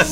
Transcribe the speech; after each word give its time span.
No. 0.00 0.06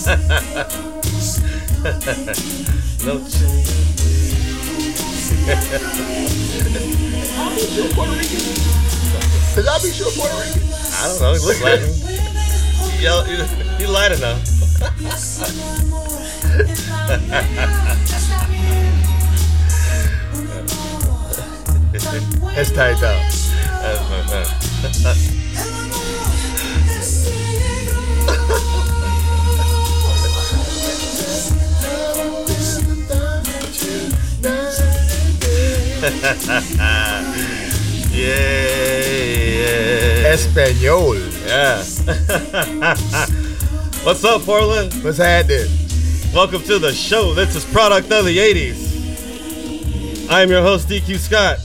Is 9.57 9.67
Al 9.67 9.81
B. 9.81 9.91
Sure 9.91 10.13
Puerto 10.13 10.37
Rican? 10.37 10.63
I 10.93 11.09
don't 11.09 11.21
know. 11.23 11.33
He 11.33 11.41
looks 11.41 11.63
Latin. 11.63 11.89
He, 12.99 13.07
he, 13.79 13.87
light 13.87 14.13
enough. 14.13 14.45
That's 22.55 22.73
tight 22.73 23.01
though. 23.01 23.23
That's 24.83 25.03
my 25.03 25.15
Yeah. 38.11 38.25
Espanol. 40.33 41.15
Yeah. 41.47 41.77
What's 44.05 44.25
up, 44.25 44.41
Portland? 44.43 44.95
What's 45.05 45.19
happening? 45.19 45.69
Welcome 46.35 46.63
to 46.63 46.79
the 46.79 46.93
show. 46.93 47.35
This 47.35 47.55
is 47.55 47.67
Product 47.67 48.11
of 48.11 48.25
the 48.25 48.39
80s. 48.39 50.31
I 50.31 50.41
am 50.41 50.49
your 50.49 50.63
host, 50.63 50.89
DQ 50.89 51.19
Scott. 51.19 51.59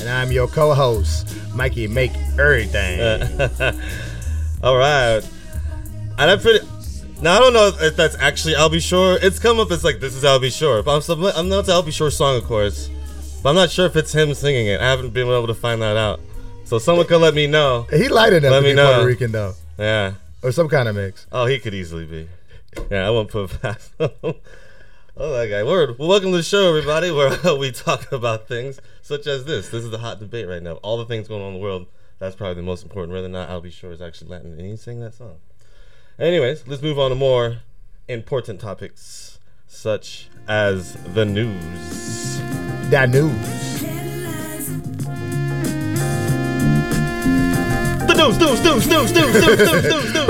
And 0.00 0.08
I'm 0.08 0.32
your 0.32 0.48
co-host, 0.48 1.36
Mikey 1.54 1.86
Make 1.86 2.16
Everything. 2.38 2.98
All 4.62 4.78
right. 4.78 5.20
And 6.18 6.30
I'm 6.30 6.40
pretty. 6.40 6.66
Now, 7.20 7.36
I 7.36 7.40
don't 7.40 7.52
know 7.52 7.70
if 7.78 7.94
that's 7.94 8.16
actually 8.18 8.56
Al 8.56 8.70
B. 8.70 8.80
Sure. 8.80 9.18
It's 9.20 9.38
come 9.38 9.60
up 9.60 9.70
as 9.70 9.84
like, 9.84 10.00
this 10.00 10.14
is 10.14 10.24
Al 10.24 10.40
B. 10.40 10.48
Sure. 10.48 10.82
But 10.82 11.06
I'm, 11.10 11.24
I'm 11.26 11.48
not 11.50 11.68
Al 11.68 11.82
B. 11.82 11.90
Sure 11.90 12.10
song, 12.10 12.38
of 12.38 12.44
course. 12.44 12.88
But 13.42 13.50
I'm 13.50 13.56
not 13.56 13.70
sure 13.70 13.86
if 13.86 13.96
it's 13.96 14.12
him 14.14 14.34
singing 14.34 14.66
it. 14.68 14.80
I 14.80 14.84
haven't 14.84 15.10
been 15.10 15.26
able 15.26 15.46
to 15.48 15.54
find 15.54 15.82
that 15.82 15.96
out. 15.96 16.20
So 16.64 16.78
someone 16.78 17.06
could 17.06 17.20
let 17.20 17.34
me 17.34 17.46
know. 17.46 17.86
he 17.90 18.08
light 18.08 18.32
enough 18.32 18.50
Let 18.52 18.60
to 18.60 18.62
me 18.64 18.70
be 18.70 18.76
know. 18.76 18.86
Puerto 18.94 19.06
Rican 19.06 19.32
though, 19.32 19.54
Yeah. 19.78 20.14
or 20.42 20.52
some 20.52 20.68
kind 20.68 20.88
of 20.88 20.94
mix. 20.96 21.26
Oh, 21.32 21.46
he 21.46 21.58
could 21.58 21.74
easily 21.74 22.06
be. 22.06 22.28
Yeah, 22.90 23.06
I 23.06 23.10
won't 23.10 23.30
put 23.30 23.50
past 23.62 23.90
him. 23.98 24.10
oh, 24.22 25.32
that 25.32 25.48
guy. 25.50 25.64
Word. 25.64 25.98
Well, 25.98 26.08
welcome 26.08 26.30
to 26.30 26.36
the 26.36 26.42
show, 26.42 26.68
everybody, 26.68 27.10
where 27.10 27.56
we 27.56 27.72
talk 27.72 28.10
about 28.12 28.46
things 28.46 28.80
such 29.02 29.26
as 29.26 29.44
this. 29.44 29.68
This 29.70 29.84
is 29.84 29.90
the 29.90 29.98
hot 29.98 30.20
debate 30.20 30.46
right 30.48 30.62
now. 30.62 30.74
All 30.74 30.96
the 30.96 31.04
things 31.04 31.26
going 31.28 31.42
on 31.42 31.48
in 31.48 31.54
the 31.54 31.60
world. 31.60 31.86
That's 32.20 32.36
probably 32.36 32.54
the 32.54 32.62
most 32.62 32.84
important. 32.84 33.12
Whether 33.12 33.26
or 33.26 33.30
not 33.30 33.50
Al 33.50 33.60
B. 33.60 33.68
Sure 33.70 33.90
is 33.90 34.00
actually 34.00 34.30
Latin, 34.30 34.52
and 34.52 34.60
he's 34.60 34.80
singing 34.82 35.00
that 35.02 35.14
song. 35.14 35.38
Anyways, 36.18 36.68
let's 36.68 36.80
move 36.82 36.98
on 37.00 37.10
to 37.10 37.16
more 37.16 37.58
important 38.06 38.60
topics, 38.60 39.40
such 39.66 40.28
as 40.46 40.94
the 41.14 41.24
news. 41.24 42.31
That 42.92 43.08
news. 43.08 43.32
The 48.06 48.14
news, 48.14 48.38
news, 48.38 48.62
news, 48.62 48.86
news, 48.86 49.12
news, 49.14 49.32
news, 49.32 49.58
news, 49.58 49.82
news, 49.82 50.12
news. 50.12 50.28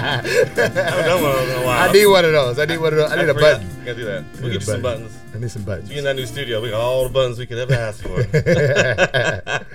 I 0.00 0.22
haven't 0.24 0.56
done 0.56 1.22
one 1.22 1.44
in 1.44 1.50
a 1.50 1.62
while. 1.66 1.90
I 1.90 1.92
need 1.92 2.06
one 2.06 2.24
of 2.24 2.32
those. 2.32 2.58
I 2.58 2.64
need 2.64 2.78
one 2.78 2.94
of 2.94 2.98
those. 3.00 3.12
I 3.12 3.16
need 3.16 3.28
a 3.28 3.34
button. 3.34 3.68
Gotta 3.84 3.98
do 3.98 4.04
that. 4.06 4.24
We'll 4.40 4.44
get 4.44 4.54
you 4.54 4.60
some 4.60 4.80
buttons. 4.80 5.18
I 5.34 5.38
need 5.38 5.50
some 5.50 5.64
buttons. 5.64 5.90
You 5.90 5.98
in 5.98 6.04
that 6.04 6.16
new 6.16 6.24
studio, 6.24 6.62
we 6.62 6.70
got 6.70 6.80
all 6.80 7.04
the 7.04 7.10
buttons 7.10 7.38
we 7.38 7.44
could 7.44 7.58
ever 7.58 7.74
ask 7.74 8.02
for. 8.02 8.16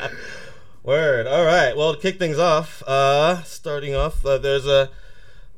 Word. 0.83 1.27
All 1.27 1.45
right. 1.45 1.77
Well, 1.77 1.93
to 1.93 2.01
kick 2.01 2.17
things 2.17 2.39
off, 2.39 2.81
uh, 2.87 3.43
starting 3.43 3.93
off, 3.93 4.25
uh, 4.25 4.39
there's 4.39 4.65
a 4.65 4.89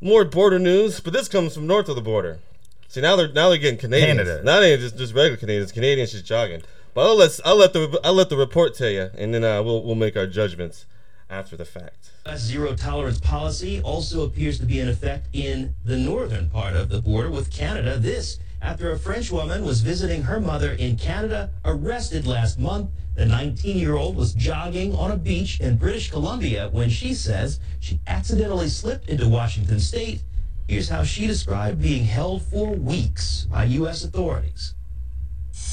more 0.02 0.26
border 0.26 0.60
news, 0.60 1.00
but 1.00 1.14
this 1.14 1.30
comes 1.30 1.54
from 1.54 1.66
north 1.66 1.88
of 1.88 1.96
the 1.96 2.02
border. 2.02 2.40
See, 2.88 3.02
now 3.02 3.16
they're 3.16 3.32
now 3.32 3.50
they're 3.50 3.58
getting 3.58 3.80
Canadians. 3.80 4.18
Canada. 4.18 4.44
Now 4.44 4.60
they 4.60 4.74
ain't 4.74 4.82
just 4.82 4.98
just 4.98 5.14
regular 5.14 5.38
Canadians. 5.38 5.72
Canadians 5.72 6.12
just 6.12 6.26
jogging. 6.26 6.64
But 6.94 7.08
I'll 7.08 7.16
let 7.16 7.40
I'll 7.46 7.56
let 7.58 7.74
the 7.74 8.00
I'll 8.04 8.14
let 8.14 8.30
the 8.30 8.38
report 8.38 8.76
tell 8.76 8.90
you, 8.90 9.10
and 9.18 9.34
then 9.34 9.44
uh, 9.44 9.62
we'll 9.62 9.84
we'll 9.84 9.96
make 9.96 10.16
our 10.16 10.28
judgments 10.28 10.86
after 11.30 11.58
the 11.58 11.66
fact. 11.66 12.12
U.S. 12.26 12.42
zero 12.42 12.76
tolerance 12.76 13.20
policy 13.20 13.82
also 13.82 14.26
appears 14.26 14.60
to 14.60 14.66
be 14.66 14.80
in 14.80 14.88
effect 14.88 15.28
in 15.34 15.76
the 15.84 15.98
northern 15.98 16.50
part 16.50 16.76
of 16.76 16.90
the 16.90 17.02
border 17.02 17.30
with 17.30 17.52
Canada. 17.52 17.98
This 17.98 18.40
after 18.62 18.92
a 18.92 18.98
French 18.98 19.32
woman 19.32 19.64
was 19.64 19.82
visiting 19.82 20.24
her 20.24 20.40
mother 20.40 20.72
in 20.72 20.98
Canada, 20.98 21.52
arrested 21.66 22.26
last 22.26 22.58
month. 22.58 22.90
The 23.16 23.26
19 23.26 23.78
year 23.78 23.96
old 23.96 24.16
was 24.16 24.34
jogging 24.34 24.96
on 24.96 25.12
a 25.12 25.18
beach 25.18 25.60
in 25.60 25.78
British 25.78 26.10
Columbia 26.10 26.70
when 26.72 26.90
she 26.90 27.14
says 27.14 27.60
she 27.80 28.00
accidentally 28.08 28.70
slipped 28.70 29.10
into 29.10 29.28
Washington 29.28 29.80
state. 29.80 30.22
Here's 30.68 30.90
how 30.90 31.04
she 31.04 31.28
described 31.28 31.82
being 31.82 32.04
held 32.04 32.42
for 32.42 32.74
weeks 32.74 33.48
by 33.50 33.64
U.S. 33.80 34.04
authorities. 34.04 34.74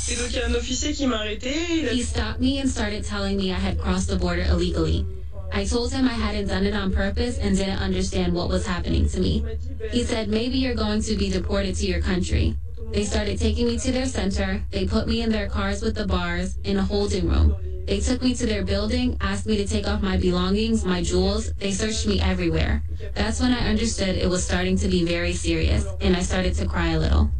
Et 0.08 0.16
donc 0.16 0.30
il 0.30 0.36
y 0.36 0.42
a 0.42 0.46
un 0.46 0.54
officier 0.54 0.92
qui 0.92 1.06
m'a 1.06 1.18
arrêté. 1.18 1.90
He 1.90 2.02
stopped 2.02 2.40
me 2.40 2.60
and 2.60 2.68
started 2.68 3.04
telling 3.04 3.36
me 3.36 3.50
I 3.50 3.58
had 3.58 3.78
crossed 3.78 4.08
the 4.08 4.16
border 4.16 4.42
illegally. 4.42 5.04
I 5.52 5.64
told 5.64 5.92
him 5.92 6.06
I 6.06 6.12
hadn't 6.12 6.46
done 6.46 6.64
it 6.64 6.74
on 6.74 6.92
purpose 6.92 7.38
and 7.38 7.56
didn't 7.56 7.78
understand 7.78 8.34
what 8.34 8.48
was 8.48 8.66
happening 8.66 9.08
to 9.08 9.20
me. 9.20 9.44
He 9.90 10.04
said, 10.04 10.28
maybe 10.28 10.58
you're 10.58 10.74
going 10.74 11.02
to 11.02 11.16
be 11.16 11.30
deported 11.30 11.74
to 11.76 11.86
your 11.86 12.00
country. 12.00 12.56
They 12.92 13.04
started 13.04 13.38
taking 13.38 13.66
me 13.66 13.78
to 13.78 13.90
their 13.90 14.06
center. 14.06 14.62
They 14.70 14.86
put 14.86 15.08
me 15.08 15.22
in 15.22 15.30
their 15.30 15.48
cars 15.48 15.82
with 15.82 15.96
the 15.96 16.06
bars 16.06 16.58
in 16.64 16.76
a 16.76 16.82
holding 16.82 17.28
room. 17.28 17.56
They 17.86 18.00
took 18.00 18.22
me 18.22 18.34
to 18.34 18.46
their 18.46 18.64
building, 18.64 19.18
asked 19.20 19.44
me 19.44 19.58
to 19.58 19.66
take 19.66 19.86
off 19.86 20.00
my 20.00 20.16
belongings, 20.16 20.86
my 20.86 21.02
jewels. 21.02 21.52
They 21.54 21.70
searched 21.70 22.06
me 22.06 22.18
everywhere. 22.18 22.82
That's 23.14 23.40
when 23.40 23.52
I 23.52 23.68
understood 23.68 24.16
it 24.16 24.28
was 24.28 24.42
starting 24.42 24.78
to 24.78 24.88
be 24.88 25.04
very 25.04 25.34
serious, 25.34 25.86
and 26.00 26.16
I 26.16 26.20
started 26.20 26.54
to 26.54 26.66
cry 26.66 26.90
a 26.90 26.98
little. 26.98 27.30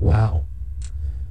Wow. 0.00 0.44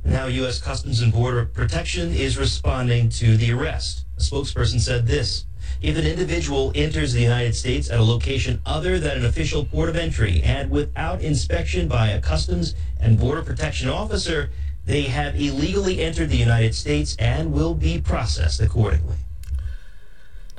Now, 0.06 0.28
U.S. 0.28 0.62
Customs 0.62 1.02
and 1.02 1.12
Border 1.12 1.46
Protection 1.46 2.14
is 2.14 2.38
responding 2.38 3.10
to 3.10 3.38
the 3.38 3.52
arrest. 3.52 4.06
A 4.18 4.22
spokesperson 4.22 4.80
said 4.80 5.08
this 5.08 5.46
If 5.82 5.98
an 5.98 6.06
individual 6.06 6.72
enters 6.76 7.14
the 7.14 7.22
United 7.22 7.56
States 7.56 7.90
at 7.90 8.00
a 8.00 8.04
location 8.04 8.62
other 8.68 9.00
than 9.00 9.18
an 9.18 9.26
official 9.26 9.66
port 9.66 9.90
of 9.90 9.96
entry 9.96 10.42
and 10.44 10.70
without 10.70 11.22
inspection 11.22 11.88
by 11.88 12.10
a 12.10 12.22
Customs 12.22 12.76
and 13.00 13.20
Border 13.20 13.42
Protection 13.42 13.90
officer, 13.90 14.52
they 14.88 15.04
have 15.04 15.40
illegally 15.40 16.02
entered 16.02 16.30
the 16.30 16.38
United 16.38 16.74
States 16.74 17.16
and 17.20 17.54
will 17.54 17.76
be 17.76 18.02
processed 18.02 18.62
accordingly. 18.62 19.18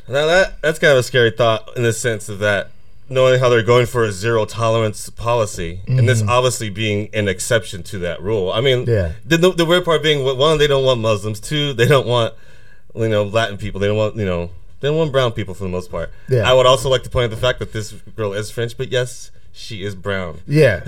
Now 0.06 0.26
that 0.26 0.62
that's 0.62 0.78
kind 0.78 0.92
of 0.92 0.98
a 0.98 1.02
scary 1.02 1.30
thought 1.30 1.76
in 1.76 1.82
the 1.82 1.92
sense 1.92 2.28
of 2.28 2.38
that 2.38 2.70
knowing 3.10 3.40
how 3.40 3.48
they're 3.48 3.62
going 3.62 3.86
for 3.86 4.04
a 4.04 4.12
zero 4.12 4.44
tolerance 4.44 5.08
policy, 5.10 5.80
and 5.86 6.06
this 6.06 6.22
mm. 6.22 6.28
obviously 6.28 6.68
being 6.68 7.08
an 7.14 7.26
exception 7.26 7.82
to 7.82 7.98
that 8.00 8.20
rule. 8.20 8.52
I 8.52 8.60
mean, 8.60 8.84
Yeah. 8.86 9.12
The, 9.24 9.38
the, 9.38 9.52
the 9.52 9.64
weird 9.64 9.84
part 9.84 10.02
being 10.02 10.24
one, 10.24 10.58
they 10.58 10.66
don't 10.66 10.84
want 10.84 11.00
Muslims. 11.00 11.40
Two, 11.40 11.72
they 11.72 11.86
don't 11.86 12.06
want 12.06 12.34
you 12.94 13.08
know 13.08 13.24
Latin 13.24 13.56
people. 13.56 13.80
They 13.80 13.86
don't 13.86 13.96
want 13.96 14.16
you 14.16 14.26
know 14.26 14.50
they 14.80 14.88
don't 14.88 14.96
want 14.96 15.10
brown 15.10 15.32
people 15.32 15.54
for 15.54 15.64
the 15.64 15.70
most 15.70 15.90
part. 15.90 16.10
Yeah. 16.28 16.48
I 16.48 16.52
would 16.52 16.66
also 16.66 16.88
like 16.88 17.02
to 17.04 17.10
point 17.10 17.24
out 17.24 17.30
the 17.30 17.40
fact 17.40 17.58
that 17.60 17.72
this 17.72 17.92
girl 17.92 18.34
is 18.34 18.50
French, 18.50 18.76
but 18.76 18.90
yes, 18.90 19.30
she 19.58 19.82
is 19.82 19.94
brown. 19.94 20.38
Yeah. 20.46 20.84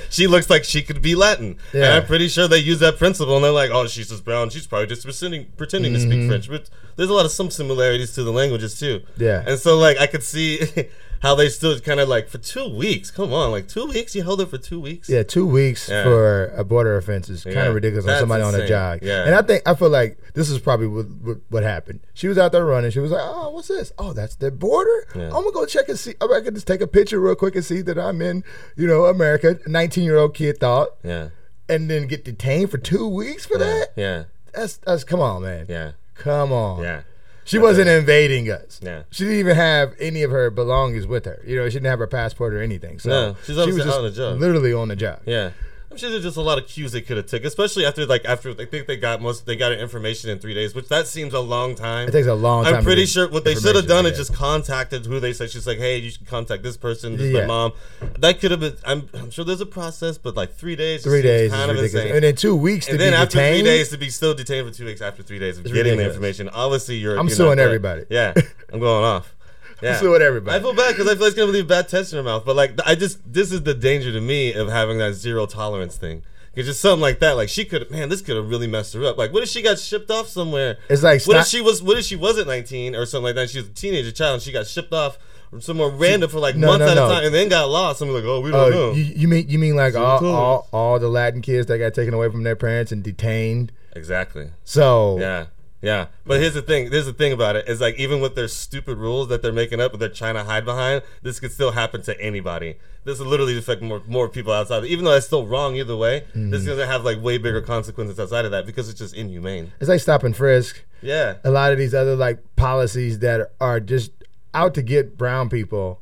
she 0.10 0.26
looks 0.26 0.48
like 0.48 0.64
she 0.64 0.82
could 0.82 1.02
be 1.02 1.14
Latin. 1.14 1.58
And 1.72 1.82
Yeah. 1.82 1.96
I'm 1.96 2.06
pretty 2.06 2.28
sure 2.28 2.46
they 2.46 2.58
use 2.58 2.78
that 2.78 2.96
principle 2.96 3.34
and 3.34 3.44
they're 3.44 3.50
like, 3.50 3.70
oh, 3.72 3.86
she's 3.86 4.08
just 4.08 4.24
brown. 4.24 4.50
She's 4.50 4.66
probably 4.66 4.86
just 4.86 5.02
pretending, 5.02 5.46
pretending 5.56 5.92
to 5.94 6.00
speak 6.00 6.28
French. 6.28 6.48
But 6.48 6.70
there's 6.96 7.10
a 7.10 7.12
lot 7.12 7.24
of 7.26 7.32
some 7.32 7.50
similarities 7.50 8.14
to 8.14 8.22
the 8.22 8.30
languages 8.32 8.78
too. 8.78 9.00
Mm-hmm. 9.00 9.22
Yeah. 9.22 9.44
And 9.46 9.58
so, 9.58 9.76
like, 9.76 9.98
I 9.98 10.06
could 10.06 10.22
see 10.22 10.60
how 11.24 11.34
they 11.34 11.48
still 11.48 11.78
kind 11.80 11.98
of 11.98 12.08
like, 12.08 12.28
for 12.28 12.38
two 12.38 12.68
weeks, 12.68 13.10
come 13.10 13.32
on, 13.32 13.50
like, 13.50 13.66
two 13.66 13.86
weeks? 13.86 14.14
You 14.14 14.22
held 14.22 14.40
it 14.40 14.48
for 14.50 14.58
two 14.58 14.78
weeks? 14.78 15.08
Yeah, 15.08 15.22
two 15.24 15.46
weeks 15.46 15.88
Yeah. 15.88 16.04
for 16.04 16.46
a 16.48 16.62
border 16.64 16.96
offense 16.96 17.28
is 17.28 17.42
kind 17.44 17.56
Yeah, 17.56 17.66
of 17.68 17.74
ridiculous 17.74 18.04
on 18.04 18.08
that's 18.08 18.20
somebody 18.20 18.42
on 18.44 18.54
a 18.54 18.68
jog. 18.68 19.00
Yeah. 19.02 19.24
And 19.24 19.34
I 19.34 19.42
think 19.42 19.62
I 19.66 19.74
feel 19.74 19.88
like 19.88 20.18
this 20.34 20.50
is 20.50 20.58
probably 20.60 20.86
what, 20.86 21.06
what, 21.22 21.38
what 21.48 21.62
happened. 21.62 22.00
She 22.12 22.28
was 22.28 22.38
out 22.38 22.52
there 22.52 22.64
running. 22.64 22.90
She 22.90 22.98
was 23.00 23.10
like, 23.10 23.22
"Oh, 23.24 23.50
what's 23.50 23.68
this? 23.68 23.92
Oh, 23.98 24.12
that's 24.12 24.36
the 24.36 24.50
border. 24.50 25.06
Yeah. 25.16 25.26
I'm 25.26 25.42
gonna 25.42 25.52
go 25.52 25.64
check 25.66 25.88
and 25.88 25.98
see. 25.98 26.14
I 26.20 26.40
can 26.44 26.54
just 26.54 26.66
take 26.66 26.80
a 26.82 26.86
picture 26.86 27.18
real 27.18 27.34
quick 27.34 27.56
and 27.56 27.64
see 27.64 27.80
that 27.82 27.98
I'm 27.98 28.20
in, 28.22 28.44
you 28.76 28.86
know, 28.86 29.06
America." 29.06 29.58
19 29.66 30.04
year 30.04 30.18
old 30.18 30.34
kid 30.34 30.58
thought, 30.60 30.90
Yeah. 31.02 31.28
and 31.68 31.88
then 31.90 32.06
get 32.06 32.24
detained 32.24 32.70
for 32.70 32.78
two 32.78 33.08
weeks 33.08 33.46
for 33.46 33.58
Yeah. 33.58 33.64
that. 33.64 33.88
Yeah. 33.96 34.24
That's 34.52 34.76
that's 34.76 35.04
come 35.04 35.20
on, 35.20 35.42
man. 35.42 35.66
Yeah. 35.68 35.92
Come 36.14 36.52
on. 36.52 36.82
Yeah. 36.82 37.00
She 37.44 37.58
wasn't 37.58 37.88
invading 37.88 38.50
us. 38.50 38.80
Yeah. 38.82 39.02
She 39.10 39.24
didn't 39.24 39.38
even 39.38 39.56
have 39.56 39.94
any 40.00 40.22
of 40.22 40.30
her 40.30 40.50
belongings 40.50 41.06
with 41.06 41.24
her. 41.26 41.42
You 41.46 41.56
know, 41.56 41.68
she 41.68 41.74
didn't 41.74 41.86
have 41.86 41.98
her 41.98 42.06
passport 42.06 42.54
or 42.54 42.62
anything. 42.62 42.98
So 42.98 43.10
No, 43.10 43.36
she's 43.44 43.54
she 43.56 43.72
was 43.72 43.76
just 43.84 43.96
on 43.96 44.04
the 44.04 44.10
job. 44.10 44.38
literally 44.40 44.72
on 44.72 44.88
the 44.88 44.96
job. 44.96 45.20
Yeah. 45.26 45.50
I'm 45.94 45.98
sure 45.98 46.10
there's 46.10 46.24
just 46.24 46.36
a 46.36 46.40
lot 46.42 46.58
of 46.58 46.66
cues 46.66 46.90
they 46.90 47.02
could 47.02 47.18
have 47.18 47.26
took, 47.26 47.44
especially 47.44 47.86
after 47.86 48.04
like 48.04 48.24
after 48.24 48.50
I 48.50 48.64
think 48.64 48.88
they 48.88 48.96
got 48.96 49.22
most 49.22 49.46
they 49.46 49.54
got 49.54 49.70
information 49.70 50.28
in 50.28 50.40
three 50.40 50.52
days, 50.52 50.74
which 50.74 50.88
that 50.88 51.06
seems 51.06 51.32
a 51.34 51.38
long 51.38 51.76
time. 51.76 52.08
It 52.08 52.10
takes 52.10 52.26
a 52.26 52.34
long 52.34 52.64
time. 52.64 52.74
I'm 52.74 52.82
pretty 52.82 53.06
sure 53.06 53.28
what 53.28 53.44
they 53.44 53.54
should 53.54 53.76
have 53.76 53.86
done 53.86 54.04
is 54.04 54.16
just 54.16 54.34
contacted 54.34 55.06
who 55.06 55.20
they 55.20 55.32
said. 55.32 55.52
She's 55.52 55.68
like, 55.68 55.78
hey, 55.78 55.98
you 55.98 56.10
should 56.10 56.26
contact 56.26 56.64
this 56.64 56.76
person. 56.76 57.12
This 57.12 57.26
is 57.26 57.32
Yeah. 57.34 57.42
my 57.42 57.46
mom. 57.46 57.72
That 58.18 58.40
could 58.40 58.50
have 58.50 58.58
been. 58.58 58.76
I'm, 58.84 59.08
I'm 59.14 59.30
sure 59.30 59.44
there's 59.44 59.60
a 59.60 59.66
process, 59.66 60.18
but 60.18 60.34
like 60.34 60.52
three 60.56 60.74
days. 60.74 61.04
three 61.04 61.22
days 61.22 61.52
kind 61.52 61.70
of 61.70 61.76
ridiculous. 61.76 61.94
insane. 62.06 62.14
And 62.16 62.24
then 62.24 62.34
two 62.34 62.56
weeks 62.56 62.88
And 62.88 62.98
to 62.98 63.04
then 63.04 63.12
be 63.12 63.16
after 63.16 63.36
detained. 63.38 63.64
three 63.64 63.70
days 63.76 63.88
to 63.90 63.96
be 63.96 64.10
still 64.10 64.34
detained 64.34 64.66
for 64.66 64.74
two 64.74 64.86
weeks 64.86 65.00
after 65.00 65.22
three 65.22 65.38
days 65.38 65.58
of 65.58 65.64
It's 65.64 65.72
getting 65.72 65.96
the 65.98 66.06
information. 66.06 66.48
Obviously, 66.48 66.96
you're. 66.96 67.16
I'm 67.20 67.28
you're 67.28 67.36
suing 67.36 67.60
everybody. 67.60 68.02
Yeah, 68.10 68.34
I'm 68.72 68.80
going 68.80 69.04
off. 69.04 69.32
Yeah. 69.82 69.96
So 70.00 70.10
with 70.12 70.22
everybody. 70.22 70.56
I 70.56 70.60
feel 70.60 70.74
bad 70.74 70.92
because 70.92 71.06
I 71.08 71.14
feel 71.14 71.22
like 71.22 71.28
it's 71.28 71.36
gonna 71.36 71.52
leave 71.52 71.64
a 71.64 71.68
bad 71.68 71.88
taste 71.88 72.12
in 72.12 72.16
her 72.18 72.22
mouth. 72.22 72.44
But 72.44 72.56
like, 72.56 72.78
I 72.86 72.94
just 72.94 73.18
this 73.30 73.52
is 73.52 73.62
the 73.62 73.74
danger 73.74 74.12
to 74.12 74.20
me 74.20 74.52
of 74.54 74.68
having 74.68 74.98
that 74.98 75.14
zero 75.14 75.46
tolerance 75.46 75.96
thing. 75.96 76.22
It's 76.56 76.68
just 76.68 76.80
something 76.80 77.00
like 77.00 77.18
that. 77.18 77.32
Like 77.32 77.48
she 77.48 77.64
could, 77.64 77.90
man, 77.90 78.08
this 78.08 78.20
could 78.22 78.36
have 78.36 78.48
really 78.48 78.68
messed 78.68 78.94
her 78.94 79.04
up. 79.04 79.18
Like, 79.18 79.32
what 79.32 79.42
if 79.42 79.48
she 79.48 79.60
got 79.60 79.78
shipped 79.78 80.10
off 80.10 80.28
somewhere? 80.28 80.78
It's 80.88 81.02
like 81.02 81.24
what 81.24 81.36
if 81.38 81.46
she 81.46 81.60
was? 81.60 81.82
What 81.82 81.98
if 81.98 82.04
she 82.04 82.14
wasn't 82.16 82.46
19 82.46 82.94
or 82.94 83.04
something 83.06 83.24
like 83.24 83.34
that? 83.34 83.50
She 83.50 83.58
was 83.58 83.66
a 83.68 83.72
teenager 83.72 84.12
child 84.12 84.34
and 84.34 84.42
she 84.42 84.52
got 84.52 84.66
shipped 84.68 84.92
off 84.92 85.18
from 85.50 85.60
somewhere 85.60 85.88
random 85.88 86.30
for 86.30 86.38
like 86.38 86.54
No, 86.56 86.68
months 86.68 86.84
no, 86.86 86.90
at 86.92 86.94
no. 86.94 87.06
a 87.06 87.12
time 87.12 87.24
and 87.24 87.34
then 87.34 87.48
got 87.48 87.68
lost. 87.68 88.00
I'm 88.00 88.08
like, 88.10 88.22
oh, 88.24 88.40
we 88.40 88.50
Oh, 88.52 88.70
don't 88.70 88.70
know. 88.70 88.92
you, 88.92 89.02
you 89.02 89.26
mean 89.28 89.48
you 89.48 89.58
mean 89.58 89.74
like 89.74 89.96
all, 89.96 90.24
all 90.24 90.68
all 90.72 90.98
the 91.00 91.08
Latin 91.08 91.42
kids 91.42 91.66
that 91.66 91.78
got 91.78 91.92
taken 91.92 92.14
away 92.14 92.30
from 92.30 92.44
their 92.44 92.56
parents 92.56 92.92
and 92.92 93.02
detained? 93.02 93.72
exactly. 93.96 94.50
So 94.64 95.18
Yeah. 95.18 95.46
Yeah, 95.84 96.06
but 96.26 96.40
here's 96.40 96.54
the 96.54 96.62
thing. 96.62 96.90
Here's 96.90 97.06
the 97.06 97.12
thing 97.12 97.32
about 97.32 97.56
it 97.56 97.68
is 97.68 97.80
like 97.80 97.96
even 97.98 98.20
with 98.20 98.34
their 98.34 98.48
stupid 98.48 98.96
rules 98.98 99.28
that 99.28 99.42
they're 99.42 99.52
making 99.52 99.80
up, 99.80 99.92
that 99.92 99.98
they're 99.98 100.08
trying 100.08 100.34
to 100.34 100.44
hide 100.44 100.64
behind, 100.64 101.02
this 101.22 101.38
could 101.40 101.52
still 101.52 101.72
happen 101.72 102.02
to 102.02 102.20
anybody. 102.20 102.76
This 103.04 103.18
will 103.18 103.26
literally 103.26 103.56
affect 103.58 103.82
more 103.82 104.02
more 104.06 104.28
people 104.28 104.52
outside. 104.52 104.84
Even 104.86 105.04
though 105.04 105.12
that's 105.12 105.26
still 105.26 105.46
wrong 105.46 105.76
either 105.76 105.96
way, 105.96 106.22
Mm-hmm. 106.30 106.50
this 106.50 106.62
is 106.62 106.68
gonna 106.68 106.86
have 106.86 107.04
like 107.04 107.22
way 107.22 107.36
bigger 107.38 107.60
consequences 107.60 108.18
outside 108.18 108.44
of 108.46 108.50
that 108.52 108.64
because 108.66 108.88
it's 108.88 108.98
just 108.98 109.14
inhumane. 109.14 109.72
it's 109.80 109.88
like 109.90 110.00
stop 110.00 110.22
and 110.24 110.34
frisk. 110.36 110.82
Yeah, 111.02 111.34
A 111.44 111.50
lot 111.50 111.70
of 111.72 111.78
these 111.78 111.94
other 111.94 112.16
like 112.16 112.38
policies 112.56 113.18
that 113.18 113.52
are 113.60 113.78
just 113.78 114.10
out 114.54 114.72
to 114.74 114.82
get 114.82 115.18
brown 115.18 115.50
people, 115.50 116.00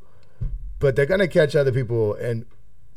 but 0.79 0.94
they're 0.94 1.06
gonna 1.06 1.26
catch 1.29 1.56
other 1.56 1.73
people 1.73 2.14
and 2.14 2.46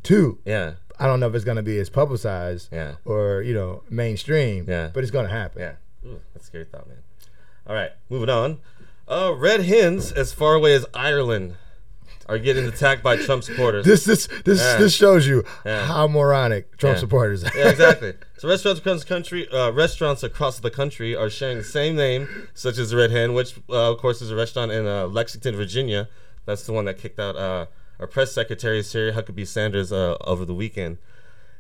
too. 0.04 0.38
yeah, 0.46 0.74
I 1.00 1.08
don't 1.08 1.20
know 1.20 1.28
if 1.28 1.34
it's 1.34 1.46
gonna 1.46 1.64
be 1.64 1.80
as 1.80 1.90
publicized 1.90 2.70
Yeah. 2.72 2.96
or 3.06 3.42
you 3.42 3.56
know 3.56 3.82
mainstream. 3.90 4.66
Yeah. 4.68 4.92
but 4.94 5.02
it's 5.04 5.12
gonna 5.12 5.30
happen. 5.30 5.62
yeah. 5.64 5.72
That's 6.34 6.46
a 6.46 6.48
scary 6.48 6.66
thought, 6.66 6.88
man. 6.88 6.98
All 7.68 7.76
right, 7.76 7.92
moving 8.10 8.30
on. 8.30 8.60
Uh, 9.08 9.34
red 9.36 9.62
hens 9.66 10.12
as 10.12 10.34
far 10.34 10.56
away 10.56 10.74
as 10.74 10.86
Ireland 10.94 11.56
are 12.28 12.40
getting 12.40 12.66
attacked 12.66 13.04
by 13.04 13.18
Trump 13.18 13.44
supporters. 13.44 13.86
This 13.86 14.04
this 14.04 14.28
this 14.46 14.60
Yeah. 14.60 14.78
this 14.78 14.94
shows 14.96 15.28
you 15.28 15.44
Yeah. 15.64 15.86
how 15.86 16.08
moronic 16.08 16.76
Trump 16.78 16.96
Yeah. 16.96 17.00
supporters 17.02 17.44
are. 17.44 17.52
yeah, 17.56 17.70
exactly. 17.70 18.14
So 18.38 18.50
restaurants 18.50 18.80
across 18.82 19.00
the 19.02 19.08
country, 19.08 19.48
uh, 19.50 19.72
restaurants 19.72 20.22
across 20.22 20.60
the 20.60 20.70
country 20.70 21.16
are 21.16 21.30
sharing 21.30 21.58
the 21.60 21.64
same 21.64 21.96
name, 21.96 22.28
such 22.54 22.78
as 22.78 22.90
the 22.90 22.98
Red 22.98 23.12
Hen, 23.12 23.34
which 23.34 23.56
uh, 23.70 23.92
of 23.92 23.98
course 24.00 24.22
is 24.22 24.30
a 24.30 24.36
restaurant 24.36 24.72
in 24.72 24.86
uh, 24.86 25.08
Lexington, 25.08 25.56
Virginia. 25.56 26.10
That's 26.46 26.64
the 26.66 26.74
one 26.74 26.86
that 26.86 26.98
kicked 27.00 27.20
out 27.20 27.36
uh, 27.38 27.68
our 28.00 28.08
press 28.08 28.32
secretary 28.34 28.84
Sarah 28.84 29.14
Huckabee 29.14 29.48
Sanders 29.48 29.92
uh, 29.94 30.18
over 30.22 30.44
the 30.46 30.54
weekend. 30.54 30.98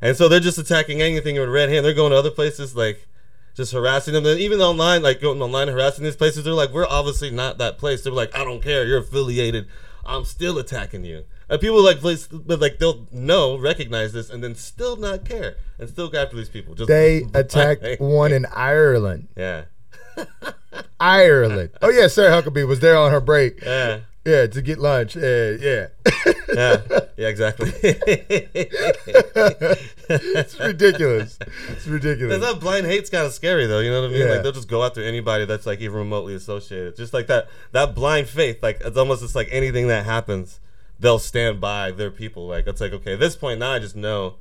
And 0.01 0.18
so 0.18 0.27
they're 0.27 0.39
just 0.41 0.57
attacking 0.57 1.01
anything 1.01 1.39
with 1.39 1.48
Red 1.50 1.69
Hen. 1.69 1.81
They're 1.83 1.94
going 1.94 2.12
to 2.12 2.18
other 2.18 2.30
places 2.31 2.75
like 2.75 3.07
just 3.55 3.71
harassing 3.71 4.13
them. 4.13 4.25
And 4.25 4.39
even 4.39 4.59
online, 4.59 5.01
like 5.01 5.21
going 5.21 5.41
online 5.41 5.67
harassing 5.69 6.03
these 6.03 6.15
places, 6.15 6.43
they're 6.43 6.53
like, 6.53 6.71
we're 6.71 6.87
obviously 6.87 7.31
not 7.31 7.57
that 7.57 7.77
place. 7.77 8.03
They're 8.03 8.13
like, 8.13 8.35
I 8.35 8.43
don't 8.43 8.61
care. 8.61 8.85
You're 8.85 8.99
affiliated. 8.99 9.67
I'm 10.05 10.25
still 10.25 10.59
attacking 10.59 11.03
you. 11.05 11.23
And 11.49 11.61
people 11.61 11.83
like, 11.83 11.99
place, 11.99 12.27
but 12.27 12.59
like 12.59 12.79
they'll 12.79 13.07
know, 13.11 13.57
recognize 13.57 14.13
this, 14.13 14.29
and 14.29 14.43
then 14.43 14.55
still 14.55 14.97
not 14.97 15.25
care 15.25 15.57
and 15.79 15.87
still 15.87 16.09
go 16.09 16.21
after 16.21 16.35
these 16.35 16.49
people. 16.49 16.73
Just 16.75 16.87
They 16.87 17.23
attacked 17.33 17.99
one 17.99 18.31
in 18.33 18.45
Ireland. 18.47 19.27
Yeah, 19.37 19.65
Ireland. 20.99 21.71
Oh 21.81 21.89
yeah, 21.89 22.07
Sarah 22.07 22.41
Huckabee 22.41 22.67
was 22.67 22.79
there 22.79 22.97
on 22.97 23.11
her 23.11 23.21
break. 23.21 23.61
yeah, 23.63 23.99
Yeah, 24.25 24.48
to 24.48 24.62
get 24.62 24.80
lunch. 24.80 25.16
Yeah, 25.16 25.51
yeah. 25.51 25.88
yeah, 26.54 26.81
yeah, 27.16 27.27
exactly. 27.27 27.72
it's 30.10 30.60
ridiculous. 30.60 31.38
It's 31.69 31.86
ridiculous. 31.86 32.42
That 32.42 32.60
blind 32.60 32.88
hate's 32.88 33.12
kind 33.12 33.25
of 33.27 33.33
scary, 33.33 33.68
though. 33.68 33.80
You 33.80 33.92
know 33.92 34.01
what 34.01 34.10
I 34.10 34.13
mean? 34.13 34.22
Yeah. 34.22 34.33
Like 34.33 34.44
they'll 34.44 34.51
just 34.51 34.68
go 34.68 34.83
after 34.83 35.04
anybody 35.04 35.45
that's 35.45 35.68
like 35.68 35.80
even 35.80 35.98
remotely 35.98 36.33
associated. 36.33 36.95
Just 36.95 37.13
like 37.13 37.27
that, 37.27 37.50
that 37.72 37.94
blind 37.94 38.27
faith. 38.27 38.63
Like 38.63 38.81
it's 38.83 38.98
almost 38.98 39.22
just 39.22 39.36
like 39.36 39.48
anything 39.51 39.88
that 39.89 40.06
happens, 40.06 40.60
they'll 41.00 41.19
stand 41.19 41.62
by 41.62 41.92
their 41.92 42.10
people. 42.12 42.48
Like 42.48 42.66
it's 42.66 42.81
like 42.81 42.94
okay, 42.94 43.13
at 43.13 43.19
this 43.19 43.36
point 43.36 43.60
now, 43.60 43.74
I 43.74 43.80
just 43.80 43.95
know 43.95 44.38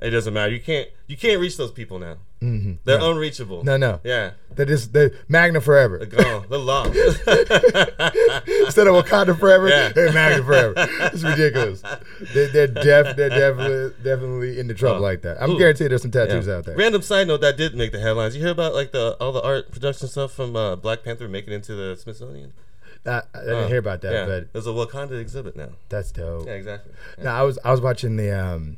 it 0.00 0.10
doesn't 0.10 0.34
matter. 0.34 0.52
You 0.52 0.60
can't, 0.60 0.88
you 1.06 1.16
can't 1.16 1.40
reach 1.40 1.56
those 1.56 1.72
people 1.72 1.98
now. 1.98 2.16
They're 2.40 3.00
unreachable. 3.00 3.58
Mm-hmm. 3.58 3.66
No, 3.66 3.76
no. 3.76 4.00
Yeah, 4.04 4.32
They 4.54 4.64
just 4.64 4.92
they 4.92 5.10
MAGA 5.28 5.60
forever. 5.60 5.98
they're 5.98 6.06
gone. 6.22 6.46
They're 6.48 6.58
lost. 6.58 6.90
Instead 8.46 8.86
of 8.86 8.94
Wakanda 8.94 9.38
forever, 9.38 9.68
Yeah. 9.68 9.92
hey 9.94 10.10
MAGA 10.12 10.44
forever. 10.44 10.74
It's 10.76 11.22
ridiculous. 11.22 11.82
They, 12.34 12.46
they're 12.48 12.66
def, 12.66 13.16
they're 13.16 13.28
definitely 13.30 13.94
definitely 14.02 14.58
into 14.60 14.74
trouble 14.74 14.98
Oh. 14.98 15.02
like 15.02 15.22
that. 15.22 15.42
I'm 15.42 15.50
Ooh. 15.52 15.58
guaranteed 15.58 15.90
there's 15.90 16.02
some 16.02 16.10
Yeah. 16.14 16.26
tattoos 16.26 16.48
out 16.48 16.64
there. 16.64 16.76
Random 16.76 17.02
side 17.02 17.28
note 17.28 17.40
that 17.40 17.56
did 17.56 17.74
make 17.74 17.92
the 17.92 18.00
headlines. 18.00 18.34
You 18.36 18.42
hear 18.42 18.52
about 18.52 18.74
like 18.74 18.92
the 18.92 19.16
all 19.20 19.32
the 19.32 19.42
art 19.42 19.70
production 19.70 20.08
stuff 20.08 20.32
from 20.32 20.56
uh, 20.56 20.76
Black 20.76 21.02
Panther 21.04 21.28
making 21.28 21.52
into 21.52 21.74
the 21.74 21.96
Smithsonian? 21.96 22.52
I, 23.06 23.22
I 23.34 23.40
didn't 23.40 23.68
hear 23.68 23.78
about 23.78 24.02
that, 24.02 24.12
yeah. 24.12 24.26
but 24.26 24.52
there's 24.52 24.66
a 24.66 24.70
Wakanda 24.70 25.18
exhibit 25.20 25.56
now. 25.56 25.70
that's 25.88 26.10
dope. 26.12 26.46
Yeah, 26.46 26.52
exactly. 26.54 26.92
Yeah. 27.16 27.24
No, 27.24 27.30
I 27.30 27.42
was 27.42 27.58
I 27.64 27.70
was 27.70 27.80
watching 27.80 28.16
the 28.16 28.30
um 28.32 28.76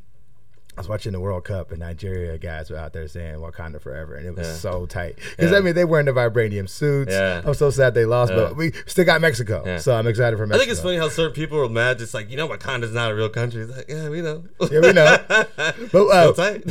I 0.77 0.81
was 0.81 0.89
watching 0.89 1.13
the 1.13 1.21
World 1.21 1.45
Cup 1.45 1.73
and 1.73 1.81
Nigeria 1.81 2.39
guys 2.39 2.71
were 2.71 2.77
out 2.79 2.93
there 2.95 3.07
saying 3.09 3.35
Wakanda 3.37 3.81
forever 3.83 4.15
and 4.15 4.25
it 4.27 4.35
was 4.37 4.47
Yeah. 4.47 4.55
so 4.55 4.87
tight 4.87 5.17
because 5.37 5.51
Yeah. 5.51 5.59
I 5.59 5.61
mean 5.61 5.75
they 5.75 5.85
were 5.85 5.99
in 6.01 6.07
the 6.07 6.13
vibranium 6.13 6.69
suits. 6.71 7.13
Yeah. 7.13 7.43
I'm 7.45 7.53
so 7.55 7.71
sad 7.71 7.93
they 7.93 8.07
lost, 8.07 8.33
but 8.33 8.57
we 8.57 8.73
still 8.87 9.05
got 9.05 9.21
Mexico, 9.21 9.77
so 9.79 9.93
I'm 9.95 10.07
excited 10.07 10.37
for 10.39 10.47
Mexico. 10.47 10.57
I 10.57 10.59
think 10.65 10.71
it's 10.73 10.81
funny 10.81 10.97
how 10.97 11.09
certain 11.11 11.35
people 11.35 11.59
are 11.59 11.69
mad, 11.69 11.99
just 11.99 12.15
like 12.15 12.31
you 12.31 12.37
know, 12.37 12.49
Wakanda's 12.49 12.95
not 12.95 13.11
a 13.11 13.15
real 13.15 13.29
country. 13.29 13.63
It's 13.63 13.77
like, 13.77 13.91
yeah, 13.91 14.09
we 14.09 14.23
know. 14.23 14.45
Yeah, 14.71 14.81
we 14.81 14.93
know. 14.93 15.19
But 15.93 16.07
uh, 16.07 16.33
tight. 16.33 16.65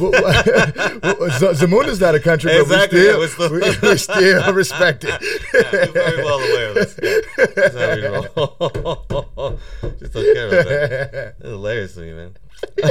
Zamunda's 1.56 2.00
not 2.00 2.16
a 2.16 2.19
country, 2.19 2.52
Exactly, 2.56 3.06
but 3.06 3.19
we're 3.19 3.19
we 3.22 3.28
still- 3.28 3.48
still, 3.50 3.81
we, 3.81 3.90
we 3.90 3.98
still 3.98 4.54
respect 4.54 5.04
it. 5.04 5.22
yeah, 5.54 5.72
we're 5.74 5.92
very 5.92 6.24
well 6.24 6.40
aware 6.40 6.69
of 6.69 6.75
this. 6.75 7.00
Yeah. 7.04 7.45
That's 7.56 7.75
how 7.75 7.95
we 7.95 8.06
roll. 8.07 9.60
just 10.00 10.13
care 10.13 10.48
about 10.48 10.66
that. 10.66 11.36
It's 11.40 11.45
hilarious 11.50 11.94
to 11.95 12.00
me, 12.02 12.13
man. 12.13 12.36
All 12.84 12.90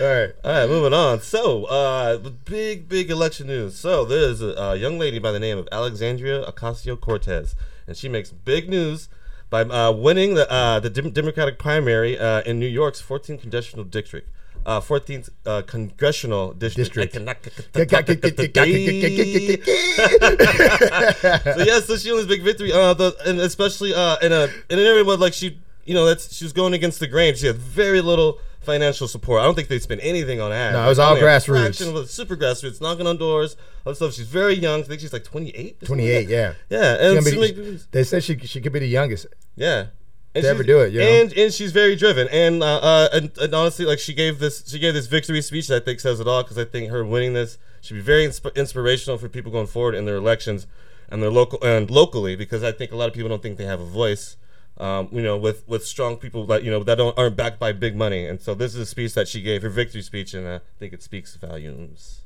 right. 0.00 0.32
All 0.44 0.52
right, 0.52 0.68
moving 0.68 0.92
on. 0.92 1.20
So, 1.20 1.64
uh, 1.64 2.18
big, 2.44 2.88
big 2.88 3.10
election 3.10 3.46
news. 3.46 3.76
So, 3.76 4.04
there's 4.04 4.40
a, 4.40 4.48
a 4.48 4.76
young 4.76 4.98
lady 4.98 5.18
by 5.18 5.32
the 5.32 5.40
name 5.40 5.58
of 5.58 5.68
Alexandria 5.72 6.44
Ocasio 6.44 7.00
Cortez, 7.00 7.54
and 7.86 7.96
she 7.96 8.08
makes 8.08 8.30
big 8.30 8.68
news 8.68 9.08
by 9.50 9.62
uh, 9.62 9.92
winning 9.92 10.34
the 10.34 10.50
uh, 10.50 10.80
the 10.80 10.88
Dem- 10.88 11.10
Democratic 11.10 11.58
primary 11.58 12.18
uh, 12.18 12.40
in 12.42 12.58
New 12.58 12.66
York's 12.66 13.02
14th 13.02 13.42
congressional 13.42 13.84
district. 13.84 14.28
Uh, 14.64 14.78
14th 14.78 15.30
uh, 15.46 15.62
congressional 15.62 16.52
district. 16.52 16.94
District. 16.94 17.14
so 17.16 17.22
yeah, 21.64 21.80
so 21.80 21.96
she 21.96 22.10
this 22.10 22.26
big 22.26 22.42
victory. 22.42 22.72
Uh, 22.72 22.92
the, 22.92 23.16
and 23.26 23.40
especially 23.40 23.94
uh, 23.94 24.18
in 24.18 24.32
a 24.32 24.44
in 24.68 24.78
an 24.78 24.84
area 24.84 25.02
where 25.02 25.16
like 25.16 25.32
she, 25.32 25.58
you 25.90 25.96
know, 25.96 26.06
that's 26.06 26.32
she 26.32 26.44
was 26.44 26.52
going 26.52 26.72
against 26.72 27.00
the 27.00 27.08
grain. 27.08 27.34
She 27.34 27.46
had 27.46 27.56
very 27.56 28.00
little 28.00 28.38
financial 28.60 29.08
support. 29.08 29.40
I 29.40 29.44
don't 29.44 29.56
think 29.56 29.66
they 29.66 29.80
spent 29.80 30.00
anything 30.04 30.40
on 30.40 30.52
ads. 30.52 30.74
No, 30.74 30.84
it 30.84 30.86
was 30.86 31.00
all 31.00 31.16
grassroots. 31.16 31.80
it, 31.80 32.08
super 32.08 32.36
grassroots, 32.36 32.80
knocking 32.80 33.08
on 33.08 33.16
doors, 33.16 33.56
other 33.84 33.96
stuff. 33.96 34.14
She's 34.14 34.28
very 34.28 34.54
young. 34.54 34.82
I 34.82 34.84
think 34.84 35.00
she's 35.00 35.12
like 35.12 35.24
28. 35.24 35.80
28, 35.80 36.16
like 36.16 36.28
yeah. 36.28 36.52
Yeah, 36.68 37.10
and 37.10 37.24
be- 37.24 37.80
they 37.90 38.04
said 38.04 38.22
she 38.22 38.38
she 38.38 38.60
could 38.60 38.72
be 38.72 38.78
the 38.78 38.86
youngest. 38.86 39.26
yeah. 39.56 39.86
And 40.32 40.44
To 40.44 40.50
ever 40.50 40.62
she's- 40.62 40.66
do 40.68 40.80
it, 40.82 40.92
you 40.92 41.00
know? 41.00 41.06
and 41.06 41.32
and 41.32 41.52
she's 41.52 41.72
very 41.72 41.96
driven, 41.96 42.28
and 42.28 42.62
uh, 42.62 42.76
uh 42.76 43.08
and, 43.12 43.36
and 43.36 43.52
honestly, 43.52 43.84
like 43.84 43.98
she 43.98 44.14
gave 44.14 44.38
this 44.38 44.62
she 44.70 44.78
gave 44.78 44.94
this 44.94 45.08
victory 45.08 45.42
speech 45.42 45.66
that 45.66 45.82
I 45.82 45.84
think 45.84 45.98
says 45.98 46.20
it 46.20 46.28
all 46.28 46.44
because 46.44 46.56
I 46.56 46.66
think 46.66 46.92
her 46.92 47.04
winning 47.04 47.32
this 47.32 47.58
should 47.80 47.94
be 47.94 48.00
very 48.00 48.28
insp- 48.28 48.54
inspirational 48.54 49.18
for 49.18 49.28
people 49.28 49.50
going 49.50 49.66
forward 49.66 49.96
in 49.96 50.04
their 50.04 50.14
elections 50.14 50.68
and 51.08 51.20
their 51.20 51.30
local 51.30 51.58
and 51.64 51.90
locally 51.90 52.36
because 52.36 52.62
I 52.62 52.70
think 52.70 52.92
a 52.92 52.96
lot 52.96 53.08
of 53.08 53.14
people 53.14 53.28
don't 53.28 53.42
think 53.42 53.58
they 53.58 53.64
have 53.64 53.80
a 53.80 53.84
voice. 53.84 54.36
Um, 54.80 55.08
you 55.12 55.22
know, 55.22 55.36
with 55.36 55.68
with 55.68 55.84
strong 55.84 56.16
people 56.16 56.46
that 56.46 56.64
you 56.64 56.70
know 56.70 56.82
that 56.82 56.94
don't 56.94 57.16
aren't 57.18 57.36
backed 57.36 57.58
by 57.60 57.72
big 57.72 57.94
money, 57.94 58.26
and 58.26 58.40
so 58.40 58.54
this 58.54 58.74
is 58.74 58.80
a 58.80 58.86
speech 58.86 59.12
that 59.12 59.28
she 59.28 59.42
gave 59.42 59.60
her 59.60 59.68
victory 59.68 60.00
speech, 60.00 60.32
and 60.32 60.48
I 60.48 60.60
think 60.78 60.94
it 60.94 61.02
speaks 61.02 61.36
volumes. 61.36 62.22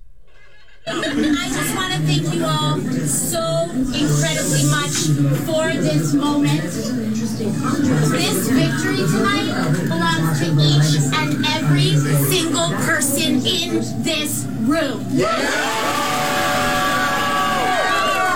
I 0.87 0.93
just 0.93 1.75
want 1.75 1.95
to 1.95 2.01
thank 2.01 2.33
you 2.33 2.45
all 2.45 2.79
so 3.09 3.65
incredibly 3.73 4.71
much 4.71 4.95
for 5.43 5.73
this 5.83 6.15
moment. 6.15 6.63
This 6.63 8.49
victory 8.51 9.03
tonight 9.03 9.51
belongs 9.89 10.39
to 10.39 10.47
each 10.55 10.95
and 11.13 11.45
every 11.57 11.97
single 12.29 12.69
person 12.85 13.45
in 13.45 13.83
this 14.05 14.47
room. 14.61 15.03
This 15.11 15.27
room 15.27 16.05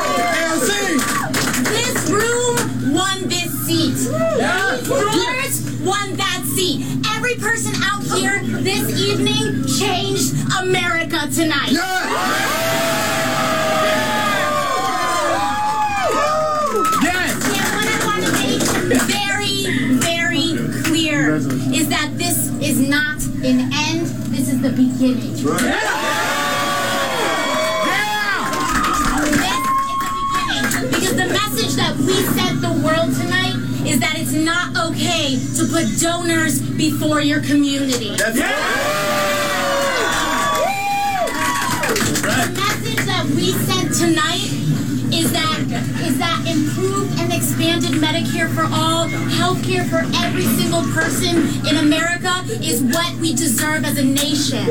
won 0.09 0.48
this 3.29 3.51
seat. 3.67 4.11
Yours 4.11 5.63
won 5.83 6.17
that 6.17 6.43
seat. 6.55 6.85
Every 7.15 7.35
person 7.37 7.73
out 7.85 8.03
here 8.17 8.41
this 8.63 9.01
evening 9.01 9.67
changed 9.67 10.35
America 10.61 11.29
tonight. 11.33 11.71
And 17.01 17.87
I 17.87 18.01
want 18.05 18.23
to 18.25 18.33
make 18.33 18.63
very, 19.03 19.55
very 19.99 20.57
clear 20.85 21.37
is 21.37 21.89
that 21.89 22.17
this 22.17 22.49
is 22.61 22.81
not 22.81 23.23
an 23.45 23.71
end, 23.73 24.07
this 24.33 24.49
is 24.53 24.61
the 24.61 24.71
beginning. 24.71 25.33
This 25.33 26.08
that 31.79 31.97
we 31.97 32.13
sent 32.35 32.61
the 32.61 32.73
world 32.85 33.15
tonight 33.15 33.55
is 33.87 34.01
that 34.01 34.19
it's 34.19 34.33
not 34.33 34.77
okay 34.91 35.39
to 35.55 35.65
put 35.71 35.87
donors 36.03 36.61
before 36.61 37.21
your 37.21 37.41
community. 37.41 38.11
The 38.11 38.35
message 42.59 43.07
that 43.07 43.25
we 43.31 43.53
sent 43.53 43.95
tonight 43.95 44.51
is 45.15 45.31
that 45.33 45.61
is 46.03 46.19
that 46.19 46.43
improved 46.51 47.17
and 47.21 47.33
expanded 47.33 47.93
Medicare 48.03 48.53
for 48.53 48.67
all, 48.75 49.07
healthcare 49.39 49.89
for 49.89 50.03
every 50.25 50.43
single 50.59 50.83
person 50.93 51.47
in 51.65 51.77
America 51.77 52.43
is 52.61 52.83
what 52.83 53.15
we 53.17 53.35
deserve 53.35 53.85
as 53.85 53.99
a 53.99 54.05
nation. 54.05 54.67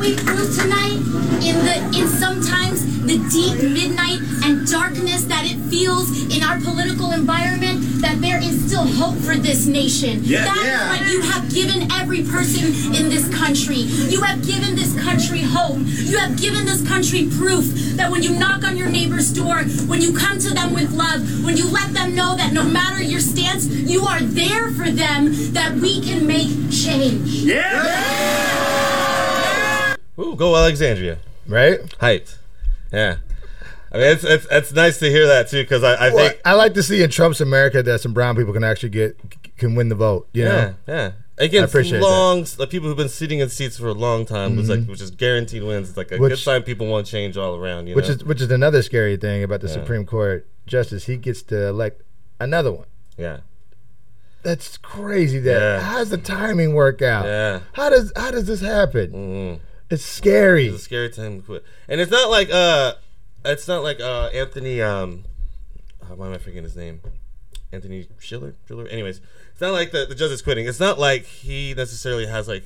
We 0.00 0.14
proved 0.14 0.58
tonight 0.60 0.94
in 1.42 1.56
the 1.64 1.98
in 1.98 2.06
sometimes 2.06 2.86
the 3.02 3.18
deep 3.30 3.56
midnight 3.62 4.20
and 4.44 4.64
darkness 4.66 5.24
that 5.24 5.44
it 5.44 5.58
feels 5.68 6.08
in 6.34 6.42
our 6.42 6.60
political 6.60 7.10
environment 7.10 7.80
that 8.02 8.20
there 8.20 8.38
is 8.38 8.66
still 8.66 8.86
hope 8.86 9.16
for 9.16 9.34
this 9.34 9.66
nation. 9.66 10.22
That 10.22 10.56
is 10.56 10.88
what 10.88 11.10
you 11.10 11.20
have 11.22 11.52
given 11.52 11.90
every 11.90 12.22
person 12.22 12.66
in 12.94 13.08
this 13.08 13.28
country. 13.34 13.88
You 14.12 14.20
have 14.20 14.46
given 14.46 14.76
this 14.76 14.94
country 15.02 15.40
hope. 15.40 15.78
You 15.78 16.18
have 16.18 16.38
given 16.38 16.64
this 16.64 16.86
country 16.86 17.28
proof 17.36 17.64
that 17.96 18.10
when 18.10 18.22
you 18.22 18.38
knock 18.38 18.62
on 18.62 18.76
your 18.76 18.88
neighbor's 18.88 19.32
door, 19.32 19.64
when 19.88 20.00
you 20.00 20.16
come 20.16 20.38
to 20.38 20.50
them 20.50 20.74
with 20.74 20.92
love, 20.92 21.44
when 21.44 21.56
you 21.56 21.68
let 21.68 21.92
them 21.92 22.14
know 22.14 22.36
that 22.36 22.52
no 22.52 22.62
matter 22.62 23.02
your 23.02 23.20
stance, 23.20 23.66
you 23.66 24.04
are 24.04 24.20
there 24.20 24.70
for 24.70 24.90
them, 24.90 25.52
that 25.54 25.74
we 25.74 26.00
can 26.02 26.26
make 26.26 26.48
change. 26.70 27.44
Ooh, 30.18 30.34
go 30.36 30.56
Alexandria. 30.56 31.18
Right? 31.46 31.80
Hyped. 32.00 32.36
Yeah. 32.92 33.16
I 33.90 33.96
mean, 33.98 34.06
it's 34.08 34.24
it's, 34.24 34.46
it's 34.50 34.72
nice 34.72 34.98
to 34.98 35.08
hear 35.08 35.26
that 35.26 35.48
too 35.48 35.62
because 35.62 35.82
I, 35.82 35.94
I 35.94 36.08
Well, 36.12 36.28
think 36.28 36.40
I 36.44 36.52
like 36.54 36.74
to 36.74 36.82
see 36.82 37.02
in 37.02 37.10
Trump's 37.10 37.40
America 37.40 37.82
that 37.82 38.00
some 38.00 38.12
brown 38.12 38.36
people 38.36 38.52
can 38.52 38.64
actually 38.64 38.90
get 38.90 39.16
can 39.56 39.74
win 39.74 39.88
the 39.88 39.94
vote. 39.94 40.28
You 40.32 40.44
yeah 40.44 40.48
know, 40.50 40.74
yeah 40.86 41.12
against 41.38 41.72
appreciate 41.72 42.00
that. 42.00 42.04
Mm-hmm. 42.04 42.60
the 42.60 42.66
people 42.66 42.88
who've 42.88 42.96
been 42.98 43.08
sitting 43.08 43.38
in 43.38 43.48
seats 43.48 43.78
for 43.78 43.88
a 43.88 43.94
long 43.94 44.26
time 44.26 44.56
was 44.56 44.68
like 44.68 44.84
which 44.86 45.00
is 45.00 45.10
guaranteed 45.10 45.62
wins. 45.62 45.88
It's 45.88 45.96
like 45.96 46.08
a 46.08 46.18
good 46.18 46.32
Which- 46.32 46.42
sign 46.44 46.62
people 46.64 46.86
want 46.86 47.06
to 47.06 47.12
change 47.12 47.38
all 47.38 47.56
around. 47.56 47.86
You 47.86 47.94
which 47.94 48.08
know? 48.08 48.14
is 48.14 48.24
which 48.24 48.42
is 48.42 48.50
another 48.50 48.82
scary 48.82 49.16
thing 49.16 49.42
about 49.42 49.62
the 49.62 49.68
Yeah. 49.68 49.74
Supreme 49.74 50.04
Court 50.04 50.46
justice. 50.66 51.06
He 51.06 51.16
gets 51.16 51.42
to 51.44 51.68
elect 51.68 52.02
another 52.38 52.72
one. 52.72 52.86
yeah 53.16 53.38
That's 54.42 54.76
crazy. 54.76 55.38
That 55.38 55.60
Yeah. 55.60 55.80
how 55.80 55.98
does 55.98 56.10
the 56.10 56.18
timing 56.18 56.74
work 56.74 57.00
out? 57.00 57.24
yeah. 57.24 57.60
How 57.72 57.88
does 57.88 58.12
how 58.14 58.30
does 58.32 58.46
this 58.46 58.60
happen? 58.60 59.12
Mhm. 59.12 59.60
It's 59.90 60.04
scary. 60.04 60.66
It's 60.66 60.76
a 60.76 60.84
scary 60.84 61.10
time 61.10 61.40
to 61.40 61.46
quit. 61.46 61.64
And 61.88 62.00
it's 62.00 62.10
not 62.10 62.30
like 62.30 62.50
uh 62.50 62.94
it's 63.44 63.66
not 63.66 63.82
like 63.82 64.00
uh 64.00 64.26
Anthony 64.34 64.82
um 64.82 65.24
uh, 66.02 66.14
why 66.14 66.26
am 66.26 66.34
I 66.34 66.38
forgetting 66.38 66.64
his 66.64 66.76
name? 66.76 67.00
Anthony 67.72 68.08
Schiller? 68.18 68.54
Schiller? 68.66 68.86
Anyways, 68.88 69.20
it's 69.52 69.60
not 69.60 69.72
like 69.72 69.90
the, 69.90 70.06
the 70.06 70.14
judge 70.14 70.30
is 70.30 70.42
quitting. 70.42 70.66
It's 70.66 70.80
not 70.80 70.98
like 70.98 71.24
he 71.24 71.74
necessarily 71.74 72.26
has 72.26 72.48
like 72.48 72.64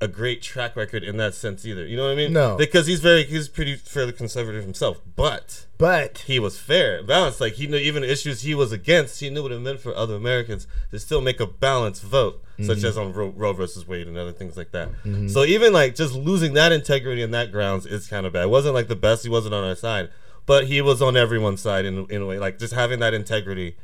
a 0.00 0.08
great 0.08 0.42
track 0.42 0.76
record 0.76 1.02
in 1.02 1.16
that 1.16 1.34
sense 1.34 1.66
either. 1.66 1.84
You 1.84 1.96
know 1.96 2.04
what 2.04 2.12
I 2.12 2.14
mean? 2.14 2.32
No. 2.32 2.56
Because 2.56 2.86
he's 2.86 3.00
very 3.00 3.24
he's 3.24 3.48
pretty 3.48 3.74
fairly 3.76 4.12
conservative 4.12 4.62
himself. 4.62 5.00
But 5.16 5.66
But 5.76 6.18
he 6.18 6.38
was 6.38 6.58
fair, 6.58 7.02
balanced. 7.02 7.40
Like 7.40 7.54
he 7.54 7.66
knew 7.66 7.76
even 7.76 8.04
issues 8.04 8.42
he 8.42 8.54
was 8.54 8.70
against, 8.70 9.20
he 9.20 9.30
knew 9.30 9.42
what 9.42 9.52
it 9.52 9.58
meant 9.60 9.80
for 9.80 9.94
other 9.94 10.14
Americans 10.14 10.66
to 10.90 10.98
still 10.98 11.20
make 11.20 11.40
a 11.40 11.46
balanced 11.46 12.02
vote, 12.02 12.42
such 12.60 12.78
mm-hmm. 12.78 12.86
as 12.86 12.98
on 12.98 13.12
Roe, 13.12 13.30
Roe 13.30 13.52
versus 13.52 13.88
Wade 13.88 14.06
and 14.06 14.16
other 14.16 14.32
things 14.32 14.56
like 14.56 14.70
that. 14.70 14.90
Mm-hmm. 15.04 15.28
So 15.28 15.44
even 15.44 15.72
like 15.72 15.94
just 15.94 16.14
losing 16.14 16.54
that 16.54 16.70
integrity 16.70 17.22
and 17.22 17.34
that 17.34 17.50
grounds 17.50 17.84
is 17.84 18.06
kind 18.06 18.24
of 18.24 18.32
bad. 18.32 18.44
It 18.44 18.50
wasn't 18.50 18.74
like 18.74 18.88
the 18.88 18.96
best. 18.96 19.24
He 19.24 19.30
wasn't 19.30 19.54
on 19.54 19.64
our 19.64 19.76
side, 19.76 20.10
but 20.46 20.68
he 20.68 20.80
was 20.80 21.02
on 21.02 21.16
everyone's 21.16 21.60
side 21.60 21.84
in 21.84 22.06
in 22.08 22.22
a 22.22 22.26
way. 22.26 22.38
Like 22.38 22.58
just 22.58 22.74
having 22.74 23.00
that 23.00 23.14
integrity 23.14 23.76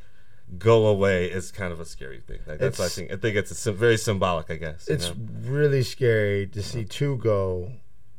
go 0.59 0.87
away 0.87 1.27
is 1.27 1.51
kind 1.51 1.73
of 1.73 1.81
a 1.81 1.85
scary 1.85 2.21
thing. 2.21 2.39
Like 2.47 2.59
that's 2.59 2.81
I 2.81 2.89
think 2.89 3.13
I 3.13 3.17
think 3.17 3.37
it's 3.37 3.67
a 3.67 3.73
very 3.73 3.97
symbolic. 3.97 4.51
I 4.51 4.57
guess 4.57 4.89
it's 4.89 5.09
know? 5.09 5.17
really 5.43 5.83
scary 5.83 6.47
to 6.49 6.63
see 6.63 6.85
two 6.85 7.17
go, 7.19 7.73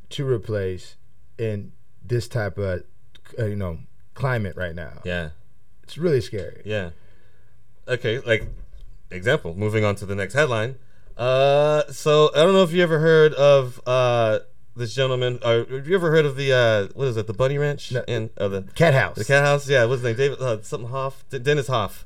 to 0.09 0.27
replace 0.27 0.95
in 1.37 1.71
this 2.03 2.27
type 2.27 2.57
of 2.57 2.83
uh, 3.39 3.45
you 3.45 3.55
know 3.55 3.79
climate 4.13 4.55
right 4.55 4.75
now. 4.75 5.01
yeah. 5.03 5.29
It's 5.83 5.97
really 5.99 6.21
scary. 6.21 6.63
Yeah. 6.65 6.91
Okay, 7.87 8.19
like 8.19 8.47
example. 9.11 9.53
Moving 9.55 9.85
on 9.85 9.95
to 9.97 10.05
the 10.07 10.15
next 10.15 10.33
headline. 10.33 10.75
Uh, 11.15 11.83
so 11.91 12.31
I 12.35 12.39
don't 12.39 12.53
know 12.53 12.63
if 12.63 12.71
you 12.73 12.81
ever 12.81 12.99
heard 12.99 13.33
of 13.35 13.79
uh 13.85 14.39
this 14.75 14.93
gentleman. 14.95 15.39
Or 15.45 15.65
have 15.69 15.87
you 15.87 15.95
ever 15.95 16.09
heard 16.11 16.25
of 16.25 16.35
the 16.37 16.51
uh 16.53 16.87
what 16.95 17.07
is 17.07 17.17
it? 17.17 17.27
The 17.27 17.33
Bunny 17.33 17.57
Ranch 17.59 17.91
No. 17.91 18.03
in 18.07 18.31
uh, 18.37 18.47
the 18.47 18.63
Cat 18.73 18.93
house. 18.95 19.15
the 19.15 19.25
cat 19.25 19.43
house. 19.43 19.69
Yeah, 19.69 19.85
what's 19.85 20.01
his 20.01 20.05
name? 20.09 20.17
David 20.17 20.41
uh, 20.41 20.61
something 20.63 20.89
Hof. 20.89 21.23
D- 21.29 21.37
Dennis 21.39 21.67
Hof. 21.67 22.03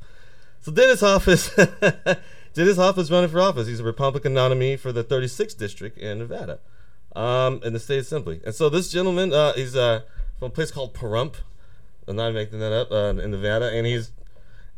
So 0.61 0.71
Dennis 0.71 1.01
Hof 1.01 1.27
is 1.27 1.49
Dennis 2.53 2.77
Hof 2.77 2.97
is 2.97 3.11
running 3.11 3.29
for 3.29 3.39
office. 3.39 3.67
He's 3.67 3.79
a 3.79 3.83
Republican 3.83 4.33
nominee 4.33 4.75
for 4.75 4.91
the 4.91 5.03
36th 5.03 5.57
district 5.57 5.97
in 5.97 6.19
Nevada, 6.19 6.59
um, 7.15 7.61
in 7.63 7.73
the 7.73 7.79
state 7.79 7.99
assembly. 7.99 8.41
And 8.45 8.53
so 8.53 8.69
this 8.69 8.89
gentleman, 8.91 9.33
uh, 9.33 9.53
he's 9.53 9.75
uh 9.75 10.01
from 10.37 10.47
a 10.47 10.51
place 10.51 10.71
called 10.71 10.93
Pahrump. 10.93 11.35
I'm 12.07 12.15
not 12.15 12.33
making 12.33 12.59
that 12.59 12.73
up 12.73 12.91
uh, 12.91 13.21
in 13.21 13.31
Nevada, 13.31 13.69
and 13.69 13.85
he's 13.85 14.11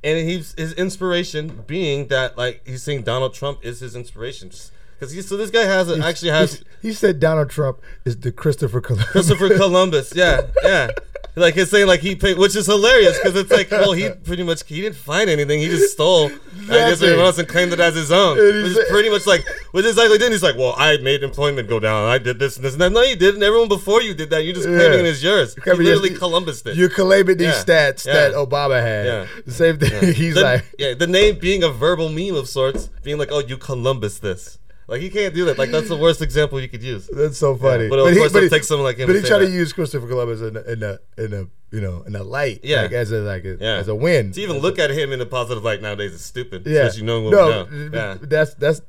and 0.03 0.29
he's 0.29 0.53
his 0.55 0.73
inspiration 0.73 1.63
being 1.67 2.07
that 2.07 2.37
like 2.37 2.61
he's 2.67 2.83
saying 2.83 3.03
Donald 3.03 3.33
Trump 3.33 3.59
is 3.63 3.79
his 3.79 3.95
inspiration 3.95 4.51
because 4.99 5.13
he 5.13 5.21
so 5.21 5.37
this 5.37 5.49
guy 5.49 5.63
has 5.63 5.89
a, 5.89 6.03
actually 6.03 6.31
has 6.31 6.63
he 6.81 6.93
said 6.93 7.19
Donald 7.19 7.49
Trump 7.49 7.79
is 8.05 8.17
the 8.19 8.31
Christopher 8.31 8.81
Columbus. 8.81 9.11
Christopher 9.11 9.55
Columbus. 9.55 10.13
Yeah, 10.15 10.41
yeah. 10.63 10.89
Like 11.35 11.55
it's 11.55 11.71
saying 11.71 11.87
like 11.87 12.01
he 12.01 12.15
paid, 12.15 12.37
which 12.37 12.55
is 12.57 12.65
hilarious 12.65 13.17
because 13.17 13.35
it's 13.37 13.51
like, 13.51 13.71
well, 13.71 13.93
he 13.93 14.09
pretty 14.23 14.43
much 14.43 14.63
he 14.67 14.81
didn't 14.81 14.97
find 14.97 15.29
anything. 15.29 15.59
He 15.61 15.67
just 15.67 15.93
stole. 15.93 16.29
I 16.63 16.67
guess 16.67 17.01
everyone 17.01 17.25
else 17.25 17.37
and 17.39 17.47
claimed 17.47 17.71
it 17.71 17.79
as 17.79 17.95
his 17.95 18.11
own. 18.11 18.37
Which 18.37 18.77
is 18.77 18.89
pretty 18.89 19.09
much 19.09 19.25
like, 19.25 19.45
which 19.71 19.85
is 19.85 19.91
exactly 19.91 20.17
then 20.17 20.31
he's 20.31 20.43
like, 20.43 20.57
well, 20.57 20.75
I 20.77 20.97
made 20.97 21.23
employment 21.23 21.69
go 21.69 21.79
down. 21.79 22.09
I 22.09 22.17
did 22.17 22.37
this 22.37 22.57
and 22.57 22.65
this 22.65 22.73
and 22.73 22.81
that. 22.81 22.91
No, 22.91 23.01
you 23.01 23.15
didn't. 23.15 23.41
Everyone 23.43 23.69
before 23.69 24.01
you 24.01 24.13
did 24.13 24.29
that. 24.31 24.43
You 24.43 24.53
just 24.53 24.65
claiming 24.67 24.99
it 24.99 25.05
as 25.05 25.23
yours. 25.23 25.55
You 25.55 25.61
Claiming 25.63 25.85
literally 25.85 26.15
Columbus 26.15 26.61
did. 26.63 26.75
You're 26.77 26.89
collabing 26.89 27.37
these 27.37 27.47
Yeah. 27.47 27.63
stats 27.63 28.05
Yeah. 28.05 28.13
that 28.13 28.33
Obama 28.33 28.81
had. 28.81 29.05
Yeah. 29.05 29.27
The 29.45 29.51
same 29.53 29.79
thing. 29.79 30.13
He's 30.13 30.35
the, 30.35 30.41
like, 30.41 30.65
yeah, 30.77 30.93
the 30.93 31.07
name 31.07 31.39
being 31.39 31.63
a 31.63 31.69
verbal 31.69 32.09
meme 32.09 32.35
of 32.35 32.49
sorts, 32.49 32.89
being 33.03 33.17
like, 33.17 33.29
oh, 33.31 33.39
you 33.39 33.57
Columbus 33.57 34.19
this. 34.19 34.57
Like 34.91 35.01
you 35.01 35.09
can't 35.09 35.33
do 35.33 35.45
that. 35.45 35.57
Like 35.57 35.71
that's 35.71 35.87
the 35.87 35.95
worst 35.95 36.21
example 36.21 36.59
you 36.59 36.67
could 36.67 36.83
use. 36.83 37.07
that's 37.07 37.37
so 37.37 37.55
funny. 37.55 37.87
but 37.87 37.97
of 37.99 38.09
he- 38.09 38.17
course 38.17 38.33
he- 38.33 38.37
it'll 38.39 38.49
take 38.49 38.65
someone 38.65 38.83
like 38.85 38.97
him 38.97 39.07
But 39.07 39.15
he 39.15 39.21
tried 39.21 39.39
to 39.39 39.49
use 39.49 39.71
Christopher 39.71 40.05
Columbus 40.05 40.41
in 40.41 40.57
a, 40.57 40.61
in 40.73 40.83
a 40.83 40.99
in 41.17 41.33
a 41.33 41.47
you 41.75 41.81
know 41.81 42.03
in 42.05 42.13
a 42.15 42.23
light. 42.23 42.59
Yeah. 42.63 42.81
Like 42.83 42.91
as 42.91 43.11
a 43.11 43.19
like 43.21 43.45
a, 43.45 43.57
Yeah. 43.59 43.75
as 43.77 43.87
a 43.87 43.95
win. 43.95 44.33
To 44.33 44.41
even 44.41 44.57
look 44.59 44.77
at 44.79 44.89
him 44.91 45.13
in 45.13 45.21
a 45.21 45.25
positive 45.25 45.63
light 45.63 45.81
nowadays 45.81 46.11
is 46.13 46.23
stupid. 46.25 46.67
Yeah. 46.67 46.91
you 46.93 47.05
what 47.23 47.31
no, 47.31 47.63
know. 47.63 47.89
Yeah. 47.93 48.17
that's 48.21 48.53
that's 48.55 48.81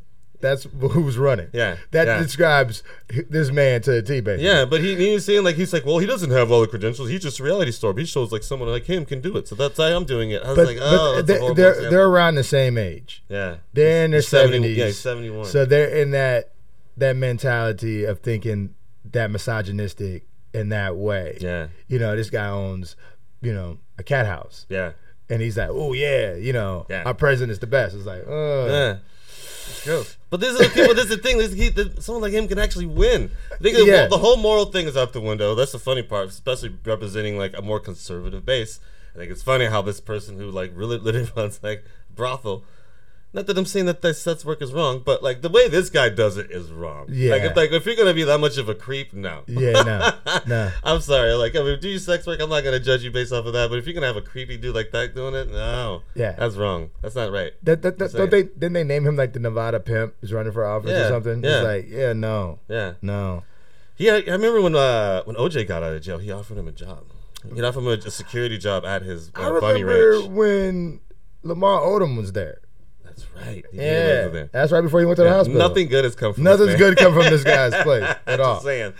that's 0.42 0.66
who's 0.80 1.16
running. 1.16 1.48
Yeah, 1.52 1.76
That 1.92 2.06
yeah. 2.06 2.18
describes 2.22 2.82
this 3.30 3.50
man 3.50 3.80
to 3.82 3.92
a 3.98 4.02
T, 4.02 4.20
basically. 4.20 4.44
Yeah, 4.46 4.64
but 4.66 4.80
he, 4.82 4.94
he 4.96 5.14
was 5.14 5.24
saying 5.24 5.42
like 5.44 5.56
he's 5.56 5.72
like, 5.72 5.86
well, 5.86 5.98
he 5.98 6.06
doesn't 6.06 6.30
have 6.30 6.50
all 6.50 6.60
the 6.60 6.66
credentials. 6.66 7.08
He's 7.08 7.22
just 7.22 7.40
a 7.40 7.42
reality 7.44 7.70
star. 7.72 7.92
But 7.94 8.00
he 8.00 8.06
shows 8.06 8.30
like 8.32 8.42
someone 8.42 8.68
like 8.68 8.84
him 8.84 9.06
can 9.06 9.20
do 9.22 9.36
it. 9.38 9.48
So 9.48 9.54
that's 9.54 9.78
why 9.78 9.88
I'm 9.94 10.04
doing 10.04 10.30
it. 10.32 10.42
I 10.42 10.48
was 10.48 10.56
But, 10.56 10.66
like, 10.66 10.78
oh, 10.80 11.22
they, 11.22 11.38
horrible 11.38 11.54
they're 11.54 11.90
they're 11.90 12.06
around 12.06 12.34
the 12.34 12.44
same 12.44 12.76
age. 12.76 13.22
yeah, 13.28 13.56
They're 13.72 14.04
in 14.04 14.10
their 14.10 14.20
He's 14.20 14.28
70 14.28 14.52
seventies. 14.52 14.76
yeah, 14.76 14.86
he's 14.86 14.98
71. 15.00 15.46
So 15.46 15.64
they're 15.64 15.88
in 15.88 16.10
that 16.10 16.52
that 16.98 17.16
mentality 17.16 18.04
of 18.04 18.20
thinking 18.20 18.74
that 19.12 19.30
misogynistic 19.30 20.24
in 20.54 20.68
that 20.68 20.96
way. 20.96 21.38
yeah, 21.40 21.68
You 21.88 21.98
know, 21.98 22.14
this 22.14 22.28
guy 22.30 22.48
owns, 22.48 22.96
you 23.40 23.52
know, 23.54 23.78
a 23.98 24.02
cat 24.02 24.26
house. 24.26 24.66
yeah, 24.68 24.92
And 25.30 25.40
he's 25.40 25.56
like, 25.56 25.70
oh 25.70 25.92
yeah, 25.94 26.34
you 26.34 26.52
know, 26.52 26.84
Yeah. 26.90 27.04
our 27.06 27.14
president 27.14 27.52
is 27.52 27.58
the 27.58 27.66
best. 27.66 27.94
It's 27.96 28.04
like, 28.06 28.24
uh 28.28 28.66
yeah. 28.66 28.96
But 30.30 30.40
this 30.40 30.52
is 30.52 30.58
the 30.58 30.74
people. 30.74 30.94
This 30.94 31.04
is 31.04 31.10
the 31.10 31.16
thing. 31.18 31.38
This 31.38 31.52
he, 31.52 31.68
this, 31.68 32.04
someone 32.04 32.22
like 32.22 32.32
him 32.32 32.48
can 32.48 32.58
actually 32.58 32.86
win. 32.86 33.30
I 33.52 33.56
think 33.56 33.76
the, 33.76 33.84
Yeah. 33.84 34.06
the 34.06 34.18
whole 34.18 34.36
moral 34.36 34.66
thing 34.66 34.86
is 34.86 34.96
out 34.96 35.12
the 35.12 35.20
window. 35.20 35.54
That's 35.54 35.72
the 35.72 35.78
funny 35.78 36.02
part, 36.02 36.28
especially 36.28 36.74
representing 36.84 37.36
like 37.38 37.56
a 37.56 37.62
more 37.62 37.80
conservative 37.80 38.44
base. 38.46 38.80
I 39.14 39.18
think 39.18 39.30
it's 39.30 39.42
funny 39.42 39.66
how 39.66 39.82
this 39.82 40.00
person 40.00 40.38
who 40.38 40.50
like 40.50 40.72
really 40.74 40.98
literally 41.06 41.30
runs 41.36 41.60
like 41.62 41.84
brothel. 42.14 42.64
Not 43.34 43.46
that 43.46 43.56
I'm 43.56 43.64
saying 43.64 43.86
that 43.86 44.02
this 44.02 44.20
sex 44.20 44.44
work 44.44 44.60
is 44.60 44.74
wrong, 44.74 45.00
but 45.02 45.22
like 45.22 45.40
the 45.40 45.48
way 45.48 45.66
this 45.66 45.88
guy 45.88 46.10
does 46.10 46.36
it 46.36 46.50
is 46.50 46.70
wrong. 46.70 47.06
Yeah. 47.08 47.32
Like 47.32 47.42
if, 47.44 47.56
like 47.56 47.72
if 47.72 47.86
you're 47.86 47.96
gonna 47.96 48.12
be 48.12 48.24
that 48.24 48.38
much 48.38 48.58
of 48.58 48.68
a 48.68 48.74
creep, 48.74 49.14
no. 49.14 49.42
Yeah, 49.46 49.82
no, 49.82 50.40
no. 50.46 50.70
I'm 50.84 51.00
sorry. 51.00 51.32
Like, 51.32 51.56
I 51.56 51.62
mean, 51.62 51.80
do 51.80 51.88
you 51.88 51.98
sex 51.98 52.26
work? 52.26 52.40
I'm 52.42 52.50
not 52.50 52.62
gonna 52.62 52.78
judge 52.78 53.02
you 53.02 53.10
based 53.10 53.32
off 53.32 53.46
of 53.46 53.54
that. 53.54 53.70
But 53.70 53.78
if 53.78 53.86
you're 53.86 53.94
gonna 53.94 54.06
have 54.06 54.16
a 54.18 54.20
creepy 54.20 54.58
dude 54.58 54.74
like 54.74 54.90
that 54.90 55.14
doing 55.14 55.34
it, 55.34 55.50
no. 55.50 56.02
Yeah. 56.14 56.32
That's 56.32 56.56
wrong. 56.56 56.90
That's 57.00 57.14
not 57.14 57.32
right. 57.32 57.52
That, 57.62 57.80
that, 57.80 57.98
that, 57.98 58.12
don't 58.12 58.30
they 58.30 58.42
didn't 58.42 58.74
they 58.74 58.84
name 58.84 59.06
him 59.06 59.16
like 59.16 59.32
the 59.32 59.40
Nevada 59.40 59.80
pimp 59.80 60.14
who's 60.20 60.32
running 60.32 60.52
for 60.52 60.66
office 60.66 60.90
Yeah, 60.90 61.06
or 61.06 61.08
something? 61.08 61.42
yeah. 61.42 61.50
It's 61.56 61.64
like, 61.64 61.88
yeah, 61.88 62.12
no. 62.12 62.58
Yeah. 62.68 62.92
No. 63.00 63.44
He, 63.94 64.10
I 64.10 64.18
remember 64.18 64.60
when 64.60 64.74
uh, 64.76 65.22
when 65.24 65.36
OJ 65.36 65.66
got 65.66 65.82
out 65.82 65.94
of 65.94 66.02
jail, 66.02 66.18
he 66.18 66.30
offered 66.30 66.58
him 66.58 66.68
a 66.68 66.72
job. 66.72 67.04
He 67.54 67.62
offered 67.62 67.80
him 67.80 67.86
a, 67.88 67.92
a 67.92 68.10
security 68.10 68.58
job 68.58 68.84
at 68.84 69.02
his 69.02 69.30
I 69.34 69.44
uh, 69.44 69.60
bunny 69.60 69.84
remember 69.84 70.18
ranch. 70.20 70.30
when 70.32 71.00
Lamar 71.42 71.80
Odom 71.80 72.16
was 72.16 72.32
there. 72.32 72.58
That's 73.14 73.26
right. 73.46 73.64
He 73.70 73.76
Yeah. 73.78 74.44
That's 74.52 74.72
right 74.72 74.80
before 74.80 75.00
he 75.00 75.06
went 75.06 75.16
to 75.16 75.22
the 75.22 75.28
Yeah, 75.28 75.34
hospital. 75.36 75.58
Nothing 75.58 75.88
good 75.88 76.04
has 76.04 76.14
come 76.14 76.32
from 76.34 76.44
Nothing's 76.44 76.76
good 76.76 76.96
come 76.96 77.12
from 77.12 77.24
this 77.24 77.44
guy's 77.44 77.74
place 77.82 78.14
at 78.26 78.40
all. 78.40 78.54
Just 78.56 78.64
saying. 78.66 78.92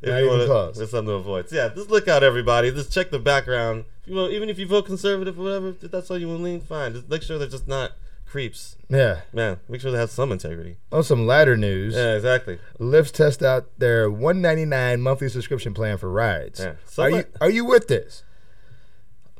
If 0.00 0.08
Not 0.10 0.18
you 0.18 0.24
even 0.26 0.30
wanna- 0.30 0.46
close. 0.46 0.76
There's 0.76 0.90
something 0.90 1.08
to 1.08 1.14
avoid. 1.14 1.48
So 1.48 1.56
yeah, 1.56 1.68
just 1.74 1.90
look 1.90 2.06
out, 2.08 2.22
everybody. 2.22 2.70
Just 2.70 2.92
check 2.92 3.10
the 3.10 3.18
background. 3.18 3.84
You 4.06 4.14
vote, 4.14 4.30
even 4.32 4.48
if 4.48 4.58
you 4.58 4.66
vote 4.66 4.86
conservative 4.86 5.38
or 5.38 5.42
whatever, 5.42 5.68
if 5.82 5.90
that's 5.90 6.10
all 6.10 6.16
you 6.18 6.28
want 6.28 6.40
to 6.40 6.44
lean, 6.44 6.60
fine. 6.60 6.92
Just 6.94 7.08
make 7.08 7.22
sure 7.22 7.36
they're 7.38 7.48
just 7.48 7.66
not 7.68 7.92
creeps. 8.24 8.76
Yeah. 8.88 9.20
Man, 9.32 9.58
make 9.68 9.80
sure 9.80 9.90
they 9.90 9.98
have 9.98 10.10
some 10.10 10.30
integrity. 10.32 10.76
On 10.92 11.02
some 11.02 11.26
lighter 11.26 11.56
news, 11.56 11.94
Yeah, 11.96 12.14
exactly. 12.14 12.58
Lyft 12.78 13.12
test 13.12 13.42
out 13.42 13.66
their 13.78 14.08
199 14.10 15.00
monthly 15.00 15.28
subscription 15.28 15.74
plan 15.74 15.98
for 15.98 16.10
rides. 16.10 16.60
Yeah. 16.60 16.74
Are 17.02 17.10
you 17.10 17.24
are 17.40 17.50
you 17.50 17.64
with 17.64 17.88
this? 17.88 18.22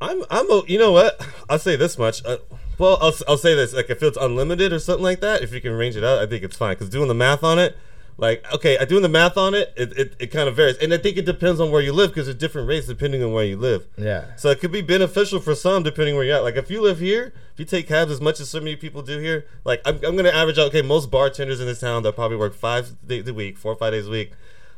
I'm 0.00 0.22
I'm 0.30 0.50
a, 0.50 0.62
you 0.66 0.78
know 0.78 0.92
what? 0.92 1.24
I'll 1.48 1.58
say 1.58 1.76
this 1.76 1.98
much. 1.98 2.24
Uh, 2.24 2.38
well, 2.78 2.98
I'll, 3.00 3.14
I'll 3.26 3.38
say 3.38 3.54
this. 3.54 3.74
Like 3.74 3.90
if 3.90 4.02
it's 4.02 4.16
unlimited 4.16 4.72
or 4.72 4.78
something 4.78 5.02
like 5.02 5.20
that, 5.20 5.42
if 5.42 5.52
you 5.52 5.60
can 5.60 5.72
range 5.72 5.96
it 5.96 6.04
out, 6.04 6.18
I 6.18 6.26
think 6.26 6.44
it's 6.44 6.56
fine. 6.56 6.74
Because 6.74 6.88
doing 6.88 7.08
the 7.08 7.14
math 7.14 7.42
on 7.42 7.58
it, 7.58 7.76
like 8.18 8.44
okay, 8.52 8.76
I 8.76 8.84
doing 8.84 9.02
the 9.02 9.08
math 9.08 9.36
on 9.36 9.54
it, 9.54 9.72
it, 9.76 9.96
it, 9.96 10.16
it 10.18 10.26
kind 10.26 10.48
of 10.48 10.56
varies, 10.56 10.76
and 10.78 10.92
I 10.92 10.98
think 10.98 11.16
it 11.16 11.24
depends 11.24 11.60
on 11.60 11.70
where 11.70 11.80
you 11.80 11.92
live 11.92 12.10
because 12.10 12.26
there's 12.26 12.36
different 12.36 12.66
rates 12.66 12.88
depending 12.88 13.22
on 13.22 13.32
where 13.32 13.44
you 13.44 13.56
live. 13.56 13.86
Yeah. 13.96 14.24
So 14.36 14.50
it 14.50 14.58
could 14.58 14.72
be 14.72 14.82
beneficial 14.82 15.38
for 15.38 15.54
some 15.54 15.84
depending 15.84 16.16
where 16.16 16.24
you're 16.24 16.36
at. 16.36 16.42
Like 16.42 16.56
if 16.56 16.68
you 16.68 16.82
live 16.82 16.98
here, 16.98 17.32
if 17.52 17.60
you 17.60 17.64
take 17.64 17.86
cabs 17.86 18.10
as 18.10 18.20
much 18.20 18.40
as 18.40 18.50
so 18.50 18.58
many 18.58 18.74
people 18.74 19.02
do 19.02 19.20
here, 19.20 19.46
like 19.64 19.80
I'm, 19.84 19.96
I'm 20.04 20.16
gonna 20.16 20.30
average 20.30 20.58
out. 20.58 20.66
Okay, 20.68 20.82
most 20.82 21.12
bartenders 21.12 21.60
in 21.60 21.66
this 21.66 21.78
town 21.78 22.02
they'll 22.02 22.12
probably 22.12 22.36
work 22.36 22.54
five 22.54 22.96
days 23.06 23.28
a 23.28 23.34
week, 23.34 23.56
four 23.56 23.72
or 23.72 23.76
five 23.76 23.92
days 23.92 24.08
a 24.08 24.10
week. 24.10 24.32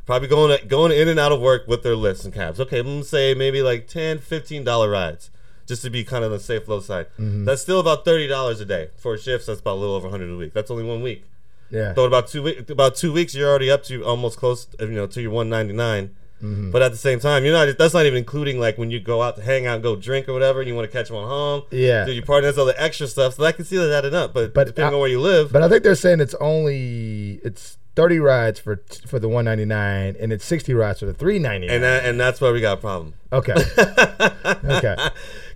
Probably 0.04 0.28
going 0.28 0.68
going 0.68 0.92
in 0.92 1.08
and 1.08 1.18
out 1.18 1.32
of 1.32 1.40
work 1.40 1.66
with 1.66 1.82
their 1.82 1.96
lifts 1.96 2.26
and 2.26 2.34
cabs. 2.34 2.60
Okay, 2.60 2.80
I'm 2.80 2.86
gonna 2.86 3.04
say 3.04 3.32
maybe 3.32 3.62
like 3.62 3.86
10 3.86 4.18
15 4.18 4.64
dollar 4.64 4.90
rides, 4.90 5.30
just 5.70 5.82
to 5.82 5.90
be 5.90 6.04
kind 6.04 6.22
of 6.24 6.30
on 6.32 6.36
the 6.38 6.44
safe 6.44 6.68
low 6.68 6.80
side. 6.80 7.06
That's 7.18 7.62
still 7.62 7.80
about 7.80 8.04
thirty 8.04 8.26
dollars 8.26 8.60
a 8.60 8.66
day 8.66 8.90
for 8.98 9.16
shifts. 9.16 9.46
That's 9.46 9.60
about 9.60 9.76
a 9.76 9.80
little 9.80 9.94
over 9.94 10.08
100 10.08 10.30
a 10.30 10.36
week. 10.36 10.52
That's 10.52 10.70
only 10.70 10.84
one 10.84 11.00
week. 11.00 11.24
Yeah. 11.70 11.94
So 11.94 12.04
about 12.04 12.26
two 12.28 12.42
weeks, 12.42 12.68
about 12.70 12.96
two 12.96 13.12
weeks, 13.12 13.34
you're 13.34 13.48
already 13.48 13.70
up 13.70 13.82
to 13.84 14.04
almost 14.04 14.36
close, 14.38 14.66
you 14.80 14.88
know, 14.88 15.06
to 15.06 15.22
your 15.22 15.30
199. 15.30 16.16
Mm-hmm. 16.42 16.70
But 16.70 16.80
at 16.82 16.90
the 16.90 16.96
same 16.98 17.20
time, 17.20 17.44
you're 17.44 17.52
not. 17.52 17.76
That's 17.78 17.94
not 17.94 18.06
even 18.06 18.16
including 18.18 18.58
like 18.58 18.76
when 18.78 18.90
you 18.90 18.98
go 18.98 19.22
out 19.22 19.36
to 19.36 19.42
hang 19.42 19.66
out, 19.66 19.74
and 19.74 19.82
go 19.82 19.94
drink 19.94 20.28
or 20.28 20.32
whatever, 20.32 20.60
and 20.60 20.68
you 20.68 20.74
want 20.74 20.90
to 20.90 20.92
catch 20.96 21.08
them 21.08 21.16
on 21.18 21.28
home. 21.28 21.62
Yeah. 21.70 22.04
do 22.06 22.12
your 22.12 22.24
party? 22.24 22.46
That's 22.46 22.58
all 22.58 22.64
the 22.66 22.80
extra 22.82 23.06
stuff. 23.06 23.34
So 23.34 23.44
I 23.44 23.52
can 23.52 23.64
see 23.66 23.76
that 23.76 23.92
adding 23.92 24.14
up. 24.14 24.32
But, 24.34 24.52
But 24.54 24.66
depending 24.68 24.92
I- 24.92 24.96
on 24.96 25.00
where 25.00 25.10
you 25.10 25.20
live, 25.20 25.52
But 25.52 25.62
I 25.62 25.68
think 25.68 25.82
they're 25.84 25.94
saying 25.94 26.20
it's 26.20 26.34
only 26.40 27.40
it's 27.44 27.76
30 27.94 28.18
rides 28.20 28.58
for 28.58 28.82
for 29.06 29.18
the 29.18 29.28
199 29.28 30.16
and 30.18 30.32
it's 30.32 30.44
60 30.44 30.72
rides 30.74 31.00
for 31.00 31.06
the 31.06 31.12
399. 31.14 31.68
and 31.74 31.84
that, 31.84 32.04
and 32.06 32.18
that's 32.18 32.40
where 32.40 32.52
we 32.54 32.60
got 32.62 32.78
a 32.78 32.80
problem. 32.80 33.12
okay. 33.32 33.52
okay. 34.64 34.96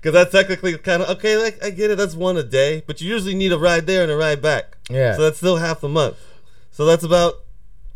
Because 0.05 0.13
that's 0.13 0.33
technically 0.33 0.77
kind 0.77 1.03
of 1.03 1.09
okay. 1.17 1.39
Like 1.39 1.65
I 1.65 1.71
get 1.71 1.91
it, 1.91 1.97
that's 1.97 2.15
one 2.15 2.37
a 2.37 2.43
day, 2.43 2.83
but 2.87 3.01
you 3.01 3.09
usually 3.09 3.35
need 3.35 3.53
a 3.53 3.59
ride 3.59 3.87
there 3.87 4.03
and 4.03 4.13
a 4.13 4.17
ride 4.19 4.43
back. 4.43 4.77
Yeah. 4.91 5.17
So 5.17 5.23
that's 5.23 5.39
still 5.39 5.57
half 5.57 5.81
the 5.81 5.89
month. 5.89 6.19
So 6.73 6.85
that's 6.85 7.05
about 7.05 7.37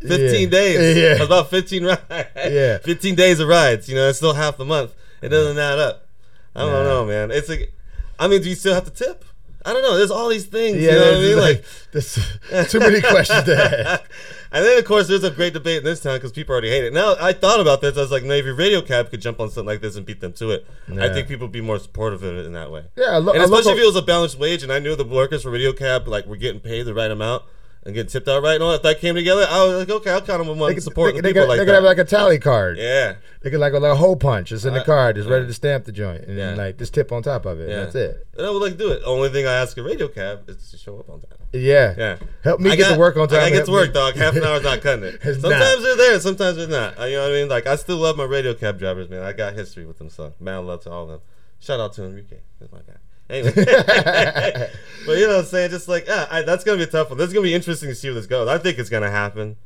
15 0.01 0.17
Yeah. 0.17 0.49
days. 0.49 0.97
Yeah. 0.97 1.09
That's 1.09 1.25
about 1.25 1.51
15 1.51 1.85
rides. 1.85 2.01
Yeah. 2.35 2.77
15 2.83 3.13
days 3.13 3.39
of 3.39 3.47
rides. 3.47 3.87
You 3.87 3.93
know, 3.93 4.09
it's 4.09 4.17
still 4.17 4.33
half 4.33 4.57
the 4.57 4.65
month. 4.65 4.95
It 5.21 5.29
doesn't 5.29 5.59
add 5.59 5.77
up. 5.77 6.07
I 6.55 6.61
don't 6.61 6.71
Nah. 6.71 6.83
know, 6.83 7.05
man. 7.05 7.29
It's 7.29 7.47
like, 7.47 7.73
I 8.17 8.27
mean, 8.27 8.41
do 8.41 8.49
you 8.49 8.55
still 8.55 8.73
have 8.73 8.85
to 8.85 8.91
tip? 9.05 9.23
I 9.65 9.73
don't 9.73 9.81
know. 9.81 9.97
There's 9.97 10.11
all 10.11 10.29
these 10.29 10.45
things. 10.45 10.77
Yeah, 10.77 10.91
you 10.93 10.99
know 10.99 11.05
what 11.05 11.13
I 11.15 11.19
mean? 11.19 11.37
like, 11.37 11.65
there's 11.91 12.71
too 12.71 12.79
many 12.79 13.01
questions 13.01 13.43
to 13.43 13.55
ask. 13.89 14.09
and 14.53 14.65
then, 14.65 14.79
of 14.79 14.85
course, 14.85 15.07
there's 15.07 15.23
a 15.25 15.31
great 15.31 15.51
debate 15.53 15.79
in 15.79 15.83
this 15.83 15.99
town 15.99 16.15
because 16.17 16.31
people 16.31 16.53
already 16.53 16.69
hate 16.69 16.85
it. 16.85 16.93
Now, 16.93 17.15
I 17.19 17.33
thought 17.33 17.59
about 17.59 17.81
this. 17.81 17.97
I 17.97 18.01
was 18.01 18.11
like, 18.11 18.23
maybe 18.23 18.51
Radio 18.51 18.81
Cab 18.81 19.09
could 19.09 19.21
jump 19.21 19.39
on 19.39 19.49
something 19.49 19.67
like 19.67 19.81
this 19.81 19.95
and 19.97 20.05
beat 20.05 20.21
them 20.21 20.31
to 20.33 20.51
it. 20.51 20.65
I 20.89 21.09
think 21.09 21.27
people 21.27 21.47
would 21.47 21.51
be 21.51 21.61
more 21.61 21.77
supportive 21.79 22.23
of 22.23 22.37
it 22.37 22.45
in 22.45 22.53
that 22.53 22.71
way. 22.71 22.85
Yeah, 22.95 23.17
a 23.17 23.19
lo- 23.19 23.33
and 23.33 23.43
especially 23.43 23.65
local- 23.65 23.77
if 23.79 23.83
it 23.83 23.85
was 23.87 23.95
a 23.97 24.01
balanced 24.01 24.39
wage 24.39 24.63
and 24.63 24.71
I 24.71 24.79
knew 24.79 24.95
the 24.95 25.03
workers 25.03 25.43
for 25.43 25.51
Radio 25.51 25.73
Cab 25.73 26.07
like 26.07 26.25
were 26.25 26.37
getting 26.37 26.61
paid 26.61 26.83
the 26.83 26.93
right 26.93 27.11
amount 27.11 27.43
and 27.83 27.95
get 27.95 28.09
tipped 28.09 28.27
out 28.27 28.43
right 28.43 28.55
and 28.55 28.63
all. 28.63 28.73
If 28.73 28.81
that 28.83 28.99
came 28.99 29.15
together, 29.15 29.45
I 29.49 29.63
was 29.65 29.75
like, 29.79 29.89
okay, 29.89 30.11
I'll 30.11 30.21
count 30.21 30.41
of 30.41 30.57
want 30.57 30.75
They 30.75 30.79
support 30.81 31.13
they, 31.13 31.17
the 31.17 31.21
they 31.23 31.29
people 31.29 31.43
could, 31.43 31.49
like 31.49 31.55
they 31.59 31.65
that. 31.65 31.71
could 31.71 31.75
have 31.75 31.83
like 31.83 31.97
a 31.97 32.03
tally 32.05 32.39
card. 32.39 32.77
yeah. 32.77 33.15
They 33.41 33.49
could 33.49 33.61
like 33.61 33.71
a, 33.71 33.79
like 33.79 33.93
a 33.93 33.95
hole 33.95 34.17
punch. 34.17 34.51
It's 34.51 34.65
in 34.65 34.73
the 34.73 34.81
Uh, 34.81 34.85
card. 34.85 35.17
It's 35.17 35.25
ready 35.25 35.45
uh, 35.45 35.47
to 35.47 35.53
stamp 35.53 35.85
the 35.85 35.93
joint, 35.93 36.25
and 36.25 36.37
then 36.37 36.57
yeah. 36.57 36.61
like 36.63 36.77
just 36.77 36.93
tip 36.93 37.11
on 37.13 37.23
top 37.23 37.45
of 37.45 37.59
it. 37.61 37.69
Yeah. 37.69 37.75
And 37.75 37.85
that's 37.85 37.95
it. 37.95 38.27
And 38.37 38.45
I 38.45 38.49
would 38.49 38.61
like 38.61 38.73
to 38.73 38.77
do 38.77 38.91
it. 38.91 39.01
Only 39.05 39.29
thing 39.29 39.47
I 39.47 39.53
ask 39.53 39.77
a 39.77 39.83
radio 39.83 40.09
cab 40.09 40.49
is 40.49 40.71
to 40.71 40.77
show 40.77 40.99
up 40.99 41.09
on 41.09 41.21
time. 41.21 41.37
Yeah. 41.53 41.95
Yeah. 41.97 42.17
Help 42.43 42.59
me 42.59 42.69
I 42.71 42.75
get 42.75 42.89
got- 42.89 42.93
to 42.95 42.99
work 42.99 43.15
on 43.15 43.29
time. 43.29 43.43
I 43.43 43.49
get 43.49 43.65
to 43.65 43.71
work, 43.71 43.87
me- 43.87 43.93
dog. 43.93 44.15
Half 44.15 44.35
an 44.35 44.43
hour's 44.43 44.63
not 44.63 44.81
cutting 44.81 45.05
it. 45.05 45.21
Sometimes 45.23 45.41
not. 45.43 45.81
they're 45.81 45.95
there, 45.97 46.19
sometimes 46.19 46.57
they're 46.57 46.67
not. 46.67 46.99
You 47.09 47.15
know 47.15 47.21
what 47.23 47.31
I 47.31 47.33
mean? 47.33 47.47
Like 47.47 47.65
I 47.65 47.75
still 47.77 47.97
love 47.97 48.17
my 48.17 48.25
radio 48.25 48.53
cab 48.53 48.77
drivers, 48.77 49.09
man. 49.09 49.23
I 49.23 49.31
got 49.31 49.53
history 49.53 49.85
with 49.85 49.99
them, 49.99 50.09
so 50.09 50.33
man, 50.41 50.67
love 50.67 50.83
to 50.83 50.91
all 50.91 51.03
of 51.03 51.09
them. 51.09 51.21
Shout 51.59 51.79
out 51.79 51.93
to 51.93 52.03
Enrique, 52.05 52.39
he's 52.59 52.71
my 52.71 52.79
guy. 52.79 52.97
Anyway, 53.29 53.51
but 55.05 55.17
you 55.17 55.27
know 55.27 55.35
what 55.35 55.39
I'm 55.39 55.45
saying? 55.45 55.69
Just 55.71 55.87
like, 55.87 56.07
yeah, 56.07 56.27
I, 56.31 56.41
that's 56.41 56.63
gonna 56.63 56.77
be 56.77 56.83
a 56.83 56.87
tough 56.87 57.09
one. 57.09 57.17
This 57.17 57.27
is 57.27 57.33
gonna 57.33 57.43
be 57.43 57.53
interesting 57.53 57.89
to 57.89 57.95
see 57.95 58.07
where 58.09 58.15
this 58.15 58.25
goes. 58.27 58.47
I 58.47 58.57
think 58.57 58.79
it's 58.79 58.89
gonna 58.89 59.11
happen. 59.11 59.57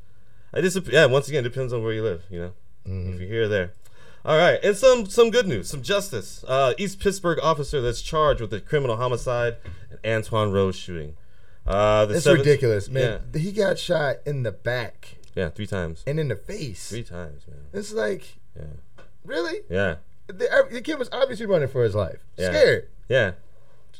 I 0.54 0.62
just, 0.62 0.78
yeah, 0.88 1.06
once 1.06 1.28
again, 1.30 1.46
it 1.46 1.50
depends 1.50 1.74
on 1.74 1.82
where 1.84 1.94
you 1.94 2.04
live. 2.04 2.24
You 2.30 2.40
know, 2.40 2.52
Mm-hmm. 2.88 3.14
if 3.14 3.20
you're 3.22 3.30
here 3.30 3.44
or 3.44 3.48
there. 3.48 3.72
All 4.26 4.38
right, 4.38 4.60
and 4.64 4.76
some 4.76 5.06
some 5.08 5.30
good 5.32 5.48
news, 5.48 5.70
some 5.70 5.82
justice. 5.82 6.44
Uh, 6.48 6.74
East 6.78 7.00
Pittsburgh 7.00 7.40
officer 7.42 7.82
that's 7.82 8.02
charged 8.02 8.42
with 8.42 8.50
the 8.52 8.60
criminal 8.62 8.98
homicide 8.98 9.56
and 10.04 10.24
Antwon 10.24 10.52
Rose 10.54 10.76
shooting. 10.76 11.16
Uh, 11.66 12.06
the 12.06 12.16
It's 12.16 12.24
seventh- 12.26 12.46
ridiculous, 12.46 12.90
man. 12.90 13.22
He 13.34 13.52
got 13.54 13.80
shot 13.80 14.18
in 14.26 14.44
the 14.44 14.52
back 14.52 15.16
Yeah, 15.36 15.44
yeah, 15.46 15.50
three 15.50 15.68
times. 15.68 16.04
and 16.06 16.20
in 16.20 16.28
the 16.28 16.36
face. 16.36 16.90
Three 16.90 17.04
times, 17.04 17.44
man. 17.48 17.60
It's 17.72 17.94
like, 17.94 18.36
Yeah, 18.58 18.66
really? 19.24 19.60
yeah, 19.70 19.96
The, 20.28 20.68
the 20.72 20.82
kid 20.82 21.00
was 21.00 21.08
obviously 21.14 21.46
running 21.46 21.70
for 21.70 21.84
his 21.86 21.96
life. 21.96 22.20
Yeah. 22.38 22.50
Scared. 22.50 22.90
yeah. 23.08 23.32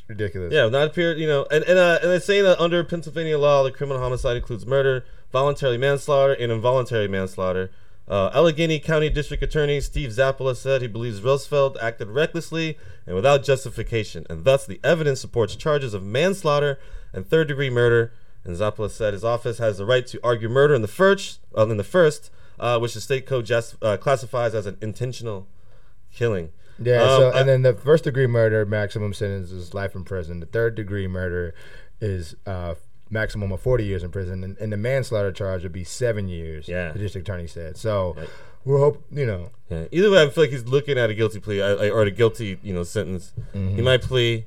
Ridiculous. 0.06 0.52
Yeah, 0.52 0.68
not 0.68 0.88
appeared, 0.88 1.18
you 1.18 1.26
know, 1.26 1.46
and 1.50 1.64
and, 1.64 1.78
uh, 1.78 1.98
and 2.02 2.10
they're 2.10 2.20
saying 2.20 2.44
that 2.44 2.60
under 2.60 2.84
Pennsylvania 2.84 3.38
law, 3.38 3.62
the 3.64 3.70
criminal 3.70 4.02
homicide 4.02 4.36
includes 4.36 4.66
murder, 4.66 5.04
voluntary 5.32 5.78
manslaughter, 5.78 6.34
and 6.34 6.52
involuntary 6.52 7.08
manslaughter. 7.08 7.70
Uh, 8.06 8.30
Allegheny 8.34 8.78
County 8.78 9.08
District 9.08 9.42
Attorney 9.42 9.80
Steve 9.80 10.10
Zappala 10.10 10.54
said 10.54 10.82
he 10.82 10.88
believes 10.88 11.22
Rosfeld 11.22 11.82
acted 11.82 12.08
recklessly 12.08 12.76
and 13.06 13.16
without 13.16 13.42
justification, 13.42 14.26
and 14.28 14.44
thus 14.44 14.66
the 14.66 14.78
evidence 14.84 15.22
supports 15.22 15.56
charges 15.56 15.94
of 15.94 16.02
manslaughter 16.02 16.78
and 17.14 17.26
third-degree 17.26 17.70
murder. 17.70 18.12
And 18.44 18.54
Zappala 18.56 18.90
said 18.90 19.14
his 19.14 19.24
office 19.24 19.56
has 19.56 19.78
the 19.78 19.86
right 19.86 20.06
to 20.06 20.20
argue 20.22 20.50
murder 20.50 20.74
in 20.74 20.82
the 20.82 20.88
first, 20.88 21.40
uh, 21.56 21.66
in 21.66 21.78
the 21.78 21.82
first, 21.82 22.30
uh, 22.60 22.78
which 22.78 22.92
the 22.92 23.00
state 23.00 23.24
code 23.24 23.46
just, 23.46 23.76
uh, 23.82 23.96
classifies 23.96 24.54
as 24.54 24.66
an 24.66 24.76
intentional 24.82 25.46
killing. 26.12 26.52
Yeah, 26.82 27.02
Um, 27.02 27.08
so 27.20 27.30
I- 27.30 27.40
and 27.40 27.48
then 27.48 27.62
the 27.62 27.74
first 27.74 28.04
degree 28.04 28.26
murder 28.26 28.64
maximum 28.66 29.12
sentence 29.14 29.50
is 29.52 29.74
life 29.74 29.94
in 29.94 30.04
prison. 30.04 30.40
The 30.40 30.46
third 30.46 30.74
degree 30.74 31.06
murder 31.06 31.54
is 32.00 32.34
uh, 32.46 32.74
maximum 33.10 33.52
of 33.52 33.60
forty 33.60 33.84
years 33.84 34.02
in 34.02 34.10
prison, 34.10 34.42
and, 34.42 34.56
and 34.58 34.72
the 34.72 34.76
manslaughter 34.76 35.30
charge 35.32 35.62
would 35.62 35.72
be 35.72 35.84
seven 35.84 36.28
years. 36.28 36.68
Yeah. 36.68 36.92
the 36.92 36.98
district 36.98 37.28
attorney 37.28 37.46
said. 37.46 37.76
So 37.76 38.14
Right. 38.16 38.28
we'll 38.64 38.78
hope 38.78 39.04
you 39.12 39.26
know. 39.26 39.50
Yeah. 39.70 39.84
Either 39.92 40.10
way, 40.10 40.22
I 40.22 40.28
feel 40.30 40.44
like 40.44 40.50
he's 40.50 40.64
looking 40.66 40.98
at 40.98 41.10
a 41.10 41.14
guilty 41.14 41.38
plea 41.40 41.60
uh, 41.62 41.76
uh, 41.76 41.88
or 41.90 42.02
a 42.02 42.10
guilty, 42.10 42.58
you 42.62 42.74
know, 42.74 42.82
sentence. 42.82 43.32
Mm-hmm. 43.54 43.76
He 43.76 43.82
might 43.82 44.02
plea. 44.02 44.46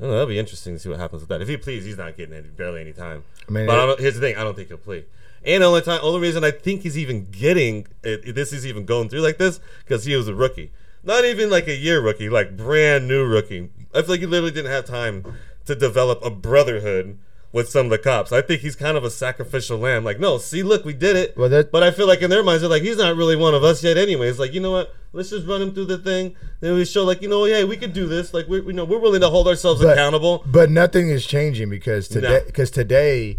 I 0.00 0.02
don't 0.02 0.10
know, 0.10 0.14
that'll 0.18 0.28
be 0.28 0.38
interesting 0.38 0.74
to 0.74 0.78
see 0.78 0.88
what 0.88 0.98
happens 1.00 1.22
with 1.22 1.28
that. 1.30 1.42
If 1.42 1.48
he 1.48 1.56
pleads, 1.56 1.84
he's 1.84 1.98
not 1.98 2.16
getting 2.16 2.32
any, 2.34 2.46
barely 2.48 2.80
any 2.80 2.92
time. 2.92 3.24
I 3.48 3.52
mean, 3.52 3.66
but 3.66 3.78
it- 3.90 3.98
I 3.98 4.02
here's 4.02 4.14
the 4.14 4.20
thing: 4.20 4.36
I 4.36 4.44
don't 4.44 4.54
think 4.54 4.68
he'll 4.68 4.76
plea. 4.78 5.04
And 5.44 5.62
the 5.62 5.66
only 5.66 5.82
time, 5.82 6.00
only 6.02 6.20
reason 6.20 6.42
I 6.44 6.50
think 6.50 6.82
he's 6.82 6.96
even 6.98 7.26
getting 7.30 7.86
it, 8.02 8.34
this 8.34 8.52
is 8.52 8.66
even 8.66 8.84
going 8.84 9.08
through 9.08 9.20
like 9.20 9.38
this 9.38 9.60
because 9.84 10.04
he 10.04 10.14
was 10.16 10.26
a 10.28 10.34
rookie, 10.34 10.72
not 11.02 11.24
even 11.24 11.50
like 11.50 11.66
a 11.68 11.76
year 11.76 12.00
rookie, 12.00 12.28
like 12.28 12.56
brand 12.56 13.08
new 13.08 13.24
rookie. 13.24 13.70
I 13.94 14.02
feel 14.02 14.10
like 14.10 14.20
he 14.20 14.26
literally 14.26 14.52
didn't 14.52 14.70
have 14.70 14.84
time 14.84 15.24
to 15.66 15.74
develop 15.74 16.24
a 16.24 16.30
brotherhood 16.30 17.18
with 17.50 17.70
some 17.70 17.86
of 17.86 17.90
the 17.90 17.98
cops. 17.98 18.30
I 18.30 18.42
think 18.42 18.60
he's 18.60 18.76
kind 18.76 18.96
of 18.98 19.04
a 19.04 19.10
sacrificial 19.10 19.78
lamb. 19.78 20.04
Like, 20.04 20.20
no, 20.20 20.36
see, 20.36 20.62
look, 20.62 20.84
we 20.84 20.92
did 20.92 21.16
it. 21.16 21.34
Well, 21.36 21.48
that- 21.48 21.72
But 21.72 21.82
I 21.82 21.90
feel 21.90 22.06
like 22.06 22.20
in 22.20 22.28
their 22.28 22.42
minds, 22.42 22.60
they're 22.60 22.68
like, 22.70 22.82
he's 22.82 22.98
not 22.98 23.16
really 23.16 23.36
one 23.36 23.54
of 23.54 23.64
us 23.64 23.82
yet, 23.82 23.96
anyways. 23.96 24.38
Like, 24.38 24.52
you 24.52 24.60
know 24.60 24.70
what? 24.72 24.94
Let's 25.14 25.30
just 25.30 25.46
run 25.46 25.62
him 25.62 25.72
through 25.72 25.86
the 25.86 25.96
thing. 25.96 26.36
Then 26.60 26.74
we 26.74 26.84
show, 26.84 27.04
like, 27.04 27.22
you 27.22 27.28
know, 27.28 27.44
hey, 27.44 27.64
we 27.64 27.78
could 27.78 27.94
do 27.94 28.06
this. 28.06 28.34
Like, 28.34 28.46
we, 28.48 28.58
you 28.60 28.74
know, 28.74 28.84
we're 28.84 28.98
willing 28.98 29.22
to 29.22 29.30
hold 29.30 29.48
ourselves 29.48 29.80
But- 29.82 29.92
accountable. 29.94 30.44
But 30.46 30.70
nothing 30.70 31.08
is 31.08 31.24
changing 31.26 31.70
because 31.70 32.06
today, 32.08 32.28
No. 32.28 32.40
because 32.44 32.70
today, 32.70 33.38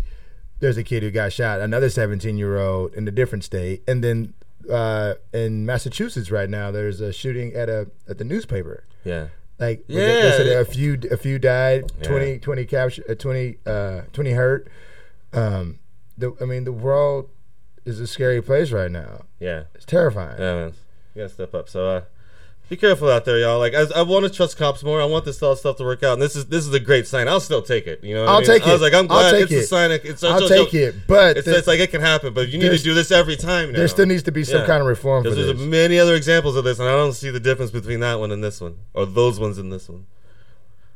there's 0.60 0.78
a 0.78 0.84
kid 0.84 1.04
who 1.04 1.12
got 1.12 1.32
shot, 1.32 1.62
another 1.62 1.89
17 1.89 2.36
year 2.38 2.58
old 2.58 2.95
in 2.95 3.08
a 3.08 3.12
different 3.12 3.43
state, 3.43 3.84
and 3.88 4.04
then 4.04 4.34
uh, 4.69 5.15
in 5.34 5.65
Massachusetts 5.65 6.32
right 6.32 6.49
now, 6.49 6.71
there's 6.71 7.01
a 7.01 7.12
shooting 7.12 7.53
at 7.53 7.69
a 7.69 7.89
at 8.08 8.17
the 8.17 8.23
newspaper. 8.23 8.84
Yeah, 9.03 9.27
Like 9.60 9.84
Yeah. 9.88 9.99
they 10.21 10.32
said 10.38 10.47
a 10.47 10.65
few 10.65 10.99
a 11.12 11.17
few 11.17 11.39
died, 11.39 11.91
Yeah. 12.01 12.08
20 12.08 12.39
20 12.39 12.65
capture, 12.65 13.03
uh, 13.10 13.15
20 13.15 13.58
uh 13.65 14.01
20 14.13 14.32
hurt. 14.32 14.67
Um, 15.34 15.79
the, 16.17 16.34
I 16.41 16.45
mean 16.45 16.63
the 16.63 16.71
world 16.73 17.29
is 17.86 17.99
a 17.99 18.08
scary 18.08 18.41
place 18.41 18.71
right 18.71 18.91
now. 18.91 19.25
yeah, 19.39 19.63
It's 19.75 19.86
terrifying. 19.86 20.39
yeah, 20.39 20.53
man. 20.55 20.73
You 21.15 21.21
gotta 21.23 21.34
step 21.34 21.53
up. 21.55 21.69
So, 21.69 21.88
uh, 21.88 22.01
be 22.69 22.77
careful 22.77 23.10
out 23.10 23.25
there, 23.25 23.39
y'all. 23.39 23.58
Like, 23.58 23.73
I, 23.73 23.86
I 23.95 24.01
want 24.03 24.25
to 24.25 24.29
trust 24.32 24.58
cops 24.58 24.84
more. 24.84 25.01
I 25.01 25.05
want 25.05 25.25
this 25.25 25.41
all 25.41 25.55
stuff 25.55 25.77
to 25.77 25.84
work 25.84 26.03
out. 26.03 26.13
And 26.13 26.21
this 26.21 26.36
is 26.36 26.45
this 26.45 26.67
is 26.67 26.73
a 26.73 26.79
great 26.79 27.08
sign. 27.08 27.27
I'll 27.27 27.39
still 27.39 27.63
take 27.63 27.88
it. 27.88 28.03
You 28.03 28.13
know, 28.13 28.21
what 28.21 28.29
I 28.29 28.34
I'll 28.34 28.39
mean? 28.41 28.47
take 28.47 28.67
I 28.67 28.73
was 28.73 28.82
like, 28.82 28.93
I'm 28.93 29.12
I'll 29.12 29.32
glad 29.32 29.34
it's 29.36 29.51
a 29.51 29.60
it. 29.60 29.67
sign. 29.67 29.91
Of, 29.91 30.05
it's 30.05 30.23
I'll 30.23 30.43
it's- 30.43 30.49
take 30.49 30.73
it, 30.75 30.95
but 31.08 31.38
It's, 31.38 31.45
the- 31.47 31.58
it's 31.58 31.67
like 31.67 31.79
it 31.79 31.89
can 31.89 32.01
happen, 32.01 32.34
but 32.34 32.49
you 32.49 32.60
need 32.60 32.69
to 32.69 32.77
do 32.84 32.93
this 32.93 33.12
every 33.12 33.36
time. 33.36 33.71
Now. 33.71 33.79
there 33.79 33.88
still 33.88 34.05
needs 34.05 34.23
to 34.23 34.32
be 34.32 34.43
some 34.43 34.62
Yeah. 34.62 34.67
kind 34.67 34.82
of 34.82 34.88
reform 34.88 35.23
for 35.23 35.32
Because 35.32 35.47
this. 35.47 35.58
there's 35.58 35.67
many 35.69 35.97
other 35.99 36.13
examples 36.15 36.55
of 36.55 36.63
this, 36.63 36.77
and 36.79 36.88
I 36.88 36.91
don't 36.93 37.13
see 37.13 37.32
the 37.32 37.39
difference 37.39 37.71
between 37.71 38.01
that 38.01 38.19
one 38.19 38.32
and 38.32 38.43
this 38.43 38.62
one, 38.62 38.75
or 38.93 39.05
those 39.08 39.39
ones 39.39 39.58
and 39.58 39.71
this 39.73 39.89
one. 39.89 40.05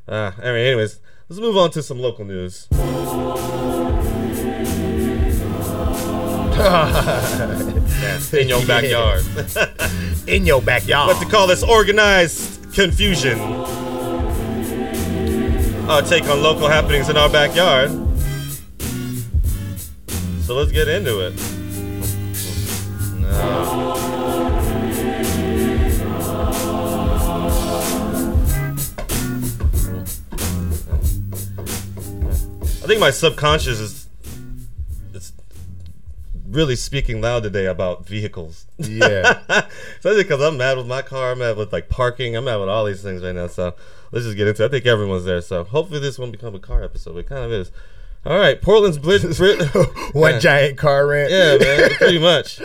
Ah, 0.07 0.35
all 0.43 0.51
right. 0.51 0.59
Anyways, 0.59 0.99
let's 1.29 1.39
move 1.39 1.57
on 1.57 1.71
to 1.71 1.81
some 1.81 1.97
local 1.99 2.25
news. 2.25 2.67
In 8.33 8.49
your 8.49 8.65
backyard. 8.65 9.23
In 10.27 10.45
your 10.45 10.61
backyard. 10.61 11.07
Let's 11.09 11.31
call 11.31 11.47
this 11.47 11.63
organized 11.63 12.73
confusion. 12.73 13.39
Our 15.89 16.01
take 16.01 16.23
on 16.25 16.41
local 16.41 16.67
happenings 16.67 17.09
in 17.09 17.17
our 17.17 17.29
backyard. 17.29 17.91
So 20.43 20.55
let's 20.55 20.71
get 20.71 20.87
into 20.87 21.19
it. 21.19 21.33
No. 23.21 23.93
I 32.83 32.85
think 32.85 32.99
my 32.99 33.11
subconscious 33.11 33.79
is 33.79 34.07
it's 35.13 35.31
really 36.53 36.75
speaking 36.75 37.19
loud 37.21 37.43
today 37.43 37.65
about 37.65 38.05
vehicles. 38.05 38.65
Yeah. 38.77 39.41
Especially 39.97 40.23
because 40.23 40.41
I'm 40.41 40.57
mad 40.57 40.77
with 40.77 40.87
my 40.87 41.01
car, 41.01 41.31
I'm 41.31 41.39
mad 41.39 41.57
with 41.57 41.73
like 41.73 41.89
parking, 41.89 42.35
I'm 42.35 42.45
mad 42.45 42.57
with 42.57 42.69
all 42.69 42.85
these 42.85 43.01
things 43.01 43.23
right 43.23 43.35
now. 43.35 43.47
So 43.47 43.75
let's 44.11 44.25
just 44.25 44.37
get 44.37 44.47
into 44.47 44.63
it. 44.63 44.67
I 44.67 44.69
think 44.69 44.85
everyone's 44.85 45.25
there. 45.25 45.41
So 45.41 45.63
hopefully 45.63 45.99
this 45.99 46.17
won't 46.19 46.31
become 46.31 46.55
a 46.55 46.59
car 46.59 46.83
episode. 46.83 47.17
It 47.17 47.27
kind 47.27 47.43
of 47.43 47.51
is. 47.51 47.71
All 48.25 48.37
right, 48.37 48.61
Portland's 48.61 48.97
bridge. 48.99 49.23
One 50.13 50.33
Yeah. 50.33 50.39
giant 50.39 50.77
car 50.77 51.05
rant. 51.07 51.29
Yeah, 51.29 51.57
man, 51.57 51.89
pretty 51.97 52.19
much. 52.19 52.61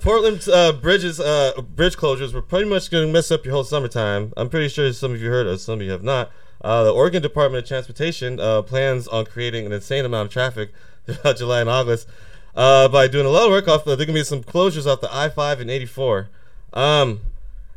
Portland's 0.00 0.48
uh, 0.48 0.72
bridges, 0.72 1.20
uh, 1.20 1.60
bridge 1.74 1.96
closures 1.96 2.32
were 2.32 2.42
pretty 2.42 2.68
much 2.68 2.90
going 2.90 3.06
to 3.06 3.12
mess 3.12 3.30
up 3.30 3.44
your 3.44 3.54
whole 3.54 3.64
summertime. 3.64 4.32
I'm 4.36 4.48
pretty 4.48 4.68
sure 4.68 4.92
some 4.92 5.12
of 5.12 5.20
you 5.20 5.28
heard 5.28 5.46
of, 5.46 5.60
some 5.60 5.80
of 5.80 5.82
you 5.86 5.92
have 5.92 6.02
not. 6.02 6.30
Uh, 6.62 6.84
the 6.84 6.90
Oregon 6.92 7.22
Department 7.22 7.64
of 7.64 7.68
Transportation 7.68 8.40
uh, 8.40 8.62
plans 8.62 9.06
on 9.08 9.26
creating 9.26 9.66
an 9.66 9.72
insane 9.72 10.04
amount 10.04 10.26
of 10.28 10.32
traffic 10.32 10.70
throughout 11.06 11.36
July 11.36 11.60
and 11.60 11.68
August 11.70 12.08
uh, 12.56 12.88
by 12.88 13.06
doing 13.08 13.26
a 13.26 13.28
lot 13.28 13.44
of 13.46 13.50
work 13.50 13.68
off. 13.68 13.84
The, 13.84 13.94
there 13.96 14.06
gonna 14.06 14.18
be 14.18 14.24
some 14.24 14.42
closures 14.42 14.86
off 14.90 15.00
the 15.00 15.14
I-5 15.14 15.60
and 15.60 15.70
84. 15.70 16.28
Um, 16.72 17.20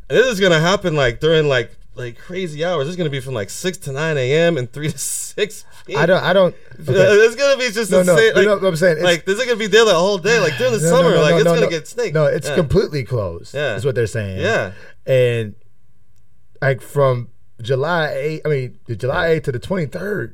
and 0.10 0.18
this 0.18 0.26
is 0.28 0.40
gonna 0.40 0.60
happen 0.60 0.96
like 0.96 1.20
during 1.20 1.48
like 1.48 1.76
like 1.96 2.18
crazy 2.18 2.64
hours. 2.64 2.88
It's 2.88 2.96
gonna 2.98 3.10
be 3.10 3.20
from 3.20 3.34
like 3.34 3.50
six 3.50 3.78
to 3.80 3.92
nine 3.92 4.18
a.m. 4.18 4.58
and 4.58 4.72
three 4.72 4.90
to 4.92 4.98
six. 4.98 5.66
p.m. 5.86 6.00
I 6.02 6.06
don't. 6.06 6.24
I 6.24 6.34
don't. 6.34 6.56
Uh, 6.56 6.82
okay. 6.92 6.94
It's 6.94 7.36
gonna 7.36 7.58
be 7.58 7.70
just 7.72 7.92
No, 7.92 8.02
no, 8.04 8.14
insane. 8.14 8.28
you 8.30 8.34
like, 8.36 8.46
know 8.46 8.56
what 8.56 8.64
I'm 8.66 8.76
saying? 8.76 8.98
It's- 8.98 9.06
like 9.06 9.26
this 9.26 9.38
is 9.40 9.46
gonna 9.46 9.58
be 9.58 9.68
there 9.68 9.86
the 9.86 9.94
whole 9.94 10.18
day. 10.18 10.40
Like 10.40 10.58
during 10.58 10.74
the 10.74 10.80
No, 10.80 10.90
no, 10.90 10.98
summer, 10.98 11.12
no, 11.16 11.22
like 11.22 11.32
no, 11.32 11.36
it's 11.38 11.46
no, 11.46 11.52
gonna 11.56 11.66
no. 11.66 11.70
get 11.70 11.88
snaked. 11.88 12.14
No, 12.16 12.26
it's 12.26 12.48
Yeah. 12.48 12.56
completely 12.56 13.04
closed. 13.04 13.54
Yeah. 13.54 13.76
is 13.76 13.86
what 13.86 13.96
they're 13.96 14.08
saying. 14.08 14.40
Yeah. 14.42 14.72
and 15.06 15.56
like 16.62 16.82
from 16.82 17.30
July 17.62 18.12
8, 18.14 18.42
I 18.46 18.50
mean, 18.50 18.80
the 18.86 18.96
July 18.96 19.28
8th 19.30 19.44
to 19.46 19.52
the 19.54 19.60
23rd, 19.60 20.34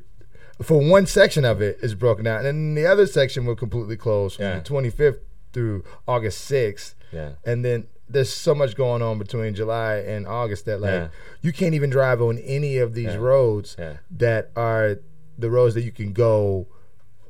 for 0.62 0.80
one 0.80 1.06
section 1.06 1.44
of 1.44 1.60
it 1.60 1.78
is 1.82 1.94
broken 1.94 2.24
down, 2.24 2.38
and 2.38 2.46
then 2.46 2.74
the 2.74 2.86
other 2.86 3.06
section 3.06 3.44
will 3.46 3.56
completely 3.56 3.96
close 3.96 4.36
from 4.36 4.44
Yeah. 4.44 4.58
the 4.58 4.64
25th 4.64 5.18
through 5.52 5.84
August 6.08 6.44
6th. 6.50 6.94
Yeah. 7.12 7.32
and 7.44 7.64
then 7.64 7.86
there's 8.08 8.28
so 8.30 8.54
much 8.54 8.74
going 8.76 9.00
on 9.00 9.18
between 9.18 9.54
July 9.54 9.96
and 9.96 10.26
August 10.26 10.64
that 10.66 10.80
like 10.80 10.90
Yeah. 10.90 11.08
you 11.40 11.52
can't 11.52 11.72
even 11.74 11.88
drive 11.88 12.20
on 12.20 12.36
any 12.38 12.78
of 12.78 12.94
these 12.94 13.06
Yeah. 13.14 13.16
roads 13.16 13.76
Yeah. 13.78 13.94
that 14.10 14.50
are 14.56 14.98
the 15.38 15.48
roads 15.50 15.74
that 15.74 15.82
you 15.82 15.92
can 15.92 16.12
go 16.12 16.66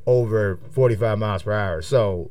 over 0.06 0.58
45 0.70 1.18
miles 1.18 1.42
per 1.42 1.52
hour. 1.52 1.82
So 1.82 2.30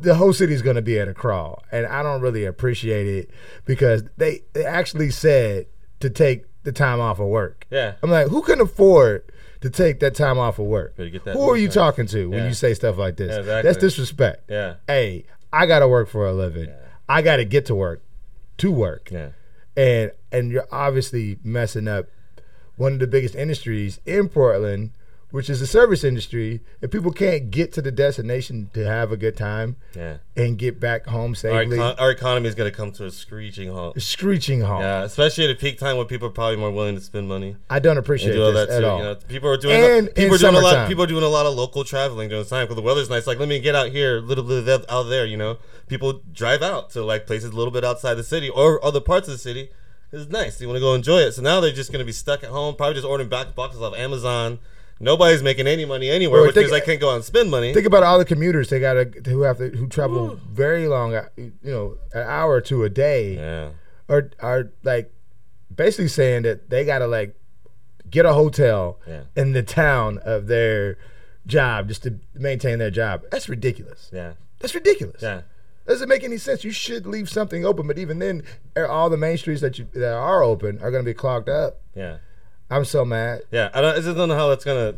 the 0.00 0.14
whole 0.14 0.32
city's 0.32 0.62
going 0.62 0.76
to 0.76 0.82
be 0.82 0.98
at 0.98 1.08
a 1.08 1.14
crawl, 1.14 1.62
and 1.70 1.86
I 1.86 2.02
don't 2.02 2.20
really 2.22 2.44
appreciate 2.44 3.06
it 3.06 3.30
because 3.66 4.04
they, 4.16 4.42
they 4.52 4.64
actually 4.64 5.10
said 5.10 5.66
to 6.00 6.08
take 6.08 6.44
the 6.62 6.72
time 6.72 7.00
off 7.00 7.18
of 7.18 7.26
work. 7.28 7.66
Yeah. 7.70 7.94
I'm 8.02 8.10
like, 8.10 8.28
who 8.28 8.42
can 8.42 8.60
afford 8.60 9.24
to 9.62 9.70
take 9.70 10.00
that 10.00 10.14
time 10.14 10.38
off 10.38 10.58
of 10.58 10.66
work? 10.66 10.96
Better 10.96 11.10
get 11.10 11.24
that 11.24 11.32
Who 11.34 11.42
are 11.50 11.56
you 11.56 11.64
overtime. 11.68 11.82
talking 11.92 12.06
to 12.08 12.30
when 12.30 12.38
Yeah. 12.40 12.48
you 12.48 12.54
say 12.54 12.74
stuff 12.74 12.98
like 12.98 13.16
this? 13.16 13.30
Yeah, 13.32 13.40
exactly. 13.40 13.62
That's 13.70 13.78
disrespect. 13.78 14.50
Yeah. 14.50 14.74
Hey, 14.86 15.24
I 15.52 15.66
got 15.66 15.80
to 15.80 15.88
work 15.88 16.08
for 16.08 16.26
a 16.26 16.32
living. 16.32 16.68
Yeah. 16.68 16.74
I 17.08 17.22
got 17.22 17.36
to 17.36 17.44
get 17.44 17.66
to 17.66 17.74
work 17.74 18.02
to 18.58 18.70
work. 18.70 19.10
Yeah. 19.10 19.30
And 19.76 20.12
and 20.32 20.50
you're 20.52 20.68
obviously 20.70 21.38
messing 21.42 21.88
up 21.88 22.06
one 22.76 22.92
of 22.94 22.98
the 22.98 23.06
biggest 23.06 23.34
industries 23.34 24.00
in 24.06 24.28
Portland, 24.28 24.90
which 25.30 25.48
is 25.50 25.60
the 25.60 25.66
service 25.66 26.02
industry. 26.04 26.60
If 26.80 26.90
people 26.90 27.12
can't 27.12 27.50
get 27.50 27.72
to 27.74 27.82
the 27.82 27.92
destination 27.92 28.70
to 28.74 28.84
have 28.86 29.12
a 29.12 29.16
good 29.16 29.36
time 29.36 29.76
Yeah. 29.94 30.16
and 30.36 30.58
get 30.58 30.80
back 30.80 31.06
home 31.06 31.30
Our, 31.32 31.34
safely, 31.34 31.76
econ- 31.78 31.94
our 32.00 32.10
economy 32.10 32.48
is 32.48 32.54
gonna 32.54 32.70
come 32.70 32.90
to 32.92 33.06
a 33.06 33.10
screeching 33.10 33.70
halt. 33.72 34.00
screeching 34.00 34.62
halt. 34.62 34.80
Yeah, 34.82 35.02
especially 35.04 35.44
at 35.44 35.50
a 35.50 35.54
peak 35.54 35.78
time 35.78 35.96
when 35.96 36.06
people 36.06 36.28
are 36.28 36.32
probably 36.32 36.56
more 36.56 36.70
willing 36.70 36.94
to 36.96 37.00
spend 37.00 37.28
money. 37.28 37.56
I 37.68 37.78
don't 37.78 37.98
appreciate 37.98 38.32
do 38.32 38.44
all 38.44 38.52
this 38.52 38.68
that 38.68 38.78
at 38.78 38.84
all. 38.84 38.98
You 38.98 39.04
know, 39.04 39.14
people 39.28 39.50
are 39.50 39.56
doing 39.56 39.74
And 39.82 40.14
people 40.14 40.34
are 40.34 40.38
doing 40.38 40.54
a 40.54 40.58
lot. 40.58 40.70
summertime. 40.70 40.88
People 40.88 41.04
are 41.04 41.08
doing 41.08 41.24
a 41.24 41.28
lot 41.28 41.46
of 41.46 41.54
local 41.54 41.84
traveling 41.84 42.28
during 42.28 42.42
this 42.42 42.50
time 42.50 42.64
because 42.64 42.76
the 42.76 42.82
weather's 42.82 43.08
nice. 43.10 43.26
Like, 43.26 43.38
let 43.38 43.48
me 43.48 43.58
get 43.60 43.74
out 43.74 43.88
here, 43.90 44.18
a 44.18 44.20
little 44.20 44.44
bit 44.44 44.68
out 44.90 45.02
there. 45.04 45.24
You 45.26 45.36
know, 45.36 45.58
people 45.88 46.20
drive 46.32 46.62
out 46.62 46.90
to 46.90 47.02
like 47.04 47.26
places 47.26 47.50
a 47.50 47.56
little 47.56 47.72
bit 47.72 47.84
outside 47.84 48.14
the 48.14 48.24
city 48.24 48.48
or 48.48 48.84
other 48.84 49.00
parts 49.00 49.28
of 49.28 49.32
the 49.34 49.38
city. 49.38 49.70
It's 50.12 50.28
nice. 50.28 50.60
You 50.60 50.66
want 50.66 50.76
to 50.76 50.80
go 50.80 50.94
enjoy 50.94 51.18
it. 51.20 51.32
So 51.32 51.42
now 51.42 51.60
they're 51.60 51.70
just 51.70 51.92
going 51.92 52.00
to 52.00 52.04
be 52.04 52.10
stuck 52.10 52.42
at 52.42 52.50
home, 52.50 52.74
probably 52.74 52.94
just 52.94 53.06
ordering 53.06 53.28
back 53.28 53.54
boxes 53.54 53.80
off 53.80 53.96
Amazon. 53.96 54.58
Nobody's 55.02 55.42
making 55.42 55.66
any 55.66 55.84
money 55.86 56.10
anywhere, 56.10 56.40
Or 56.42 56.46
which 56.46 56.54
think- 56.54 56.70
means 56.70 56.82
I 56.82 56.84
can't 56.84 57.00
go 57.00 57.10
out 57.10 57.16
and 57.16 57.24
spend 57.24 57.50
money. 57.50 57.72
Think 57.72 57.86
about 57.86 58.02
all 58.02 58.18
the 58.18 58.24
commuters 58.24 58.68
they 58.68 58.78
got 58.80 58.96
who 59.26 59.42
have 59.42 59.56
to 59.58 59.70
who 59.70 59.86
travel 59.88 60.38
very 60.52 60.86
long, 60.86 61.14
uh, 61.14 61.28
you 61.36 61.52
know, 61.64 61.96
an 62.12 62.22
hour 62.26 62.52
or 62.52 62.60
two 62.60 62.84
a 62.84 62.90
day. 62.90 63.34
yeah, 63.36 63.70
are 64.08 64.30
are 64.40 64.70
like 64.82 65.10
basically 65.74 66.08
saying 66.08 66.42
that 66.42 66.68
they 66.68 66.84
gotta 66.84 67.06
like 67.06 67.34
get 68.10 68.26
a 68.26 68.34
hotel 68.34 68.98
Yeah. 69.06 69.22
in 69.36 69.52
the 69.52 69.62
town 69.62 70.18
of 70.24 70.48
their 70.48 70.98
job 71.46 71.88
just 71.88 72.02
to 72.02 72.16
maintain 72.34 72.78
their 72.78 72.90
job. 72.90 73.22
That's 73.30 73.48
ridiculous. 73.48 74.10
yeah, 74.12 74.32
That's 74.58 74.74
ridiculous. 74.74 75.22
yeah. 75.22 75.42
Doesn't 75.86 76.08
make 76.08 76.22
any 76.22 76.36
sense. 76.36 76.62
You 76.62 76.72
should 76.72 77.06
leave 77.06 77.28
something 77.30 77.64
open, 77.64 77.86
but 77.86 77.98
even 77.98 78.18
then, 78.18 78.42
er, 78.76 78.86
all 78.86 79.08
the 79.08 79.16
main 79.16 79.38
streets 79.38 79.60
that 79.62 79.78
you 79.78 79.86
that 79.94 80.12
are 80.12 80.42
open 80.42 80.78
are 80.82 80.90
gonna 80.90 81.04
be 81.04 81.14
clogged 81.14 81.48
up. 81.48 81.80
Yeah. 81.96 82.18
I'm 82.70 82.84
so 82.84 83.04
mad. 83.04 83.42
Yeah, 83.50 83.70
I 83.74 83.80
don't. 83.80 83.92
I 83.92 84.00
just 84.00 84.16
don't 84.16 84.28
know 84.28 84.36
how 84.36 84.48
that's 84.48 84.64
gonna. 84.64 84.94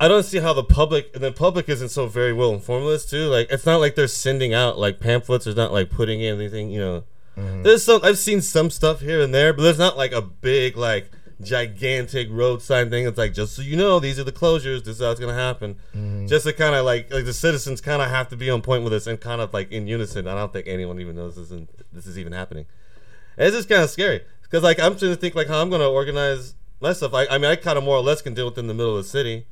I 0.00 0.08
don't 0.08 0.24
see 0.24 0.38
how 0.38 0.52
the 0.52 0.64
public 0.64 1.12
the 1.12 1.32
public 1.32 1.68
isn't 1.68 1.90
so 1.90 2.06
very 2.06 2.32
well 2.32 2.52
informed 2.52 2.86
this 2.86 3.04
too. 3.04 3.28
Like, 3.28 3.50
it's 3.50 3.66
not 3.66 3.76
like 3.80 3.94
they're 3.94 4.08
sending 4.08 4.54
out 4.54 4.78
like 4.78 4.98
pamphlets. 4.98 5.46
Or 5.46 5.54
not 5.54 5.72
like 5.72 5.90
putting 5.90 6.20
in 6.20 6.36
anything. 6.36 6.70
You 6.70 6.80
know, 6.80 7.04
mm-hmm. 7.36 7.62
there's 7.62 7.84
some. 7.84 8.00
I've 8.02 8.18
seen 8.18 8.40
some 8.40 8.70
stuff 8.70 9.00
here 9.00 9.20
and 9.20 9.34
there, 9.34 9.52
but 9.52 9.62
there's 9.62 9.78
not 9.78 9.98
like 9.98 10.12
a 10.12 10.22
big 10.22 10.76
like 10.76 11.10
gigantic 11.42 12.28
road 12.30 12.62
sign 12.62 12.88
thing. 12.88 13.06
It's 13.06 13.18
like 13.18 13.34
just 13.34 13.54
so 13.54 13.60
you 13.60 13.76
know, 13.76 14.00
these 14.00 14.18
are 14.18 14.24
the 14.24 14.32
closures. 14.32 14.84
This 14.84 14.96
is 14.96 15.00
how 15.02 15.10
it's 15.10 15.20
gonna 15.20 15.34
happen. 15.34 15.74
Mm-hmm. 15.94 16.26
Just 16.26 16.46
to 16.46 16.54
kind 16.54 16.74
of 16.74 16.86
like 16.86 17.12
like 17.12 17.26
the 17.26 17.34
citizens 17.34 17.82
kind 17.82 18.00
of 18.00 18.08
have 18.08 18.28
to 18.30 18.36
be 18.36 18.48
on 18.48 18.62
point 18.62 18.82
with 18.82 18.92
this 18.92 19.06
and 19.06 19.20
kind 19.20 19.42
of 19.42 19.52
like 19.52 19.70
in 19.70 19.86
unison. 19.86 20.26
I 20.26 20.34
don't 20.34 20.52
think 20.52 20.66
anyone 20.66 21.00
even 21.00 21.16
knows 21.16 21.36
this 21.36 21.50
is 21.50 21.66
this 21.92 22.06
is 22.06 22.18
even 22.18 22.32
happening. 22.32 22.64
And 23.36 23.46
it's 23.46 23.56
just 23.56 23.68
kind 23.68 23.82
of 23.82 23.90
scary 23.90 24.22
because 24.46 24.62
like 24.62 24.78
I'm 24.78 24.96
trying 24.96 25.12
to 25.12 25.16
think 25.16 25.34
like 25.34 25.48
how 25.48 25.60
I'm 25.60 25.70
gonna 25.70 25.88
organize 25.88 26.54
myself. 26.80 27.14
I, 27.14 27.26
I 27.26 27.38
mean 27.38 27.50
I 27.50 27.56
kind 27.56 27.76
of 27.78 27.84
more 27.84 27.96
or 27.96 28.02
less 28.02 28.22
can 28.22 28.34
deal 28.34 28.46
with 28.46 28.58
in 28.58 28.66
the 28.66 28.74
middle 28.74 28.96
of 28.96 29.04
the 29.04 29.08
city, 29.08 29.46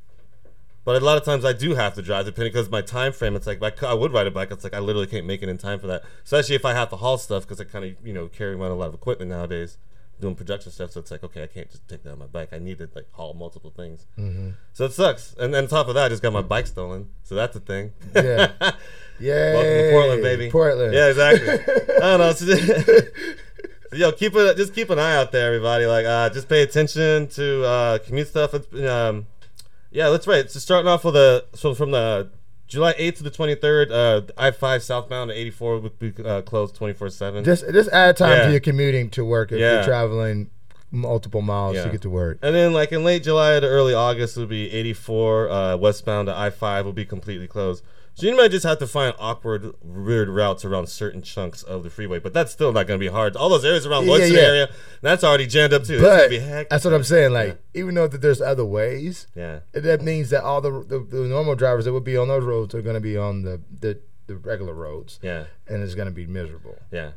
but 0.83 1.01
a 1.01 1.05
lot 1.05 1.17
of 1.17 1.23
times 1.23 1.43
I 1.43 1.53
do 1.53 1.75
have 1.75 1.93
to 1.95 2.01
drive 2.01 2.25
depending 2.25 2.53
because 2.53 2.69
my 2.69 2.81
time 2.81 3.11
frame. 3.11 3.35
It's 3.35 3.47
like 3.47 3.61
I, 3.61 3.87
I 3.87 3.93
would 3.93 4.13
ride 4.13 4.27
a 4.27 4.31
bike. 4.31 4.51
It's 4.51 4.63
like 4.63 4.73
I 4.73 4.79
literally 4.79 5.07
can't 5.07 5.25
make 5.25 5.41
it 5.41 5.49
in 5.49 5.57
time 5.57 5.79
for 5.79 5.87
that. 5.87 6.03
Especially 6.23 6.55
if 6.55 6.65
I 6.65 6.73
have 6.73 6.89
to 6.89 6.95
haul 6.95 7.17
stuff 7.17 7.43
because 7.43 7.59
I 7.59 7.65
kind 7.65 7.85
of 7.85 7.95
you 8.05 8.13
know 8.13 8.27
carry 8.27 8.53
around 8.53 8.71
a 8.71 8.75
lot 8.75 8.87
of 8.87 8.93
equipment 8.93 9.31
nowadays 9.31 9.77
doing 10.21 10.35
production 10.35 10.71
stuff. 10.71 10.91
So 10.91 11.01
it's 11.01 11.11
like 11.11 11.23
okay 11.23 11.43
I 11.43 11.47
can't 11.47 11.69
just 11.69 11.87
take 11.87 12.03
that 12.03 12.11
on 12.13 12.19
my 12.19 12.27
bike. 12.27 12.49
I 12.53 12.59
need 12.59 12.77
to 12.77 12.89
like 12.95 13.11
haul 13.11 13.33
multiple 13.33 13.73
things. 13.75 14.05
Mm-hmm. 14.17 14.51
So 14.73 14.85
it 14.85 14.93
sucks. 14.93 15.35
And 15.37 15.53
then 15.53 15.63
on 15.63 15.69
top 15.69 15.87
of 15.87 15.95
that 15.95 16.05
I 16.05 16.09
just 16.09 16.21
got 16.21 16.33
my 16.33 16.41
bike 16.41 16.67
stolen. 16.67 17.09
So 17.23 17.35
that's 17.35 17.55
a 17.55 17.59
thing. 17.59 17.91
Yeah. 18.15 18.53
Yeah. 19.19 19.53
Welcome 19.53 19.71
to 19.73 19.89
Portland, 19.91 20.23
baby. 20.23 20.51
Portland. 20.51 20.93
Yeah, 20.93 21.07
exactly. 21.09 21.49
I 22.01 22.17
don't 22.17 22.19
know. 22.19 22.99
Yo, 23.95 24.11
keep 24.11 24.35
it. 24.35 24.57
Just 24.57 24.73
keep 24.73 24.89
an 24.89 24.99
eye 24.99 25.15
out 25.15 25.31
there, 25.31 25.47
everybody. 25.47 25.85
Like, 25.85 26.05
uh, 26.05 26.29
just 26.29 26.49
pay 26.49 26.61
attention 26.61 27.27
to 27.29 27.63
uh, 27.65 27.97
commute 27.99 28.27
stuff. 28.27 28.53
It's, 28.53 28.67
um, 28.89 29.27
yeah, 29.91 30.09
that's 30.09 30.27
right. 30.27 30.49
So 30.51 30.59
starting 30.59 30.87
off 30.89 31.05
with 31.05 31.15
a 31.15 31.45
so 31.53 31.73
from 31.73 31.91
the 31.91 32.29
July 32.67 32.93
8th 32.93 33.17
to 33.17 33.23
the 33.23 33.31
23rd, 33.31 33.91
uh, 33.91 34.31
I 34.37 34.51
five 34.51 34.83
southbound 34.83 35.29
to 35.29 35.35
84 35.37 35.79
would 35.79 35.99
be 35.99 36.13
uh, 36.23 36.41
closed 36.41 36.75
24 36.75 37.09
seven. 37.09 37.43
Just 37.43 37.63
just 37.71 37.89
add 37.91 38.17
time 38.17 38.37
Yeah. 38.37 38.45
to 38.47 38.51
your 38.51 38.59
commuting 38.59 39.09
to 39.11 39.23
work 39.23 39.51
if 39.51 39.59
Yeah. 39.59 39.75
you're 39.75 39.83
traveling 39.83 40.49
multiple 40.91 41.41
miles 41.41 41.75
Yeah. 41.75 41.85
to 41.85 41.89
get 41.89 42.01
to 42.01 42.09
work. 42.09 42.39
And 42.41 42.53
then, 42.55 42.73
like 42.73 42.91
in 42.91 43.03
late 43.03 43.23
July 43.23 43.59
to 43.59 43.67
early 43.67 43.93
August, 43.93 44.35
will 44.37 44.45
be 44.45 44.71
84 44.71 45.49
uh, 45.49 45.77
westbound 45.77 46.27
to 46.27 46.37
I 46.37 46.49
5 46.49 46.85
will 46.85 46.93
be 46.93 47.05
completely 47.05 47.47
closed. 47.47 47.83
So 48.15 48.27
you 48.27 48.35
might 48.37 48.49
just 48.51 48.65
have 48.65 48.79
to 48.79 48.87
find 48.87 49.13
awkward, 49.19 49.73
weird 49.83 50.29
routes 50.29 50.63
around 50.63 50.87
certain 50.87 51.21
chunks 51.21 51.63
of 51.63 51.83
the 51.83 51.89
freeway, 51.89 52.19
but 52.19 52.33
that's 52.33 52.51
still 52.53 52.71
not 52.71 52.87
going 52.87 52.97
to 52.97 53.03
be 53.05 53.11
hard. 53.11 53.35
All 53.35 53.49
those 53.49 53.65
areas 53.65 53.85
around 53.85 54.05
Yeah, 54.07 54.23
yeah. 54.25 54.39
area, 54.39 54.69
that's 55.01 55.21
already 55.23 55.47
jammed 55.47 55.73
up 55.73 55.83
too. 55.83 55.99
That's 55.99 56.33
But 56.33 56.69
that's 56.69 56.85
what 56.85 56.93
I'm 56.93 57.03
saying. 57.03 57.33
Like, 57.33 57.61
even 57.73 57.93
though 57.95 58.07
that 58.07 58.21
there's 58.21 58.41
other 58.41 58.63
ways, 58.65 59.27
Yeah, 59.35 59.59
that 59.73 60.01
means 60.01 60.29
that 60.29 60.43
all 60.43 60.61
the, 60.61 60.71
the 60.71 60.99
the 60.99 61.27
normal 61.27 61.55
drivers 61.55 61.83
that 61.85 61.93
would 61.93 62.05
be 62.05 62.15
on 62.15 62.29
those 62.29 62.43
roads 62.45 62.73
are 62.73 62.81
going 62.81 62.95
to 62.95 63.01
be 63.01 63.17
on 63.17 63.41
the 63.43 63.61
the, 63.81 63.99
the 64.27 64.37
regular 64.37 64.73
roads, 64.73 65.19
yeah, 65.21 65.45
and 65.67 65.83
it's 65.83 65.93
going 65.95 66.07
to 66.07 66.13
be 66.13 66.25
miserable. 66.25 66.77
yeah. 66.91 67.11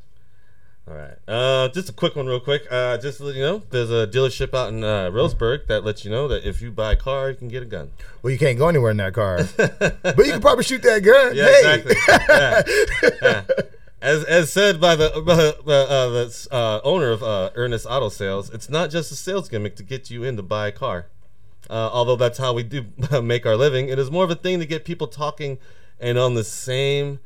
All 0.89 0.97
right. 0.97 1.17
Uh, 1.29 1.69
just 1.69 1.91
a 1.91 1.93
quick 1.93 2.17
one, 2.17 2.27
real 2.27 2.41
quick. 2.41 2.63
Uh, 2.71 2.97
just 2.97 3.19
to 3.19 3.25
let 3.25 3.35
you 3.35 3.43
know, 3.43 3.63
there's 3.71 3.91
a 3.91 4.07
dealership 4.07 4.55
out 4.55 4.71
in 4.73 4.83
uh, 4.83 5.11
Roseburg 5.11 5.67
that 5.67 5.85
lets 5.85 6.05
you 6.05 6.11
know 6.11 6.29
that 6.29 6.49
if 6.49 6.63
you 6.63 6.71
buy 6.71 6.93
a 6.93 6.97
car, 6.97 7.31
you 7.31 7.37
can 7.37 7.49
get 7.49 7.63
a 7.63 7.67
gun. 7.67 7.91
Well, 8.23 8.33
you 8.33 8.39
can't 8.39 8.57
go 8.57 8.69
anywhere 8.69 8.93
in 8.93 8.97
that 8.97 9.13
car, 9.13 9.41
but 9.57 10.19
you 10.19 10.33
can 10.33 10.41
probably 10.41 10.65
shoot 10.65 10.83
that 10.83 11.01
gun. 11.01 11.35
Yeah, 11.35 11.45
hey. 11.45 11.75
exactly. 11.75 11.97
Yeah. 12.29 12.63
Yeah. 13.23 13.45
As, 14.01 14.23
as 14.25 14.53
said 14.53 14.81
by 14.81 14.95
the 14.95 15.11
by, 15.27 15.73
uh, 15.73 15.77
uh, 15.77 16.09
the 16.09 16.49
uh, 16.53 16.81
owner 16.85 17.11
of 17.11 17.23
uh, 17.23 17.51
Ernest 17.57 17.85
Auto 17.85 18.09
Sales, 18.09 18.49
it's 18.51 18.69
not 18.71 18.91
just 18.91 19.11
a 19.11 19.17
sales 19.17 19.49
gimmick 19.49 19.75
to 19.77 19.83
get 19.83 20.09
you 20.09 20.23
in 20.23 20.37
to 20.37 20.43
buy 20.43 20.69
a 20.69 20.73
car. 20.73 21.07
Uh, 21.69 21.91
although 21.93 22.15
that's 22.15 22.39
how 22.39 22.53
we 22.53 22.63
do 22.63 22.87
make 23.23 23.45
our 23.45 23.57
living, 23.57 23.89
it 23.89 23.99
is 23.99 24.11
more 24.11 24.23
of 24.23 24.31
a 24.31 24.37
thing 24.37 24.61
to 24.61 24.67
get 24.67 24.85
people 24.85 25.09
talking 25.09 25.59
and 25.99 26.17
on 26.17 26.35
the 26.35 26.45
same 26.45 27.19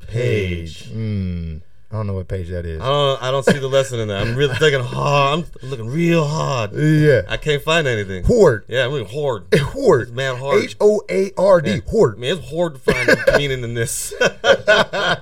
page. 0.00 0.88
Page. 0.88 0.90
Mm, 0.90 1.62
I 1.92 1.96
don't 1.96 2.06
know 2.06 2.14
what 2.14 2.28
page 2.28 2.48
that 2.50 2.66
is. 2.66 2.80
I 2.80 2.86
don't 2.86 3.22
I 3.22 3.30
don't 3.32 3.44
see 3.44 3.58
the 3.58 3.66
lesson 3.66 3.98
in 3.98 4.08
that. 4.08 4.22
I'm 4.22 4.36
really 4.36 4.54
thinking 4.56 4.80
hard. 4.84 5.44
I'm 5.62 5.68
looking 5.70 5.88
real 5.88 6.24
hard. 6.24 6.72
Yeah. 6.74 7.22
I 7.28 7.36
can't 7.36 7.62
find 7.62 7.88
anything. 7.88 8.22
Hoard. 8.24 8.64
Yeah, 8.68 8.84
I'm 8.86 8.92
looking 8.92 9.08
hard. 9.12 9.52
Hoard. 9.54 10.10
Man, 10.14 10.36
hard. 10.36 10.62
H 10.62 10.76
O 10.80 11.02
A 11.10 11.32
R 11.36 11.60
D. 11.60 11.80
Hoard. 11.88 12.16
Man, 12.18 12.36
it's 12.38 12.48
hard 12.50 12.74
to 12.74 12.80
find 12.80 13.08
meaning 13.38 13.64
in 13.64 13.74
this. 13.74 14.14
I 14.20 15.16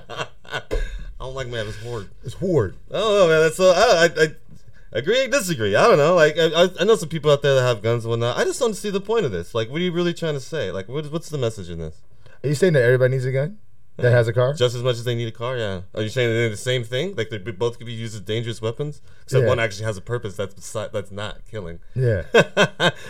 don't 1.19 1.33
like 1.35 1.47
man. 1.47 1.67
It's 1.67 1.81
hard. 1.83 2.09
It's 2.23 2.33
hoard. 2.35 2.75
I 2.89 2.93
don't 2.93 3.13
know, 3.13 3.27
man. 3.27 3.39
That's 3.41 3.57
so. 3.57 3.71
I, 3.75 4.05
I, 4.05 4.27
I 4.93 4.99
agree, 4.99 5.27
disagree. 5.27 5.75
I 5.75 5.83
don't 5.87 5.97
know. 5.97 6.15
Like, 6.15 6.37
I, 6.37 6.45
I- 6.65 6.69
I 6.79 6.83
know 6.83 6.95
some 6.95 7.09
people 7.09 7.29
out 7.31 7.41
there 7.41 7.55
that 7.55 7.61
have 7.61 7.81
guns 7.81 8.05
and 8.05 8.11
whatnot. 8.11 8.37
I 8.37 8.43
just 8.45 8.59
don't 8.59 8.73
see 8.75 8.89
the 8.89 9.01
point 9.01 9.25
of 9.25 9.31
this. 9.31 9.53
Like, 9.53 9.69
what 9.69 9.81
are 9.81 9.83
you 9.83 9.91
really 9.91 10.13
trying 10.13 10.33
to 10.35 10.39
say? 10.39 10.71
Like, 10.71 10.87
what, 10.87 11.11
what's 11.11 11.29
the 11.29 11.37
message 11.37 11.69
in 11.69 11.79
this? 11.79 11.97
Are 12.43 12.47
you 12.49 12.55
saying 12.55 12.73
that 12.73 12.83
everybody 12.83 13.11
needs 13.13 13.25
a 13.25 13.31
gun 13.31 13.57
that 14.01 14.11
has 14.11 14.27
a 14.27 14.33
car? 14.33 14.53
Just 14.53 14.75
as 14.75 14.83
much 14.83 14.95
as 14.95 15.03
they 15.03 15.15
need 15.15 15.27
a 15.27 15.31
car, 15.31 15.57
yeah. 15.57 15.81
Are 15.95 16.01
you 16.01 16.09
saying 16.09 16.29
they're 16.29 16.49
the 16.49 16.57
same 16.57 16.83
thing? 16.83 17.15
Like, 17.15 17.29
they 17.29 17.37
both 17.37 17.77
could 17.77 17.87
be 17.87 17.93
used 17.93 18.15
as 18.15 18.21
dangerous 18.21 18.61
weapons, 18.61 19.01
except 19.23 19.43
Yeah. 19.43 19.47
one 19.49 19.59
actually 19.59 19.85
has 19.85 19.97
a 19.97 20.01
purpose 20.01 20.35
that's 20.35 20.71
that's 20.91 21.11
not 21.11 21.39
killing. 21.49 21.79
yeah. 21.95 22.23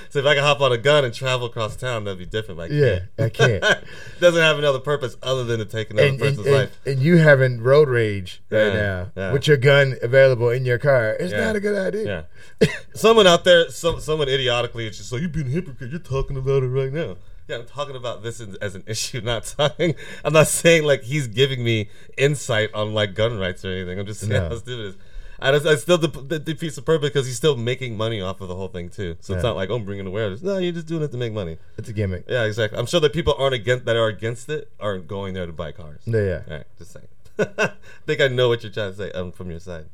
so 0.09 0.19
if 0.19 0.25
I 0.25 0.35
could 0.35 0.43
hop 0.43 0.61
on 0.61 0.71
a 0.71 0.77
gun 0.77 1.05
and 1.05 1.13
travel 1.13 1.47
across 1.47 1.75
town, 1.75 2.03
that'd 2.03 2.19
be 2.19 2.25
different. 2.25 2.59
I 2.59 2.65
Yeah, 2.67 2.99
can't. 3.17 3.19
I 3.19 3.29
can't. 3.29 3.63
Doesn't 4.19 4.41
have 4.41 4.57
another 4.59 4.79
purpose 4.79 5.15
other 5.23 5.43
than 5.43 5.59
to 5.59 5.65
take 5.65 5.89
another 5.91 6.07
and, 6.07 6.21
and, 6.21 6.29
person's 6.29 6.47
and, 6.47 6.55
life. 6.55 6.79
and 6.85 6.99
you 6.99 7.17
having 7.17 7.61
road 7.61 7.87
rage 7.89 8.41
right 8.49 8.67
Yeah, 8.67 8.73
now 8.73 9.11
yeah. 9.15 9.31
with 9.33 9.47
your 9.47 9.57
gun 9.57 9.95
available 10.01 10.49
in 10.49 10.65
your 10.65 10.77
car, 10.79 11.15
it's 11.19 11.33
not 11.33 11.55
a 11.55 11.59
good 11.59 11.77
idea. 11.77 12.27
Yeah. 12.61 12.67
someone 12.93 13.27
out 13.27 13.43
there, 13.43 13.69
some, 13.69 13.99
someone 13.99 14.27
idiotically, 14.29 14.87
it's 14.87 14.97
just 14.97 15.11
like, 15.11 15.21
you've 15.21 15.31
been 15.31 15.47
a 15.47 15.51
hypocrite. 15.51 15.91
You're 15.91 15.99
talking 15.99 16.37
about 16.37 16.63
it 16.63 16.67
right 16.67 16.91
now. 16.91 17.17
Yeah, 17.49 17.57
I'm 17.57 17.65
talking 17.65 17.95
about 17.95 18.21
this 18.21 18.39
as, 18.61 18.75
an 18.75 18.83
issue, 18.87 19.21
not 19.21 19.43
talking. 19.43 19.95
I'm 20.23 20.33
not 20.33 20.47
saying 20.47 20.83
like 20.83 21.01
he's 21.01 21.27
giving 21.27 21.63
me 21.63 21.89
insight 22.15 22.69
on 22.75 22.93
like 22.93 23.15
gun 23.15 23.39
rights 23.39 23.65
or 23.65 23.69
anything. 23.69 23.99
I'm 23.99 24.05
just 24.05 24.19
saying 24.21 24.31
No. 24.33 24.49
how 24.49 24.55
stupid 24.55 24.79
it 24.79 24.87
is. 24.89 24.97
I, 25.41 25.51
just, 25.53 25.65
I 25.65 25.75
still 25.77 25.97
de- 25.97 26.39
defeats 26.39 26.75
the 26.75 26.81
purpose 26.81 27.09
because 27.09 27.25
he's 27.25 27.37
still 27.37 27.55
making 27.55 27.95
money 27.97 28.21
off 28.21 28.41
of 28.41 28.49
the 28.49 28.55
whole 28.55 28.67
thing 28.67 28.89
too. 28.89 29.15
So 29.21 29.33
it's 29.33 29.41
not 29.41 29.55
like 29.55 29.69
oh, 29.69 29.75
I'm 29.77 29.85
bringing 29.85 30.05
awareness. 30.05 30.43
No, 30.43 30.57
you're 30.57 30.73
just 30.73 30.85
doing 30.85 31.01
it 31.01 31.11
to 31.11 31.17
make 31.17 31.33
money. 31.33 31.57
It's 31.77 31.89
a 31.89 31.93
gimmick. 31.93 32.25
Yeah, 32.27 32.43
exactly. 32.43 32.77
I'm 32.77 32.85
sure 32.85 32.99
that 32.99 33.13
people 33.13 33.33
aren't 33.39 33.55
against 33.55 33.85
that 33.85 33.95
are 33.95 34.09
against 34.09 34.49
it 34.49 34.69
aren't 34.79 35.07
going 35.07 35.33
there 35.33 35.47
to 35.47 35.53
buy 35.53 35.71
cars. 35.71 36.01
Yeah, 36.05 36.21
yeah. 36.21 36.41
All 36.47 36.57
right, 36.57 36.65
just 36.77 36.91
saying. 36.91 37.07
I 37.57 37.71
think 38.05 38.21
I 38.21 38.27
know 38.27 38.49
what 38.49 38.61
you're 38.63 38.71
trying 38.71 38.91
to 38.91 38.97
say 38.97 39.11
um, 39.13 39.31
from 39.31 39.49
your 39.49 39.61
side. 39.61 39.85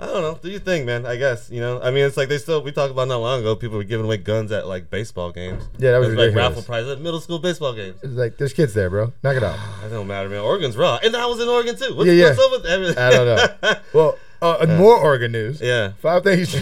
I 0.00 0.06
don't 0.06 0.22
know. 0.22 0.38
Do 0.42 0.50
you 0.50 0.58
think, 0.58 0.84
man? 0.86 1.06
I 1.06 1.16
guess 1.16 1.48
you 1.50 1.60
know. 1.60 1.80
I 1.80 1.90
mean, 1.90 2.04
it's 2.04 2.16
like 2.16 2.28
they 2.28 2.38
still. 2.38 2.62
We 2.62 2.72
talked 2.72 2.90
about 2.90 3.06
not 3.08 3.18
long 3.18 3.40
ago. 3.40 3.54
People 3.54 3.76
were 3.78 3.84
giving 3.84 4.04
away 4.06 4.16
guns 4.16 4.50
at 4.50 4.66
like 4.66 4.90
baseball 4.90 5.30
games. 5.30 5.62
Yeah, 5.78 5.92
that 5.92 5.98
was 5.98 6.08
It 6.08 6.18
like 6.18 6.34
raffle 6.34 6.62
prizes 6.62 6.90
at 6.92 7.00
middle 7.00 7.20
school 7.20 7.38
baseball 7.38 7.72
games. 7.72 7.96
It's 8.02 8.14
like 8.14 8.36
there's 8.36 8.52
kids 8.52 8.74
there, 8.74 8.90
bro. 8.90 9.12
Knock 9.22 9.36
it 9.36 9.44
off. 9.44 9.58
It 9.84 9.90
don't 9.90 10.06
matter, 10.08 10.28
man. 10.28 10.40
Oregon's 10.40 10.76
raw, 10.76 10.98
and 11.04 11.14
that 11.14 11.28
was 11.28 11.40
in 11.40 11.48
Oregon 11.48 11.76
too. 11.76 11.94
What's, 11.94 12.08
Yeah, 12.08 12.14
yeah. 12.14 12.28
what's 12.30 12.40
up 12.40 12.50
with 12.52 12.66
everything? 12.66 12.98
I 12.98 13.10
don't 13.10 13.62
know. 13.62 13.74
Well, 13.92 14.18
uh, 14.40 14.66
more 14.76 14.96
Oregon 14.98 15.30
news. 15.32 15.60
yeah. 15.60 15.92
Five 16.00 16.24
things. 16.24 16.50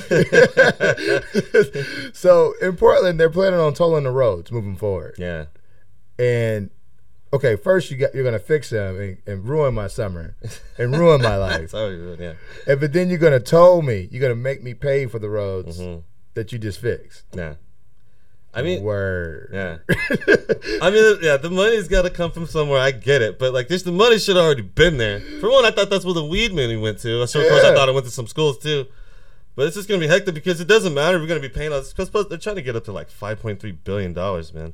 so 2.12 2.54
in 2.60 2.76
Portland, 2.76 3.18
they're 3.18 3.30
planning 3.30 3.60
on 3.60 3.74
tolling 3.74 4.04
the 4.04 4.10
roads 4.10 4.52
moving 4.52 4.76
forward. 4.76 5.14
Yeah. 5.18 5.46
And 6.18 6.70
okay, 7.32 7.56
first 7.56 7.90
you 7.90 7.96
got 7.96 8.14
you're 8.14 8.24
gonna 8.24 8.38
fix 8.38 8.70
them 8.70 8.98
and, 9.00 9.18
and 9.26 9.44
ruin 9.48 9.74
my 9.74 9.86
summer 9.88 10.36
and 10.78 10.96
ruin 10.96 11.22
my 11.22 11.36
life. 11.48 11.70
Sorry, 11.70 12.16
yeah. 12.18 12.32
And 12.66 12.80
but 12.80 12.92
then 12.92 13.08
you're 13.08 13.18
gonna 13.18 13.40
toll 13.40 13.82
me. 13.82 14.08
You're 14.10 14.22
gonna 14.22 14.34
make 14.34 14.62
me 14.62 14.74
pay 14.74 15.06
for 15.06 15.18
the 15.18 15.28
roads 15.30 15.78
Mhm. 15.78 16.02
that 16.34 16.52
you 16.52 16.58
just 16.58 16.80
fixed. 16.80 17.24
Yeah. 17.34 17.54
I 18.52 18.62
mean, 18.62 18.82
Word. 18.82 19.50
Yeah. 19.52 19.76
I 20.82 20.90
mean, 20.90 21.18
yeah, 21.22 21.36
the 21.36 21.50
money's 21.52 21.86
got 21.86 22.02
to 22.02 22.10
come 22.10 22.32
from 22.32 22.46
somewhere. 22.46 22.80
I 22.80 22.90
get 22.90 23.22
it, 23.22 23.38
but 23.38 23.52
like, 23.54 23.68
this 23.68 23.84
the 23.84 23.92
money 23.92 24.18
should 24.18 24.34
have 24.34 24.44
already 24.44 24.62
been 24.62 24.96
there. 24.96 25.20
For 25.40 25.48
one, 25.48 25.64
I 25.64 25.70
thought 25.70 25.88
that's 25.88 26.04
where 26.04 26.14
the 26.14 26.24
weed 26.24 26.52
money 26.52 26.76
went 26.76 26.98
to. 27.02 27.24
So 27.28 27.40
of 27.40 27.48
course, 27.48 27.62
I 27.64 27.72
thought 27.74 27.88
it 27.88 27.92
went 27.92 28.06
to 28.06 28.10
some 28.12 28.26
schools 28.26 28.58
too. 28.58 28.86
But 29.54 29.68
it's 29.68 29.76
just 29.76 29.88
gonna 29.88 30.00
be 30.00 30.08
hectic 30.08 30.34
because 30.34 30.60
it 30.60 30.66
doesn't 30.66 30.94
matter. 30.94 31.16
if 31.16 31.20
We're 31.22 31.28
gonna 31.28 31.40
be 31.40 31.48
paying 31.48 31.72
us 31.72 31.92
because 31.92 32.10
they're 32.28 32.38
trying 32.38 32.56
to 32.56 32.62
get 32.62 32.74
up 32.74 32.84
to 32.86 32.92
like 32.92 33.08
five 33.08 33.40
point 33.40 33.60
three 33.60 33.70
billion 33.72 34.12
dollars, 34.14 34.52
man. 34.52 34.72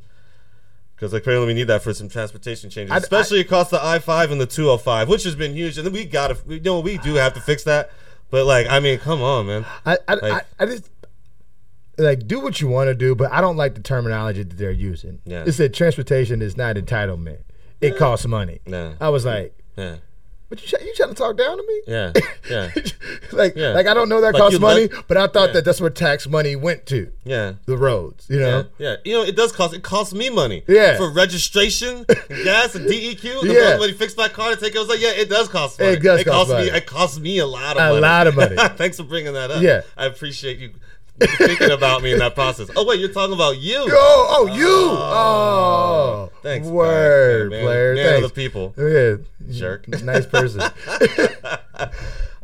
Because 0.97 1.13
apparently 1.13 1.47
we 1.47 1.53
need 1.55 1.69
that 1.69 1.83
for 1.83 1.93
some 1.93 2.09
transportation 2.09 2.71
changes, 2.71 2.91
I- 2.91 2.97
especially 2.97 3.41
across 3.41 3.69
the 3.71 3.85
I 3.85 3.99
five 3.99 4.31
and 4.31 4.41
the 4.41 4.47
two 4.47 4.67
hundred 4.69 4.79
five, 4.83 5.09
which 5.09 5.25
has 5.25 5.35
been 5.37 5.55
huge. 5.55 5.77
And 5.77 5.87
then 5.87 5.93
we 5.93 6.05
gotta, 6.07 6.37
you 6.49 6.59
know, 6.61 6.81
we 6.81 6.97
do 6.99 7.15
have 7.15 7.35
to 7.35 7.41
fix 7.41 7.65
that. 7.65 7.91
But 8.31 8.47
like, 8.47 8.67
I 8.69 8.81
mean, 8.81 8.99
come 8.99 9.21
on, 9.23 9.47
man. 9.47 9.67
I 9.85 9.99
I, 10.09 10.15
Like- 10.15 10.33
I, 10.33 10.63
I 10.65 10.67
just 10.67 10.91
like 11.99 12.27
do 12.27 12.41
what 12.41 12.61
you 12.61 12.69
want 12.69 12.89
to 12.89 12.95
do, 12.95 13.15
but 13.15 13.31
I 13.33 13.41
don't 13.41 13.57
like 13.57 13.75
the 13.75 13.81
terminology 13.83 14.43
that 14.43 14.57
they're 14.59 14.71
using. 14.71 15.21
Yeah. 15.25 15.45
It 15.47 15.53
said 15.53 15.73
transportation 15.75 16.43
is 16.43 16.57
not 16.57 16.77
entitlement. 16.77 17.39
It 17.81 17.97
costs 17.97 18.27
money. 18.27 18.61
Yeah. 18.67 18.95
I 19.01 19.11
was 19.11 19.25
like, 19.27 19.55
Yeah, 19.77 19.97
but 20.49 20.61
you, 20.73 20.79
you 20.85 20.95
trying 20.95 21.09
to 21.11 21.15
talk 21.15 21.37
down 21.37 21.57
to 21.57 21.65
me? 21.67 21.81
yeah, 21.87 22.13
yeah, 22.51 22.71
like, 23.33 23.55
Yeah. 23.57 23.71
like 23.71 23.87
I 23.87 23.95
don't 23.95 24.09
know 24.09 24.21
that 24.21 24.35
Like 24.35 24.41
costs 24.43 24.61
money, 24.61 24.87
let- 24.89 25.09
but 25.09 25.17
I 25.17 25.27
thought 25.27 25.49
Yeah. 25.49 25.53
that 25.55 25.65
that's 25.65 25.81
where 25.81 25.91
tax 25.91 26.27
money 26.29 26.55
went 26.57 26.87
to 26.87 27.11
yeah. 27.25 27.55
the 27.67 27.77
roads. 27.77 28.27
You 28.29 28.41
know, 28.41 28.65
Yeah, 28.79 28.91
yeah. 28.91 28.97
You 29.05 29.13
know, 29.15 29.23
it 29.25 29.37
does 29.37 29.53
cost. 29.53 29.75
It 29.75 29.83
costs 29.83 30.15
me 30.15 30.31
money. 30.31 30.63
Yeah. 30.69 30.97
For 30.97 31.11
registration, 31.11 32.05
and 32.09 32.45
gas, 32.45 32.75
and 32.75 32.87
DEQ. 32.89 33.41
The 33.43 33.53
Yeah. 33.53 33.79
When 33.79 33.89
he 33.89 33.95
fixed 33.95 34.17
my 34.17 34.29
car 34.29 34.51
to 34.55 34.57
take 34.61 34.75
it, 34.75 34.77
I 34.77 34.81
was 34.81 34.89
like, 34.89 35.01
yeah, 35.01 35.11
it 35.11 35.29
does 35.29 35.49
cost 35.49 35.79
money. 35.81 35.93
It 35.93 36.03
does 36.03 36.23
cost 36.25 36.33
costs 36.35 36.53
money. 36.53 36.71
me. 36.71 36.77
It 36.77 36.87
costs 36.87 37.19
me 37.19 37.39
a 37.39 37.47
lot 37.47 37.77
of 37.77 37.83
A 37.83 37.87
money. 37.87 37.99
A 37.99 38.01
lot 38.01 38.27
of 38.27 38.37
money. 38.37 38.57
Thanks 38.77 38.97
for 38.97 39.05
bringing 39.05 39.33
that 39.35 39.51
up. 39.51 39.63
Yeah. 39.63 39.83
I 39.97 40.07
appreciate 40.07 40.59
you 40.59 40.71
thinking 41.21 41.71
about 41.71 42.03
me 42.03 42.13
in 42.13 42.19
that 42.19 42.35
process. 42.35 42.71
Oh 42.77 42.85
wait, 42.85 43.01
you're 43.01 43.13
talking 43.13 43.35
about 43.35 43.59
you. 43.59 43.77
oh, 43.79 44.27
oh, 44.31 44.47
you, 44.55 44.67
oh, 44.69 46.31
oh. 46.31 46.33
Thanks. 46.43 46.67
word, 46.69 47.51
man. 47.51 47.65
player, 47.65 47.95
Man 47.95 48.07
of 48.07 48.13
thanks. 48.13 48.29
the 48.29 48.35
people. 48.35 48.75
Oh, 48.77 48.87
yeah, 48.87 49.17
Jerk. 49.53 49.89
nice 49.89 50.27
person. 50.27 50.61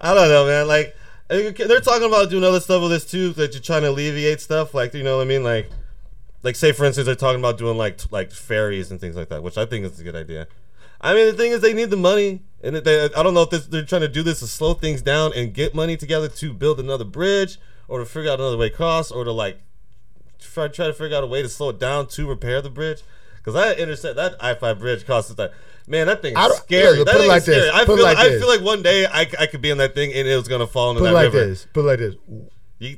I 0.01 0.15
don't 0.15 0.29
know, 0.29 0.47
man. 0.47 0.67
Like 0.67 0.97
uh, 1.31 1.51
they're 1.57 1.81
talking 1.81 2.07
about 2.07 2.31
doing 2.31 2.45
other 2.45 2.61
stuff 2.61 2.83
with 2.83 2.91
this 2.91 3.11
too. 3.11 3.33
That 3.33 3.53
you're 3.53 3.63
trying 3.63 3.83
to 3.83 3.91
alleviate 3.91 4.41
stuff, 4.41 4.75
like 4.75 4.95
you 4.95 5.03
know 5.03 5.19
what 5.19 5.23
I 5.23 5.27
mean, 5.27 5.45
like. 5.45 5.71
Like 6.45 6.57
say 6.57 6.73
for 6.73 6.85
instance, 6.85 7.07
they're 7.07 7.15
talking 7.15 7.39
about 7.39 7.57
doing 7.57 7.79
like 7.79 8.01
like 8.11 8.33
ferries 8.33 8.91
and 8.91 9.01
things 9.01 9.15
like 9.15 9.29
that, 9.29 9.45
which 9.45 9.57
I 9.57 9.65
think 9.65 9.85
is 9.87 10.01
a 10.01 10.03
good 10.03 10.17
idea. 10.17 10.49
I 11.03 11.15
mean, 11.15 11.27
the 11.27 11.33
thing 11.33 11.51
is, 11.51 11.61
they 11.61 11.73
need 11.73 11.91
the 11.91 11.97
money, 11.97 12.43
and 12.63 12.77
they, 12.77 13.05
I 13.05 13.23
don't 13.23 13.35
know 13.35 13.43
if 13.43 13.51
this, 13.51 13.67
they're 13.67 13.85
trying 13.85 14.03
to 14.03 14.09
do 14.09 14.23
this 14.23 14.39
to 14.41 14.47
slow 14.47 14.75
things 14.75 15.03
down 15.03 15.33
and 15.35 15.53
get 15.53 15.75
money 15.75 15.97
together 15.97 16.29
to 16.29 16.53
build 16.53 16.79
another 16.79 17.05
bridge, 17.05 17.59
or 17.89 17.99
to 18.01 18.05
figure 18.07 18.31
out 18.31 18.41
another 18.41 18.57
way 18.57 18.67
across, 18.67 19.11
or 19.11 19.25
to 19.25 19.33
like 19.33 19.61
try, 20.39 20.69
try 20.69 20.87
to 20.87 20.93
figure 20.95 21.17
out 21.17 21.25
a 21.25 21.27
way 21.27 21.43
to 21.43 21.49
slow 21.49 21.71
it 21.71 21.79
down 21.79 22.07
to 22.09 22.27
repair 22.29 22.61
the 22.63 22.71
bridge. 22.71 23.03
Because 23.37 23.55
that 23.55 23.79
intersect 23.79 24.17
that 24.17 24.37
I 24.41 24.55
five 24.55 24.79
bridge 24.79 25.05
costs 25.07 25.37
like 25.37 25.51
man, 25.89 26.07
that 26.07 26.23
thing's 26.23 26.37
I 26.37 26.49
scary. 26.51 26.99
look, 26.99 27.07
that 27.07 27.17
it 27.17 27.19
thing's 27.19 27.29
like 27.29 27.45
this. 27.45 27.71
I 27.75 27.85
put 27.85 27.97
feel 27.97 28.05
like 28.05 28.17
I 28.17 28.29
this. 28.29 28.41
feel 28.41 28.49
like 28.49 28.61
one 28.61 28.83
day 28.83 29.05
I, 29.07 29.23
I 29.39 29.47
could 29.47 29.61
be 29.61 29.71
in 29.71 29.79
that 29.79 29.95
thing 29.95 30.13
and 30.13 30.29
it 30.29 30.37
was 30.37 30.47
gonna 30.47 30.67
fall 30.69 30.91
into 30.91 31.01
Put 31.01 31.07
that 31.07 31.13
like 31.13 31.33
river. 31.33 31.47
this. 31.47 31.67
Put 31.73 31.81
it 31.81 31.83
like 31.89 31.99
this. 31.99 32.15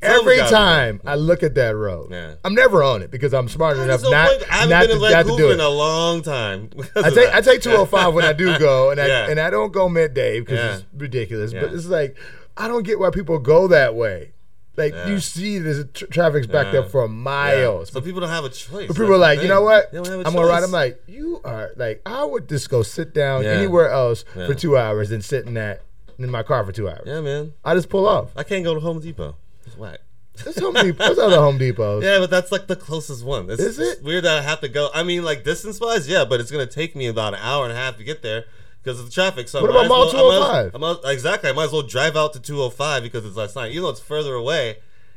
Every 0.03 0.39
time 0.39 1.01
I 1.05 1.15
look 1.15 1.43
at 1.43 1.55
that 1.57 1.77
road, 1.77 2.09
Yeah. 2.11 2.35
I'm 2.45 2.55
never 2.55 2.83
on 2.83 3.01
it 3.03 3.11
because 3.11 3.33
I'm 3.35 3.49
smart 3.49 3.77
enough 3.79 4.03
no 4.03 4.11
not. 4.11 4.29
I 4.51 4.55
haven't 4.57 4.69
not, 4.71 4.81
been 4.81 4.89
to, 4.89 4.95
in 4.97 5.01
not 5.01 5.09
to 5.09 5.15
Vancouver 5.25 5.37
do 5.43 5.51
in 5.53 5.61
a 5.61 5.69
long 5.69 6.23
time. 6.23 6.71
I 6.97 7.09
take. 7.11 7.35
I 7.35 7.41
take 7.41 7.63
205 7.63 8.13
when 8.15 8.25
I 8.27 8.33
do 8.35 8.59
go, 8.59 8.91
and 8.91 9.01
I 9.01 9.07
Yeah. 9.07 9.31
and 9.31 9.41
I 9.41 9.49
don't 9.49 9.73
go 9.73 9.89
midday 9.89 10.41
because 10.41 10.59
Yeah. 10.59 10.75
it's 10.77 10.85
ridiculous. 10.95 11.53
Yeah. 11.55 11.63
But 11.63 11.73
it's 11.73 11.87
like 11.87 12.17
I 12.57 12.69
don't 12.69 12.83
get 12.83 12.99
why 12.99 13.09
people 13.11 13.39
go 13.39 13.67
that 13.69 13.95
way. 13.95 14.33
Like 14.77 14.93
Yeah. 14.93 15.09
you 15.09 15.21
see, 15.21 15.59
there's 15.59 15.85
tr- 15.93 16.07
traffic's 16.07 16.47
backed 16.47 16.75
Yeah. 16.75 16.81
up 16.81 16.91
for 16.91 17.05
Yeah. 17.07 17.13
miles. 17.13 17.91
So 17.93 18.01
people 18.01 18.21
don't 18.21 18.29
have 18.31 18.45
a 18.45 18.49
choice. 18.49 18.89
But 18.89 18.95
people 18.97 19.13
are 19.15 19.19
like, 19.19 19.41
you 19.43 19.49
know 19.49 19.63
what? 19.63 19.91
They 19.93 19.99
don't 19.99 20.07
have 20.07 20.21
I'm 20.21 20.35
a 20.35 20.37
gonna 20.39 20.47
ride. 20.49 20.63
I'm 20.65 20.71
like, 20.73 21.01
you 21.07 21.41
are 21.45 21.71
like, 21.77 22.03
I 22.05 22.25
would 22.25 22.49
just 22.49 22.69
go 22.71 22.83
sit 22.83 23.15
down 23.15 23.45
Yeah. 23.45 23.51
anywhere 23.51 23.91
else 23.91 24.25
Yeah. 24.37 24.47
for 24.47 24.55
two 24.55 24.77
hours 24.77 25.11
than 25.11 25.23
sitting 25.23 25.49
in 25.49 25.55
that 25.55 25.83
in 26.19 26.31
my 26.31 26.43
car 26.43 26.65
for 26.65 26.73
two 26.73 26.89
hours. 26.89 27.03
yeah, 27.07 27.21
man. 27.21 27.53
I 27.65 27.75
just 27.75 27.89
pull 27.89 28.07
off. 28.09 28.31
I 28.37 28.43
can't 28.43 28.65
go 28.65 28.75
to 28.75 28.81
Home 28.81 29.01
Depot. 29.01 29.37
It's 29.67 29.77
whack. 29.77 29.99
There's 30.43 30.59
Home 30.59 30.75
Depot. 30.75 31.05
There's 31.05 31.19
other 31.19 31.37
Home 31.41 31.59
Depots. 31.59 32.03
Yeah, 32.05 32.19
but 32.19 32.29
that's 32.31 32.51
like 32.51 32.67
the 32.67 32.75
closest 32.77 33.25
one. 33.25 33.49
It's, 33.51 33.63
Is 33.63 33.79
it? 33.79 33.85
it's 33.85 34.03
weird 34.03 34.25
that 34.25 34.39
I 34.39 34.43
have 34.43 34.61
to 34.63 34.69
go. 34.69 34.91
I 34.93 35.05
mean, 35.05 35.23
like 35.25 35.45
distance 35.45 35.79
wise, 35.81 36.09
yeah, 36.09 36.25
but 36.25 36.41
it's 36.41 36.51
gonna 36.51 36.67
take 36.67 36.97
me 36.97 37.07
about 37.07 37.35
an 37.35 37.41
hour 37.41 37.63
and 37.65 37.73
a 37.73 37.77
half 37.77 37.97
to 37.99 38.05
get 38.05 38.23
there 38.23 38.45
because 38.85 39.01
of 39.01 39.07
the 39.07 39.13
traffic. 39.13 39.49
So 39.49 39.63
What 39.63 39.71
about 39.71 39.89
well- 39.89 40.03
I 40.03 40.05
might 40.05 40.67
as- 40.67 40.73
205? 40.73 41.05
Exactly. 41.13 41.51
I 41.51 41.53
might 41.55 41.65
as 41.65 41.73
well 41.73 41.83
drive 41.83 42.17
out 42.17 42.35
to 42.35 42.41
205 42.41 43.03
because 43.03 43.25
it's 43.25 43.37
less 43.37 43.55
time. 43.55 43.71
Even 43.71 43.83
though 43.85 43.89
it's 43.91 44.01
further 44.01 44.35
away, 44.35 44.77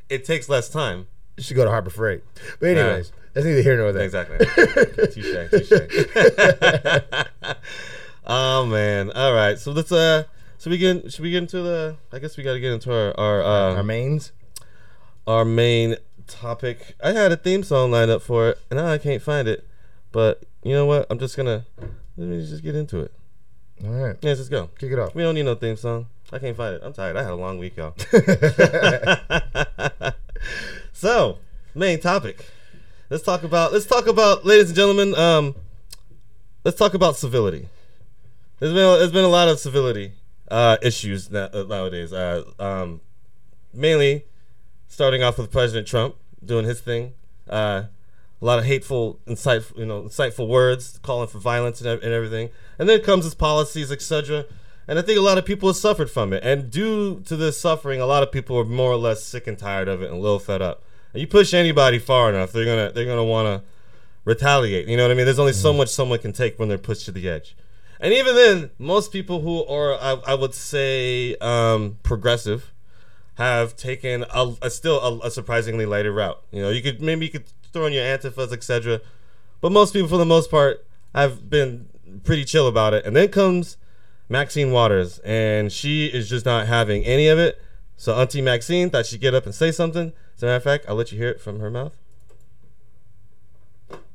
it 0.09 0.23
takes 0.23 0.47
less 0.47 0.69
time. 0.69 1.07
You 1.35 1.43
should 1.43 1.55
go 1.57 1.65
to 1.65 1.69
Harbor 1.69 1.89
Freight. 1.91 2.23
But 2.59 2.69
anyways, 2.69 3.11
that's 3.33 3.45
neither 3.45 3.61
here 3.61 3.77
nor 3.77 3.91
there. 3.91 4.03
Exactly. 4.03 4.37
touche. 5.07 5.49
Touche. 5.51 5.71
oh 8.25 8.65
man. 8.65 9.11
All 9.11 9.33
right. 9.33 9.59
So 9.59 9.71
let's 9.71 9.91
uh 9.91 10.23
Should 10.59 10.71
we 10.71 10.77
get? 10.77 11.11
Should 11.11 11.21
we 11.21 11.31
get 11.31 11.43
into 11.43 11.61
the? 11.61 11.97
I 12.11 12.19
guess 12.19 12.37
we 12.37 12.43
got 12.43 12.53
to 12.53 12.59
get 12.59 12.71
into 12.71 12.91
our 12.91 13.13
our 13.19 13.43
uh, 13.43 13.75
Our 13.75 13.83
mains. 13.83 14.31
our 15.27 15.45
main 15.45 15.97
topic. 16.25 16.95
I 17.03 17.11
had 17.11 17.31
a 17.31 17.37
theme 17.37 17.61
song 17.63 17.91
lined 17.91 18.09
up 18.11 18.21
for 18.23 18.49
it, 18.49 18.59
and 18.71 18.79
now 18.79 18.87
I 18.87 18.97
can't 18.97 19.21
find 19.21 19.47
it. 19.47 19.67
But 20.11 20.43
you 20.63 20.73
know 20.73 20.85
what? 20.87 21.05
I'm 21.11 21.19
just 21.19 21.37
gonna 21.37 21.65
let 22.17 22.27
me 22.29 22.39
just 22.45 22.63
get 22.63 22.75
into 22.75 22.99
it. 23.01 23.11
All 23.85 23.91
right, 23.91 24.15
Yeah, 24.21 24.29
let's 24.29 24.39
just 24.39 24.51
go. 24.51 24.69
kick 24.79 24.91
it 24.91 24.99
off. 24.99 25.13
We 25.15 25.23
don't 25.23 25.35
need 25.35 25.45
no 25.45 25.55
theme 25.55 25.77
song. 25.77 26.07
I 26.31 26.39
can't 26.39 26.57
find 26.57 26.75
it. 26.75 26.81
I'm 26.83 26.93
tired. 26.93 27.15
I 27.15 27.23
had 27.23 27.31
a 27.31 27.35
long 27.35 27.57
week, 27.57 27.77
y'all. 27.77 27.95
so, 30.93 31.37
main 31.75 31.99
topic. 31.99 32.45
Let's 33.09 33.23
talk 33.23 33.43
about. 33.43 33.71
Let's 33.71 33.85
talk 33.85 34.07
about, 34.07 34.45
ladies 34.45 34.67
and 34.67 34.75
gentlemen. 34.75 35.15
Um, 35.15 35.55
let's 36.63 36.77
talk 36.77 36.93
about 36.93 37.15
civility. 37.15 37.69
There's 38.59 38.73
been 38.73 38.99
there's 38.99 39.11
been 39.11 39.23
a 39.23 39.29
lot 39.29 39.47
of 39.47 39.59
civility 39.59 40.13
uh, 40.49 40.77
issues 40.81 41.33
uh, 41.33 41.65
nowadays. 41.69 42.11
Uh, 42.11 42.43
um, 42.59 43.01
mainly 43.73 44.25
starting 44.87 45.23
off 45.23 45.37
with 45.37 45.51
President 45.51 45.87
Trump 45.87 46.15
doing 46.43 46.65
his 46.65 46.81
thing. 46.81 47.13
Uh, 47.49 47.83
a 48.41 48.45
lot 48.45 48.59
of 48.59 48.65
hateful, 48.65 49.19
insightful, 49.27 49.77
you 49.79 49.85
know, 49.85 50.03
insightful 50.03 50.47
words, 50.47 50.99
calling 51.01 51.27
for 51.27 51.39
violence 51.39 51.81
and, 51.81 51.89
and 52.03 52.13
everything. 52.13 52.49
And 52.77 52.87
then 52.87 53.01
comes 53.01 53.23
his 53.23 53.33
policies, 53.33 53.91
etc. 53.91 54.45
And 54.87 54.99
I 54.99 55.01
think 55.01 55.17
a 55.17 55.21
lot 55.21 55.37
of 55.37 55.45
people 55.45 55.69
have 55.69 55.75
suffered 55.75 56.09
from 56.09 56.33
it. 56.33 56.43
And 56.43 56.69
due 56.69 57.21
to 57.21 57.35
this 57.35 57.59
suffering, 57.59 57.99
a 57.99 58.05
lot 58.05 58.23
of 58.23 58.31
people 58.31 58.57
are 58.57 58.65
more 58.65 58.91
or 58.91 58.97
less 58.97 59.23
sick 59.23 59.47
and 59.47 59.57
tired 59.57 59.87
of 59.87 60.01
it 60.01 60.09
and 60.09 60.17
a 60.17 60.21
little 60.21 60.39
fed 60.39 60.61
up. 60.61 60.83
And 61.13 61.21
you 61.21 61.27
push 61.27 61.53
anybody 61.53 61.99
far 61.99 62.29
enough, 62.29 62.51
they're 62.51 62.65
gonna 62.65 62.91
they're 62.91 63.05
gonna 63.05 63.23
want 63.23 63.47
to 63.47 63.67
retaliate. 64.23 64.87
You 64.87 64.97
know 64.97 65.03
what 65.03 65.11
I 65.11 65.15
mean? 65.15 65.25
There's 65.25 65.39
only 65.39 65.53
so 65.53 65.73
much 65.73 65.89
someone 65.89 66.19
can 66.19 66.33
take 66.33 66.59
when 66.59 66.69
they're 66.69 66.77
pushed 66.77 67.05
to 67.05 67.11
the 67.11 67.27
edge. 67.27 67.55
And 67.99 68.13
even 68.13 68.35
then, 68.35 68.69
most 68.77 69.11
people 69.11 69.41
who 69.41 69.65
are, 69.65 69.95
I, 69.95 70.21
I 70.27 70.35
would 70.35 70.53
say, 70.53 71.35
um, 71.37 71.97
progressive, 72.03 72.71
have 73.35 73.75
taken 73.75 74.25
a, 74.29 74.53
a 74.61 74.69
still 74.69 74.99
a, 74.99 75.27
a 75.27 75.31
surprisingly 75.31 75.85
lighter 75.85 76.11
route. 76.11 76.41
You 76.51 76.61
know, 76.61 76.69
you 76.69 76.81
could 76.81 77.01
maybe 77.01 77.25
you 77.25 77.31
could 77.31 77.45
throw 77.77 77.85
in 77.85 77.93
your 77.93 78.03
antifas, 78.03 78.51
etc. 78.51 79.01
But 79.61 79.71
most 79.71 79.93
people, 79.93 80.09
for 80.09 80.17
the 80.17 80.25
most 80.25 80.49
part, 80.51 80.85
have 81.13 81.49
been 81.49 81.87
pretty 82.23 82.43
chill 82.43 82.67
about 82.67 82.93
it. 82.93 83.05
And 83.05 83.15
then 83.15 83.29
comes 83.29 83.77
Maxine 84.29 84.71
Waters, 84.71 85.19
and 85.19 85.71
she 85.71 86.07
is 86.07 86.29
just 86.29 86.45
not 86.45 86.67
having 86.67 87.03
any 87.05 87.27
of 87.27 87.39
it. 87.39 87.61
So 87.95 88.15
Auntie 88.19 88.41
Maxine 88.41 88.89
thought 88.89 89.05
she'd 89.05 89.21
get 89.21 89.33
up 89.33 89.45
and 89.45 89.55
say 89.55 89.71
something. 89.71 90.13
As 90.35 90.43
a 90.43 90.45
matter 90.47 90.55
of 90.57 90.63
fact, 90.63 90.85
I'll 90.87 90.95
let 90.95 91.11
you 91.11 91.17
hear 91.17 91.29
it 91.29 91.41
from 91.41 91.59
her 91.59 91.71
mouth. 91.71 91.97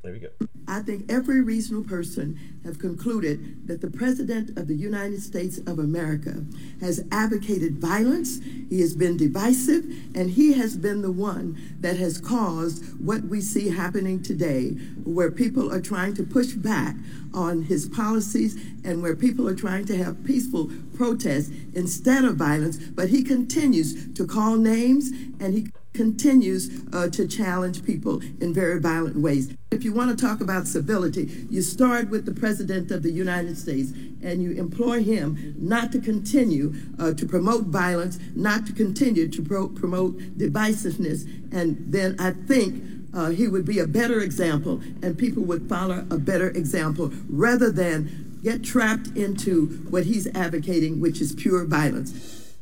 There 0.03 0.11
we 0.11 0.19
go. 0.19 0.27
I 0.67 0.81
think 0.81 1.09
every 1.09 1.41
reasonable 1.41 1.87
person 1.87 2.37
have 2.65 2.77
concluded 2.77 3.67
that 3.67 3.79
the 3.79 3.89
President 3.89 4.57
of 4.57 4.67
the 4.67 4.75
United 4.75 5.21
States 5.21 5.59
of 5.59 5.79
America 5.79 6.43
has 6.81 7.05
advocated 7.09 7.79
violence, 7.79 8.41
he 8.69 8.81
has 8.81 8.95
been 8.95 9.15
divisive, 9.15 9.85
and 10.13 10.31
he 10.31 10.53
has 10.53 10.75
been 10.75 11.01
the 11.01 11.11
one 11.11 11.57
that 11.79 11.95
has 11.95 12.19
caused 12.19 12.83
what 12.99 13.23
we 13.23 13.39
see 13.39 13.69
happening 13.69 14.21
today, 14.21 14.71
where 15.05 15.31
people 15.31 15.71
are 15.71 15.81
trying 15.81 16.13
to 16.15 16.23
push 16.23 16.51
back 16.51 16.97
on 17.33 17.61
his 17.61 17.87
policies 17.87 18.55
and 18.83 19.01
where 19.01 19.15
people 19.15 19.47
are 19.47 19.55
trying 19.55 19.85
to 19.85 19.95
have 19.95 20.25
peaceful 20.25 20.69
protests 20.95 21.49
instead 21.73 22.25
of 22.25 22.35
violence, 22.35 22.77
but 22.77 23.07
he 23.07 23.23
continues 23.23 24.13
to 24.13 24.27
call 24.27 24.57
names 24.57 25.11
and 25.39 25.53
he 25.53 25.67
continues 25.93 26.81
uh, 26.91 27.07
to 27.09 27.27
challenge 27.27 27.83
people 27.83 28.21
in 28.41 28.53
very 28.53 28.79
violent 28.79 29.17
ways. 29.17 29.55
If 29.71 29.83
you 29.83 29.93
want 29.93 30.17
to 30.17 30.25
talk 30.25 30.41
about 30.41 30.67
civility, 30.67 31.47
you 31.49 31.61
start 31.61 32.09
with 32.09 32.25
the 32.25 32.33
President 32.33 32.91
of 32.91 33.03
the 33.03 33.11
United 33.11 33.57
States 33.57 33.91
and 34.23 34.41
you 34.41 34.51
implore 34.51 34.99
him 34.99 35.55
not 35.57 35.91
to 35.91 35.99
continue 35.99 36.73
uh, 36.99 37.13
to 37.13 37.25
promote 37.25 37.65
violence, 37.65 38.19
not 38.35 38.65
to 38.67 38.73
continue 38.73 39.27
to 39.29 39.41
pro- 39.41 39.69
promote 39.69 40.17
divisiveness, 40.37 41.25
and 41.51 41.91
then 41.91 42.15
I 42.19 42.31
think 42.31 42.83
uh, 43.13 43.29
he 43.29 43.47
would 43.47 43.65
be 43.65 43.79
a 43.79 43.87
better 43.87 44.21
example 44.21 44.81
and 45.01 45.17
people 45.17 45.43
would 45.43 45.69
follow 45.69 46.05
a 46.09 46.17
better 46.17 46.49
example 46.49 47.11
rather 47.29 47.71
than 47.71 48.39
get 48.43 48.63
trapped 48.63 49.07
into 49.15 49.67
what 49.89 50.05
he's 50.05 50.27
advocating, 50.35 50.99
which 50.99 51.21
is 51.21 51.33
pure 51.33 51.65
violence. 51.65 52.55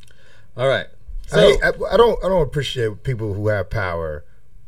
All 0.56 0.67
right. 0.67 0.88
So 1.32 1.39
I, 1.39 1.67
I, 1.67 1.94
I 1.94 1.98
don't 1.98 2.24
I 2.24 2.28
don't 2.28 2.41
appreciate 2.41 3.04
people 3.04 3.34
who 3.34 3.48
have 3.48 3.70
power 3.70 4.26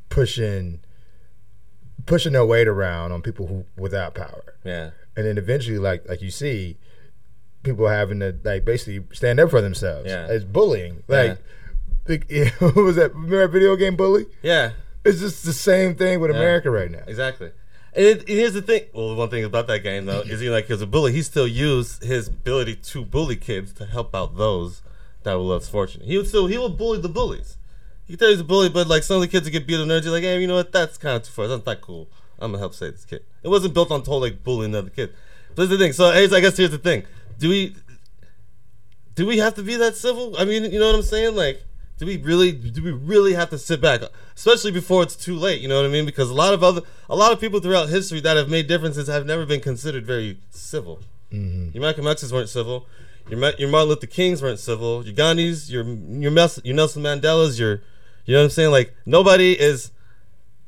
pushing 0.10 0.80
pushing 2.06 2.34
their 2.34 2.45
weight 2.45 2.67
around 2.67 3.12
on 3.12 3.21
people 3.21 3.47
who 3.47 3.65
without 3.78 4.15
power, 4.15 4.56
yeah, 4.63 4.91
and 5.15 5.26
then 5.26 5.38
eventually, 5.38 5.78
like 5.78 6.08
like 6.08 6.21
you 6.21 6.32
see, 6.32 6.78
people 7.63 7.88
having 7.88 8.19
to 8.19 8.36
like 8.43 8.65
basically 8.65 9.04
stand 9.13 9.39
up 9.39 9.49
for 9.49 9.62
themselves. 9.62 10.10
Yeah. 10.10 10.28
it's 10.28 10.45
bullying. 10.45 11.04
Like, 11.08 11.39
like 12.08 12.30
what 12.60 12.76
was 12.76 12.95
that? 12.97 13.13
Remember 13.13 13.39
that 13.41 13.52
video 13.52 13.76
game 13.76 13.95
Bully? 13.95 14.26
yeah. 14.41 14.71
It's 15.06 15.19
just 15.19 15.43
the 15.43 15.52
same 15.52 15.95
thing 15.95 16.21
with 16.21 16.32
America 16.32 16.71
right 16.71 16.89
now. 16.89 17.02
Exactly. 17.08 17.52
And, 17.93 18.06
it, 18.06 18.19
and 18.19 18.30
here's 18.30 18.54
the 18.54 18.62
thing. 18.62 18.84
Well, 18.93 19.10
the 19.10 19.15
one 19.15 19.30
thing 19.30 19.43
about 19.43 19.67
that 19.67 19.80
game 19.80 20.06
though 20.06 20.21
is 20.21 20.39
he 20.39 20.49
like 20.49 20.69
as 20.69 20.82
a 20.82 20.88
bully, 20.88 21.12
he 21.12 21.21
still 21.21 21.47
used 21.47 22.04
his 22.04 22.30
ability 22.30 22.76
to 22.76 23.04
bully 23.04 23.36
kids 23.36 23.73
to 23.73 23.86
help 23.86 24.15
out 24.15 24.38
those 24.38 24.82
that 25.23 25.36
were 25.36 25.43
less 25.43 25.69
fortune. 25.69 26.03
He 26.03 26.17
would 26.17 26.27
still 26.27 26.47
he 26.47 26.57
would 26.57 26.77
bully 26.77 26.99
the 26.99 27.09
bullies. 27.09 27.57
He 28.05 28.13
could 28.13 28.19
tell 28.19 28.29
he's 28.29 28.41
a 28.41 28.43
bully, 28.43 28.69
but 28.69 28.88
like 28.88 29.03
some 29.03 29.15
of 29.15 29.21
the 29.21 29.27
kids 29.27 29.45
would 29.45 29.53
get 29.53 29.65
beat 29.65 29.79
on 29.79 29.88
nerds, 29.88 30.03
you're 30.03 30.12
like, 30.12 30.23
hey, 30.23 30.39
you 30.41 30.47
know 30.47 30.55
what? 30.55 30.71
That's 30.71 30.97
kind 30.97 31.15
of 31.15 31.23
too 31.23 31.31
far. 31.31 31.47
That's 31.47 31.59
not 31.59 31.65
that 31.65 31.81
cool. 31.81 32.09
I'm 32.39 32.51
gonna 32.51 32.59
help 32.59 32.73
save 32.73 32.93
this 32.93 33.05
kid. 33.05 33.23
It 33.41 33.47
wasn't 33.47 33.73
built 33.73 33.91
on 33.91 34.01
total 34.01 34.19
like 34.19 34.43
bullying 34.43 34.71
the 34.71 34.79
other 34.79 34.89
kid. 34.89 35.13
But 35.49 35.63
that's 35.63 35.71
the 35.71 35.77
thing. 35.77 35.93
So 35.93 36.12
here's, 36.12 36.33
I 36.33 36.41
guess 36.41 36.57
here's 36.57 36.71
the 36.71 36.77
thing. 36.77 37.03
Do 37.39 37.49
we 37.49 37.75
do 39.15 39.25
we 39.25 39.38
have 39.38 39.55
to 39.55 39.63
be 39.63 39.75
that 39.75 39.95
civil? 39.95 40.36
I 40.38 40.45
mean, 40.45 40.63
you 40.71 40.79
know 40.79 40.88
what 40.88 40.95
I'm 40.95 41.03
saying? 41.03 41.36
Like, 41.36 41.63
do 41.99 42.05
we 42.05 42.17
really 42.17 42.51
do 42.51 42.83
we 42.83 42.91
really 42.91 43.33
have 43.33 43.49
to 43.51 43.57
sit 43.57 43.79
back, 43.79 44.01
especially 44.36 44.71
before 44.71 45.03
it's 45.03 45.15
too 45.15 45.36
late? 45.36 45.62
You 45.62 45.67
know 45.67 45.77
what 45.77 45.86
I 45.86 45.89
mean? 45.89 46.05
Because 46.05 46.29
a 46.29 46.33
lot 46.33 46.53
of 46.53 46.63
other 46.63 46.81
a 47.09 47.15
lot 47.15 47.31
of 47.31 47.39
people 47.39 47.59
throughout 47.59 47.89
history 47.89 48.19
that 48.21 48.36
have 48.36 48.49
made 48.49 48.67
differences 48.67 49.07
have 49.07 49.25
never 49.25 49.45
been 49.45 49.62
considered 49.62 50.05
very 50.05 50.39
civil. 50.49 50.99
Mm-hmm. 51.31 51.69
Your 51.73 51.81
Malcolm 51.81 52.07
X's 52.07 52.33
weren't 52.33 52.49
civil. 52.49 52.88
Your 53.29 53.51
your 53.57 53.69
Martin 53.69 53.89
Luther 53.89 54.07
Kings 54.07 54.41
weren't 54.41 54.59
civil. 54.59 55.05
Your 55.05 55.15
Gandhis, 55.15 55.69
your 55.69 55.83
your, 55.83 56.31
Mel- 56.31 56.49
your 56.63 56.75
Nelson 56.75 57.03
Mandelas, 57.03 57.59
your 57.59 57.81
you 58.25 58.33
know 58.33 58.39
what 58.39 58.45
I'm 58.45 58.49
saying? 58.51 58.71
Like 58.71 58.93
nobody 59.05 59.59
is 59.59 59.91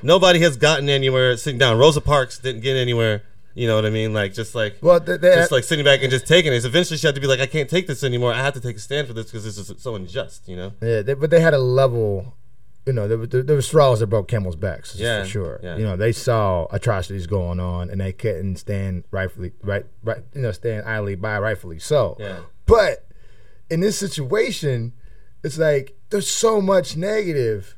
nobody 0.01 0.39
has 0.39 0.57
gotten 0.57 0.89
anywhere 0.89 1.35
sitting 1.37 1.59
down. 1.59 1.77
Rosa 1.77 2.01
Parks 2.01 2.39
didn't 2.39 2.61
get 2.61 2.75
anywhere. 2.75 3.23
You 3.53 3.67
know 3.67 3.75
what 3.75 3.85
I 3.85 3.89
mean? 3.89 4.13
Like 4.13 4.33
just 4.33 4.53
like 4.53 4.77
Well, 4.81 4.99
they, 4.99 5.17
they, 5.17 5.33
just 5.35 5.51
like 5.51 5.63
sitting 5.63 5.85
back 5.85 6.01
and 6.01 6.11
just 6.11 6.27
taking 6.27 6.51
it. 6.51 6.65
Eventually, 6.65 6.97
she 6.97 7.07
had 7.07 7.15
to 7.15 7.21
be 7.21 7.27
like, 7.27 7.39
I 7.39 7.45
can't 7.45 7.69
take 7.69 7.87
this 7.87 8.03
anymore. 8.03 8.33
I 8.33 8.43
have 8.43 8.53
to 8.55 8.59
take 8.59 8.75
a 8.75 8.79
stand 8.79 9.07
for 9.07 9.13
this 9.13 9.27
because 9.27 9.45
this 9.45 9.57
is 9.57 9.71
so 9.81 9.95
unjust. 9.95 10.47
You 10.47 10.57
know? 10.57 10.73
Yeah, 10.81 11.01
they, 11.01 11.13
but 11.13 11.29
they 11.29 11.39
had 11.39 11.53
a 11.53 11.59
level. 11.59 12.35
You 12.85 12.93
know, 12.93 13.07
there, 13.07 13.17
were- 13.17 13.27
there, 13.27 13.41
there 13.43 13.55
were 13.55 13.61
straws 13.61 13.99
that 13.99 14.07
broke 14.07 14.27
camel's 14.27 14.55
backs, 14.55 14.95
Yeah, 14.95 15.23
for 15.23 15.29
sure. 15.29 15.59
yeah. 15.63 15.77
You 15.77 15.83
know, 15.83 15.95
they 15.95 16.11
saw 16.11 16.67
atrocities 16.71 17.25
going 17.27 17.59
on, 17.59 17.89
and 17.89 17.99
they 17.99 18.11
couldn't 18.13 18.57
stand 18.57 19.05
rightfully, 19.11 19.53
right, 19.63 19.85
right. 20.03 20.21
You 20.35 20.41
know, 20.41 20.51
stand 20.51 20.85
idly 20.87 21.15
by, 21.15 21.39
rightfully 21.39 21.79
so. 21.79 22.15
Yeah. 22.19 22.39
But 22.67 23.07
in 23.71 23.79
this 23.79 23.97
situation, 23.97 24.93
it's 25.43 25.57
like 25.57 25.97
there's 26.11 26.29
so 26.29 26.61
much 26.61 26.95
negative 26.95 27.75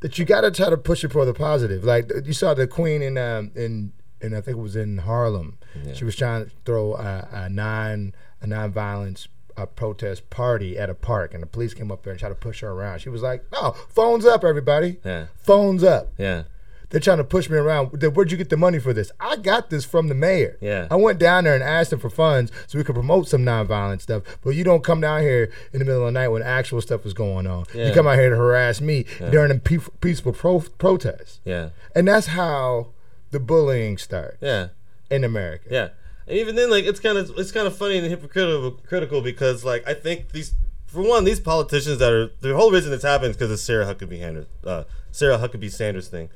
that 0.00 0.18
you 0.18 0.24
got 0.24 0.40
to 0.42 0.50
try 0.50 0.70
to 0.70 0.76
push 0.76 1.04
it 1.04 1.12
for 1.12 1.24
the 1.24 1.34
positive. 1.34 1.84
Like 1.84 2.10
you 2.24 2.32
saw 2.32 2.54
the 2.54 2.66
Queen 2.66 3.02
in 3.02 3.16
um, 3.18 3.50
in 3.54 3.92
and 4.20 4.34
I 4.36 4.40
think 4.40 4.56
it 4.56 4.60
was 4.60 4.74
in 4.76 4.98
Harlem. 4.98 5.58
She 5.94 6.04
was 6.04 6.16
trying 6.16 6.44
to 6.46 6.50
throw 6.64 6.94
a, 6.94 7.28
a 7.32 7.48
non 7.48 8.12
a 8.40 8.46
non-violence 8.48 9.28
uh, 9.58 9.66
protest 9.66 10.30
party 10.30 10.78
at 10.78 10.88
a 10.88 10.94
park, 10.94 11.34
and 11.34 11.42
the 11.42 11.46
police 11.46 11.74
came 11.74 11.90
up 11.90 12.02
there 12.04 12.12
and 12.12 12.20
tried 12.20 12.30
to 12.30 12.34
push 12.34 12.60
her 12.60 12.70
around. 12.70 13.00
She 13.00 13.08
was 13.08 13.22
like, 13.22 13.44
"No, 13.52 13.72
phones 13.88 14.24
up, 14.24 14.44
everybody. 14.44 14.98
Yeah. 15.04 15.26
Phones 15.42 15.82
up." 15.84 16.12
Yeah. 16.18 16.44
They're 16.90 17.00
trying 17.02 17.18
to 17.18 17.24
push 17.24 17.50
me 17.50 17.58
around. 17.58 17.88
Where'd 18.14 18.30
you 18.32 18.38
get 18.38 18.48
the 18.48 18.56
money 18.56 18.78
for 18.78 18.94
this? 18.94 19.12
I 19.20 19.36
got 19.36 19.68
this 19.68 19.84
from 19.84 20.08
the 20.08 20.14
mayor. 20.14 20.56
Yeah. 20.62 20.88
I 20.90 20.96
went 20.96 21.18
down 21.18 21.44
there 21.44 21.52
and 21.54 21.62
asked 21.62 21.92
him 21.92 21.98
for 21.98 22.08
funds 22.08 22.50
so 22.66 22.78
we 22.78 22.84
could 22.84 22.94
promote 22.94 23.28
some 23.28 23.44
nonviolent 23.44 24.00
stuff. 24.00 24.22
But 24.42 24.50
you 24.54 24.64
don't 24.64 24.82
come 24.82 25.02
down 25.02 25.20
here 25.20 25.50
in 25.74 25.80
the 25.80 25.84
middle 25.84 26.06
of 26.06 26.14
the 26.14 26.18
night 26.18 26.28
when 26.28 26.42
actual 26.42 26.80
stuff 26.80 27.04
is 27.04 27.12
going 27.12 27.46
on. 27.46 27.66
Yeah. 27.74 27.88
You 27.88 27.92
come 27.92 28.06
out 28.06 28.14
here 28.18 28.30
to 28.30 28.36
harass 28.36 28.80
me 28.80 29.04
during 29.18 29.50
a 29.50 29.56
pe- 29.56 29.76
peaceful 30.00 30.32
pro- 30.32 30.60
protest. 30.78 31.40
Yeah. 31.44 31.70
And 31.94 32.08
that's 32.08 32.28
how 32.28 32.88
the 33.32 33.38
bullying 33.40 33.98
starts 33.98 34.38
Yeah. 34.40 34.68
in 35.10 35.24
America. 35.24 35.66
Yeah, 35.70 35.88
and 36.28 36.38
even 36.38 36.56
then, 36.56 36.70
like 36.70 36.84
it's 36.84 37.00
kind 37.00 37.16
of 37.16 37.32
it's 37.38 37.50
kind 37.50 37.66
of 37.66 37.76
funny 37.76 37.96
and 37.96 38.06
hypocritical 38.06 38.72
critical 38.86 39.22
because 39.22 39.64
like 39.64 39.86
I 39.88 39.94
think 39.94 40.32
these 40.32 40.54
for 40.86 41.02
one 41.02 41.24
these 41.24 41.40
politicians 41.40 41.98
that 41.98 42.12
are 42.12 42.30
the 42.40 42.54
whole 42.54 42.70
reason 42.70 42.90
this 42.90 43.02
happened 43.02 43.32
because 43.32 43.50
of 43.50 43.58
Sarah 43.58 43.86
Huckabee 43.86 44.20
Sanders, 44.20 44.46
uh, 44.64 44.84
Sarah 45.10 45.38
Huckabee 45.38 45.70
Sanders 45.70 46.08
thing. 46.08 46.28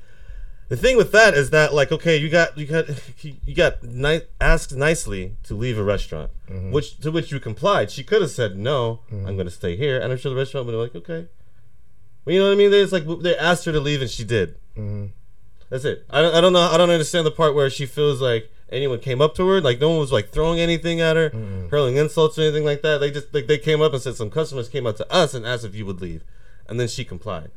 The 0.68 0.76
thing 0.78 0.96
with 0.96 1.12
that 1.12 1.34
is 1.34 1.50
that 1.50 1.74
like 1.74 1.92
okay 1.92 2.16
you 2.16 2.30
got 2.30 2.56
you 2.56 2.66
got 2.66 2.86
you 3.22 3.54
got 3.54 3.82
ni- 3.82 4.22
asked 4.40 4.74
nicely 4.74 5.36
to 5.42 5.54
leave 5.54 5.78
a 5.78 5.82
restaurant, 5.82 6.30
mm-hmm. 6.48 6.72
which 6.72 6.98
to 7.00 7.10
which 7.10 7.30
you 7.30 7.38
complied. 7.38 7.90
She 7.90 8.02
could 8.02 8.22
have 8.22 8.30
said 8.30 8.56
no, 8.56 9.00
mm-hmm. 9.12 9.26
I'm 9.26 9.36
going 9.36 9.46
to 9.46 9.52
stay 9.52 9.76
here, 9.76 10.00
and 10.00 10.10
I'm 10.10 10.16
sure 10.16 10.30
the 10.30 10.38
restaurant 10.38 10.66
would 10.66 10.72
have 10.72 10.82
like 10.82 10.94
okay. 10.94 11.28
Well, 12.24 12.32
you 12.32 12.40
know 12.40 12.46
what 12.46 12.52
I 12.52 12.56
mean? 12.56 12.70
They, 12.70 12.80
it's 12.80 12.92
like 12.92 13.04
they 13.20 13.36
asked 13.36 13.64
her 13.66 13.72
to 13.72 13.80
leave 13.80 14.00
and 14.00 14.10
she 14.10 14.24
did. 14.24 14.54
Mm-hmm. 14.76 15.06
That's 15.68 15.84
it. 15.84 16.06
I 16.08 16.22
don't, 16.22 16.34
I 16.34 16.40
don't 16.40 16.52
know. 16.52 16.60
I 16.60 16.78
don't 16.78 16.90
understand 16.90 17.26
the 17.26 17.30
part 17.30 17.54
where 17.54 17.68
she 17.68 17.84
feels 17.84 18.20
like 18.20 18.50
anyone 18.72 18.98
came 18.98 19.20
up 19.20 19.34
to 19.36 19.46
her. 19.48 19.60
Like 19.60 19.80
no 19.80 19.90
one 19.90 19.98
was 19.98 20.12
like 20.12 20.30
throwing 20.30 20.58
anything 20.60 21.00
at 21.00 21.16
her, 21.16 21.30
hurling 21.70 21.96
insults 21.96 22.38
or 22.38 22.42
anything 22.42 22.64
like 22.64 22.82
that. 22.82 22.98
They 22.98 23.10
just 23.10 23.32
like 23.32 23.46
they 23.46 23.58
came 23.58 23.80
up 23.80 23.92
and 23.92 24.02
said 24.02 24.16
some 24.16 24.30
customers 24.30 24.68
came 24.68 24.86
up 24.86 24.96
to 24.96 25.12
us 25.12 25.34
and 25.34 25.46
asked 25.46 25.64
if 25.64 25.74
you 25.74 25.86
would 25.86 26.00
leave, 26.00 26.22
and 26.68 26.80
then 26.80 26.88
she 26.88 27.04
complied. 27.04 27.50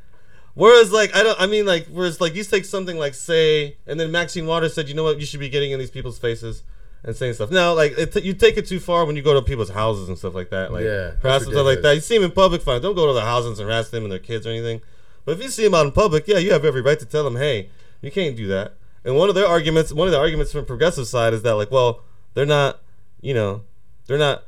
Whereas 0.53 0.91
like 0.91 1.15
I 1.15 1.23
don't 1.23 1.39
I 1.39 1.47
mean 1.47 1.65
like 1.65 1.87
whereas 1.87 2.21
like 2.21 2.33
you 2.35 2.43
take 2.43 2.65
something 2.65 2.97
like 2.97 3.13
say 3.13 3.75
and 3.85 3.99
then 3.99 4.11
Maxine 4.11 4.45
Waters 4.45 4.73
said 4.73 4.87
you 4.87 4.95
know 4.95 5.03
what 5.03 5.19
you 5.19 5.25
should 5.25 5.41
be 5.41 5.49
getting 5.49 5.71
in 5.71 5.79
these 5.79 5.91
people's 5.91 6.17
faces 6.17 6.63
and 7.03 7.13
saying 7.15 7.33
stuff. 7.33 7.51
Now 7.51 7.73
like 7.73 7.97
it 7.97 8.23
you 8.23 8.33
take 8.33 8.55
it 8.57 8.65
too 8.65 8.79
far 8.79 9.05
when 9.05 9.17
you 9.17 9.21
go 9.21 9.33
to 9.33 9.41
people's 9.41 9.69
houses 9.69 10.07
and 10.07 10.17
stuff 10.17 10.33
like 10.33 10.49
that. 10.51 10.71
Like 10.71 10.85
Yeah, 10.85 11.11
harass 11.21 11.43
them 11.43 11.51
stuff 11.51 11.65
like 11.65 11.81
that. 11.81 11.95
You 11.95 12.01
see 12.01 12.15
them 12.15 12.23
in 12.23 12.31
public, 12.31 12.61
fine. 12.61 12.81
Don't 12.81 12.95
go 12.95 13.05
to 13.05 13.13
their 13.13 13.25
houses 13.25 13.59
and 13.59 13.69
harass 13.69 13.89
them 13.89 14.03
and 14.03 14.11
their 14.11 14.19
kids 14.19 14.47
or 14.47 14.51
anything. 14.51 14.81
But 15.25 15.33
if 15.37 15.43
you 15.43 15.49
see 15.49 15.63
them 15.63 15.73
out 15.73 15.85
in 15.85 15.91
public, 15.91 16.27
yeah, 16.27 16.37
you 16.37 16.53
have 16.53 16.63
every 16.63 16.81
right 16.81 16.99
to 16.99 17.05
tell 17.05 17.23
them, 17.23 17.35
hey, 17.35 17.69
you 18.01 18.11
can't 18.11 18.37
do 18.37 18.47
that. 18.47 18.75
And 19.05 19.15
one 19.15 19.29
of 19.29 19.35
their 19.35 19.45
arguments, 19.47 19.93
one 19.93 20.07
of 20.07 20.11
the 20.11 20.19
arguments 20.19 20.51
from 20.51 20.65
progressive 20.65 21.07
side 21.07 21.33
is 21.33 21.43
that 21.43 21.53
like, 21.55 21.71
well, 21.71 22.01
they're 22.33 22.45
not, 22.45 22.81
you 23.21 23.33
know, 23.33 23.61
they're 24.07 24.17
not. 24.17 24.43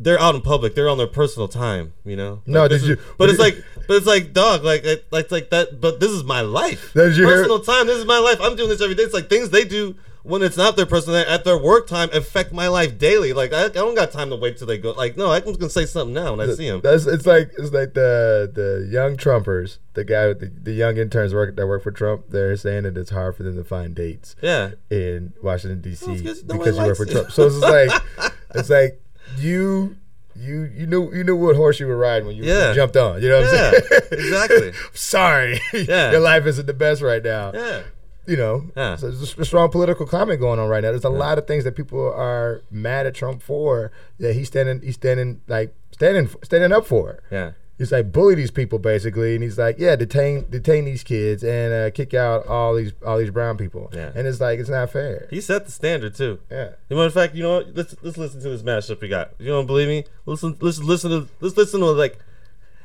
They're 0.00 0.20
out 0.20 0.36
in 0.36 0.42
public. 0.42 0.76
They're 0.76 0.88
on 0.88 0.96
their 0.96 1.08
personal 1.08 1.48
time, 1.48 1.92
you 2.04 2.14
know. 2.14 2.40
No, 2.46 2.60
Like, 2.62 2.70
did 2.70 2.82
is- 2.82 2.88
you- 2.90 2.98
But 3.18 3.30
it's 3.30 3.40
like, 3.40 3.56
but 3.88 3.96
it's 3.96 4.06
like, 4.06 4.32
dog, 4.32 4.62
like, 4.62 4.84
like, 5.10 5.32
like, 5.32 5.50
that. 5.50 5.80
But 5.80 5.98
this 5.98 6.12
is 6.12 6.22
my 6.22 6.40
life. 6.42 6.92
Did 6.94 7.16
you 7.16 7.26
hear- 7.26 7.38
personal 7.38 7.58
time. 7.58 7.88
This 7.88 7.98
is 7.98 8.04
my 8.04 8.20
life. 8.20 8.38
I'm 8.40 8.54
doing 8.54 8.68
this 8.68 8.80
every 8.80 8.94
day. 8.94 9.02
It's 9.02 9.12
like 9.14 9.28
things 9.28 9.50
they 9.50 9.64
do 9.64 9.96
when 10.28 10.42
it's 10.42 10.56
not 10.56 10.76
their 10.76 10.86
personal 10.86 11.16
at 11.20 11.44
their 11.44 11.58
work 11.58 11.86
time 11.88 12.10
affect 12.12 12.52
my 12.52 12.68
life 12.68 12.98
daily. 12.98 13.32
Like 13.32 13.52
I, 13.52 13.64
I 13.64 13.68
don't 13.68 13.94
got 13.94 14.12
time 14.12 14.30
to 14.30 14.36
wait 14.36 14.58
till 14.58 14.66
they 14.66 14.78
go. 14.78 14.92
Like 14.92 15.16
no, 15.16 15.32
I'm 15.32 15.42
just 15.42 15.58
gonna 15.58 15.70
say 15.70 15.86
something 15.86 16.14
now 16.14 16.34
when 16.36 16.48
I 16.48 16.52
see 16.54 16.68
them. 16.68 16.80
That's 16.82 17.06
it's 17.06 17.26
like 17.26 17.50
it's 17.58 17.72
like 17.72 17.94
the 17.94 18.50
the 18.52 18.86
young 18.90 19.16
Trumpers, 19.16 19.78
the 19.94 20.04
guy 20.04 20.28
with 20.28 20.40
the, 20.40 20.46
the 20.62 20.72
young 20.72 20.96
interns 20.98 21.34
work 21.34 21.56
that 21.56 21.66
work 21.66 21.82
for 21.82 21.90
Trump. 21.90 22.26
They're 22.28 22.56
saying 22.56 22.84
that 22.84 22.96
it's 22.96 23.10
hard 23.10 23.36
for 23.36 23.42
them 23.42 23.56
to 23.56 23.64
find 23.64 23.94
dates 23.94 24.36
Yeah. 24.42 24.70
in 24.90 25.32
Washington 25.42 25.80
D.C. 25.80 26.06
Well, 26.06 26.14
it's 26.16 26.22
'cause 26.22 26.44
nobody 26.44 26.58
because 26.70 26.76
you 26.78 26.84
work 26.84 26.96
for 26.96 27.06
you. 27.06 27.12
Trump. 27.12 27.32
So 27.32 27.46
it's 27.46 27.58
like 27.58 28.32
it's 28.54 28.70
like 28.70 29.00
you 29.38 29.96
you 30.36 30.70
you 30.74 30.86
knew 30.86 31.12
you 31.12 31.24
knew 31.24 31.34
what 31.36 31.56
horse 31.56 31.80
you 31.80 31.86
were 31.86 31.96
riding 31.96 32.26
when 32.28 32.36
you 32.36 32.44
Yeah. 32.44 32.72
jumped 32.72 32.96
on. 32.96 33.20
You 33.22 33.28
know 33.30 33.40
what 33.40 33.52
Yeah, 33.52 33.72
I'm 33.74 33.82
saying? 33.82 34.02
exactly. 34.12 34.72
Sorry, 34.94 35.60
Yeah. 35.72 36.10
your 36.12 36.20
life 36.20 36.46
isn't 36.46 36.66
the 36.66 36.74
best 36.74 37.02
right 37.02 37.22
now. 37.24 37.50
Yeah. 37.52 37.82
You 38.28 38.36
know, 38.36 38.70
so 38.74 39.10
there's 39.10 39.38
a 39.38 39.44
strong 39.46 39.70
political 39.70 40.04
climate 40.04 40.38
going 40.38 40.60
on 40.60 40.68
right 40.68 40.82
now. 40.82 40.90
There's 40.90 41.02
a 41.02 41.08
lot 41.08 41.38
of 41.38 41.46
things 41.46 41.64
that 41.64 41.74
people 41.74 42.12
are 42.12 42.62
mad 42.70 43.06
at 43.06 43.14
Trump 43.14 43.40
for 43.40 43.90
that 44.18 44.34
he's 44.34 44.48
standing, 44.48 44.82
he's 44.82 44.96
standing 44.96 45.40
like 45.48 45.74
standing, 45.92 46.28
standing 46.44 46.70
up 46.70 46.86
for. 46.86 47.22
Yeah. 47.30 47.52
He's 47.78 47.90
like 47.90 48.12
bully 48.12 48.34
these 48.34 48.50
people 48.50 48.78
basically, 48.78 49.34
and 49.34 49.42
he's 49.42 49.56
like, 49.56 49.76
yeah, 49.78 49.96
detain, 49.96 50.44
detain 50.50 50.84
these 50.84 51.02
kids 51.02 51.42
and 51.42 51.72
uh, 51.72 51.90
kick 51.90 52.12
out 52.12 52.46
all 52.46 52.74
these, 52.74 52.92
all 53.06 53.16
these 53.16 53.30
brown 53.30 53.56
people. 53.56 53.88
Yeah. 53.94 54.12
And 54.14 54.26
it's 54.26 54.40
like 54.40 54.58
it's 54.58 54.68
not 54.68 54.90
fair. 54.90 55.26
He 55.30 55.40
set 55.40 55.64
the 55.64 55.72
standard 55.72 56.14
too. 56.14 56.40
Yeah. 56.50 56.72
You 56.90 56.96
know, 56.96 57.04
in 57.04 57.10
fact, 57.10 57.34
you 57.34 57.42
know 57.42 57.58
what? 57.58 57.74
Let's 57.74 57.96
let's 58.02 58.18
listen 58.18 58.42
to 58.42 58.50
this 58.50 58.62
mashup 58.62 59.00
we 59.00 59.08
got. 59.08 59.30
You 59.38 59.46
don't 59.46 59.66
believe 59.66 59.88
me? 59.88 60.04
Listen, 60.26 60.54
listen, 60.60 60.86
listen 60.86 61.10
to 61.12 61.28
let's 61.40 61.56
listen 61.56 61.80
to 61.80 61.86
like, 61.86 62.18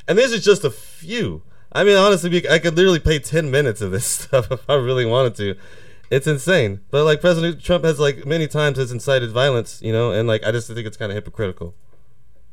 and 0.08 0.18
this 0.18 0.32
is 0.32 0.42
just 0.46 0.64
a 0.64 0.72
few. 0.72 1.42
I 1.74 1.84
mean, 1.84 1.98
honestly, 1.98 2.48
I 2.48 2.60
could 2.60 2.76
literally 2.76 3.00
play 3.00 3.20
ten 3.20 3.50
minutes 3.50 3.82
of 3.82 3.92
this 3.92 4.06
stuff 4.24 4.52
if 4.52 4.70
I 4.70 4.76
really 4.76 5.06
wanted 5.06 5.36
to. 5.36 5.56
It's 6.10 6.28
insane. 6.28 6.82
But 6.92 7.06
like 7.06 7.22
President 7.22 7.62
Trump 7.62 7.84
has 7.86 8.00
like 8.00 8.26
many 8.26 8.48
times 8.48 8.78
has 8.78 8.92
incited 8.92 9.32
violence, 9.32 9.82
you 9.82 9.92
know, 9.92 10.12
and 10.12 10.28
like 10.28 10.44
I 10.44 10.52
just 10.52 10.68
think 10.68 10.86
it's 10.86 10.98
kind 10.98 11.12
of 11.12 11.16
hypocritical. 11.16 11.74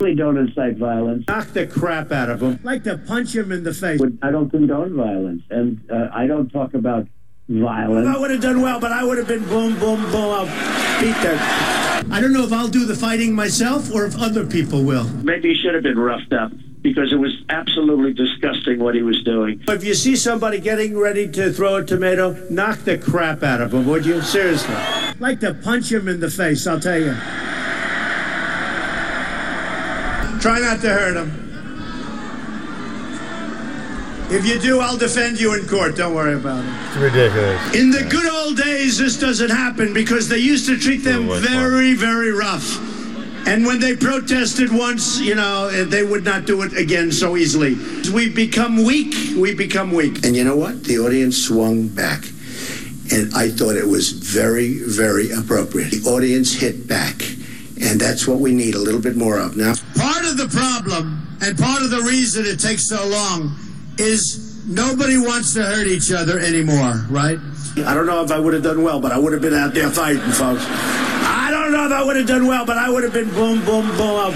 really 0.01 0.15
don't 0.15 0.39
incite 0.39 0.79
violence. 0.79 1.25
knock 1.29 1.49
the 1.49 1.67
crap 1.67 2.11
out 2.11 2.31
of 2.31 2.43
him. 2.43 2.59
Like 2.63 2.85
to 2.85 2.97
punch 2.97 3.37
him 3.37 3.53
in 3.53 3.65
the 3.65 3.75
face. 3.75 4.01
I 4.23 4.31
don't 4.31 4.49
condone 4.49 4.97
violence, 4.97 5.43
and 5.51 5.81
uh, 5.91 6.09
I 6.13 6.27
don't 6.27 6.49
talk 6.49 6.73
about 6.73 7.07
violence. 7.51 8.09
I 8.09 8.19
would 8.19 8.31
have 8.31 8.41
done 8.41 8.63
well, 8.63 8.81
but 8.81 8.93
I 8.93 9.05
would 9.05 9.19
have 9.19 9.29
been 9.29 9.45
boom, 9.45 9.79
boom, 9.79 10.01
boom. 10.11 10.15
I'll 10.15 10.47
beat 11.03 11.17
that. 11.23 12.07
I 12.11 12.21
don't 12.23 12.33
know 12.33 12.45
if 12.45 12.53
I'll 12.53 12.69
do 12.69 12.87
the 12.87 12.97
fighting 12.97 13.35
myself 13.35 13.93
or 13.93 14.07
if 14.07 14.17
other 14.17 14.47
people 14.47 14.85
will. 14.85 15.05
Maybe 15.05 15.51
he 15.51 15.61
should 15.61 15.75
have 15.75 15.83
been 15.83 15.99
roughed 15.99 16.33
up 16.33 16.51
because 16.83 17.13
it 17.13 17.17
was 17.17 17.33
absolutely 17.49 18.13
disgusting 18.13 18.79
what 18.79 18.95
he 18.95 19.03
was 19.03 19.23
doing. 19.23 19.63
If 19.69 19.85
you 19.85 19.95
see 19.95 20.17
somebody 20.17 20.61
getting 20.61 20.97
ready 20.97 21.29
to 21.33 21.53
throw 21.53 21.77
a 21.77 21.85
tomato, 21.85 22.33
knock 22.49 22.81
the 22.81 22.97
crap 22.97 23.43
out 23.43 23.61
of 23.61 23.75
him, 23.75 23.87
would 23.87 24.07
you? 24.07 24.23
Seriously. 24.23 24.75
Like 25.19 25.41
to 25.41 25.55
punch 25.55 25.93
him 25.93 26.09
in 26.09 26.21
the 26.21 26.31
face, 26.31 26.67
I'll 26.67 26.81
tell 26.81 26.99
you. 26.99 27.15
Try 30.41 30.59
not 30.59 30.81
to 30.81 30.89
hurt 30.89 31.17
him. 31.17 31.47
If 34.33 34.47
you 34.47 34.61
do, 34.61 34.81
I'll 34.81 34.97
defend 34.97 35.41
you 35.41 35.55
in 35.55 35.67
court. 35.67 35.97
Don't 35.97 36.15
worry 36.15 36.35
about 36.35 36.65
it. 36.65 36.71
It's 36.87 36.97
ridiculous. 36.97 37.75
In 37.75 37.91
the 37.91 38.05
good 38.09 38.33
old 38.33 38.57
days, 38.57 38.97
this 38.97 39.19
doesn't 39.19 39.51
happen 39.51 39.93
because 39.93 40.29
they 40.29 40.39
used 40.39 40.67
to 40.67 40.79
treat 40.79 40.99
them 40.99 41.29
very, 41.29 41.95
very 41.95 42.31
rough. 42.33 42.90
And 43.47 43.67
when 43.67 43.81
they 43.81 43.97
protested 43.97 44.73
once, 44.73 45.19
you 45.21 45.35
know, 45.35 45.69
eh, 45.73 45.85
they 45.85 46.05
would 46.05 46.25
not 46.25 46.45
do 46.47 46.63
it 46.63 46.77
again 46.77 47.11
so 47.11 47.37
easily. 47.37 47.75
We've 48.13 48.35
become 48.35 48.85
weak. 48.85 49.15
We've 49.37 49.59
become 49.59 49.93
weak. 49.93 50.25
And 50.25 50.37
you 50.37 50.45
know 50.45 50.57
what? 50.57 50.85
The 50.85 50.99
audience 50.99 51.37
swung 51.37 51.89
back. 51.89 52.25
And 53.13 53.35
I 53.35 53.49
thought 53.51 53.75
it 53.75 53.87
was 53.89 54.11
very, 54.13 54.79
very 54.85 55.31
appropriate. 55.33 55.91
The 55.91 56.09
audience 56.09 56.53
hit 56.53 56.87
back. 56.87 57.23
And 57.83 57.99
that's 58.01 58.29
what 58.29 58.39
we 58.41 58.53
need 58.53 58.75
a 58.75 58.79
little 58.79 59.01
bit 59.01 59.17
more 59.17 59.39
of. 59.39 59.57
Now, 59.57 59.75
Part 59.97 60.25
of 60.27 60.37
the 60.37 60.49
problem 60.49 61.27
and 61.41 61.59
part 61.59 61.83
of 61.83 61.91
the 61.91 62.03
reason 62.03 62.45
it 62.47 62.61
takes 62.61 62.87
so 62.89 63.05
long 63.09 63.57
is 63.99 64.65
nobody 64.67 65.17
wants 65.17 65.55
to 65.55 65.63
hurt 65.63 65.87
each 65.87 66.13
other 66.13 66.39
anymore, 66.39 67.07
right? 67.11 67.39
I 67.79 67.95
don't 67.95 68.07
know 68.07 68.23
if 68.23 68.31
I 68.31 68.39
would 68.39 68.53
have 68.55 68.63
done 68.63 68.83
well, 68.83 69.01
but 69.01 69.13
I 69.13 69.19
would 69.19 69.33
have 69.33 69.43
been 69.43 69.55
out 69.55 69.73
there 69.75 69.91
fighting, 69.91 70.21
folks. 70.33 70.65
I 71.71 71.73
don't 71.73 71.89
know 71.89 71.97
if 71.97 72.03
I 72.03 72.05
would 72.05 72.17
have 72.17 72.27
done 72.27 72.47
well, 72.49 72.67
but 72.67 72.77
I 72.79 72.91
would 72.91 73.05
have 73.05 73.13
been 73.13 73.29
boom, 73.31 73.65
boom, 73.65 73.87
boom. 73.97 74.01
I'll 74.01 74.31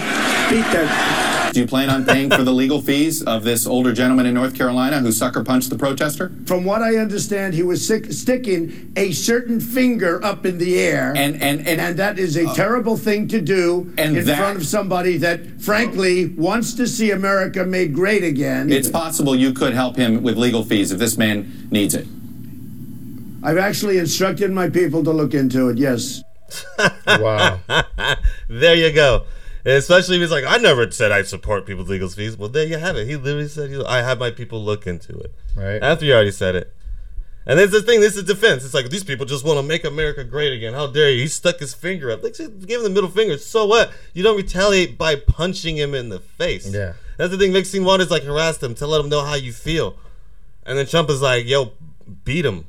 beat 0.50 0.62
that. 0.72 1.50
Do 1.52 1.60
you 1.60 1.66
plan 1.66 1.90
on 1.90 2.04
paying 2.04 2.30
for 2.30 2.44
the 2.44 2.52
legal 2.52 2.80
fees 2.80 3.22
of 3.22 3.42
this 3.42 3.66
older 3.66 3.92
gentleman 3.92 4.26
in 4.26 4.34
North 4.34 4.54
Carolina 4.56 5.00
who 5.00 5.10
sucker 5.10 5.42
punched 5.42 5.70
the 5.70 5.76
protester? 5.76 6.30
From 6.46 6.64
what 6.64 6.80
I 6.80 6.96
understand, 6.96 7.54
he 7.54 7.64
was 7.64 7.84
sick, 7.84 8.12
sticking 8.12 8.92
a 8.96 9.10
certain 9.12 9.58
finger 9.60 10.24
up 10.24 10.46
in 10.46 10.58
the 10.58 10.78
air. 10.78 11.12
And 11.16 11.34
and 11.42 11.66
and, 11.66 11.80
And 11.80 11.96
that 11.98 12.20
is 12.20 12.36
a 12.36 12.48
uh, 12.48 12.54
terrible 12.54 12.96
thing 12.96 13.26
to 13.28 13.40
do 13.40 13.92
in 13.98 14.14
that- 14.24 14.38
front 14.38 14.58
of 14.58 14.66
somebody 14.66 15.16
that, 15.18 15.60
frankly, 15.60 16.26
wants 16.36 16.74
to 16.74 16.86
see 16.86 17.10
America 17.10 17.64
made 17.64 17.94
great 17.94 18.22
again. 18.22 18.70
it's 18.70 18.88
possible 18.90 19.34
you 19.34 19.52
could 19.52 19.74
help 19.74 19.96
him 19.96 20.22
with 20.22 20.36
legal 20.38 20.62
fees 20.64 20.92
if 20.92 20.98
this 21.00 21.18
man 21.18 21.68
needs 21.72 21.94
it. 21.94 22.06
I've 23.42 23.58
actually 23.58 23.98
instructed 23.98 24.52
my 24.52 24.70
people 24.70 25.02
to 25.02 25.10
look 25.10 25.34
into 25.34 25.68
it, 25.68 25.78
yes. 25.78 26.22
Wow. 27.06 27.60
there 28.48 28.74
you 28.74 28.92
go. 28.92 29.24
Especially 29.64 30.16
if 30.16 30.22
he's 30.22 30.30
like, 30.30 30.44
I 30.44 30.58
never 30.58 30.90
said 30.90 31.10
I 31.10 31.22
support 31.22 31.64
people's 31.64 31.88
legal 31.88 32.08
fees. 32.08 32.36
Well, 32.36 32.50
there 32.50 32.66
you 32.66 32.76
have 32.76 32.96
it. 32.96 33.06
He 33.06 33.16
literally 33.16 33.48
said, 33.48 33.72
I 33.86 34.02
have 34.02 34.18
my 34.18 34.30
people 34.30 34.62
look 34.62 34.86
into 34.86 35.18
it. 35.18 35.34
Right. 35.56 35.82
After 35.82 36.04
you 36.04 36.12
already 36.12 36.32
said 36.32 36.54
it. 36.54 36.74
And 37.46 37.58
there's 37.58 37.72
the 37.72 37.82
thing, 37.82 38.00
this 38.00 38.16
is 38.16 38.24
defense. 38.24 38.64
It's 38.64 38.74
like, 38.74 38.88
these 38.88 39.04
people 39.04 39.26
just 39.26 39.44
want 39.44 39.58
to 39.58 39.62
make 39.62 39.84
America 39.84 40.24
great 40.24 40.52
again. 40.52 40.72
How 40.72 40.86
dare 40.86 41.10
you? 41.10 41.22
He 41.22 41.28
stuck 41.28 41.58
his 41.58 41.74
finger 41.74 42.10
up. 42.10 42.22
Like, 42.22 42.36
give 42.36 42.80
him 42.80 42.82
the 42.84 42.90
middle 42.90 43.10
finger. 43.10 43.36
So 43.36 43.66
what? 43.66 43.92
You 44.14 44.22
don't 44.22 44.36
retaliate 44.36 44.96
by 44.96 45.16
punching 45.16 45.76
him 45.76 45.94
in 45.94 46.08
the 46.08 46.20
face. 46.20 46.66
Yeah. 46.72 46.94
That's 47.18 47.30
the 47.30 47.38
thing. 47.38 47.52
Maxine 47.52 47.84
Waters 47.84 48.10
like 48.10 48.22
harass 48.22 48.62
him 48.62 48.74
to 48.76 48.86
let 48.86 49.00
him 49.00 49.08
know 49.08 49.24
how 49.24 49.34
you 49.34 49.52
feel. 49.52 49.96
And 50.66 50.78
then 50.78 50.86
Trump 50.86 51.10
is 51.10 51.20
like, 51.20 51.46
yo, 51.46 51.72
beat 52.24 52.46
him. 52.46 52.66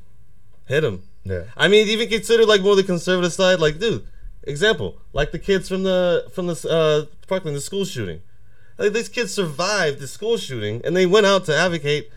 Hit 0.65 0.83
him. 0.83 1.03
Yeah. 1.25 1.43
I 1.57 1.67
mean, 1.67 1.87
even 1.87 2.07
consider 2.07 2.45
like 2.45 2.61
more 2.61 2.75
the 2.75 2.83
conservative 2.83 3.33
side. 3.33 3.59
Like, 3.59 3.79
dude, 3.79 4.05
example, 4.43 5.01
like 5.11 5.31
the 5.31 5.39
kids 5.39 5.67
from 5.67 5.83
the 5.83 6.27
from 6.33 6.47
the 6.47 6.69
uh, 6.69 7.13
Parkland, 7.27 7.57
the 7.57 7.61
school 7.61 7.83
shooting. 7.83 8.21
Like 8.77 8.93
these 8.93 9.09
kids 9.09 9.33
survived 9.33 9.99
the 9.99 10.07
school 10.07 10.37
shooting, 10.37 10.81
and 10.85 10.95
they 10.95 11.05
went 11.05 11.25
out 11.25 11.45
to 11.45 11.55
advocate 11.55 12.09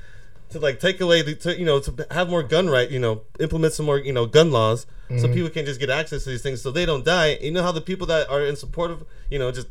to 0.51 0.59
like 0.59 0.81
take 0.81 1.01
away 1.01 1.23
the 1.23 1.35
to, 1.37 1.59
you 1.59 1.65
know 1.65 1.81
to 1.81 2.07
have 2.11 2.29
more 2.29 2.43
gun 2.43 2.69
right, 2.69 2.91
you 2.91 2.99
know, 2.99 3.23
implement 3.41 3.73
some 3.73 3.87
more 3.87 3.99
you 3.99 4.13
know 4.13 4.27
gun 4.27 4.51
laws 4.51 4.87
so 5.17 5.27
people 5.27 5.49
can 5.49 5.65
just 5.65 5.81
get 5.81 5.89
access 5.89 6.25
to 6.25 6.31
these 6.31 6.43
things 6.43 6.61
so 6.61 6.71
they 6.71 6.85
don't 6.85 7.05
die. 7.05 7.39
You 7.41 7.51
know 7.51 7.63
how 7.63 7.73
the 7.73 7.81
people 7.81 8.07
that 8.09 8.29
are 8.29 8.45
in 8.45 8.57
support 8.57 8.91
of 8.91 9.07
you 9.31 9.39
know 9.39 9.51
just 9.51 9.69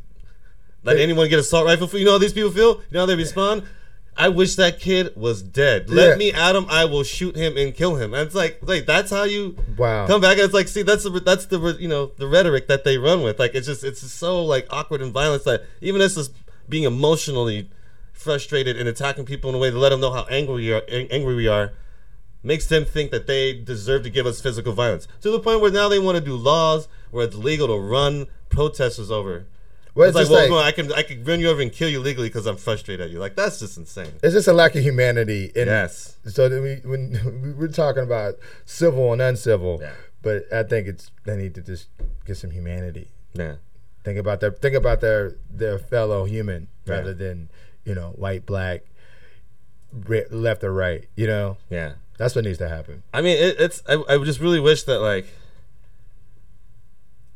let 0.83 0.97
anyone 0.97 1.29
get 1.29 1.37
assault 1.37 1.65
rifle. 1.65 1.87
You 1.99 2.05
know 2.05 2.13
how 2.13 2.17
these 2.17 2.33
people 2.33 2.51
feel. 2.51 2.77
You 2.77 2.93
know 2.93 2.99
how 3.01 3.05
they 3.05 3.15
respond. 3.15 3.63
I 4.19 4.29
wish 4.29 4.55
that 4.55 4.79
kid 4.79 5.15
was 5.15 5.41
dead. 5.43 5.89
Let 5.89 6.09
Yeah. 6.09 6.15
me 6.15 6.31
at 6.33 6.55
him. 6.55 6.65
I 6.69 6.85
will 6.85 7.03
shoot 7.03 7.35
him 7.35 7.55
and 7.55 7.73
kill 7.75 7.95
him. 7.95 8.13
And 8.13 8.23
it's 8.25 8.33
like, 8.35 8.59
like 8.63 8.85
that's 8.85 9.11
how 9.11 9.23
you 9.23 9.55
Wow. 9.77 10.07
come 10.07 10.21
back. 10.21 10.37
And 10.37 10.45
it's 10.45 10.53
like, 10.53 10.67
see, 10.67 10.81
that's 10.81 11.03
the 11.03 11.11
that's 11.11 11.45
the 11.45 11.77
you 11.79 11.87
know 11.87 12.11
the 12.17 12.27
rhetoric 12.27 12.67
that 12.67 12.83
they 12.83 12.97
run 12.97 13.21
with. 13.21 13.37
Like 13.39 13.53
it's 13.53 13.67
just 13.67 13.83
it's 13.83 14.01
just 14.01 14.15
so 14.15 14.43
like 14.43 14.65
awkward 14.71 15.01
and 15.01 15.13
violent 15.13 15.43
that 15.43 15.63
even 15.81 16.01
us 16.01 16.17
as 16.17 16.31
being 16.67 16.83
emotionally 16.83 17.69
frustrated 18.11 18.75
and 18.75 18.89
attacking 18.89 19.25
people 19.25 19.49
in 19.49 19.55
a 19.55 19.59
way 19.59 19.69
to 19.69 19.77
let 19.77 19.89
them 19.89 20.01
know 20.01 20.11
how 20.11 20.23
angry 20.29 20.55
we 20.55 20.73
are, 20.73 20.81
angry 20.89 21.35
we 21.35 21.47
are, 21.47 21.71
makes 22.43 22.65
them 22.65 22.83
think 22.83 23.11
that 23.11 23.27
they 23.27 23.53
deserve 23.53 24.03
to 24.03 24.09
give 24.09 24.25
us 24.25 24.41
physical 24.41 24.73
violence 24.73 25.07
to 25.21 25.29
the 25.29 25.39
point 25.39 25.61
where 25.61 25.71
now 25.71 25.87
they 25.87 25.99
want 25.99 26.17
to 26.17 26.23
do 26.23 26.35
laws 26.35 26.87
where 27.11 27.23
it's 27.25 27.35
legal 27.35 27.67
to 27.67 27.77
run 27.77 28.25
protesters 28.49 29.11
over. 29.11 29.45
Well, 29.97 30.09
it's 30.09 30.17
it's 30.19 30.29
like, 30.29 30.49
well, 30.49 30.59
like- 30.59 30.73
I 30.73 30.75
can 30.81 30.93
I 30.93 31.01
can 31.03 31.23
run 31.23 31.39
you 31.39 31.49
over 31.49 31.61
and 31.61 31.71
kill 31.71 31.89
you 31.89 31.99
legally 31.99 32.29
because 32.29 32.45
I'm 32.45 32.57
frustrated 32.57 33.05
at 33.05 33.11
you. 33.11 33.19
Like 33.19 33.35
that's 33.35 33.59
just 33.59 33.77
insane. 33.77 34.13
It's 34.23 34.33
just 34.33 34.47
a 34.47 34.53
lack 34.53 34.75
of 34.75 34.83
humanity. 34.83 35.51
In, 35.55 35.67
Yes. 35.67 36.17
So 36.27 36.49
we 36.61 36.75
when 36.83 37.19
we- 37.43 37.53
we're 37.53 37.67
talking 37.67 38.03
about 38.03 38.35
civil 38.65 39.11
and 39.13 39.21
uncivil, 39.21 39.79
Yeah. 39.81 39.93
but 40.21 40.43
I 40.53 40.63
think 40.63 40.87
it's 40.87 41.11
they 41.25 41.35
need 41.35 41.55
to 41.55 41.61
just 41.61 41.87
get 42.25 42.37
some 42.37 42.51
humanity. 42.51 43.09
Yeah. 43.33 43.55
Think 44.03 44.17
about 44.19 44.39
their 44.39 44.51
think 44.51 44.75
about 44.75 45.01
their 45.01 45.35
their 45.49 45.77
fellow 45.79 46.25
human 46.25 46.67
Yeah. 46.85 46.93
rather 46.95 47.13
than 47.13 47.49
you 47.83 47.95
know 47.95 48.09
white, 48.15 48.45
black, 48.45 48.83
left 50.31 50.63
or 50.63 50.73
right. 50.73 51.07
You 51.15 51.27
know, 51.27 51.57
Yeah. 51.69 51.93
that's 52.17 52.35
what 52.35 52.45
needs 52.45 52.57
to 52.59 52.69
happen. 52.69 53.03
I 53.13 53.21
mean, 53.21 53.37
it, 53.37 53.55
it's. 53.59 53.81
I, 53.87 54.01
I 54.07 54.17
just 54.23 54.39
really 54.39 54.59
wish 54.59 54.83
that 54.83 54.99
like. 54.99 55.25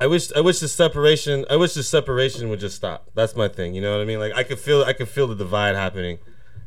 I 0.01 0.07
wish. 0.07 0.31
I 0.35 0.41
wish 0.41 0.59
the 0.59 0.67
separation. 0.67 1.45
I 1.47 1.57
wish 1.57 1.75
the 1.75 1.83
separation 1.83 2.49
would 2.49 2.59
just 2.59 2.75
stop. 2.75 3.11
That's 3.13 3.35
my 3.35 3.47
thing. 3.47 3.75
You 3.75 3.81
know 3.81 3.91
what 3.91 4.01
I 4.01 4.05
mean? 4.05 4.19
Like 4.19 4.33
I 4.33 4.41
could 4.41 4.57
feel. 4.57 4.83
I 4.83 4.93
could 4.93 5.07
feel 5.07 5.27
the 5.27 5.35
divide 5.35 5.75
happening, 5.75 6.17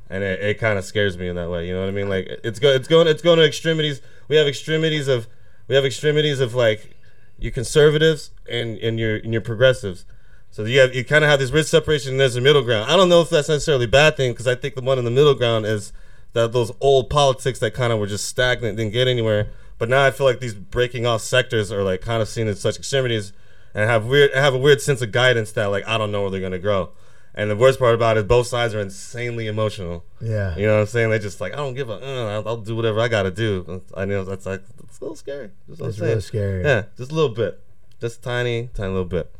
and 0.09 0.23
it, 0.23 0.41
it 0.41 0.61
kind 0.61 0.79
of 0.79 0.85
scares 0.85 1.19
me 1.19 1.27
in 1.27 1.35
that 1.35 1.51
way. 1.51 1.67
You 1.67 1.75
know 1.75 1.81
what 1.81 1.89
I 1.89 1.93
mean? 1.93 2.09
Like 2.09 2.29
it's 2.45 2.61
go. 2.61 2.73
It's 2.73 2.87
going. 2.87 3.09
It's 3.09 3.23
going 3.23 3.41
to 3.41 3.45
extremities. 3.45 4.01
We 4.29 4.37
have 4.37 4.47
extremities 4.47 5.09
of. 5.09 5.27
We 5.67 5.75
have 5.75 5.85
extremities 5.85 6.39
of 6.39 6.55
like, 6.55 6.95
your 7.39 7.51
conservatives 7.51 8.31
and 8.49 8.79
and 8.79 9.01
your 9.01 9.17
and 9.17 9.33
your 9.33 9.43
progressives. 9.43 10.05
So 10.51 10.65
you 10.65 10.79
have 10.79 10.95
you 10.95 11.05
kind 11.05 11.25
of 11.25 11.31
have 11.31 11.41
this 11.41 11.51
rich 11.51 11.67
separation 11.67 12.13
and 12.13 12.21
there's 12.21 12.37
a 12.37 12.41
middle 12.41 12.63
ground. 12.63 12.89
I 12.89 12.97
don't 12.97 13.09
know 13.09 13.21
if 13.21 13.31
that's 13.31 13.49
necessarily 13.49 13.87
a 13.87 13.89
bad 13.89 14.17
thing 14.17 14.31
because 14.33 14.47
I 14.47 14.55
think 14.55 14.77
the 14.77 14.83
one 14.83 15.01
in 15.01 15.05
the 15.05 15.11
middle 15.11 15.35
ground 15.35 15.67
is 15.67 15.93
that 16.35 16.53
those 16.53 16.71
old 16.81 17.11
politics 17.11 17.59
that 17.59 17.75
kind 17.75 17.93
of 17.93 17.99
were 17.99 18.07
just 18.07 18.27
stagnant, 18.27 18.77
didn't 18.77 18.93
get 18.93 19.09
anywhere. 19.09 19.49
But 19.79 19.89
now 19.89 20.05
I 20.05 20.11
feel 20.11 20.27
like 20.27 20.41
these 20.41 20.55
breaking 20.55 21.07
off 21.07 21.21
sectors 21.23 21.73
are 21.73 21.83
like 21.83 22.01
kind 22.01 22.23
of 22.23 22.29
seen 22.29 22.47
in 22.49 22.55
such 22.57 22.77
extremities 22.77 23.33
and 23.75 23.89
have 23.91 24.07
weird 24.07 24.33
have 24.35 24.55
a 24.55 24.59
weird 24.59 24.81
sense 24.81 25.03
of 25.03 25.11
guidance 25.13 25.53
that 25.53 25.67
like 25.67 25.87
I 25.87 25.99
don't 25.99 26.13
know 26.13 26.23
where 26.23 26.31
they're 26.31 26.41
gonna 26.41 26.59
grow. 26.59 26.91
And 27.37 27.51
the 27.51 27.57
worst 27.57 27.81
part 27.81 27.97
about 27.97 28.17
it, 28.17 28.29
both 28.29 28.47
sides 28.47 28.75
are 28.77 28.81
insanely 28.81 29.49
emotional. 29.49 30.05
Yeah. 30.21 30.57
You 30.57 30.67
know 30.67 30.75
what 30.75 30.81
I'm 30.83 30.87
saying? 30.87 31.11
They 31.11 31.19
just 31.19 31.41
like 31.41 31.53
I 31.53 31.57
don't 31.57 31.75
give 31.75 31.91
a. 31.91 31.95
Uh, 31.95 32.35
I'll, 32.35 32.49
I'll 32.49 32.57
do 32.59 32.77
whatever 32.77 33.01
I 33.01 33.09
gotta 33.09 33.33
do. 33.33 33.83
I 33.97 34.05
know 34.05 34.23
that's 34.25 34.47
like 34.47 34.63
it's 34.85 35.01
a 35.01 35.05
little 35.05 35.17
scary. 35.17 35.51
Just 35.69 35.81
It's 35.83 35.99
saying. 35.99 36.11
real 36.13 36.21
scary. 36.21 36.63
Yeah, 36.63 36.83
just 36.97 37.11
a 37.11 37.15
little 37.15 37.35
bit, 37.35 37.61
just 38.01 38.23
tiny, 38.23 38.69
tiny 38.75 38.91
little 38.91 39.05
bit. 39.05 39.35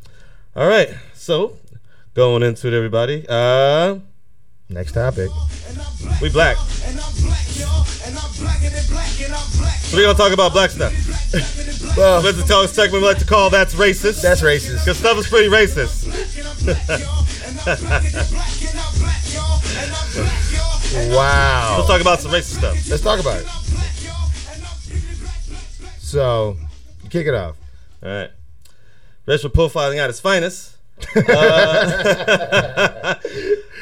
All 0.57 0.67
right, 0.67 0.89
so 1.13 1.57
going 2.13 2.43
into 2.43 2.67
it, 2.67 2.73
everybody. 2.73 3.25
Uh, 3.29 3.99
Next 4.69 4.93
topic. 4.93 5.29
we 6.21 6.29
black. 6.29 6.57
So 6.57 6.95
we're 9.97 10.03
gonna 10.03 10.17
talk 10.17 10.31
about 10.33 10.51
black 10.53 10.71
stuff. 10.71 10.93
Well, 11.95 12.21
Let's 12.21 12.43
tell 12.45 12.59
us 12.59 12.73
segment 12.73 13.03
we 13.03 13.07
like 13.07 13.19
to 13.19 13.25
call 13.25 13.49
that's 13.49 13.73
racist. 13.73 14.21
that's 14.21 14.41
racist. 14.41 14.83
Because 14.83 14.97
stuff 14.97 15.17
is 15.17 15.27
pretty 15.29 15.47
racist. 15.47 16.03
Wow. 21.09 21.75
Let's 21.77 21.87
talk 21.89 22.01
about 22.01 22.19
some 22.21 22.31
racist 22.31 22.57
stuff. 22.57 22.89
Let's 22.89 23.03
talk 23.03 23.19
about 23.19 23.41
it. 23.41 23.47
So, 25.99 26.57
kick 27.09 27.27
it 27.27 27.33
off. 27.33 27.57
All 28.03 28.09
right. 28.09 28.31
Racial 29.25 29.49
profiling 29.49 29.97
at 29.97 30.09
its 30.09 30.19
finest. 30.19 30.77
uh, 31.27 33.15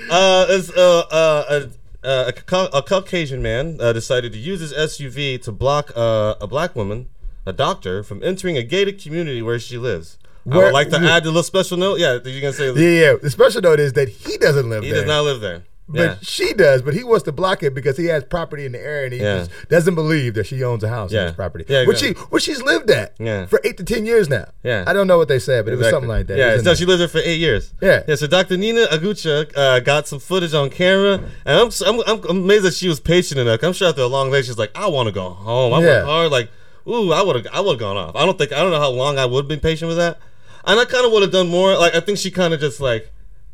uh, 0.09 0.45
is, 0.49 0.71
uh, 0.71 0.99
uh, 1.11 1.67
a, 2.03 2.27
a, 2.27 2.33
Cau- 2.33 2.69
a 2.73 2.81
Caucasian 2.81 3.41
man 3.41 3.77
uh, 3.79 3.93
decided 3.93 4.33
to 4.33 4.39
use 4.39 4.59
his 4.59 4.73
SUV 4.73 5.41
to 5.43 5.51
block 5.51 5.91
uh, 5.95 6.35
a 6.41 6.47
black 6.47 6.75
woman, 6.75 7.07
a 7.45 7.53
doctor, 7.53 8.03
from 8.03 8.23
entering 8.23 8.57
a 8.57 8.63
gated 8.63 9.01
community 9.01 9.41
where 9.41 9.59
she 9.59 9.77
lives. 9.77 10.17
I 10.49 10.57
would 10.57 10.73
like 10.73 10.89
to 10.89 10.97
add 10.97 11.23
a 11.23 11.27
little 11.27 11.43
special 11.43 11.77
note. 11.77 11.99
Yeah, 11.99 12.19
you're 12.23 12.41
gonna 12.41 12.53
say 12.53 12.67
Yeah, 12.73 13.11
yeah. 13.11 13.15
The 13.21 13.29
special 13.29 13.61
note 13.61 13.79
is 13.79 13.93
that 13.93 14.09
he 14.09 14.37
doesn't 14.37 14.69
live 14.69 14.83
he 14.83 14.89
there. 14.89 14.99
He 14.99 15.01
does 15.01 15.07
not 15.07 15.23
live 15.23 15.39
there. 15.39 15.63
But 15.87 15.99
Yeah. 16.01 16.15
she 16.21 16.53
does, 16.53 16.81
but 16.81 16.93
he 16.93 17.03
wants 17.03 17.23
to 17.23 17.33
block 17.33 17.61
it 17.61 17.73
because 17.73 17.97
he 17.97 18.05
has 18.05 18.23
property 18.23 18.65
in 18.65 18.71
the 18.71 18.79
area 18.79 19.03
and 19.05 19.13
he 19.13 19.19
Yeah. 19.19 19.39
just 19.39 19.51
doesn't 19.69 19.95
believe 19.95 20.33
that 20.35 20.45
she 20.45 20.63
owns 20.63 20.81
a 20.81 20.87
house 20.87 21.11
Yeah. 21.11 21.19
on 21.21 21.25
his 21.27 21.35
property. 21.35 21.65
Yeah, 21.67 21.85
which 21.85 21.97
she 21.99 22.07
exactly. 22.11 22.27
which 22.31 22.43
she's 22.43 22.61
lived 22.61 22.89
at 22.89 23.13
Yeah. 23.19 23.45
for 23.47 23.59
eight 23.65 23.75
to 23.77 23.83
ten 23.83 24.05
years 24.05 24.29
now. 24.29 24.45
Yeah. 24.63 24.85
I 24.87 24.93
don't 24.93 25.07
know 25.07 25.17
what 25.17 25.27
they 25.27 25.39
said, 25.39 25.65
but 25.65 25.73
it 25.73 25.77
was 25.77 25.89
something 25.89 26.09
like 26.09 26.27
that. 26.27 26.37
Yeah, 26.37 26.57
so 26.61 26.73
she 26.73 26.85
lived 26.85 27.01
there 27.01 27.09
for 27.09 27.19
eight 27.19 27.39
years. 27.39 27.73
Yeah. 27.81 28.03
Yeah. 28.07 28.15
So 28.15 28.27
Dr. 28.27 28.55
Nina 28.55 28.85
Agucha 28.87 29.51
uh, 29.57 29.79
got 29.81 30.07
some 30.07 30.19
footage 30.19 30.53
on 30.53 30.69
camera, 30.69 31.19
and 31.45 31.59
I'm, 31.59 31.69
I'm 31.85 32.01
I'm 32.07 32.37
amazed 32.43 32.63
that 32.63 32.73
she 32.75 32.87
was 32.87 33.01
patient 33.01 33.39
enough. 33.41 33.61
I'm 33.61 33.73
sure 33.73 33.89
after 33.89 34.01
a 34.01 34.07
long 34.07 34.31
day, 34.31 34.41
she's 34.41 34.57
like, 34.57 34.71
I 34.75 34.87
want 34.87 35.07
to 35.07 35.11
go 35.11 35.29
home. 35.31 35.73
I 35.73 35.81
Yeah. 35.81 35.85
worked 35.87 36.05
hard. 36.05 36.31
Like, 36.31 36.49
ooh, 36.87 37.11
I 37.11 37.21
would 37.21 37.35
have 37.35 37.47
I 37.53 37.59
would 37.59 37.71
have 37.73 37.79
gone 37.79 37.97
off. 37.97 38.15
I 38.15 38.25
don't 38.25 38.37
think 38.37 38.53
I 38.53 38.61
don't 38.61 38.71
know 38.71 38.79
how 38.79 38.89
long 38.89 39.17
I 39.19 39.25
would 39.25 39.43
have 39.43 39.47
been 39.49 39.59
patient 39.59 39.89
with 39.89 39.97
that, 39.97 40.17
and 40.65 40.79
I 40.79 40.85
kind 40.85 41.05
of 41.05 41.11
would 41.11 41.23
have 41.23 41.31
done 41.31 41.49
more. 41.49 41.77
Like, 41.77 41.93
I 41.93 41.99
think 41.99 42.17
she 42.17 42.31
kind 42.31 42.53
of 42.53 42.61
just 42.61 42.79
like 42.79 43.11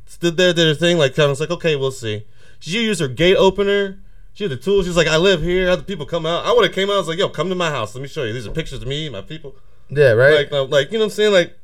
stood 0.10 0.38
there, 0.38 0.54
did 0.54 0.68
her 0.68 0.74
thing. 0.74 0.98
Like, 0.98 1.16
kind 1.16 1.26
of 1.26 1.30
was 1.32 1.40
like, 1.40 1.52
okay, 1.52 1.76
we'll 1.76 1.92
see. 1.92 2.26
She 2.60 2.84
used 2.84 3.00
her 3.00 3.08
gate 3.08 3.38
opener. 3.38 4.00
She 4.34 4.44
had 4.44 4.52
the 4.52 4.58
tools. 4.58 4.86
She's 4.86 4.98
like, 4.98 5.08
I 5.08 5.18
live 5.18 5.42
here. 5.42 5.70
Other 5.70 5.84
people 5.84 6.06
come 6.06 6.26
out. 6.26 6.46
I 6.46 6.52
would 6.52 6.66
have 6.66 6.74
came 6.74 6.90
out. 6.90 6.94
I 6.94 6.98
was 6.98 7.08
like, 7.08 7.20
yo, 7.20 7.30
come 7.30 7.50
to 7.50 7.56
my 7.56 7.70
house. 7.70 7.96
Let 7.96 8.02
me 8.02 8.08
show 8.08 8.24
you. 8.24 8.34
These 8.34 8.48
are 8.48 8.52
pictures 8.52 8.82
of 8.82 8.88
me, 8.88 9.08
my 9.10 9.22
people. 9.22 9.56
yeah, 9.90 10.12
right. 10.12 10.52
Like, 10.52 10.70
like 10.70 10.92
you 10.92 10.98
know 10.98 11.06
what 11.06 11.12
I'm 11.12 11.16
saying? 11.16 11.34
Like, 11.34 11.58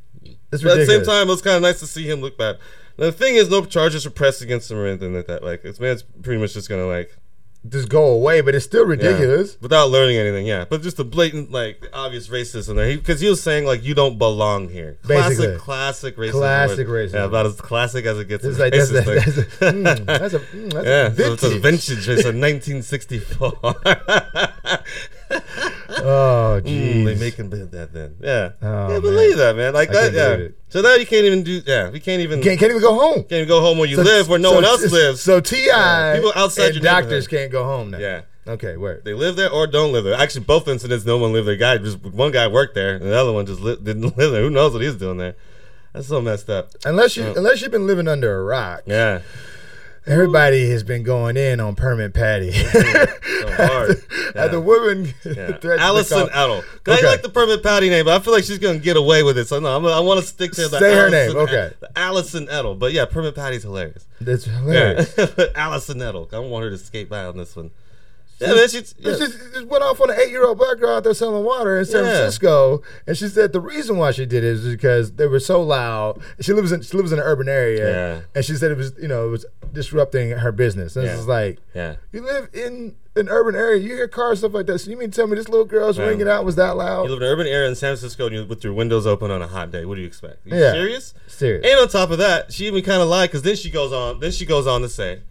It's 0.52 0.64
but 0.64 0.74
at 0.74 0.78
the 0.78 0.86
same 0.86 1.04
time, 1.04 1.28
it 1.28 1.32
was 1.32 1.42
kind 1.42 1.56
of 1.58 1.62
nice 1.64 1.80
to 1.80 1.88
see 1.88 2.10
him 2.10 2.22
look 2.22 2.38
bad. 2.38 2.58
Now, 2.98 3.06
the 3.06 3.12
thing 3.12 3.36
is, 3.36 3.50
no 3.50 3.66
charges 3.66 4.06
were 4.06 4.12
pressed 4.12 4.42
against 4.42 4.72
him 4.72 4.78
or 4.78 4.86
anything 4.86 5.14
like 5.14 5.28
that. 5.28 5.44
Like, 5.44 5.64
this 5.64 5.80
man's 5.80 6.04
pretty 6.04 6.40
much 6.40 6.54
just 6.54 6.70
gonna 6.70 6.86
like 6.86 7.18
just 7.70 7.90
go 7.90 8.06
away, 8.06 8.42
but 8.42 8.56
it's 8.56 8.66
still 8.66 8.84
yeah, 8.84 8.90
ridiculous. 8.90 9.58
without 9.62 9.90
learning 9.90 10.18
anything. 10.18 10.46
Yeah, 10.46 10.66
but 10.66 10.82
just 10.82 10.98
the 10.98 11.04
blatant, 11.04 11.52
like, 11.52 11.88
obvious 11.94 12.28
racism 12.28 12.76
there. 12.76 12.96
Because 12.96 13.22
he, 13.22 13.30
was 13.30 13.42
saying 13.42 13.66
like, 13.66 13.84
you 13.84 13.94
don't 13.94 14.18
belong 14.18 14.70
here. 14.70 14.98
Basically. 15.08 15.58
classic, 15.58 16.16
classic 16.16 16.18
racism. 16.18 16.32
Classic 16.32 16.88
word. 16.88 17.10
racism. 17.10 17.14
Yeah, 17.14 17.26
about 17.26 17.46
as 17.46 17.62
classic 17.62 18.06
as 18.06 18.20
it 18.20 18.28
gets. 18.28 18.44
It's 18.46 18.60
like 18.60 18.74
that's, 18.74 18.92
that's, 18.92 19.08
like- 19.08 19.16
that's, 19.26 19.38
a, 19.38 19.46
mm, 19.72 20.06
that's 20.06 20.34
a 20.34 20.40
mm, 20.40 20.74
that's 20.74 20.88
yeah, 20.88 21.08
a 21.08 21.16
so 21.16 21.34
it's 21.34 21.44
a 21.44 21.50
vintage. 21.60 21.62
vintage. 21.62 22.10
It's 22.10 22.26
a 22.26 22.34
1964. 22.34 23.76
Oh, 26.08 26.62
Mm, 26.62 26.64
they 27.06 27.16
jeez. 27.16 27.20
making 27.20 27.50
that 27.50 27.94
then. 27.94 28.16
Yeah, 28.22 28.52
Oh, 28.62 28.90
yeah, 28.94 29.00
believe 29.00 29.38
that, 29.38 29.56
man. 29.56 29.74
Like 29.74 29.90
I 29.90 30.10
that. 30.10 30.40
Yeah. 30.40 30.48
So 30.70 30.82
now 30.82 30.94
you 30.96 31.06
can't 31.06 31.26
even 31.26 31.44
do. 31.44 31.62
Yeah, 31.66 31.90
we 31.90 32.00
can't 32.00 32.22
even. 32.22 32.42
can't, 32.42 32.60
can't 32.60 32.70
even 32.72 32.82
go 32.82 32.94
home. 32.94 33.16
Can't 33.24 33.32
even 33.34 33.48
go 33.48 33.62
home 33.62 33.78
where 33.78 33.88
you 33.90 33.96
So- 33.96 34.04
live, 34.04 34.30
where 34.30 34.40
no 34.40 34.50
so- 34.50 34.56
one 34.56 34.66
else 34.66 34.92
lives. 34.92 35.22
So 35.22 35.40
Ti 35.40 35.66
Yeah, 35.66 36.16
people 36.16 36.32
outside 36.36 36.66
and 36.68 36.76
your 36.76 36.84
doctors 36.84 37.28
can't 37.28 37.52
go 37.52 37.64
home 37.64 37.92
now. 37.92 37.98
Yeah. 37.98 38.22
Okay, 38.48 38.78
where? 38.78 39.02
They 39.04 39.14
live 39.16 39.36
there 39.38 39.50
or 39.50 39.66
don't 39.66 39.92
live 39.92 40.04
there. 40.04 40.14
Actually, 40.14 40.46
both 40.46 40.68
incidents, 40.68 41.04
no 41.04 41.18
one 41.18 41.34
lived 41.34 41.48
there. 41.48 41.56
Guy, 41.56 41.80
just 41.80 41.98
one 42.04 42.32
guy 42.32 42.48
worked 42.48 42.76
there, 42.76 42.94
and 42.96 43.02
the 43.06 43.16
other 43.18 43.34
one 43.34 43.48
just 43.48 43.60
li- 43.62 43.78
didn't 43.82 44.04
live 44.18 44.32
there. 44.32 44.42
Who 44.44 44.52
knows 44.52 44.72
what 44.74 44.84
he's 44.84 44.96
doing 44.96 45.18
there? 45.18 45.36
That's 45.94 46.08
so 46.08 46.22
messed 46.22 46.50
up. 46.50 46.70
Unless 46.86 47.18
you 47.18 47.24
Yeah. 47.24 47.34
unless 47.38 47.62
you've 47.62 47.72
been 47.72 47.88
living 47.88 48.08
under 48.08 48.38
a 48.40 48.44
rock, 48.44 48.82
Yeah, 48.86 49.22
everybody 50.08 50.70
has 50.70 50.84
been 50.84 51.04
going 51.04 51.38
in 51.38 51.60
on 51.60 51.76
permit 51.76 52.14
patty. 52.14 52.52
so 52.52 52.70
hard. 53.54 53.92
At 54.36 54.52
the 54.52 54.58
Yeah. 54.58 54.58
woman 54.58 55.14
Yeah. 55.24 55.58
Alison 55.80 56.28
Ettel. 56.28 56.64
I 56.88 57.02
like 57.02 57.22
the 57.22 57.30
permit 57.30 57.64
patty 57.64 57.90
name, 57.90 58.06
but 58.06 58.20
I 58.20 58.24
feel 58.24 58.34
like 58.34 58.44
she's 58.44 58.60
gonna 58.60 58.80
get 58.80 58.98
away 58.98 59.24
with 59.24 59.38
it. 59.38 59.48
So 59.48 59.60
no, 59.60 59.76
I'm, 59.76 59.86
I 59.86 60.00
want 60.00 60.20
to 60.20 60.26
stick 60.26 60.52
to 60.54 60.68
the 60.68 60.80
Say 60.80 60.94
her 60.96 61.10
name, 61.10 61.36
okay. 61.36 61.72
Alison 61.96 62.48
Ettel. 62.48 62.78
But 62.78 62.94
yeah, 62.94 63.06
permit 63.06 63.36
patty's 63.36 63.64
hilarious. 63.64 64.06
That's 64.22 64.46
hilarious. 64.46 65.14
Yeah, 65.18 65.28
Alison 65.56 66.00
Ettel. 66.00 66.28
I 66.28 66.32
don't 66.32 66.50
want 66.50 66.64
her 66.66 66.70
to 66.72 66.78
skate 66.78 67.10
by 67.10 67.26
on 67.26 67.38
this 67.38 67.56
one. 67.56 67.72
Yeah, 68.40 68.54
yeah. 68.54 68.68
She 68.68 68.82
just, 68.82 69.66
went 69.68 69.84
off 69.84 70.02
on 70.02 70.10
an 70.10 70.18
eight-year-old 70.20 70.58
black 70.58 70.78
girl 70.80 70.98
out 70.98 71.04
there 71.06 71.14
selling 71.14 71.44
water 71.46 71.80
in 71.80 71.86
San 71.86 72.04
Yeah. 72.04 72.12
Francisco, 72.16 72.82
and 73.08 73.18
she 73.18 73.30
said 73.30 73.54
the 73.54 73.62
reason 73.62 73.98
why 73.98 74.12
she 74.12 74.26
did 74.26 74.44
it 74.44 74.50
is 74.56 74.68
because 74.68 75.14
they 75.14 75.28
were 75.28 75.40
so 75.40 75.62
loud. 75.62 76.20
She 76.42 76.52
lives 76.52 76.72
in 76.74 76.82
she 76.82 76.98
lives 76.98 77.12
in 77.14 77.20
an 77.20 77.24
urban 77.26 77.48
area, 77.48 77.90
Yeah. 77.90 78.22
and 78.36 78.44
she 78.44 78.56
said 78.56 78.72
it 78.72 78.78
was 78.78 78.94
you 79.02 79.08
know 79.08 79.28
it 79.28 79.32
was 79.32 79.46
disrupting 79.72 80.32
her 80.32 80.52
business. 80.52 80.96
And 80.98 81.06
Yeah. 81.06 81.16
it's 81.18 81.28
like 81.28 81.60
yeah. 81.74 81.96
you 82.12 82.22
live 82.22 82.50
in 82.54 82.96
an 83.16 83.30
urban 83.30 83.56
area, 83.56 83.82
you 83.82 83.96
hear 83.96 84.10
cars 84.10 84.40
stuff 84.40 84.54
like 84.54 84.66
that. 84.66 84.80
So 84.80 84.92
you 84.92 84.98
mean 84.98 85.12
to 85.12 85.16
tell 85.16 85.28
me 85.28 85.36
this 85.38 85.48
little 85.48 85.66
girl's 85.66 85.98
ringing 85.98 86.28
out 86.28 86.44
was 86.44 86.56
that 86.58 86.76
loud? 86.76 87.04
You 87.04 87.12
live 87.12 87.22
in 87.22 87.28
an 87.28 87.32
urban 87.32 87.48
area 87.48 87.70
in 87.70 87.76
San 87.76 87.96
Francisco 87.96 88.26
and 88.26 88.36
you, 88.36 88.46
with 88.46 88.64
your 88.66 88.74
windows 88.74 89.08
open 89.08 89.32
on 89.32 89.42
a 89.42 89.48
hot 89.48 89.72
day. 89.72 89.86
What 89.86 89.96
do 89.96 90.02
you 90.02 90.08
expect? 90.08 90.46
you 90.46 90.58
Yeah. 90.58 90.74
serious? 90.74 91.14
Serious. 91.28 91.66
And 91.66 91.80
on 91.80 91.88
top 91.88 92.12
of 92.12 92.18
that, 92.18 92.52
she 92.52 92.68
even 92.68 92.84
kind 92.84 93.02
of 93.02 93.08
lied 93.08 93.30
because 93.30 93.44
then 93.44 93.56
she 93.56 93.70
goes 93.70 93.94
on. 93.94 94.20
Then 94.20 94.32
she 94.32 94.46
goes 94.46 94.68
on 94.68 94.82
to 94.82 94.90
say, 94.90 95.22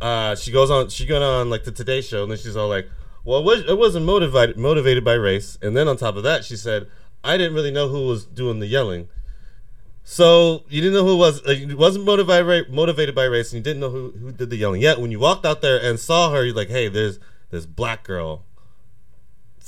uh, 0.00 0.36
she 0.36 0.50
goes 0.52 0.70
on. 0.70 0.88
She 0.88 1.06
got 1.06 1.22
on 1.22 1.50
like 1.50 1.64
the 1.64 1.72
Today 1.72 2.00
Show, 2.00 2.22
and 2.22 2.30
then 2.30 2.38
she's 2.38 2.56
all 2.56 2.68
like, 2.68 2.88
"Well, 3.24 3.40
it, 3.40 3.44
was, 3.44 3.60
it 3.68 3.78
wasn't 3.78 4.06
motivated 4.06 4.56
motivated 4.56 5.04
by 5.04 5.14
race." 5.14 5.58
And 5.62 5.76
then 5.76 5.88
on 5.88 5.96
top 5.96 6.16
of 6.16 6.22
that, 6.22 6.44
she 6.44 6.56
said, 6.56 6.88
"I 7.24 7.36
didn't 7.36 7.54
really 7.54 7.70
know 7.70 7.88
who 7.88 8.06
was 8.06 8.24
doing 8.24 8.60
the 8.60 8.66
yelling." 8.66 9.08
So 10.04 10.64
you 10.68 10.80
didn't 10.80 10.94
know 10.94 11.04
who 11.04 11.16
was. 11.16 11.42
It 11.46 11.76
wasn't 11.76 12.04
motivated 12.04 12.72
motivated 12.72 13.14
by 13.14 13.24
race, 13.24 13.52
and 13.52 13.58
you 13.58 13.64
didn't 13.64 13.80
know 13.80 13.90
who, 13.90 14.10
who 14.12 14.32
did 14.32 14.50
the 14.50 14.56
yelling. 14.56 14.80
Yet 14.80 15.00
when 15.00 15.10
you 15.10 15.18
walked 15.18 15.44
out 15.44 15.60
there 15.60 15.80
and 15.82 15.98
saw 16.00 16.30
her, 16.30 16.44
you're 16.44 16.54
like, 16.54 16.70
"Hey, 16.70 16.88
there's 16.88 17.18
this 17.50 17.66
black 17.66 18.04
girl 18.04 18.44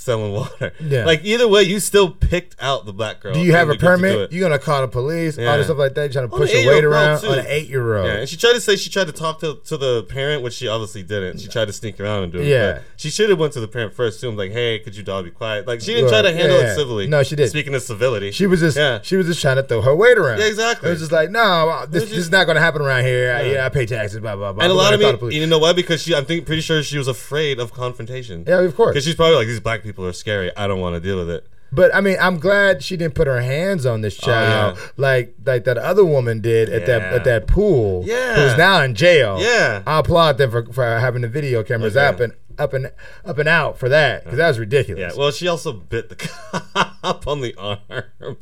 selling 0.00 0.32
water. 0.32 0.72
Yeah. 0.80 1.04
Like 1.04 1.24
either 1.24 1.46
way, 1.46 1.62
you 1.62 1.78
still 1.78 2.10
picked 2.10 2.56
out 2.60 2.86
the 2.86 2.92
black 2.92 3.20
girl. 3.20 3.34
Do 3.34 3.40
you 3.40 3.52
have 3.52 3.68
a 3.68 3.74
permit? 3.76 4.32
You're 4.32 4.40
gonna 4.48 4.58
call 4.58 4.80
the 4.80 4.88
police, 4.88 5.36
all 5.38 5.44
Yeah. 5.44 5.56
this 5.58 5.66
stuff 5.66 5.78
like 5.78 5.94
that. 5.94 6.02
You're 6.02 6.12
trying 6.12 6.30
to 6.30 6.36
push 6.36 6.52
your 6.52 6.72
weight 6.72 6.84
around 6.84 7.20
too. 7.20 7.28
on 7.28 7.38
an 7.40 7.46
eight 7.48 7.68
year 7.68 7.96
old. 7.96 8.06
Yeah, 8.06 8.14
and 8.20 8.28
she 8.28 8.36
tried 8.36 8.54
to 8.54 8.60
say 8.60 8.76
she 8.76 8.88
tried 8.90 9.06
to 9.08 9.12
talk 9.12 9.40
to, 9.40 9.58
to 9.66 9.76
the 9.76 10.02
parent, 10.04 10.42
which 10.42 10.54
she 10.54 10.68
obviously 10.68 11.02
didn't. 11.02 11.40
She 11.40 11.48
tried 11.48 11.66
to 11.66 11.72
sneak 11.72 12.00
around 12.00 12.24
and 12.24 12.32
do 12.32 12.38
it. 12.40 12.46
Yeah. 12.46 12.80
she 12.96 13.10
should 13.10 13.28
have 13.30 13.38
went 13.38 13.52
to 13.54 13.60
the 13.60 13.68
parent 13.68 13.92
first 13.94 14.20
too. 14.20 14.28
and 14.28 14.38
like, 14.38 14.52
hey, 14.52 14.78
could 14.78 14.96
you 14.96 15.02
dog 15.02 15.24
be 15.26 15.30
quiet? 15.30 15.66
Like 15.66 15.80
she 15.80 15.94
didn't 15.94 16.08
try 16.10 16.22
to 16.22 16.32
handle 16.32 16.58
Yeah. 16.58 16.72
it 16.72 16.74
civilly. 16.76 17.06
No, 17.06 17.22
she 17.22 17.36
didn't. 17.36 17.50
Speaking 17.50 17.74
of 17.74 17.82
civility, 17.82 18.30
She 18.30 18.46
was 18.46 18.60
just 18.60 18.76
Yeah. 18.76 19.00
she 19.02 19.16
was 19.16 19.26
just 19.26 19.40
trying 19.40 19.56
to 19.56 19.62
throw 19.62 19.82
her 19.82 19.94
weight 19.94 20.16
around. 20.18 20.38
Yeah, 20.38 20.46
exactly. 20.46 20.88
It 20.88 20.92
was 20.92 21.00
just 21.00 21.12
like, 21.12 21.30
no, 21.30 21.84
this, 21.90 22.04
this 22.04 22.12
is 22.18 22.30
not 22.30 22.44
going 22.46 22.56
to 22.56 22.60
happen 22.62 22.80
around 22.82 23.04
here. 23.04 23.32
I, 23.34 23.42
Yeah. 23.42 23.66
I 23.66 23.68
pay 23.68 23.84
taxes, 23.86 24.20
blah 24.20 24.34
blah 24.36 24.52
blah. 24.52 24.62
and 24.64 24.72
a 24.72 24.74
lot 24.74 24.94
of 24.94 25.00
me, 25.22 25.34
you 25.36 25.46
know 25.46 25.58
why? 25.58 25.72
Because 25.74 26.02
she, 26.02 26.14
I'm 26.14 26.24
think, 26.24 26.46
pretty 26.46 26.62
sure 26.62 26.82
she 26.82 26.96
was 26.98 27.08
afraid 27.08 27.58
of 27.58 27.72
confrontation. 27.74 28.44
Yeah, 28.46 28.60
of 28.60 28.74
course. 28.76 28.92
Because 28.94 29.04
she's 29.04 29.14
probably 29.14 29.36
like, 29.36 29.46
these 29.46 29.60
black 29.60 29.82
people 29.82 29.89
are 30.06 30.12
scary. 30.12 30.50
I 30.56 30.66
don't 30.66 30.80
want 30.80 30.94
to 30.96 31.00
deal 31.00 31.16
with 31.18 31.30
it. 31.30 31.46
But 31.72 31.94
I 31.94 32.00
mean, 32.00 32.16
I'm 32.20 32.40
glad 32.40 32.82
she 32.82 32.96
didn't 32.96 33.14
put 33.14 33.28
her 33.28 33.40
hands 33.42 33.86
on 33.86 34.00
this 34.00 34.16
child 34.16 34.76
Oh, 34.76 34.80
yeah. 34.80 34.88
like 34.96 35.34
like 35.46 35.64
that 35.64 35.78
other 35.78 36.04
woman 36.04 36.40
did 36.40 36.68
at 36.68 36.84
that 36.86 37.02
at 37.02 37.24
that 37.24 37.46
pool. 37.46 38.02
Yeah. 38.04 38.34
who's 38.34 38.58
now 38.58 38.82
in 38.82 38.94
jail. 38.96 39.38
Yeah. 39.40 39.82
I 39.86 40.00
applaud 40.00 40.36
them 40.38 40.50
for, 40.50 40.64
for 40.72 40.84
having 40.98 41.22
the 41.22 41.28
video 41.28 41.62
cameras 41.62 41.96
Okay. 41.96 42.06
up 42.06 42.18
and 42.18 42.32
up 42.58 42.72
and 42.74 42.90
up 43.24 43.38
and 43.38 43.48
out 43.48 43.78
for 43.78 43.88
that 43.88 44.24
because 44.24 44.38
that 44.38 44.48
was 44.48 44.58
ridiculous. 44.58 45.14
Yeah. 45.14 45.18
Well, 45.18 45.30
she 45.30 45.46
also 45.46 45.72
bit 45.72 46.08
the 46.08 46.16
cop 47.02 47.26
on 47.28 47.40
the 47.40 47.54
arm. 47.54 47.78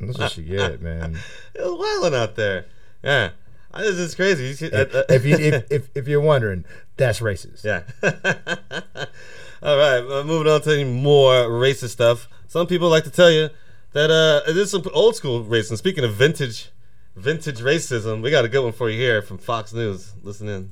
That's 0.01 0.19
what 0.19 0.33
she 0.33 0.43
get, 0.45 0.81
man. 0.81 1.19
It 1.55 1.61
was 1.63 1.79
wilding 2.03 2.19
out 2.19 2.35
there. 2.37 2.65
Yeah. 3.05 3.31
This 3.77 3.97
is 3.99 4.15
crazy. 4.15 4.55
See- 4.55 4.73
uh, 4.73 4.87
uh, 4.87 5.03
if 5.11 5.27
you 5.27 5.37
if, 5.37 5.65
if 5.71 5.91
if 5.95 6.09
you're 6.09 6.23
wondering, 6.23 6.65
that's 6.97 7.21
racist. 7.21 7.63
Yeah. 7.63 7.83
All 9.61 9.77
right, 9.77 9.99
uh, 9.99 10.23
moving 10.23 10.53
on 10.53 10.61
to 10.63 10.85
more 10.85 11.33
racist 11.49 11.91
stuff. 11.91 12.29
Some 12.47 12.69
people 12.69 12.89
like 12.89 13.03
to 13.05 13.11
tell 13.11 13.31
you 13.31 13.51
that 13.93 14.09
uh, 14.09 14.47
this 14.47 14.67
is 14.67 14.71
some 14.71 14.85
old 14.93 15.17
school 15.17 15.45
racism. 15.45 15.77
Speaking 15.77 16.05
of 16.05 16.15
vintage, 16.15 16.71
vintage 17.17 17.59
racism, 17.59 18.23
we 18.23 18.31
got 18.31 18.45
a 18.45 18.49
good 18.49 18.63
one 18.63 18.73
for 18.73 18.89
you 18.89 18.97
here 18.97 19.21
from 19.21 19.37
Fox 19.37 19.73
News. 19.73 20.13
Listen 20.23 20.49
in. 20.49 20.71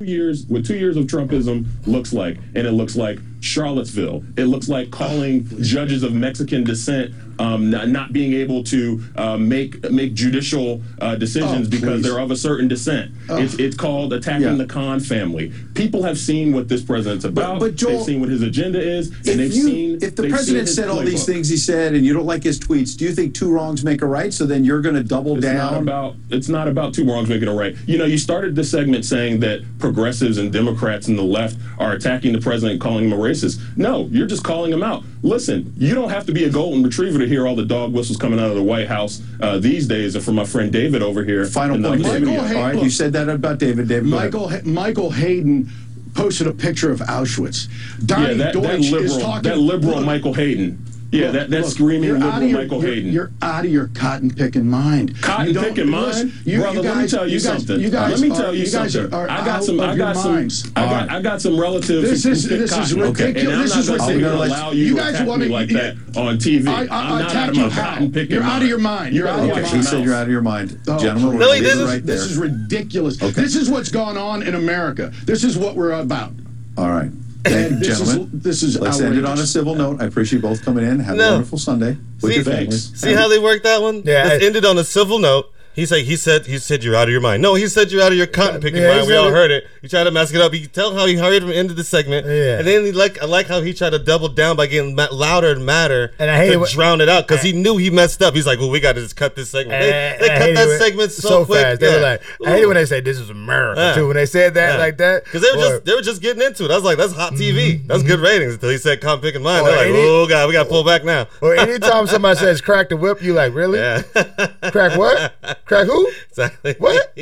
Years 0.00 0.44
what 0.46 0.64
two 0.64 0.76
years 0.76 0.96
of 0.96 1.06
Trumpism 1.06 1.66
looks 1.86 2.12
like, 2.12 2.36
and 2.54 2.66
it 2.66 2.72
looks 2.72 2.96
like 2.96 3.18
Charlottesville. 3.40 4.22
It 4.36 4.44
looks 4.44 4.68
like 4.68 4.90
calling 4.90 5.48
judges 5.62 6.02
of 6.02 6.12
Mexican 6.12 6.64
descent 6.64 7.14
um, 7.38 7.70
not, 7.70 7.88
not 7.88 8.12
being 8.12 8.32
able 8.34 8.64
to 8.64 9.02
uh, 9.16 9.36
make 9.36 9.90
make 9.90 10.14
judicial 10.14 10.82
uh, 11.00 11.14
decisions 11.16 11.66
Oh, 11.68 11.70
because 11.70 12.02
they're 12.02 12.18
of 12.18 12.30
a 12.30 12.36
certain 12.36 12.68
descent. 12.68 13.12
Oh. 13.28 13.36
It's 13.38 13.54
it's 13.54 13.76
called 13.76 14.12
attacking 14.12 14.42
Yeah. 14.42 14.54
the 14.54 14.66
Khan 14.66 15.00
family. 15.00 15.52
People 15.74 16.02
have 16.02 16.18
seen 16.18 16.52
what 16.52 16.68
this 16.68 16.82
president's 16.82 17.24
about. 17.24 17.60
but 17.60 17.76
Joel- 17.76 17.92
they've 17.98 18.02
seen 18.06 18.20
what 18.20 18.28
his 18.28 18.42
agenda 18.42 18.80
is, 18.80 19.08
and 19.08 19.18
If, 19.28 19.36
they've 19.36 19.54
you, 19.54 19.62
seen 19.62 19.98
if 20.02 20.16
the 20.16 20.28
president 20.28 20.68
said 20.68 20.88
all 20.88 21.00
these 21.00 21.24
things 21.24 21.48
he 21.48 21.56
said 21.56 21.94
and 21.94 22.04
you 22.04 22.12
don't 22.12 22.26
like 22.26 22.42
his 22.42 22.58
tweets, 22.58 22.96
do 22.96 23.04
you 23.04 23.12
think 23.12 23.34
two 23.34 23.50
wrongs 23.52 23.84
make 23.84 24.02
a 24.02 24.06
right? 24.06 24.32
So 24.34 24.44
then 24.46 24.64
you're 24.64 24.80
going 24.80 24.96
to 24.96 25.04
double 25.04 25.36
It's 25.36 25.42
down? 25.46 25.72
not 25.72 25.82
about 25.82 26.16
it's 26.30 26.48
not 26.48 26.68
about 26.68 26.94
two 26.94 27.04
wrongs 27.04 27.28
making 27.28 27.48
a 27.48 27.54
right. 27.54 27.76
You 27.86 27.98
know, 27.98 28.04
you 28.04 28.18
started 28.18 28.56
this 28.56 28.70
segment 28.70 29.04
saying 29.04 29.40
that 29.40 29.60
progressives 29.78 30.38
and 30.38 30.52
Democrats 30.52 31.08
and 31.08 31.18
the 31.18 31.22
left 31.22 31.56
are 31.78 31.92
attacking 31.92 32.32
the 32.32 32.40
president, 32.40 32.80
calling 32.80 33.04
him 33.06 33.12
a 33.12 33.16
racist. 33.16 33.60
No, 33.76 34.08
you're 34.10 34.26
just 34.26 34.42
calling 34.44 34.72
him 34.72 34.82
out. 34.82 35.04
Listen, 35.22 35.72
you 35.76 35.94
don't 35.94 36.10
have 36.10 36.26
to 36.26 36.32
be 36.32 36.44
a 36.44 36.50
golden 36.50 36.82
retriever 36.82 37.18
to 37.18 37.26
hear 37.28 37.46
all 37.46 37.56
the 37.56 37.64
dog 37.64 37.92
whistles 37.92 38.16
coming 38.16 38.40
out 38.40 38.50
of 38.50 38.56
the 38.56 38.62
White 38.62 38.88
House 38.88 39.22
uh, 39.40 39.58
these 39.58 39.86
days. 39.86 40.14
And 40.14 40.24
from 40.24 40.34
my 40.34 40.44
friend 40.44 40.72
David 40.72 41.02
over 41.02 41.24
here. 41.24 41.44
Final 41.46 41.76
point, 41.76 41.86
other 41.86 41.96
David. 41.98 42.28
studio. 42.28 42.40
All 42.40 42.62
right, 42.64 42.82
you 42.82 42.90
said 42.90 43.12
that 43.12 43.28
about 43.28 43.58
David. 43.58 43.88
David, 43.88 44.10
go 44.32 44.44
ahead. 44.44 44.66
Michael 44.66 44.88
Michael 44.88 45.10
Hayden 45.10 45.70
posted 46.14 46.46
a 46.46 46.52
picture 46.52 46.90
of 46.90 47.00
Auschwitz. 47.00 47.68
Donnie 48.04 48.28
yeah, 48.28 48.34
that, 48.34 48.54
that 48.54 48.80
liberal, 48.80 49.04
is 49.04 49.18
talking. 49.18 49.42
that 49.42 49.58
liberal 49.58 49.96
Look, 49.96 50.06
Michael 50.06 50.34
Hayden. 50.34 50.84
Yeah, 51.10 51.30
that, 51.30 51.48
that 51.48 51.62
look, 51.62 51.70
screaming 51.70 52.04
you're 52.04 52.14
liberal 52.18 52.32
out 52.32 52.42
of 52.42 52.48
your- 52.50 52.60
Michael 52.60 52.82
you're- 52.82 52.94
Hayden. 52.96 53.12
You're 53.12 53.30
out 53.40 53.64
of 53.64 53.70
your 53.72 53.88
cotton 53.94 54.30
picking 54.30 54.68
mind. 54.68 55.18
Cotton 55.22 55.54
picking 55.54 55.88
mind, 55.88 56.32
you- 56.44 56.60
brother. 56.60 56.76
you 56.76 56.82
let 56.82 56.96
me 56.98 57.08
tell 57.08 57.26
you, 57.26 57.32
you 57.34 57.40
guys- 57.40 57.42
something. 57.44 57.80
You 57.80 57.88
guys 57.88 58.10
let 58.12 58.20
me 58.20 58.30
are- 58.30 58.36
tell 58.38 58.54
you, 58.54 58.60
you 58.60 58.66
something. 58.66 59.14
Are, 59.14 59.22
are 59.26 59.30
I 59.30 59.38
got 59.38 59.48
out 59.48 59.64
some. 59.64 59.80
of 59.80 59.88
I 59.88 59.96
got 59.96 60.16
some. 60.18 60.32
minds. 60.34 60.70
I 60.76 60.84
got. 60.84 61.10
I 61.10 61.22
got 61.22 61.40
some 61.40 61.58
relatives. 61.58 62.02
This 62.10 62.24
who 62.24 62.30
is- 62.32 62.46
pick 62.46 62.58
this 62.58 62.72
is 62.72 62.76
cotton, 62.76 63.02
okay? 63.04 63.26
ridiculous. 63.28 63.42
And 63.48 63.52
I'm 63.54 63.62
This 63.62 63.70
not 63.74 63.80
is 63.80 63.88
gonna 63.88 63.98
sit 64.00 64.06
here 64.08 64.14
and 64.16 64.24
ridiculous. 64.26 64.48
allow 64.60 64.72
you, 64.72 64.84
You 64.84 64.90
to 64.94 65.00
guys 65.00 65.14
attack 65.14 65.26
wanna- 65.28 65.44
me 65.46 65.50
like 65.50 65.68
that 65.70 65.96
on 66.16 66.38
TV. 66.38 66.68
I- 66.68 66.72
I- 66.72 66.80
I'm 66.82 66.88
not 66.88 67.30
attack 67.30 67.36
out 67.36 67.48
of 67.48 67.56
my 67.56 67.68
cotton 67.70 68.12
picking 68.12 68.34
You're 68.34 68.42
out 68.44 68.62
of 68.62 68.68
your 68.68 68.78
mind. 68.78 69.14
You're 69.14 69.28
out 69.28 69.38
of 69.40 69.46
your 69.46 69.54
mind. 69.56 69.66
he 69.76 69.82
said 69.82 70.04
you're 70.04 70.14
out 70.14 70.22
of 70.24 70.30
your 70.30 70.42
mind. 70.42 70.78
Oh, 70.88 70.98
Gentlemen, 70.98 71.38
please. 71.38 71.62
this, 71.62 71.74
is, 71.74 71.90
this 72.02 72.02
there. 72.04 72.16
is 72.16 72.36
ridiculous. 72.36 73.16
This 73.16 73.56
is 73.56 73.70
what's 73.70 73.88
gone 73.88 74.18
on 74.18 74.42
in 74.42 74.54
America. 74.54 75.10
This 75.24 75.42
is 75.42 75.56
what 75.56 75.74
we're 75.74 75.92
about. 75.92 76.34
All 76.76 76.90
right. 76.90 77.10
Thank 77.44 77.56
you, 77.56 77.66
And 77.76 77.80
this 77.82 77.88
is- 77.88 77.98
gentlemen. 78.08 78.30
this 78.34 78.62
is 78.62 78.78
Let's 78.80 79.00
end 79.00 79.14
it 79.16 79.18
on 79.18 79.24
a 79.24 79.28
outrageous. 79.32 79.50
civil 79.52 79.74
note. 79.74 80.00
I 80.00 80.04
appreciate 80.06 80.38
you 80.38 80.42
both 80.42 80.64
coming 80.64 80.84
in. 80.84 81.00
Have 81.00 81.18
a 81.18 81.30
wonderful 81.32 81.58
Sunday 81.58 81.96
with 82.20 82.32
See, 82.32 82.36
your 82.36 82.44
families. 82.44 82.90
see 82.94 83.12
how 83.12 83.28
they 83.28 83.38
worked 83.38 83.64
that 83.64 83.80
one? 83.80 84.02
Yeah, 84.04 84.28
This 84.28 84.42
I- 84.42 84.46
ended 84.46 84.64
on 84.64 84.76
a 84.78 84.84
civil 84.84 85.18
note. 85.18 85.46
He's 85.78 85.92
like, 85.92 86.04
he 86.06 86.16
said, 86.16 86.44
he 86.46 86.58
said 86.58 86.82
you're 86.82 86.96
out 86.96 87.04
of 87.06 87.10
your 87.12 87.20
mind. 87.20 87.40
No, 87.40 87.54
he 87.54 87.68
said 87.68 87.92
you're 87.92 88.02
out 88.02 88.10
of 88.10 88.18
your 88.18 88.26
cotton 88.26 88.60
picking 88.60 88.82
Yeah, 88.82 88.96
mind. 88.96 89.06
We 89.06 89.14
all 89.14 89.28
it. 89.28 89.30
heard 89.30 89.50
it. 89.52 89.68
You 89.80 89.88
tried 89.88 90.04
to 90.04 90.10
mask 90.10 90.34
it 90.34 90.40
up. 90.40 90.52
You 90.52 90.66
tell 90.66 90.92
how 90.92 91.06
he 91.06 91.14
hurried 91.14 91.42
from 91.42 91.52
end 91.52 91.70
the 91.70 91.84
segment. 91.84 92.26
Yeah. 92.26 92.58
And 92.58 92.66
then 92.66 92.84
he 92.84 92.90
like, 92.90 93.22
I 93.22 93.26
like 93.26 93.46
how 93.46 93.60
he 93.60 93.72
tried 93.72 93.90
to 93.90 94.00
double 94.00 94.26
down 94.28 94.56
by 94.56 94.66
getting 94.66 94.96
louder 94.96 95.52
and 95.52 95.64
madder 95.64 96.12
And 96.18 96.28
I 96.30 96.36
hate 96.38 96.50
to 96.54 96.58
what- 96.58 96.70
drown 96.70 97.00
it 97.00 97.08
out 97.08 97.28
because 97.28 97.42
he 97.44 97.52
knew 97.52 97.76
he 97.76 97.90
messed 97.90 98.20
up. 98.22 98.34
He's 98.34 98.44
like, 98.46 98.58
well, 98.58 98.70
we 98.70 98.80
got 98.80 98.94
to 98.94 99.02
just 99.02 99.14
cut 99.14 99.36
this 99.36 99.50
segment. 99.50 99.80
They, 99.80 100.16
they 100.20 100.28
cut 100.28 100.54
that 100.56 100.68
it 100.68 100.78
segment 100.80 101.12
so, 101.12 101.44
quick. 101.44 101.62
fast. 101.62 101.80
They 101.80 101.88
yeah. 101.90 101.94
were 101.94 102.02
like, 102.02 102.22
I 102.44 102.50
hate 102.50 102.62
it 102.62 102.66
when 102.66 102.74
they 102.74 102.84
say 102.86 103.00
this 103.00 103.18
is 103.20 103.30
America 103.30 103.80
Yeah. 103.80 103.94
too. 103.94 104.08
When 104.08 104.16
they 104.16 104.26
said 104.26 104.54
that 104.54 104.80
like 104.80 104.96
that, 104.98 105.24
Because 105.24 105.42
they 105.42 105.48
were 105.52 105.56
boy, 105.56 105.68
just 105.70 105.84
they 105.84 105.94
were 105.94 106.02
just 106.02 106.20
getting 106.20 106.42
into 106.42 106.64
it. 106.64 106.72
I 106.72 106.74
was 106.74 106.82
like, 106.82 106.96
that's 106.98 107.12
hot 107.12 107.34
TV. 107.34 107.76
Mm-hmm. 107.78 107.86
That's 107.86 108.02
good 108.02 108.18
ratings 108.18 108.54
until 108.54 108.70
he 108.70 108.78
said 108.78 109.00
cotton 109.00 109.20
picking 109.20 109.36
and 109.36 109.44
mine." 109.44 109.62
Or 109.62 109.66
They're 109.68 109.76
like, 109.76 109.86
any- 109.86 109.98
oh 110.08 110.26
god, 110.26 110.48
we 110.48 110.54
got 110.54 110.64
to 110.64 110.68
pull 110.68 110.82
back 110.82 111.04
now. 111.04 111.28
or 111.40 111.54
anytime 111.54 112.08
somebody 112.08 112.36
says 112.36 112.60
crack 112.60 112.88
the 112.88 112.96
whip, 112.96 113.22
you 113.22 113.32
like 113.32 113.54
really 113.54 113.78
crack 114.72 114.98
what? 114.98 115.32
Crack 115.68 115.86
who? 115.86 116.10
exactly. 116.28 116.74
What? 116.78 117.16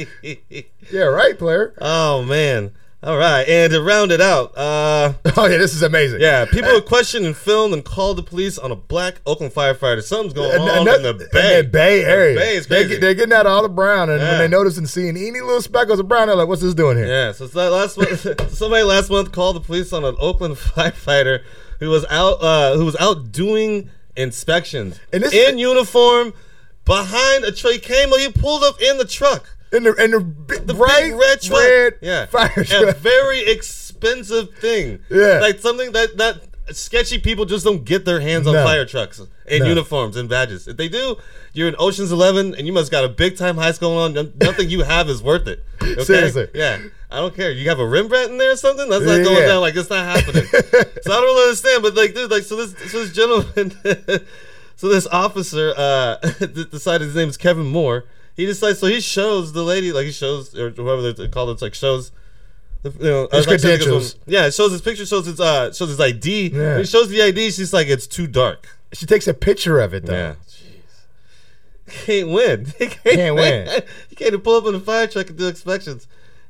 Yeah, 0.93 1.03
right, 1.03 1.37
player. 1.39 1.75
oh 1.81 2.23
man. 2.23 2.73
All 3.03 3.19
right, 3.19 3.47
and 3.47 3.73
to 3.73 3.83
round 3.83 4.11
it 4.11 4.21
out, 4.21 4.57
uh, 4.57 5.13
Oh 5.37 5.47
yeah, 5.47 5.59
this 5.59 5.75
is 5.75 5.83
amazing. 5.83 6.21
yeah, 6.21 6.45
people 6.47 6.71
have 6.71 6.87
questioned 6.87 7.25
and 7.27 7.37
filmed 7.37 7.73
and 7.75 7.85
called 7.85 8.17
the 8.19 8.23
police 8.23 8.59
on 8.59 8.73
a 8.73 8.75
black 8.75 9.21
Oakland 9.27 9.53
firefighter. 9.53 10.03
Something's 10.03 10.33
going 10.33 10.51
And- 10.53 10.63
on 10.63 10.89
and 10.89 10.97
in 10.97 11.03
the 11.19 11.29
Bay. 11.33 11.59
in 11.61 11.65
the 11.67 11.71
Bay 11.71 12.05
area. 12.05 12.37
Bay 12.37 12.57
is 12.57 12.67
they, 12.67 12.83
are 12.85 13.15
getting 13.15 13.33
out 13.35 13.47
all 13.47 13.63
the 13.63 13.69
brown, 13.69 14.11
and 14.11 14.21
Yeah. 14.21 14.31
when 14.31 14.39
they 14.41 14.49
notice 14.49 14.77
and 14.79 14.89
seeing 14.89 15.17
any 15.17 15.41
little 15.41 15.61
speckles 15.61 16.01
of 16.01 16.09
brown, 16.09 16.29
they're 16.29 16.37
like, 16.37 16.49
"What's 16.49 16.63
this 16.63 16.75
doing 16.75 16.97
here?" 16.97 17.07
Yeah, 17.07 17.33
so 17.33 17.45
last 17.71 17.97
month, 17.99 18.51
somebody 18.57 18.83
last 18.83 19.11
month 19.11 19.31
called 19.31 19.57
the 19.57 19.61
police 19.61 19.93
on 19.93 20.05
an 20.05 20.17
Oakland 20.19 20.57
firefighter 20.57 21.43
who 21.79 21.91
was 21.91 22.05
out 22.11 22.43
uh, 22.43 22.75
who 22.77 22.85
was 22.87 22.97
out 22.97 23.31
doing 23.31 23.91
inspections 24.17 24.99
And 25.13 25.23
this- 25.23 25.35
in 25.35 25.59
uniform 25.59 26.33
behind 26.87 27.45
a 27.45 27.53
truck. 27.53 27.75
He 27.75 27.79
came, 27.79 28.09
he 28.19 28.31
pulled 28.33 28.65
up 28.65 28.81
in 28.81 28.97
the 28.97 29.05
truck. 29.05 29.45
In 29.73 29.83
the 29.83 29.93
in 29.95 30.13
the, 30.13 30.21
bi- 30.21 30.59
The 30.59 30.73
bright 30.75 31.11
big 31.11 31.15
red 31.21 31.43
truck. 31.43 31.61
red 31.61 31.95
yeah. 32.01 32.27
fire 32.31 32.65
truck. 32.65 32.89
A 32.89 32.93
very 32.99 33.41
expensive 33.47 34.55
thing. 34.59 35.01
Yeah. 35.11 35.41
Like 35.41 35.59
something 35.59 35.93
that 35.93 36.17
that 36.17 36.41
sketchy 36.75 37.19
people 37.19 37.45
just 37.45 37.65
don't 37.65 37.85
get 37.85 38.05
their 38.05 38.21
hands 38.21 38.47
on 38.47 38.55
No. 38.55 38.65
fire 38.65 38.85
trucks 38.87 39.21
and 39.21 39.61
No. 39.61 39.67
uniforms 39.67 40.17
and 40.17 40.29
badges. 40.29 40.67
If 40.69 40.77
they 40.77 40.89
do, 40.89 41.17
you're 41.53 41.69
in 41.69 41.75
Ocean's 41.79 42.11
Eleven 42.13 42.55
and 42.55 42.67
you 42.67 42.73
must 42.73 42.91
got 42.91 43.05
a 43.05 43.09
big 43.09 43.37
time 43.37 43.57
high 43.57 43.73
school 43.73 43.97
on. 43.99 44.15
Nothing 44.41 44.71
you 44.71 44.83
have 44.83 45.09
is 45.11 45.23
worth 45.23 45.47
it. 45.49 45.63
Okay? 45.83 46.03
Seriously. 46.05 46.49
Yeah. 46.55 46.79
I 47.11 47.17
don't 47.19 47.35
care. 47.35 47.51
You 47.53 47.69
have 47.69 47.79
a 47.79 47.87
Rembrandt 47.87 48.31
in 48.33 48.39
there 48.39 48.53
or 48.53 48.57
something? 48.57 48.89
That's 48.89 49.05
not 49.05 49.19
Yeah, 49.19 49.25
going 49.25 49.47
down. 49.49 49.61
Like 49.61 49.77
it's 49.77 49.91
not 49.91 50.05
happening. 50.05 50.45
so 51.03 51.13
I 51.13 51.21
don't 51.21 51.43
understand. 51.43 51.83
But 51.83 51.95
like, 51.95 52.15
dude, 52.15 52.31
like, 52.31 52.43
so 52.43 52.57
this, 52.57 52.91
so 52.91 53.05
this 53.05 53.13
gentleman, 53.13 53.73
so 54.77 54.89
this 54.89 55.07
officer, 55.07 55.73
uh, 55.77 56.17
decided 56.71 57.07
his 57.07 57.17
name 57.17 57.29
is 57.29 57.37
Kevin 57.37 57.67
Moore. 57.67 58.05
He 58.37 58.45
decides, 58.45 58.79
so 58.79 58.87
he 58.87 59.01
shows 59.01 59.53
the 59.53 59.63
lady, 59.63 59.93
like 59.93 60.05
he 60.05 60.13
shows 60.13 60.55
or 60.55 60.71
whoever 60.71 61.13
they 61.13 61.29
call 61.29 61.49
it, 61.49 61.55
it's 61.55 61.63
like 61.63 61.75
shows. 61.75 62.13
You 62.85 62.93
know, 63.01 63.29
His 63.33 63.49
like 63.49 63.61
credentials. 63.61 64.15
Yeah, 64.27 64.47
it 64.47 64.55
shows 64.55 64.71
his 64.71 64.81
picture, 64.81 65.05
shows 65.07 65.27
his 65.27 65.41
uh, 65.41 65.73
shows 65.73 65.89
his 65.89 66.01
ID. 66.01 66.51
Yeah. 66.51 66.79
He 66.79 66.85
shows 66.85 67.09
the 67.09 67.21
ID, 67.21 67.51
she's 67.51 67.73
like, 67.73 67.89
it's 67.89 68.07
too 68.07 68.27
dark. 68.29 68.69
She 68.93 69.07
takes 69.07 69.27
a 69.27 69.35
picture 69.35 69.81
of 69.81 69.93
it 69.93 70.07
though. 70.07 70.13
Yeah. 70.13 70.35
Can't 71.89 72.29
win. 72.29 72.67
He 72.79 72.87
can't, 72.87 73.17
Can't 73.17 73.35
win. 73.35 73.69
You 74.11 74.17
can't 74.17 74.29
even 74.29 74.41
pull 74.41 74.57
up 74.57 74.67
in 74.67 74.75
a 74.75 74.81
fire 74.81 75.07
truck 75.07 75.29
and 75.29 75.39
do 75.39 75.49
inspections 75.49 76.07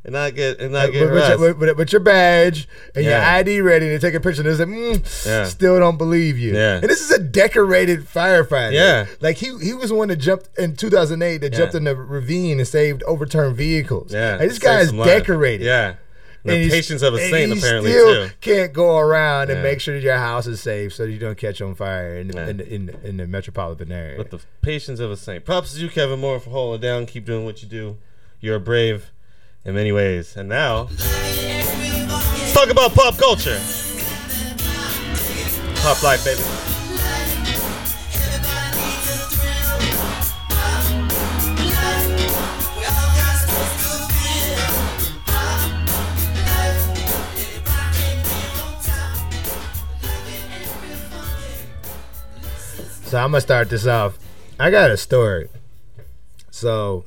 and 0.06 0.12
not 0.14 0.34
get 0.34 0.58
and 0.60 0.72
not 0.72 0.86
But, 0.86 0.92
get 0.92 1.00
but, 1.00 1.08
harassed. 1.08 1.40
your, 1.40 1.54
but, 1.54 1.76
but 1.76 1.92
your 1.92 2.00
badge 2.00 2.66
and 2.94 3.04
your 3.04 3.20
ID 3.20 3.60
ready 3.60 3.88
to 3.88 3.98
take 3.98 4.14
a 4.14 4.20
picture. 4.20 4.40
And 4.40 4.48
it's 4.50 4.60
like, 4.60 4.68
mm, 4.68 5.26
Yeah. 5.26 5.44
still 5.44 5.78
don't 5.80 5.98
believe 5.98 6.38
you. 6.38 6.54
Yeah. 6.54 6.76
And 6.76 6.84
this 6.84 7.00
is 7.02 7.10
a 7.10 7.18
decorated 7.18 8.06
firefighter. 8.08 8.72
Yeah. 8.72 9.06
Like 9.20 9.36
he 9.36 9.58
he 9.58 9.74
was 9.74 9.90
the 9.90 9.96
one 9.96 10.08
that 10.08 10.16
jumped 10.16 10.48
in 10.58 10.76
2008 10.76 11.38
that 11.42 11.52
Yeah. 11.52 11.58
jumped 11.58 11.74
in 11.74 11.84
the 11.84 11.94
ravine 11.96 12.58
and 12.58 12.66
saved 12.68 13.02
overturned 13.02 13.56
vehicles. 13.56 14.12
Yeah, 14.14 14.36
Like, 14.36 14.48
this 14.48 14.58
guy 14.60 14.80
is 14.80 14.92
decorated. 14.92 15.64
Yeah, 15.64 15.94
the 16.44 16.52
And 16.52 16.62
he's- 16.62 16.72
patience 16.72 17.02
of 17.02 17.14
a 17.14 17.18
saint 17.18 17.58
apparently 17.58 17.90
still 17.90 18.26
too. 18.28 18.30
Can't 18.40 18.72
go 18.72 18.98
around 18.98 19.50
and 19.50 19.60
make 19.64 19.80
sure 19.80 19.96
your 19.96 20.16
house 20.18 20.46
is 20.46 20.60
safe 20.60 20.94
so 20.94 21.02
you 21.02 21.18
don't 21.18 21.36
catch 21.36 21.60
on 21.60 21.74
fire 21.74 22.14
in 22.16 22.28
the, 22.28 22.34
Yeah. 22.38 22.46
in, 22.48 22.56
the, 22.58 22.72
in, 22.74 22.86
the, 22.86 23.08
in 23.08 23.16
the 23.16 23.26
metropolitan 23.26 23.90
area. 23.90 24.16
But 24.18 24.30
the 24.30 24.38
patience 24.62 25.00
of 25.00 25.10
a 25.10 25.16
saint. 25.16 25.44
Props 25.44 25.74
to 25.74 25.80
you, 25.80 25.88
Kevin 25.88 26.20
Moore, 26.20 26.38
for 26.38 26.50
holding 26.50 26.80
down. 26.80 27.06
Keep 27.06 27.24
doing 27.24 27.44
what 27.44 27.60
you 27.62 27.68
do. 27.68 27.96
You're 28.40 28.56
a 28.56 28.60
brave 28.60 29.10
in 29.66 29.74
many 29.74 29.92
ways. 29.92 30.36
And 30.36 30.48
now, 30.48 30.88
let's 30.90 32.54
talk 32.54 32.70
about 32.70 32.94
pop 32.94 33.18
culture. 33.18 33.60
Pop 35.82 36.02
life, 36.02 36.24
baby. 36.24 36.42
So 53.06 53.18
I'm 53.18 53.30
gonna 53.30 53.40
start 53.40 53.70
this 53.70 53.86
off. 53.86 54.18
I 54.58 54.70
got 54.70 54.90
a 54.90 54.96
story. 54.96 55.48
So 56.50 57.04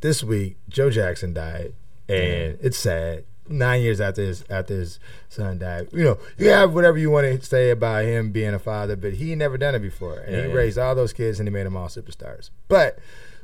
this 0.00 0.22
week, 0.22 0.56
Joe 0.68 0.88
Jackson 0.88 1.32
died, 1.32 1.74
and 2.08 2.58
it's 2.60 2.78
sad. 2.78 3.24
Nine 3.48 3.82
years 3.82 4.00
after 4.00 4.22
his 4.22 4.44
after 4.48 4.74
his 4.74 4.98
son 5.28 5.58
died, 5.58 5.88
you 5.92 6.04
know, 6.04 6.18
you 6.38 6.48
have 6.50 6.72
whatever 6.74 6.96
you 6.96 7.10
want 7.10 7.26
to 7.40 7.44
say 7.44 7.70
about 7.70 8.04
him 8.04 8.30
being 8.30 8.54
a 8.54 8.58
father, 8.58 8.94
but 8.96 9.14
he 9.14 9.34
never 9.34 9.58
done 9.58 9.74
it 9.74 9.80
before, 9.80 10.18
and 10.20 10.32
Yeah, 10.32 10.42
he 10.42 10.48
yeah. 10.48 10.54
raised 10.54 10.78
all 10.78 10.94
those 10.94 11.12
kids 11.12 11.40
and 11.40 11.48
he 11.48 11.52
made 11.52 11.66
them 11.66 11.76
all 11.76 11.88
superstars. 11.88 12.50
But 12.68 12.98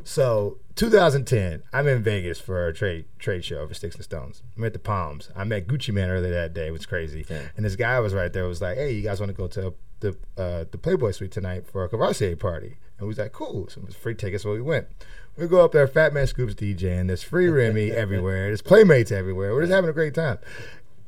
so 0.04 0.58
2010, 0.76 1.64
I'm 1.72 1.88
in 1.88 2.02
Vegas 2.02 2.40
for 2.40 2.68
a 2.68 2.72
trade 2.72 3.06
trade 3.18 3.44
show 3.44 3.66
for 3.66 3.74
Sticks 3.74 3.96
and 3.96 4.04
Stones. 4.04 4.42
I'm 4.56 4.64
at 4.64 4.72
the 4.72 4.78
Palms. 4.78 5.30
I 5.34 5.42
met 5.44 5.66
Gucci 5.66 5.92
Mane 5.92 6.08
earlier 6.10 6.32
that 6.32 6.54
day. 6.54 6.68
It 6.68 6.72
was 6.72 6.86
crazy. 6.86 7.26
And 7.56 7.64
this 7.64 7.76
guy 7.76 7.98
was 8.00 8.14
right 8.14 8.32
there. 8.32 8.46
Was 8.46 8.62
like, 8.62 8.78
"Hey, 8.78 8.92
you 8.92 9.02
guys 9.02 9.18
want 9.20 9.30
to 9.30 9.36
go 9.36 9.48
to 9.48 9.74
the 10.00 10.10
uh, 10.36 10.64
the 10.70 10.78
Playboy 10.78 11.10
Suite 11.10 11.32
tonight 11.32 11.66
for 11.66 11.84
a 11.84 11.88
Courvoisier 11.88 12.36
party?" 12.36 12.78
And 12.98 13.06
we 13.06 13.08
was 13.08 13.18
like, 13.18 13.32
"Cool." 13.32 13.68
So 13.68 13.80
it 13.80 13.86
was 13.86 13.96
free 13.96 14.14
tickets, 14.14 14.44
so 14.44 14.52
we 14.52 14.60
went. 14.62 14.86
We 15.38 15.46
go 15.46 15.64
up 15.64 15.72
there. 15.72 15.86
Fat 15.86 16.12
Man 16.12 16.26
Scoops 16.26 16.54
DJ, 16.54 16.98
and 16.98 17.08
There's 17.08 17.22
free 17.22 17.48
Remy 17.48 17.90
everywhere. 17.92 18.46
There's 18.48 18.62
Playmates 18.62 19.12
everywhere. 19.12 19.54
We're 19.54 19.62
just 19.62 19.72
having 19.72 19.90
a 19.90 19.92
great 19.94 20.14
time. 20.14 20.38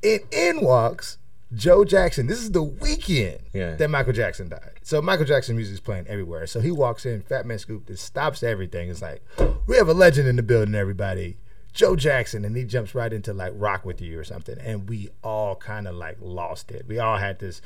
And 0.03 0.21
in 0.31 0.61
walks 0.61 1.19
Joe 1.53 1.85
Jackson. 1.85 2.27
This 2.29 2.39
is 2.41 2.53
the 2.53 2.63
weekend 2.63 3.41
Yeah. 3.53 3.75
that 3.75 3.91
Michael 3.91 4.13
Jackson 4.13 4.49
died. 4.49 4.79
So 4.83 5.03
Michael 5.03 5.27
Jackson 5.27 5.57
music 5.57 5.75
is 5.75 5.81
playing 5.81 6.07
everywhere. 6.07 6.47
So 6.47 6.61
he 6.61 6.71
walks 6.71 7.05
in, 7.05 7.23
Fat 7.23 7.45
Man 7.45 7.59
Scoop, 7.59 7.87
just 7.89 8.05
stops 8.05 8.43
everything. 8.45 8.89
It's 8.89 9.03
like, 9.03 9.23
we 9.67 9.77
have 9.77 9.89
a 9.89 9.95
legend 9.95 10.29
in 10.29 10.37
the 10.37 10.43
building, 10.45 10.75
everybody. 10.77 11.37
Joe 11.73 11.95
Jackson, 11.97 12.45
and 12.45 12.57
he 12.57 12.65
jumps 12.65 12.95
right 12.95 13.13
into 13.13 13.33
like 13.33 13.53
Rock 13.57 13.85
with 13.85 14.01
You 14.01 14.19
or 14.19 14.25
something. 14.25 14.59
And 14.59 14.89
we 14.89 15.09
all 15.23 15.55
kind 15.57 15.87
of 15.89 15.95
like 15.97 16.19
lost 16.21 16.71
it. 16.71 16.87
We 16.89 16.99
all 16.99 17.17
had 17.19 17.39
this 17.41 17.61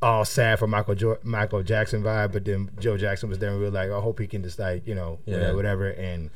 all 0.00 0.24
sad 0.24 0.58
for 0.58 0.66
Michael 0.66 0.94
jo- 0.94 1.18
Michael 1.22 1.62
Jackson 1.62 2.02
vibe, 2.02 2.32
but 2.32 2.44
then 2.44 2.70
Joe 2.78 2.96
Jackson 2.96 3.28
was 3.28 3.38
there 3.38 3.50
and 3.50 3.58
we 3.58 3.64
were 3.64 3.70
like, 3.70 3.90
I 3.90 4.00
hope 4.00 4.20
he 4.20 4.26
can 4.26 4.42
just 4.42 4.58
like, 4.58 4.86
you 4.86 4.94
know, 4.94 5.18
Yeah. 5.26 5.36
whatever, 5.52 5.56
whatever. 5.56 5.88
And 5.90 6.30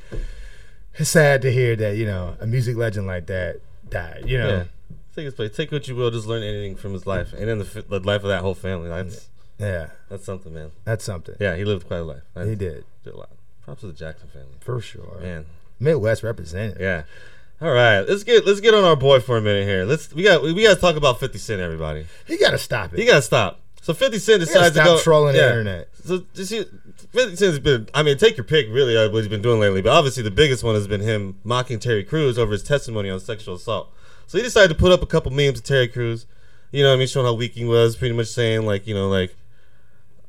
it's 0.98 1.10
sad 1.10 1.42
to 1.42 1.52
hear 1.52 1.76
that, 1.76 1.96
you 1.96 2.04
know, 2.06 2.36
a 2.40 2.46
music 2.46 2.76
legend 2.76 3.06
like 3.06 3.26
that 3.26 3.60
died, 3.88 4.24
you 4.26 4.38
know. 4.38 4.48
Yeah. 4.48 4.64
Take 5.14 5.26
his 5.26 5.34
place. 5.34 5.54
Take 5.54 5.70
what 5.70 5.86
you 5.88 5.94
will. 5.94 6.10
Just 6.10 6.26
learn 6.26 6.42
anything 6.42 6.74
from 6.74 6.92
his 6.94 7.06
life, 7.06 7.34
and 7.34 7.46
then 7.46 7.58
the, 7.58 7.66
f- 7.66 7.86
the 7.88 8.00
life 8.00 8.22
of 8.22 8.28
that 8.28 8.40
whole 8.40 8.54
family. 8.54 8.88
That's 8.88 9.28
Yeah. 9.58 9.90
that's 10.08 10.24
something, 10.24 10.54
man. 10.54 10.70
That's 10.84 11.04
something. 11.04 11.34
Yeah, 11.38 11.54
he 11.54 11.64
lived 11.66 11.86
quite 11.86 11.98
a 11.98 12.02
life. 12.04 12.22
He 12.34 12.54
did. 12.54 12.84
Did 13.04 13.12
a 13.14 13.16
lot. 13.18 13.28
Props 13.62 13.82
to 13.82 13.88
the 13.88 13.92
Jackson 13.92 14.28
family. 14.28 14.54
For 14.60 14.80
sure. 14.80 15.18
Man. 15.20 15.44
Midwest 15.78 16.22
represented. 16.22 16.78
Yeah. 16.80 17.02
All 17.62 17.70
right, 17.70 18.00
let's 18.00 18.24
get 18.24 18.44
let's 18.44 18.58
get 18.58 18.74
on 18.74 18.82
our 18.82 18.96
boy 18.96 19.20
for 19.20 19.36
a 19.36 19.40
minute 19.40 19.68
here. 19.68 19.84
Let's 19.84 20.12
we 20.12 20.24
got 20.24 20.42
we 20.42 20.60
got 20.64 20.74
to 20.74 20.80
talk 20.80 20.96
about 20.96 21.20
Fifty 21.20 21.38
Cent, 21.38 21.60
everybody. 21.60 22.06
He 22.26 22.36
got 22.36 22.50
to 22.50 22.58
stop 22.58 22.92
it. 22.92 22.98
He 22.98 23.06
got 23.06 23.16
to 23.16 23.22
stop. 23.22 23.60
So 23.80 23.94
Fifty 23.94 24.18
Cent 24.18 24.40
decides 24.40 24.74
to 24.74 24.82
stop 24.82 24.84
go 24.84 25.00
trolling 25.00 25.36
the 25.36 25.46
internet. 25.46 25.88
So 26.02 26.24
Fifty 26.34 27.36
Cent's 27.36 27.60
been. 27.60 27.88
I 27.94 28.02
mean, 28.02 28.18
take 28.18 28.36
your 28.36 28.42
pick, 28.42 28.66
really, 28.68 28.96
of 28.96 29.12
what 29.12 29.20
he's 29.20 29.28
been 29.28 29.42
doing 29.42 29.60
lately. 29.60 29.80
But 29.80 29.90
obviously, 29.90 30.24
the 30.24 30.32
biggest 30.32 30.64
one 30.64 30.74
has 30.74 30.88
been 30.88 31.02
him 31.02 31.38
mocking 31.44 31.78
Terry 31.78 32.02
Crews 32.02 32.36
over 32.36 32.50
his 32.50 32.64
testimony 32.64 33.08
on 33.08 33.20
sexual 33.20 33.54
assault. 33.54 33.94
So 34.26 34.38
he 34.38 34.42
decided 34.42 34.68
to 34.70 34.74
put 34.74 34.90
up 34.90 35.00
a 35.00 35.06
couple 35.06 35.30
memes 35.30 35.60
of 35.60 35.64
Terry 35.64 35.86
Crews. 35.86 36.26
You 36.72 36.82
know, 36.82 36.88
what 36.88 36.96
I 36.96 36.98
mean, 36.98 37.06
showing 37.06 37.26
how 37.26 37.34
weak 37.34 37.52
he 37.52 37.64
was, 37.64 37.94
pretty 37.94 38.16
much 38.16 38.26
saying 38.26 38.66
like, 38.66 38.88
you 38.88 38.94
know, 38.94 39.08
like, 39.08 39.36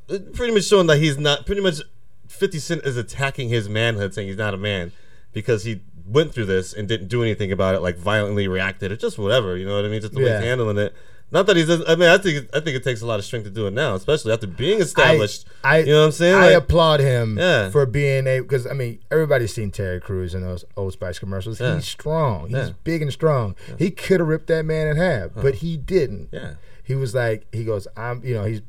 uh, 0.08 0.20
pretty 0.36 0.54
much 0.54 0.66
showing 0.66 0.86
that 0.86 1.00
he's 1.00 1.18
not. 1.18 1.48
Pretty 1.48 1.62
much, 1.62 1.82
Fifty 2.28 2.60
Cent 2.60 2.84
is 2.84 2.96
attacking 2.96 3.50
his 3.50 3.68
manhood, 3.68 4.14
saying 4.14 4.28
he's 4.28 4.38
not 4.38 4.54
a 4.54 4.58
man 4.58 4.92
because 5.34 5.64
he 5.64 5.82
went 6.06 6.34
through 6.34 6.46
this 6.46 6.74
and 6.74 6.88
didn't 6.88 7.08
do 7.08 7.22
anything 7.24 7.52
about 7.52 7.76
it, 7.76 7.80
like 7.82 7.98
violently 7.98 8.48
reacted 8.48 8.92
or 8.92 8.96
just 8.98 9.18
whatever. 9.18 9.58
You 9.58 9.66
know 9.66 9.76
what 9.76 9.86
I 9.86 9.88
mean? 9.90 10.02
Just 10.02 10.14
the 10.14 10.20
way 10.20 10.26
Yeah. 10.26 10.40
he's 10.40 10.48
handling 10.48 10.78
it. 10.78 10.94
Not 11.32 11.48
that 11.48 11.58
he's. 11.58 11.68
I 11.68 11.96
mean, 11.96 12.10
I 12.10 12.20
think 12.20 12.48
I 12.54 12.60
think 12.60 12.76
it 12.78 12.84
takes 12.84 13.02
a 13.02 13.08
lot 13.08 13.18
of 13.18 13.26
strength 13.26 13.46
to 13.46 13.50
do 13.50 13.66
it 13.66 13.74
now, 13.74 13.96
especially 13.96 14.32
after 14.34 14.46
being 14.46 14.80
established. 14.82 15.48
I, 15.64 15.80
you 15.80 15.88
know 15.88 16.02
what 16.02 16.06
I'm 16.06 16.12
saying? 16.12 16.36
I 16.36 16.46
Like- 16.48 16.56
applaud 16.58 17.00
him 17.00 17.38
Yeah. 17.40 17.72
for 17.72 17.88
being 17.88 18.28
a 18.28 18.40
because 18.42 18.68
I 18.68 18.74
mean 18.74 19.00
everybody's 19.10 19.52
seen 19.52 19.72
Terry 19.72 20.00
Crews 20.00 20.36
in 20.36 20.42
those 20.44 20.64
Old 20.78 20.94
Spice 20.94 21.18
commercials. 21.18 21.60
Yeah. 21.60 21.76
He's 21.76 21.88
strong. 21.88 22.50
He's 22.50 22.70
big 22.84 23.02
and 23.02 23.12
strong. 23.12 23.56
He 23.80 23.90
could 23.90 24.20
have 24.20 24.30
ripped 24.30 24.46
that 24.48 24.64
man 24.66 24.88
in 24.90 24.98
half, 24.98 25.32
but 25.34 25.46
uh-huh. 25.46 25.52
he 25.54 25.76
didn't. 25.78 26.30
Yeah. 26.32 26.54
He 26.84 26.94
was 26.94 27.16
like 27.16 27.48
he 27.52 27.64
goes, 27.64 27.88
I'm 27.98 28.24
you 28.24 28.36
know 28.36 28.44
he's 28.44 28.62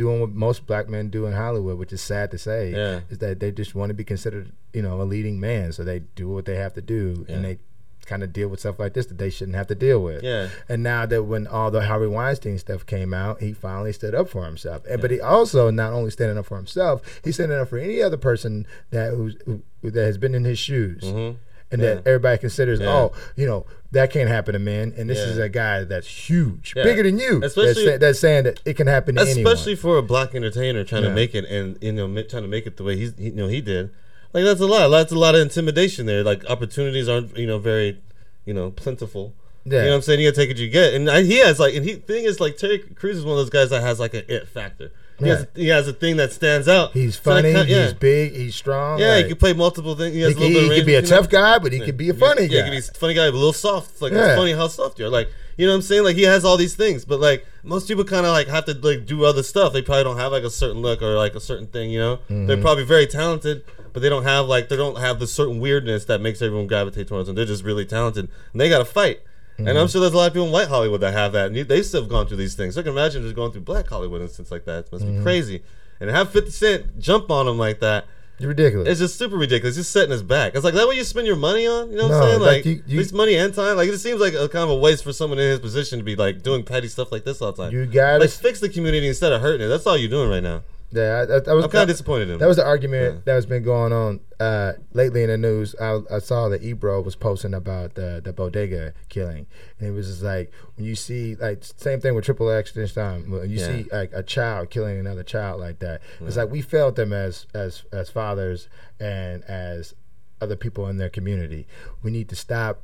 doing 0.00 0.18
what 0.20 0.30
most 0.30 0.66
black 0.66 0.88
men 0.88 1.10
do 1.10 1.26
in 1.26 1.32
Hollywood, 1.34 1.78
which 1.78 1.92
is 1.92 2.00
sad 2.00 2.30
to 2.30 2.38
say. 2.38 2.72
Yeah. 2.72 3.00
Is 3.10 3.18
that 3.18 3.38
they 3.40 3.50
just 3.52 3.74
want 3.74 3.90
to 3.90 3.94
be 3.94 4.04
considered 4.04 4.50
you 4.72 4.82
know 4.82 5.00
a 5.02 5.04
leading 5.14 5.38
man, 5.38 5.72
so 5.72 5.84
they 5.84 5.98
do 6.20 6.26
what 6.28 6.44
they 6.46 6.56
have 6.56 6.72
to 6.74 6.80
do, 6.80 7.26
and 7.28 7.44
they 7.44 7.58
kind 8.06 8.22
of 8.24 8.32
deal 8.32 8.48
with 8.48 8.58
stuff 8.60 8.78
like 8.80 8.94
this 8.94 9.06
that 9.06 9.18
they 9.18 9.30
shouldn't 9.30 9.56
have 9.56 9.66
to 9.68 9.74
deal 9.74 10.02
with. 10.02 10.22
Yeah. 10.24 10.48
And 10.70 10.82
now 10.82 11.04
that 11.06 11.22
when 11.24 11.46
all 11.46 11.70
the 11.70 11.82
Harvey 11.86 12.06
Weinstein 12.08 12.58
stuff 12.58 12.84
came 12.86 13.12
out, 13.14 13.40
he 13.40 13.52
finally 13.52 13.92
stood 13.92 14.14
up 14.14 14.28
for 14.30 14.44
himself. 14.46 14.82
And 14.90 15.00
but 15.02 15.10
he 15.12 15.20
also 15.20 15.70
not 15.70 15.92
only 15.92 16.10
standing 16.10 16.38
up 16.38 16.46
for 16.46 16.56
himself, 16.56 17.02
he's 17.22 17.34
standing 17.36 17.58
up 17.58 17.68
for 17.68 17.78
any 17.78 18.02
other 18.02 18.16
person 18.16 18.66
that 18.90 19.12
who's, 19.14 19.36
who 19.44 19.62
that 19.82 20.04
has 20.06 20.18
been 20.18 20.34
in 20.34 20.44
his 20.44 20.58
shoes. 20.58 21.02
And 21.04 21.12
Mm-hmm. 21.12 21.80
Yeah. 21.82 21.94
that 21.94 22.06
everybody 22.08 22.38
considers, 22.38 22.80
Yeah. 22.80 22.88
oh, 22.96 23.12
you 23.36 23.46
know, 23.46 23.64
that 23.92 24.10
can't 24.12 24.28
happen 24.28 24.52
to 24.52 24.58
men. 24.60 24.94
And 24.96 25.10
this 25.10 25.18
Yeah. 25.18 25.24
is 25.32 25.38
a 25.38 25.48
guy 25.48 25.84
that's 25.84 26.06
huge, 26.06 26.74
Yeah. 26.76 26.84
bigger 26.84 27.02
than 27.02 27.18
you. 27.18 27.40
Especially- 27.42 27.86
that's, 27.86 27.98
that's 28.00 28.18
saying 28.20 28.44
that 28.44 28.60
it 28.64 28.74
can 28.76 28.86
happen 28.86 29.16
to 29.16 29.22
especially 29.22 29.72
anyone. 29.72 29.76
for 29.82 29.98
a 29.98 30.02
black 30.02 30.34
entertainer 30.34 30.84
trying 30.84 31.02
Yeah. 31.02 31.08
to 31.10 31.14
make 31.14 31.34
it 31.34 31.44
and 31.46 31.76
you 31.80 31.92
know 31.92 32.06
trying 32.22 32.42
to 32.44 32.48
make 32.48 32.66
it 32.66 32.76
the 32.76 32.84
way 32.84 32.96
he's 32.96 33.12
he, 33.18 33.24
you 33.26 33.32
know 33.32 33.48
he 33.48 33.60
did 33.60 33.90
like 34.32 34.44
that's 34.44 34.60
a 34.60 34.66
lot 34.66 34.88
that's 34.90 35.10
a 35.12 35.18
lot 35.18 35.34
of 35.34 35.40
intimidation 35.40 36.06
there 36.06 36.22
like 36.22 36.44
opportunities 36.48 37.08
aren't 37.08 37.36
you 37.36 37.46
know 37.48 37.58
very 37.58 37.98
you 38.46 38.54
know 38.54 38.70
plentiful 38.70 39.34
Yeah. 39.64 39.78
you 39.78 39.84
know 39.86 39.90
what 39.90 39.96
I'm 39.96 40.02
saying 40.02 40.20
you 40.20 40.30
gotta 40.30 40.36
take 40.40 40.50
what 40.50 40.58
you 40.58 40.68
get 40.68 40.94
and 40.94 41.10
I, 41.10 41.22
he 41.22 41.38
has 41.40 41.58
like 41.58 41.74
and 41.74 41.84
he 41.84 41.94
thing 41.94 42.24
is 42.24 42.38
like 42.38 42.56
Terry 42.56 42.78
Crews 42.78 43.16
is 43.18 43.24
one 43.24 43.32
of 43.32 43.38
those 43.38 43.50
guys 43.50 43.70
that 43.70 43.82
has 43.82 43.98
like 43.98 44.14
an 44.14 44.22
it 44.28 44.46
factor 44.46 44.92
he, 45.20 45.28
has, 45.28 45.40
Yeah. 45.54 45.62
he 45.62 45.68
has 45.68 45.86
a 45.88 45.92
thing 45.92 46.16
that 46.16 46.32
stands 46.32 46.66
out 46.68 46.92
He's 46.92 47.16
funny. 47.16 47.52
yeah. 47.52 47.64
He's 47.64 47.92
big. 47.94 48.34
He's 48.34 48.54
strong. 48.54 48.98
yeah, 48.98 49.12
like- 49.14 49.24
he 49.26 49.30
can 49.30 49.38
play 49.38 49.52
multiple 49.52 49.94
things. 49.94 50.14
He, 50.14 50.20
has 50.22 50.36
He 50.36 50.36
a 50.36 50.40
little 50.40 50.52
can- 50.52 50.54
bit 50.54 50.64
of 50.66 50.72
he 50.72 50.78
can 50.80 50.86
be 50.86 50.92
a 50.94 50.96
you 50.96 51.02
know? 51.02 51.08
tough 51.08 51.28
guy, 51.28 51.58
but 51.58 51.72
he 51.72 51.80
can 51.80 51.96
be 51.96 52.08
a 52.10 52.14
funny 52.14 52.42
yeah, 52.42 52.48
guy. 52.48 52.56
he 52.56 52.62
can 52.62 52.70
be 52.72 52.78
a 52.78 52.82
funny 52.98 53.14
guy, 53.14 53.26
but 53.30 53.34
a 53.36 53.38
little 53.38 53.52
soft. 53.52 54.00
Like 54.02 54.12
Yeah. 54.12 54.26
it's 54.28 54.36
funny 54.38 54.52
how 54.52 54.68
soft 54.68 54.98
you 54.98 55.06
are. 55.06 55.10
Like 55.10 55.28
you 55.56 55.66
know 55.66 55.72
what 55.72 55.76
I'm 55.76 55.82
saying? 55.82 56.04
Like 56.04 56.16
he 56.16 56.22
has 56.22 56.44
all 56.44 56.56
these 56.56 56.74
things, 56.74 57.04
but 57.04 57.20
like 57.20 57.44
most 57.62 57.86
people 57.86 58.04
kind 58.04 58.24
of 58.24 58.32
like 58.32 58.48
have 58.48 58.64
to 58.64 58.72
like 58.74 59.04
do 59.04 59.24
other 59.24 59.42
stuff. 59.42 59.72
They 59.74 59.82
probably 59.82 60.04
don't 60.04 60.16
have 60.16 60.32
like 60.32 60.44
a 60.44 60.48
certain 60.50 60.80
look 60.80 61.02
or 61.02 61.16
like 61.16 61.34
a 61.34 61.40
certain 61.40 61.66
thing. 61.66 61.90
You 61.90 61.98
know, 61.98 62.18
they're 62.28 62.56
Mhm. 62.56 62.62
probably 62.62 62.84
very 62.84 63.06
talented, 63.06 63.62
but 63.92 64.00
they 64.00 64.08
don't 64.08 64.22
have 64.22 64.46
like 64.46 64.68
they 64.70 64.76
don't 64.76 64.98
have 64.98 65.18
the 65.20 65.26
certain 65.26 65.60
weirdness 65.60 66.06
that 66.06 66.22
makes 66.22 66.40
everyone 66.40 66.66
gravitate 66.66 67.08
towards 67.08 67.26
them. 67.26 67.36
They're 67.36 67.44
just 67.44 67.62
really 67.64 67.84
talented, 67.84 68.28
and 68.52 68.60
they 68.60 68.70
got 68.70 68.78
to 68.78 68.84
fight. 68.86 69.20
And 69.68 69.78
I'm 69.78 69.86
Mhm. 69.86 69.92
sure 69.92 70.00
there's 70.00 70.12
a 70.12 70.16
lot 70.16 70.26
of 70.28 70.32
people 70.32 70.46
in 70.46 70.52
white 70.52 70.68
Hollywood 70.68 71.00
that 71.02 71.12
have 71.12 71.32
that, 71.32 71.46
and 71.52 71.56
they 71.68 71.82
still 71.82 72.00
have 72.02 72.10
gone 72.10 72.26
through 72.26 72.36
these 72.38 72.54
things. 72.54 72.74
So 72.74 72.80
I 72.80 72.84
can 72.84 72.92
imagine 72.92 73.22
just 73.22 73.34
going 73.36 73.52
through 73.52 73.62
black 73.62 73.88
Hollywood 73.88 74.20
and 74.20 74.30
things 74.30 74.50
like 74.50 74.64
that. 74.64 74.86
It 74.86 74.92
must 74.92 75.04
be 75.06 75.12
Mhm. 75.12 75.22
crazy. 75.22 75.62
And 76.00 76.08
to 76.08 76.14
have 76.14 76.30
50 76.30 76.50
Cent 76.50 76.98
jump 76.98 77.30
on 77.30 77.46
him 77.46 77.58
like 77.58 77.80
that. 77.80 78.06
It's 78.38 78.46
ridiculous. 78.46 78.88
It's 78.88 79.00
just 79.00 79.18
super 79.18 79.36
ridiculous. 79.36 79.76
Just 79.76 79.90
setting 79.92 80.12
his 80.12 80.22
back. 80.22 80.54
It's 80.54 80.64
like 80.64 80.72
that. 80.72 80.86
What 80.86 80.96
you 80.96 81.04
spend 81.04 81.26
your 81.26 81.36
money 81.36 81.66
on? 81.66 81.90
You 81.90 81.96
know 81.98 82.04
what 82.04 82.10
No, 82.12 82.16
I'm 82.22 82.22
saying? 82.30 82.40
like, 82.40 82.56
Like, 82.56 82.64
you- 82.64 82.72
at 82.84 82.88
you- 82.90 82.98
least 82.98 83.12
money 83.12 83.34
and 83.34 83.52
time. 83.54 83.76
Like 83.76 83.88
it 83.88 83.92
just 83.92 84.02
seems 84.02 84.18
like 84.18 84.32
a 84.32 84.48
kind 84.48 84.64
of 84.64 84.70
a 84.70 84.76
waste 84.76 85.04
for 85.04 85.12
someone 85.12 85.38
in 85.38 85.50
his 85.50 85.58
position 85.60 85.98
to 85.98 86.04
be 86.04 86.16
like 86.16 86.42
doing 86.42 86.62
petty 86.62 86.88
stuff 86.88 87.12
like 87.12 87.24
this 87.24 87.42
all 87.42 87.52
the 87.52 87.64
time. 87.64 87.72
You 87.72 87.84
gotta- 87.84 88.20
like 88.20 88.30
fix 88.30 88.58
the 88.60 88.70
community 88.70 89.08
instead 89.08 89.32
of 89.34 89.42
hurting 89.42 89.66
it. 89.66 89.68
That's 89.68 89.86
all 89.86 89.94
you're 89.98 90.08
doing 90.08 90.30
right 90.30 90.42
now. 90.42 90.62
Yeah, 90.92 91.24
I, 91.28 91.32
I, 91.34 91.50
I 91.50 91.54
was 91.54 91.64
I'm 91.66 91.70
kinda 91.70 91.86
disappointed 91.86 92.24
in 92.28 92.34
him. 92.34 92.38
That 92.40 92.48
was 92.48 92.56
the 92.56 92.66
argument 92.66 93.24
that 93.24 93.34
has 93.34 93.46
been 93.46 93.62
going 93.62 93.92
on 93.92 94.20
uh, 94.40 94.72
lately 94.92 95.22
in 95.22 95.28
the 95.30 95.38
news. 95.38 95.76
I, 95.80 96.00
I 96.10 96.18
saw 96.18 96.48
that 96.48 96.62
Ebro 96.64 97.00
was 97.00 97.14
posting 97.14 97.54
about 97.54 97.94
the 97.94 98.20
the 98.24 98.32
bodega 98.32 98.92
killing, 99.08 99.46
and 99.78 99.88
it 99.88 99.92
was 99.92 100.08
just 100.08 100.22
like 100.22 100.52
when 100.76 100.84
you 100.86 100.96
see 100.96 101.36
like 101.36 101.62
same 101.62 102.00
thing 102.00 102.14
with 102.16 102.24
Triple 102.24 102.50
X 102.50 102.72
this 102.72 102.92
time. 102.92 103.30
When 103.30 103.48
you 103.48 103.58
Yeah. 103.58 103.66
see 103.66 103.86
like 103.92 104.10
a 104.12 104.22
child 104.24 104.70
killing 104.70 104.98
another 104.98 105.22
child 105.22 105.60
like 105.60 105.78
that, 105.78 106.00
it's 106.20 106.36
like 106.36 106.50
we 106.50 106.60
failed 106.60 106.96
them 106.96 107.12
as 107.12 107.46
as 107.54 107.84
as 107.92 108.10
fathers 108.10 108.68
and 108.98 109.44
as 109.44 109.94
other 110.40 110.56
people 110.56 110.88
in 110.88 110.96
their 110.96 111.10
community. 111.10 111.66
We 112.02 112.10
need 112.10 112.28
to 112.30 112.36
stop 112.36 112.80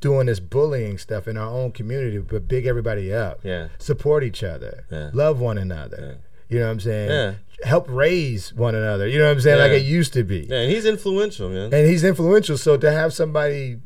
doing 0.00 0.26
this 0.26 0.40
bullying 0.40 0.98
stuff 0.98 1.26
in 1.26 1.36
our 1.36 1.50
own 1.50 1.72
community, 1.72 2.18
but 2.18 2.46
big 2.46 2.66
everybody 2.66 3.12
up. 3.12 3.40
Yeah. 3.42 3.68
Support 3.78 4.22
each 4.24 4.42
other. 4.44 4.84
Yeah. 4.90 5.10
Love 5.12 5.40
one 5.40 5.58
another. 5.58 6.18
You 6.48 6.58
know 6.60 6.66
what 6.66 6.72
I'm 6.72 6.80
saying? 6.80 7.10
Yeah. 7.10 7.34
Help 7.64 7.86
raise 7.88 8.52
one 8.54 8.74
another. 8.74 9.08
You 9.08 9.18
know 9.18 9.24
what 9.26 9.32
I'm 9.32 9.40
saying? 9.40 9.58
Yeah. 9.58 9.64
Like 9.64 9.72
it 9.72 9.84
used 9.84 10.12
to 10.12 10.22
be. 10.24 10.40
Yeah, 10.48 10.58
and 10.60 10.70
he's 10.70 10.84
influential, 10.84 11.48
man. 11.48 11.72
And 11.72 11.86
he's 11.88 12.04
influential. 12.04 12.56
So 12.58 12.76
to 12.76 12.92
have 12.92 13.12
somebody 13.12 13.78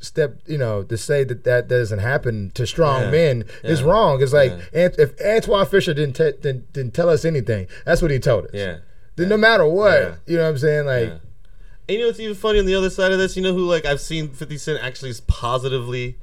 step, 0.00 0.38
you 0.46 0.58
know, 0.58 0.82
to 0.82 0.96
say 0.96 1.22
that 1.24 1.44
that 1.44 1.68
doesn't 1.68 2.00
happen 2.00 2.50
to 2.54 2.66
strong 2.66 3.02
Yeah. 3.02 3.10
men 3.10 3.44
is 3.62 3.82
wrong. 3.84 4.20
It's 4.22 4.32
like 4.32 4.50
Yeah. 4.50 4.82
Ant- 4.82 4.98
if 4.98 5.16
Antwone 5.20 5.66
Fisher 5.66 5.94
didn't, 5.94 6.16
te- 6.16 6.32
didn't 6.42 6.72
didn't 6.72 6.92
tell 6.94 7.08
us 7.08 7.24
anything, 7.24 7.68
that's 7.86 8.02
what 8.02 8.10
he 8.10 8.18
told 8.18 8.46
us. 8.46 8.50
Yeah. 8.52 8.78
Then 9.16 9.28
no 9.28 9.36
matter 9.36 9.64
what, 9.66 10.00
Yeah. 10.00 10.14
you 10.26 10.36
know 10.38 10.42
what 10.42 10.48
I'm 10.50 10.58
saying? 10.58 10.86
Like 10.86 11.08
Yeah. 11.08 11.18
And 11.88 11.96
you 11.96 11.98
know 12.00 12.06
what's 12.06 12.20
even 12.20 12.34
funny 12.34 12.58
on 12.58 12.66
the 12.66 12.74
other 12.74 12.90
side 12.90 13.12
of 13.12 13.18
this? 13.18 13.36
You 13.36 13.42
know 13.42 13.54
who 13.54 13.64
like 13.64 13.84
I've 13.86 14.00
seen 14.00 14.28
50 14.30 14.58
Cent 14.58 14.82
actually 14.82 15.10
is 15.10 15.20
positively 15.20 16.18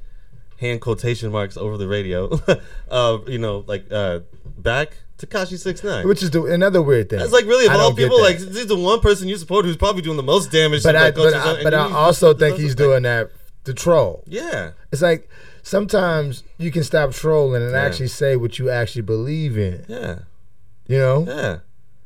hand 0.58 0.80
quotation 0.82 1.32
marks 1.32 1.56
over 1.56 1.78
the 1.78 1.88
radio. 1.88 2.30
uh, 2.90 3.18
you 3.26 3.38
know, 3.38 3.64
like 3.66 3.86
uh, 3.90 4.20
back 4.58 4.98
Tekashi 5.20 5.58
Six 5.58 5.84
Nine. 5.84 6.06
Which 6.08 6.22
is 6.22 6.30
the, 6.30 6.42
another 6.44 6.80
weird 6.82 7.10
thing. 7.10 7.20
It's 7.20 7.32
like 7.32 7.44
really 7.44 7.66
of 7.66 7.72
I 7.72 7.76
all 7.78 7.94
people, 7.94 8.20
like 8.20 8.38
he's 8.38 8.66
the 8.66 8.76
one 8.76 9.00
person 9.00 9.28
you 9.28 9.36
support 9.36 9.64
who's 9.64 9.76
probably 9.76 10.02
doing 10.02 10.16
the 10.16 10.22
most 10.22 10.50
damage. 10.50 10.82
but 10.82 10.92
to 10.92 10.98
I, 10.98 11.10
but 11.10 11.34
I, 11.34 11.62
but 11.62 11.74
I 11.74 11.90
also 11.92 12.32
think 12.34 12.58
he's 12.58 12.74
doing 12.74 13.02
that 13.02 13.30
to 13.64 13.74
troll. 13.74 14.24
Yeah. 14.26 14.70
It's 14.90 15.02
like 15.02 15.28
sometimes 15.62 16.42
you 16.58 16.70
can 16.70 16.82
stop 16.84 17.12
trolling 17.12 17.62
and 17.62 17.72
Yeah. 17.72 17.82
actually 17.82 18.08
say 18.08 18.36
what 18.36 18.58
you 18.58 18.70
actually 18.70 19.02
believe 19.02 19.58
in. 19.58 19.84
Yeah. 19.88 20.18
You 20.88 20.98
know? 20.98 21.24
Yeah. 21.28 21.58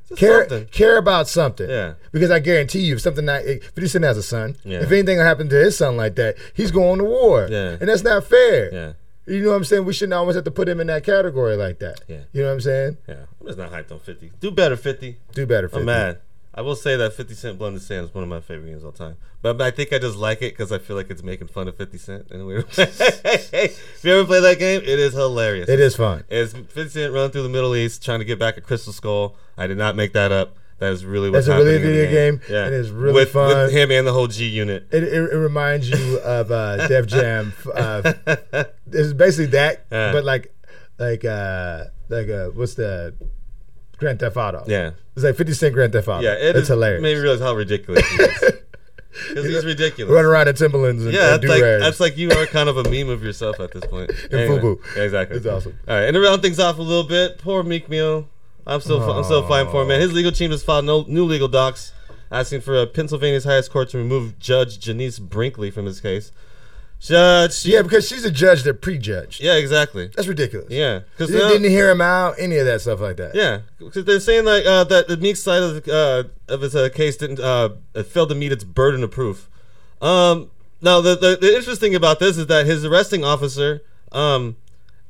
Just 0.09 0.21
Care 0.21 0.41
something. 0.49 0.67
care 0.67 0.99
about 0.99 1.29
something. 1.29 1.71
Yeah. 1.71 1.95
Because 2.13 2.31
I 2.31 2.39
guarantee 2.39 2.81
you, 2.81 2.95
if 2.97 3.01
something 3.01 3.25
like 3.25 3.45
if 3.47 3.91
Cent 3.91 4.05
has 4.05 4.19
a 4.19 4.23
son, 4.23 4.57
Yeah. 4.65 4.81
if 4.83 4.93
anything 4.93 5.19
happened 5.19 5.49
to 5.51 5.57
his 5.57 5.79
son 5.79 5.97
like 5.97 6.17
that, 6.17 6.37
he's 6.53 6.71
going 6.71 6.99
to 6.99 7.05
war. 7.05 7.49
Yeah. 7.51 7.77
And 7.81 7.89
that's 7.89 8.03
not 8.03 8.25
fair. 8.25 8.75
Yeah. 8.75 8.93
You 9.27 9.43
know 9.43 9.51
what 9.51 9.57
I'm 9.57 9.65
saying? 9.65 9.85
We 9.85 9.93
shouldn't 9.95 10.15
always 10.15 10.37
have 10.37 10.45
to 10.45 10.51
put 10.51 10.69
him 10.69 10.81
in 10.81 10.87
that 10.89 11.05
category 11.05 11.57
like 11.57 11.79
that. 11.79 12.03
Yeah. 12.09 12.21
You 12.33 12.43
know 12.43 12.49
what 12.49 12.55
I'm 12.55 12.61
saying? 12.61 12.99
Yeah, 13.09 13.25
I'm 13.41 13.47
just 13.47 13.59
not 13.59 13.73
hyped 13.73 13.91
on 13.91 14.01
50. 14.01 14.33
Do 14.41 14.51
better, 14.51 14.77
50. 14.77 15.17
Do 15.33 15.47
better, 15.47 15.69
50. 15.69 15.81
I'm 15.81 15.87
mad. 15.87 16.21
I 16.57 16.61
will 16.61 16.77
say 16.77 16.97
that 16.97 17.15
50 17.15 17.35
Cent 17.35 17.59
Blood 17.59 17.69
on 17.69 17.75
the 17.75 17.81
Sand 17.81 18.05
is 18.05 18.15
one 18.15 18.23
of 18.23 18.31
my 18.31 18.39
favorite 18.41 18.69
games 18.69 18.83
of 18.83 18.87
all 18.87 18.93
time. 18.93 19.17
But, 19.43 19.61
I 19.61 19.73
think 19.73 19.93
I 19.93 19.99
just 19.99 20.17
like 20.17 20.41
it 20.41 20.53
because 20.53 20.71
I 20.71 20.79
feel 20.79 20.95
like 20.95 21.11
it's 21.11 21.23
making 21.23 21.49
fun 21.49 21.67
of 21.67 21.77
50 21.77 21.99
Cent 21.99 22.31
in 22.31 22.43
a 22.43 22.47
weird 22.47 22.65
way. 22.65 22.71
if 22.79 24.01
you 24.05 24.13
ever 24.13 24.25
play 24.25 24.41
that 24.41 24.59
game, 24.59 24.81
it 24.83 24.99
is 25.01 25.15
hilarious. 25.15 25.69
It 25.69 25.81
is 25.81 25.97
fun. 25.97 26.25
It's 26.29 26.53
50 26.53 26.89
Cent 26.89 27.13
running 27.13 27.33
through 27.33 27.43
the 27.43 27.49
Middle 27.49 27.75
East 27.75 28.05
trying 28.05 28.21
to 28.21 28.25
get 28.25 28.39
back 28.39 28.57
a 28.57 28.61
Crystal 28.61 28.93
Skull. 28.93 29.37
I 29.59 29.67
did 29.67 29.79
not 29.79 29.97
make 29.97 30.13
that 30.13 30.31
up. 30.31 30.57
That 30.85 30.93
is 30.93 31.05
really 31.05 31.31
what's 31.31 31.47
That's 31.47 31.59
a 31.61 31.65
really 31.65 31.77
happening 31.79 31.95
in 31.95 31.97
the 31.97 32.07
video 32.07 32.31
game. 32.31 32.41
Yeah. 32.51 32.67
It 32.67 32.73
is 32.75 32.91
really 32.91 33.15
with, 33.15 33.33
fun. 33.33 33.49
With 33.49 33.73
him 33.73 33.91
and 33.91 34.07
the 34.07 34.13
whole 34.13 34.27
G 34.27 34.47
unit. 34.47 34.87
It, 34.93 35.03
it, 35.03 35.13
it 35.33 35.37
reminds 35.37 35.89
you 35.89 36.19
of 36.19 36.51
uh, 36.51 36.87
Def 36.89 37.07
Jam. 37.07 37.55
Uh, 37.75 38.13
it's 38.93 39.15
basically 39.15 39.47
that, 39.47 39.87
Yeah. 39.91 40.13
but 40.13 40.25
like, 40.25 40.55
like, 40.99 41.25
uh, 41.25 41.85
like, 42.11 42.29
uh, 42.29 42.49
what's 42.49 42.75
the 42.75 43.15
Grand 43.97 44.21
Theft 44.21 44.37
Auto? 44.37 44.65
Yeah. 44.67 44.91
it's 45.17 45.25
like 45.25 45.37
Fifty 45.37 45.55
Cent 45.55 45.73
Grand 45.73 45.93
Theft 45.95 46.07
Auto. 46.07 46.21
Yeah, 46.23 46.35
it 46.35 46.55
it's 46.55 46.69
hilarious. 46.69 47.01
made 47.03 47.17
me 47.17 47.23
realize 47.23 47.41
how 47.41 47.55
ridiculous 47.55 48.07
he 48.07 48.23
is. 48.23 48.53
Because 49.29 49.47
he's 49.47 49.65
ridiculous. 49.65 50.13
Run 50.13 50.25
around 50.25 50.49
in 50.49 50.57
Timberlands 50.57 51.05
and, 51.05 51.15
yeah, 51.15 51.35
and 51.35 51.43
that's 51.43 51.49
like, 51.49 51.61
that's 51.61 52.01
like 52.01 52.17
you 52.17 52.33
are 52.33 52.47
kind 52.47 52.69
of 52.69 52.77
a 52.79 52.83
meme 52.91 53.09
of 53.09 53.23
yourself 53.23 53.61
at 53.61 53.71
this 53.71 53.87
point. 53.87 54.11
And 54.33 54.51
FUBU. 54.51 54.81
Yeah, 54.97 55.03
exactly. 55.05 55.37
It's 55.37 55.47
awesome. 55.47 55.79
All 55.87 55.95
right, 55.95 56.07
and 56.07 56.15
to 56.15 56.21
round 56.21 56.43
things 56.43 56.59
off 56.59 56.79
a 56.79 56.83
little 56.83 57.05
bit, 57.05 57.39
poor 57.39 57.63
Meek 57.63 57.89
Mill. 57.89 58.29
I'm 58.67 58.81
still, 58.81 59.03
I'm 59.11 59.25
still 59.25 59.47
fine 59.47 59.69
for 59.71 59.83
him, 59.83 59.89
man. 59.89 60.01
His 60.01 60.13
legal 60.13 60.33
team 60.33 60.51
has 60.51 60.63
filed 60.63 60.85
no, 60.85 61.05
new 61.07 61.25
legal 61.25 61.49
docs 61.49 61.93
asking 62.31 62.63
for 62.63 62.77
uh, 62.77 62.87
Pennsylvania's 62.87 63.45
highest 63.45 63.71
court 63.71 63.91
to 63.91 63.99
remove 63.99 64.39
Judge 64.39 64.79
Genece 64.79 65.21
Brinkley 65.21 65.71
from 65.71 65.87
his 65.87 66.01
case. 66.01 66.33
Judge, 67.01 67.67
yeah, 67.67 67.83
because 67.83 68.09
she's 68.09 68.25
a 68.25 68.31
judge 68.31 68.63
that 68.63 68.81
prejudged. 68.81 69.43
yeah, 69.43 69.55
exactly. 69.57 70.07
That's 70.15 70.27
ridiculous. 70.27 70.71
Yeah, 70.71 71.01
because 71.11 71.31
They 71.31 71.39
didn't 71.39 71.69
hear 71.71 71.91
him 71.91 72.01
out, 72.01 72.37
any 72.39 72.57
of 72.57 72.65
that 72.65 72.81
stuff 72.81 73.01
like 73.01 73.19
that. 73.19 73.35
Yeah, 73.35 73.61
because 73.79 74.07
they're 74.07 74.21
saying 74.21 74.47
like 74.47 74.65
uh, 74.65 74.85
that 74.85 75.09
the 75.09 75.19
Meek 75.19 75.37
side 75.37 75.63
of 75.63 75.85
the, 75.85 75.95
uh, 76.49 76.53
of 76.53 76.63
his 76.63 76.75
uh, 76.75 76.89
case 76.89 77.19
didn't 77.19 77.41
uh, 77.41 77.71
it 77.95 78.07
failed 78.07 78.31
to 78.31 78.35
meet 78.35 78.53
its 78.53 78.65
burden 78.65 79.03
of 79.03 79.11
proof. 79.11 79.51
Um, 80.01 80.51
now 80.81 81.03
the, 81.03 81.15
the 81.15 81.37
the 81.39 81.55
interesting 81.55 81.95
about 81.95 82.21
this 82.21 82.39
is 82.39 82.47
that 82.47 82.65
his 82.65 82.87
arresting 82.87 83.23
officer 83.23 83.83
um, 84.13 84.57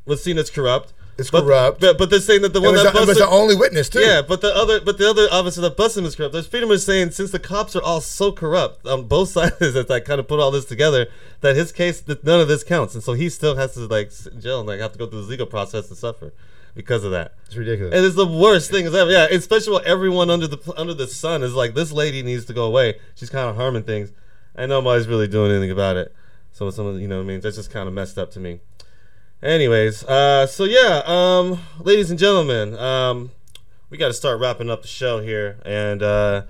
was 0.05 0.21
seen 0.23 0.37
as 0.37 0.51
corrupt. 0.51 0.93
It's 1.17 1.31
but, 1.31 1.43
corrupt. 1.43 1.81
but 1.81 1.97
but 1.97 2.11
they're 2.11 2.21
saying 2.21 2.43
that 2.43 2.53
the 2.53 2.61
one 2.61 2.75
that 2.75 2.93
was 2.93 3.17
the 3.17 3.29
only 3.29 3.55
witness, 3.55 3.89
too. 3.89 4.01
Yeah, 4.01 4.23
but 4.23 4.41
the 4.41 4.55
other 4.55 4.81
but 4.81 4.99
the 4.99 5.09
other 5.09 5.29
officer 5.31 5.61
that 5.61 5.77
busted 5.77 6.03
him 6.03 6.09
is 6.09 6.17
corrupt. 6.17 6.33
There's 6.33 6.47
freedom 6.47 6.71
of 6.71 6.81
saying 6.81 7.13
since 7.13 7.31
the 7.31 7.39
cops 7.39 7.77
are 7.77 7.83
all 7.83 8.01
so 8.01 8.33
corrupt 8.33 8.87
on 8.87 9.07
both 9.07 9.29
sides 9.31 9.59
that 9.59 9.89
like 9.89 10.05
kind 10.05 10.19
of 10.19 10.27
put 10.27 10.41
all 10.41 10.51
this 10.51 10.65
together 10.65 11.07
that 11.41 11.55
his 11.55 11.71
case 11.73 12.01
that 12.03 12.25
none 12.25 12.41
of 12.41 12.49
this 12.49 12.65
counts, 12.65 12.95
and 12.95 13.05
so 13.05 13.13
he 13.13 13.29
still 13.29 13.57
has 13.57 13.75
to 13.75 13.81
like 13.81 14.11
sit 14.11 14.33
in 14.33 14.41
jail 14.41 14.61
and 14.61 14.69
like 14.69 14.81
have 14.81 14.93
to 14.93 14.99
go 14.99 15.07
through 15.07 15.23
the 15.23 15.29
legal 15.29 15.47
process 15.47 15.89
and 15.89 15.97
suffer 15.97 16.33
because 16.75 17.05
of 17.05 17.13
that. 17.13 17.35
It's 17.47 17.57
ridiculous. 17.57 17.95
And 17.95 18.05
it's 18.05 18.17
the 18.17 18.27
worst 18.27 18.71
thing 18.71 18.87
ever. 18.87 19.11
Yeah, 19.11 19.27
especially 19.31 19.75
when 19.75 19.87
everyone 19.87 20.31
under 20.31 20.47
the 20.47 20.75
under 20.77 20.95
the 20.95 21.07
sun 21.07 21.43
is 21.43 21.55
like, 21.55 21.75
this 21.75 21.93
lady 21.93 22.23
needs 22.23 22.45
to 22.47 22.53
go 22.53 22.65
away. 22.65 22.99
She's 23.15 23.31
kind 23.31 23.49
of 23.49 23.57
harming 23.57 23.85
things, 23.85 24.13
and 24.55 24.71
nobody's 24.71 25.07
really 25.07 25.29
doing 25.29 25.53
anything 25.53 25.71
about 25.71 25.97
it. 25.97 26.15
So 26.53 26.71
some 26.71 26.87
of 26.87 27.01
you 27.01 27.09
know, 27.09 27.19
what 27.19 27.25
I 27.25 27.27
mean, 27.27 27.41
that's 27.41 27.57
just 27.57 27.71
kind 27.71 27.89
of 27.89 27.95
messed 27.95 28.19
up 28.19 28.31
to 28.33 28.41
me. 28.41 28.61
Anyways, 29.45 30.05
uh, 30.05 30.47
so 30.47 30.65
yeah, 30.65 31.03
um, 31.05 31.61
ladies 31.79 32.09
and 32.09 32.19
gentlemen, 32.19 32.79
um, 32.79 33.31
we 33.91 33.99
got 33.99 34.07
to 34.07 34.15
start 34.15 34.41
wrapping 34.41 34.71
up 34.71 34.81
the 34.81 34.89
show 34.89 35.21
here, 35.21 35.59
and 35.67 36.03
uh, 36.03 36.45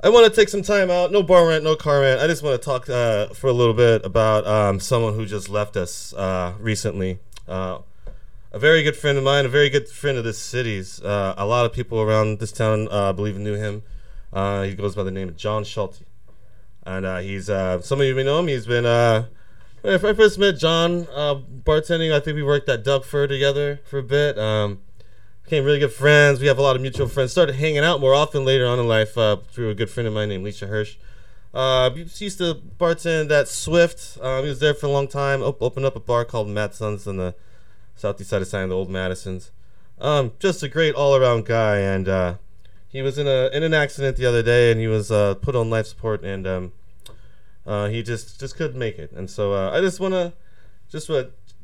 I 0.00 0.08
want 0.08 0.26
to 0.26 0.34
take 0.34 0.48
some 0.48 0.62
time 0.62 0.90
out. 0.90 1.12
No 1.12 1.22
bar 1.22 1.46
rent, 1.46 1.62
no 1.62 1.76
car 1.76 2.00
rent. 2.00 2.20
I 2.20 2.26
just 2.26 2.42
want 2.42 2.60
to 2.60 2.64
talk 2.64 2.90
uh, 2.90 3.28
for 3.28 3.46
a 3.46 3.52
little 3.52 3.74
bit 3.74 4.04
about 4.04 4.44
um, 4.44 4.80
someone 4.80 5.14
who 5.14 5.24
just 5.24 5.48
left 5.48 5.76
us 5.76 6.12
uh, 6.14 6.54
recently. 6.58 7.20
Uh, 7.46 7.78
a 8.50 8.58
very 8.58 8.82
good 8.82 8.96
friend 8.96 9.16
of 9.16 9.22
mine, 9.22 9.44
a 9.44 9.48
very 9.48 9.70
good 9.70 9.88
friend 9.88 10.18
of 10.18 10.24
this 10.24 10.38
city's. 10.38 11.00
Uh, 11.00 11.36
a 11.38 11.46
lot 11.46 11.64
of 11.64 11.72
people 11.72 12.00
around 12.00 12.40
this 12.40 12.50
town, 12.50 12.88
uh, 12.90 13.10
I 13.10 13.12
believe, 13.12 13.38
knew 13.38 13.54
him. 13.54 13.84
Uh, 14.32 14.64
he 14.64 14.74
goes 14.74 14.96
by 14.96 15.04
the 15.04 15.12
name 15.12 15.28
of 15.28 15.36
John 15.36 15.62
Schulte, 15.62 16.00
and 16.82 17.06
uh, 17.06 17.18
he's 17.18 17.48
uh, 17.48 17.80
some 17.82 18.00
of 18.00 18.06
you 18.08 18.16
may 18.16 18.24
know 18.24 18.40
him. 18.40 18.48
He's 18.48 18.66
been 18.66 18.84
uh, 18.84 19.26
when 19.84 20.06
I 20.06 20.14
first 20.14 20.38
met 20.38 20.56
John 20.56 21.06
uh, 21.12 21.34
bartending. 21.34 22.12
I 22.12 22.18
think 22.18 22.36
we 22.36 22.42
worked 22.42 22.68
at 22.70 22.82
Doug 22.82 23.04
Fir 23.04 23.26
together 23.26 23.80
for 23.84 23.98
a 23.98 24.02
bit. 24.02 24.38
Um, 24.38 24.80
became 25.42 25.62
really 25.62 25.78
good 25.78 25.92
friends. 25.92 26.40
We 26.40 26.46
have 26.46 26.56
a 26.56 26.62
lot 26.62 26.74
of 26.74 26.80
mutual 26.80 27.06
friends. 27.06 27.32
Started 27.32 27.56
hanging 27.56 27.84
out 27.84 28.00
more 28.00 28.14
often 28.14 28.46
later 28.46 28.66
on 28.66 28.78
in 28.78 28.88
life 28.88 29.18
uh, 29.18 29.36
through 29.50 29.68
a 29.68 29.74
good 29.74 29.90
friend 29.90 30.06
of 30.06 30.14
mine 30.14 30.30
named 30.30 30.42
Lisa 30.42 30.68
Hirsch. 30.68 30.96
Uh, 31.52 31.90
he 31.90 32.24
used 32.24 32.38
to 32.38 32.54
bartend 32.80 33.30
at 33.30 33.46
Swift. 33.46 34.16
Um, 34.22 34.44
he 34.44 34.48
was 34.48 34.58
there 34.58 34.72
for 34.72 34.86
a 34.86 34.90
long 34.90 35.06
time. 35.06 35.42
Op- 35.42 35.60
opened 35.60 35.84
up 35.84 35.96
a 35.96 36.00
bar 36.00 36.24
called 36.24 36.48
Matt 36.48 36.74
Sons 36.74 37.06
on 37.06 37.18
the 37.18 37.34
southeast 37.94 38.30
side 38.30 38.40
of 38.40 38.48
San, 38.48 38.70
the 38.70 38.74
old 38.74 38.88
Madisons. 38.88 39.50
Um, 40.00 40.32
just 40.38 40.62
a 40.62 40.68
great 40.68 40.94
all-around 40.94 41.44
guy, 41.44 41.76
and 41.76 42.08
uh, 42.08 42.34
he 42.88 43.02
was 43.02 43.18
in 43.18 43.28
a 43.28 43.50
in 43.52 43.62
an 43.62 43.74
accident 43.74 44.16
the 44.16 44.26
other 44.26 44.42
day, 44.42 44.72
and 44.72 44.80
he 44.80 44.88
was 44.88 45.12
uh, 45.12 45.34
put 45.34 45.54
on 45.54 45.70
life 45.70 45.86
support, 45.86 46.24
and 46.24 46.46
um, 46.46 46.72
uh, 47.66 47.88
he 47.88 48.02
just 48.02 48.38
just 48.40 48.56
couldn't 48.56 48.78
make 48.78 48.98
it. 48.98 49.12
And 49.12 49.30
so 49.30 49.52
uh, 49.52 49.70
I 49.70 49.80
just 49.80 50.00
want 50.00 50.14
to 50.14 50.32
just 50.90 51.10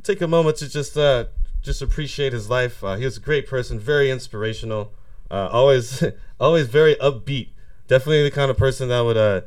take 0.03 0.21
a 0.21 0.29
moment 0.29 0.57
to 0.59 0.69
just 0.69 0.97
uh, 0.97 1.27
just 1.63 1.83
appreciate 1.83 2.33
his 2.33 2.49
life. 2.49 2.83
Uh, 2.83 2.97
he 2.97 3.05
was 3.05 3.17
a 3.17 3.21
great 3.21 3.47
person, 3.47 3.79
very 3.79 4.11
inspirational, 4.11 4.93
uh, 5.31 5.49
always 5.53 6.03
always 6.41 6.67
very 6.67 6.95
upbeat. 6.97 7.49
Definitely 7.87 8.23
the 8.23 8.31
kind 8.31 8.51
of 8.51 8.57
person 8.57 8.89
that 8.89 9.01
would 9.01 9.17
uh, 9.17 9.43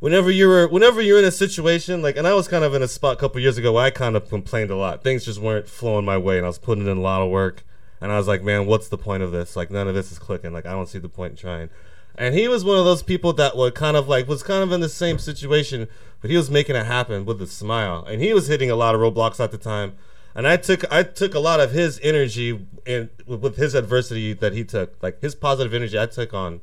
whenever 0.00 0.30
you 0.30 0.48
were 0.48 0.68
whenever 0.68 1.02
you're 1.02 1.18
in 1.18 1.24
a 1.24 1.30
situation 1.30 2.02
like 2.02 2.16
and 2.16 2.26
I 2.26 2.34
was 2.34 2.46
kind 2.46 2.64
of 2.64 2.72
in 2.74 2.82
a 2.82 2.88
spot 2.88 3.14
a 3.14 3.16
couple 3.16 3.40
years 3.40 3.58
ago 3.58 3.72
where 3.72 3.84
I 3.84 3.90
kind 3.90 4.16
of 4.16 4.28
complained 4.28 4.70
a 4.70 4.76
lot. 4.76 5.02
Things 5.02 5.24
just 5.24 5.40
weren't 5.40 5.68
flowing 5.68 6.04
my 6.04 6.18
way 6.18 6.36
and 6.36 6.46
I 6.46 6.48
was 6.48 6.58
putting 6.58 6.86
in 6.86 6.96
a 6.96 7.00
lot 7.00 7.22
of 7.22 7.30
work 7.30 7.64
and 8.00 8.12
I 8.12 8.16
was 8.16 8.28
like, 8.28 8.42
man, 8.42 8.66
what's 8.66 8.88
the 8.88 8.98
point 8.98 9.22
of 9.22 9.32
this? 9.32 9.56
Like 9.56 9.70
none 9.70 9.88
of 9.88 9.94
this 9.94 10.12
is 10.12 10.18
clicking. 10.18 10.52
Like 10.52 10.66
I 10.66 10.70
don't 10.70 10.88
see 10.88 10.98
the 10.98 11.08
point 11.08 11.32
in 11.32 11.36
trying. 11.36 11.70
And 12.18 12.34
he 12.34 12.48
was 12.48 12.64
one 12.64 12.76
of 12.76 12.84
those 12.84 13.04
people 13.04 13.32
that 13.34 13.56
would 13.56 13.76
kind 13.76 13.96
of 13.96 14.08
like 14.08 14.26
was 14.26 14.42
kind 14.42 14.62
of 14.62 14.72
in 14.72 14.80
the 14.80 14.88
same 14.88 15.18
situation, 15.18 15.86
but 16.20 16.30
he 16.30 16.36
was 16.36 16.50
making 16.50 16.74
it 16.74 16.84
happen 16.84 17.24
with 17.24 17.40
a 17.40 17.46
smile. 17.46 18.04
And 18.04 18.20
he 18.20 18.34
was 18.34 18.48
hitting 18.48 18.70
a 18.70 18.76
lot 18.76 18.96
of 18.96 19.00
roadblocks 19.00 19.38
at 19.38 19.52
the 19.52 19.58
time. 19.58 19.94
And 20.34 20.46
I 20.46 20.56
took 20.56 20.90
I 20.92 21.04
took 21.04 21.34
a 21.34 21.40
lot 21.40 21.60
of 21.60 21.70
his 21.70 22.00
energy 22.02 22.66
and 22.84 23.08
with 23.24 23.56
his 23.56 23.74
adversity 23.74 24.32
that 24.32 24.52
he 24.52 24.64
took, 24.64 25.00
like 25.00 25.20
his 25.22 25.36
positive 25.36 25.72
energy 25.72 25.98
I 25.98 26.06
took 26.06 26.34
on 26.34 26.60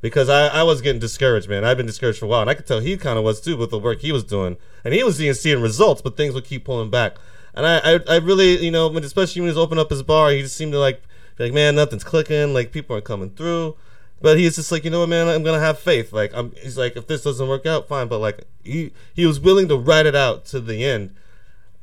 because 0.00 0.28
I, 0.28 0.48
I 0.48 0.62
was 0.64 0.80
getting 0.80 1.00
discouraged, 1.00 1.48
man. 1.48 1.64
I've 1.64 1.76
been 1.76 1.86
discouraged 1.86 2.18
for 2.18 2.26
a 2.26 2.28
while, 2.28 2.40
and 2.40 2.50
I 2.50 2.54
could 2.54 2.66
tell 2.66 2.80
he 2.80 2.96
kind 2.96 3.18
of 3.18 3.24
was 3.24 3.40
too 3.40 3.56
with 3.56 3.70
the 3.70 3.78
work 3.78 4.00
he 4.00 4.12
was 4.12 4.24
doing, 4.24 4.56
and 4.84 4.94
he 4.94 5.02
was 5.02 5.16
seeing 5.16 5.34
seeing 5.34 5.60
results, 5.60 6.02
but 6.02 6.16
things 6.16 6.34
would 6.34 6.44
keep 6.44 6.64
pulling 6.64 6.90
back. 6.90 7.16
And 7.54 7.66
I, 7.66 7.78
I, 7.78 8.00
I 8.08 8.16
really, 8.16 8.64
you 8.64 8.70
know, 8.70 8.94
especially 8.96 9.42
when 9.42 9.48
he 9.48 9.50
was 9.50 9.58
opening 9.58 9.80
up 9.80 9.90
his 9.90 10.02
bar, 10.02 10.30
he 10.30 10.42
just 10.42 10.56
seemed 10.56 10.72
to 10.72 10.78
like 10.78 11.02
like, 11.38 11.52
man, 11.52 11.76
nothing's 11.76 12.04
clicking, 12.04 12.52
like 12.52 12.72
people 12.72 12.94
aren't 12.94 13.04
coming 13.04 13.30
through. 13.30 13.76
But 14.20 14.38
he's 14.38 14.56
just 14.56 14.72
like, 14.72 14.84
you 14.84 14.90
know 14.90 15.00
what, 15.00 15.08
man, 15.08 15.28
I'm 15.28 15.44
gonna 15.44 15.60
have 15.60 15.78
faith. 15.78 16.12
Like, 16.12 16.32
I'm, 16.34 16.52
he's 16.60 16.76
like, 16.76 16.96
if 16.96 17.06
this 17.06 17.22
doesn't 17.22 17.48
work 17.48 17.66
out, 17.66 17.86
fine. 17.86 18.08
But 18.08 18.18
like, 18.18 18.44
he 18.64 18.92
he 19.14 19.26
was 19.26 19.38
willing 19.38 19.68
to 19.68 19.76
ride 19.76 20.06
it 20.06 20.16
out 20.16 20.44
to 20.46 20.60
the 20.60 20.84
end 20.84 21.14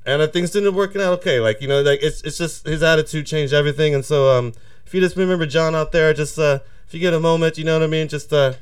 and 0.05 0.21
uh, 0.21 0.27
things 0.27 0.51
didn't 0.51 0.75
work 0.75 0.95
out 0.95 1.13
okay. 1.19 1.39
Like 1.39 1.61
you 1.61 1.67
know, 1.67 1.81
like 1.81 2.01
it's 2.01 2.21
it's 2.21 2.38
just 2.38 2.65
his 2.65 2.83
attitude 2.83 3.25
changed 3.25 3.53
everything. 3.53 3.95
And 3.95 4.05
so, 4.05 4.38
um, 4.38 4.53
if 4.86 4.93
you 4.93 5.01
just 5.01 5.15
remember 5.15 5.45
John 5.45 5.75
out 5.75 5.91
there, 5.91 6.13
just 6.13 6.38
uh, 6.38 6.59
if 6.88 6.93
you 6.93 6.99
get 6.99 7.13
a 7.13 7.19
moment, 7.19 7.57
you 7.57 7.63
know 7.63 7.73
what 7.73 7.83
I 7.83 7.88
mean, 7.88 8.07
just 8.07 8.31
uh, 8.31 8.53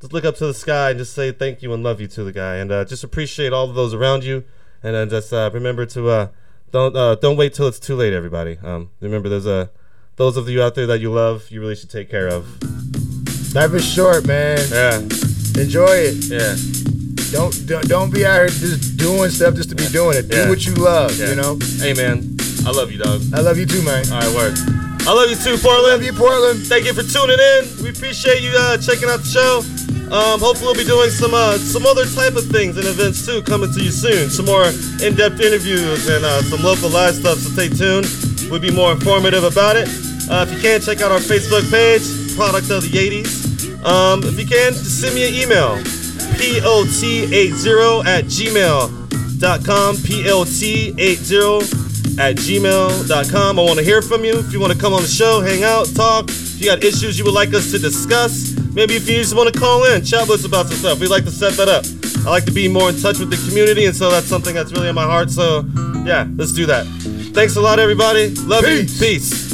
just 0.00 0.12
look 0.12 0.24
up 0.24 0.36
to 0.36 0.46
the 0.46 0.54
sky 0.54 0.90
and 0.90 0.98
just 0.98 1.14
say 1.14 1.32
thank 1.32 1.62
you 1.62 1.72
and 1.72 1.82
love 1.82 2.00
you 2.00 2.08
to 2.08 2.24
the 2.24 2.32
guy, 2.32 2.56
and 2.56 2.72
uh, 2.72 2.84
just 2.84 3.04
appreciate 3.04 3.52
all 3.52 3.68
of 3.68 3.74
those 3.74 3.94
around 3.94 4.24
you, 4.24 4.44
and 4.82 4.94
then 4.94 5.08
just 5.08 5.32
uh, 5.32 5.50
remember 5.52 5.86
to 5.86 6.08
uh, 6.08 6.28
don't 6.72 6.96
uh, 6.96 7.14
don't 7.14 7.36
wait 7.36 7.54
till 7.54 7.68
it's 7.68 7.80
too 7.80 7.94
late, 7.94 8.12
everybody. 8.12 8.58
Um, 8.62 8.90
remember, 9.00 9.28
there's 9.28 9.46
a 9.46 9.70
those 10.16 10.36
of 10.36 10.48
you 10.48 10.62
out 10.62 10.74
there 10.74 10.86
that 10.86 11.00
you 11.00 11.10
love, 11.10 11.50
you 11.50 11.60
really 11.60 11.74
should 11.76 11.90
take 11.90 12.10
care 12.10 12.28
of. 12.28 12.46
Life 13.54 13.72
is 13.74 13.84
short, 13.84 14.26
man. 14.26 14.58
Yeah. 14.70 14.98
Enjoy 15.60 15.86
it. 15.90 16.16
Yeah. 16.26 16.56
Don't 17.30 17.54
don't, 17.66 17.86
don't 17.88 18.12
be 18.12 18.24
out 18.26 18.38
here 18.38 18.48
just 18.48 18.96
doing 18.96 19.30
stuff 19.30 19.54
just 19.54 19.68
to 19.70 19.74
be 19.76 19.86
doing 19.88 20.16
it. 20.16 20.28
Do 20.28 20.36
Yeah. 20.36 20.48
what 20.48 20.64
you 20.66 20.74
love. 20.74 21.16
Yeah. 21.18 21.30
You 21.30 21.36
know. 21.36 21.58
Hey, 21.78 21.94
man, 21.94 22.36
I 22.66 22.70
love 22.70 22.90
you, 22.92 22.98
dog. 22.98 23.22
I 23.32 23.40
love 23.40 23.58
you 23.58 23.66
too, 23.66 23.82
man. 23.82 24.04
All 24.12 24.20
right, 24.20 24.34
word. 24.34 24.54
I 25.06 25.12
love 25.12 25.28
you 25.30 25.36
too, 25.36 25.56
Portland. 25.58 25.86
Love 25.92 26.02
you, 26.02 26.12
Portland. 26.12 26.66
Thank 26.66 26.86
you 26.86 26.94
for 26.94 27.02
tuning 27.02 27.38
in. 27.38 27.82
We 27.82 27.90
appreciate 27.90 28.40
you 28.42 28.50
uh, 28.56 28.78
checking 28.78 29.08
out 29.08 29.20
the 29.20 29.28
show. 29.30 29.62
Um, 30.14 30.38
hopefully, 30.40 30.66
we'll 30.66 30.74
be 30.78 30.84
doing 30.84 31.10
some 31.10 31.34
uh, 31.34 31.58
some 31.58 31.84
other 31.86 32.06
type 32.06 32.34
of 32.36 32.46
things 32.46 32.76
and 32.76 32.86
events 32.86 33.26
too 33.26 33.42
coming 33.42 33.70
to 33.72 33.80
you 33.82 33.90
soon. 33.90 34.30
Some 34.30 34.46
more 34.46 34.66
in-depth 35.02 35.40
interviews 35.40 36.08
and 36.08 36.24
uh, 36.24 36.42
some 36.42 36.62
local 36.62 36.88
live 36.90 37.14
stuff. 37.14 37.38
So 37.38 37.50
stay 37.50 37.68
tuned. 37.68 38.06
We'll 38.50 38.60
be 38.60 38.70
more 38.70 38.92
informative 38.92 39.44
about 39.44 39.76
it. 39.76 39.88
Uh, 40.30 40.46
if 40.48 40.54
you 40.54 40.60
can, 40.60 40.80
check 40.80 41.00
out 41.00 41.12
our 41.12 41.18
Facebook 41.18 41.68
page, 41.70 42.02
Product 42.36 42.70
of 42.70 42.82
the 42.82 42.88
80s. 42.88 43.84
Um, 43.84 44.22
if 44.24 44.38
you 44.38 44.46
can, 44.46 44.72
just 44.72 45.00
send 45.00 45.14
me 45.14 45.28
an 45.28 45.34
email, 45.34 45.76
pot80 46.38 48.06
at 48.06 48.24
gmail.com, 48.24 49.96
pot80 49.96 52.18
at 52.18 52.36
gmail.com. 52.36 53.58
I 53.58 53.62
want 53.62 53.78
to 53.78 53.84
hear 53.84 54.02
from 54.02 54.24
you. 54.24 54.38
If 54.38 54.52
you 54.52 54.60
want 54.60 54.72
to 54.72 54.78
come 54.78 54.94
on 54.94 55.02
the 55.02 55.08
show, 55.08 55.40
hang 55.40 55.64
out, 55.64 55.86
talk. 55.94 56.28
If 56.28 56.60
you 56.60 56.66
got 56.66 56.82
issues 56.82 57.18
you 57.18 57.24
would 57.24 57.34
like 57.34 57.52
us 57.52 57.70
to 57.72 57.78
discuss, 57.78 58.56
maybe 58.72 58.96
if 58.96 59.08
you 59.08 59.16
just 59.16 59.36
want 59.36 59.52
to 59.52 59.58
call 59.58 59.84
in, 59.84 60.04
chat 60.04 60.22
with 60.22 60.40
us 60.40 60.46
about 60.46 60.66
some 60.66 60.76
stuff. 60.76 61.00
We'd 61.00 61.08
like 61.08 61.24
to 61.24 61.30
set 61.30 61.54
that 61.54 61.68
up. 61.68 61.84
I 62.26 62.30
like 62.30 62.44
to 62.46 62.52
be 62.52 62.68
more 62.68 62.88
in 62.88 62.96
touch 62.96 63.18
with 63.18 63.30
the 63.30 63.48
community, 63.48 63.84
and 63.84 63.94
so 63.94 64.10
that's 64.10 64.26
something 64.26 64.54
that's 64.54 64.72
really 64.72 64.88
in 64.88 64.94
my 64.94 65.04
heart. 65.04 65.30
So, 65.30 65.64
yeah, 66.06 66.26
let's 66.36 66.52
do 66.52 66.64
that. 66.66 67.13
Thanks 67.34 67.56
a 67.56 67.60
lot, 67.60 67.80
everybody. 67.80 68.30
Love 68.46 68.64
Peace. 68.64 69.00
you. 69.00 69.06
Peace. 69.06 69.53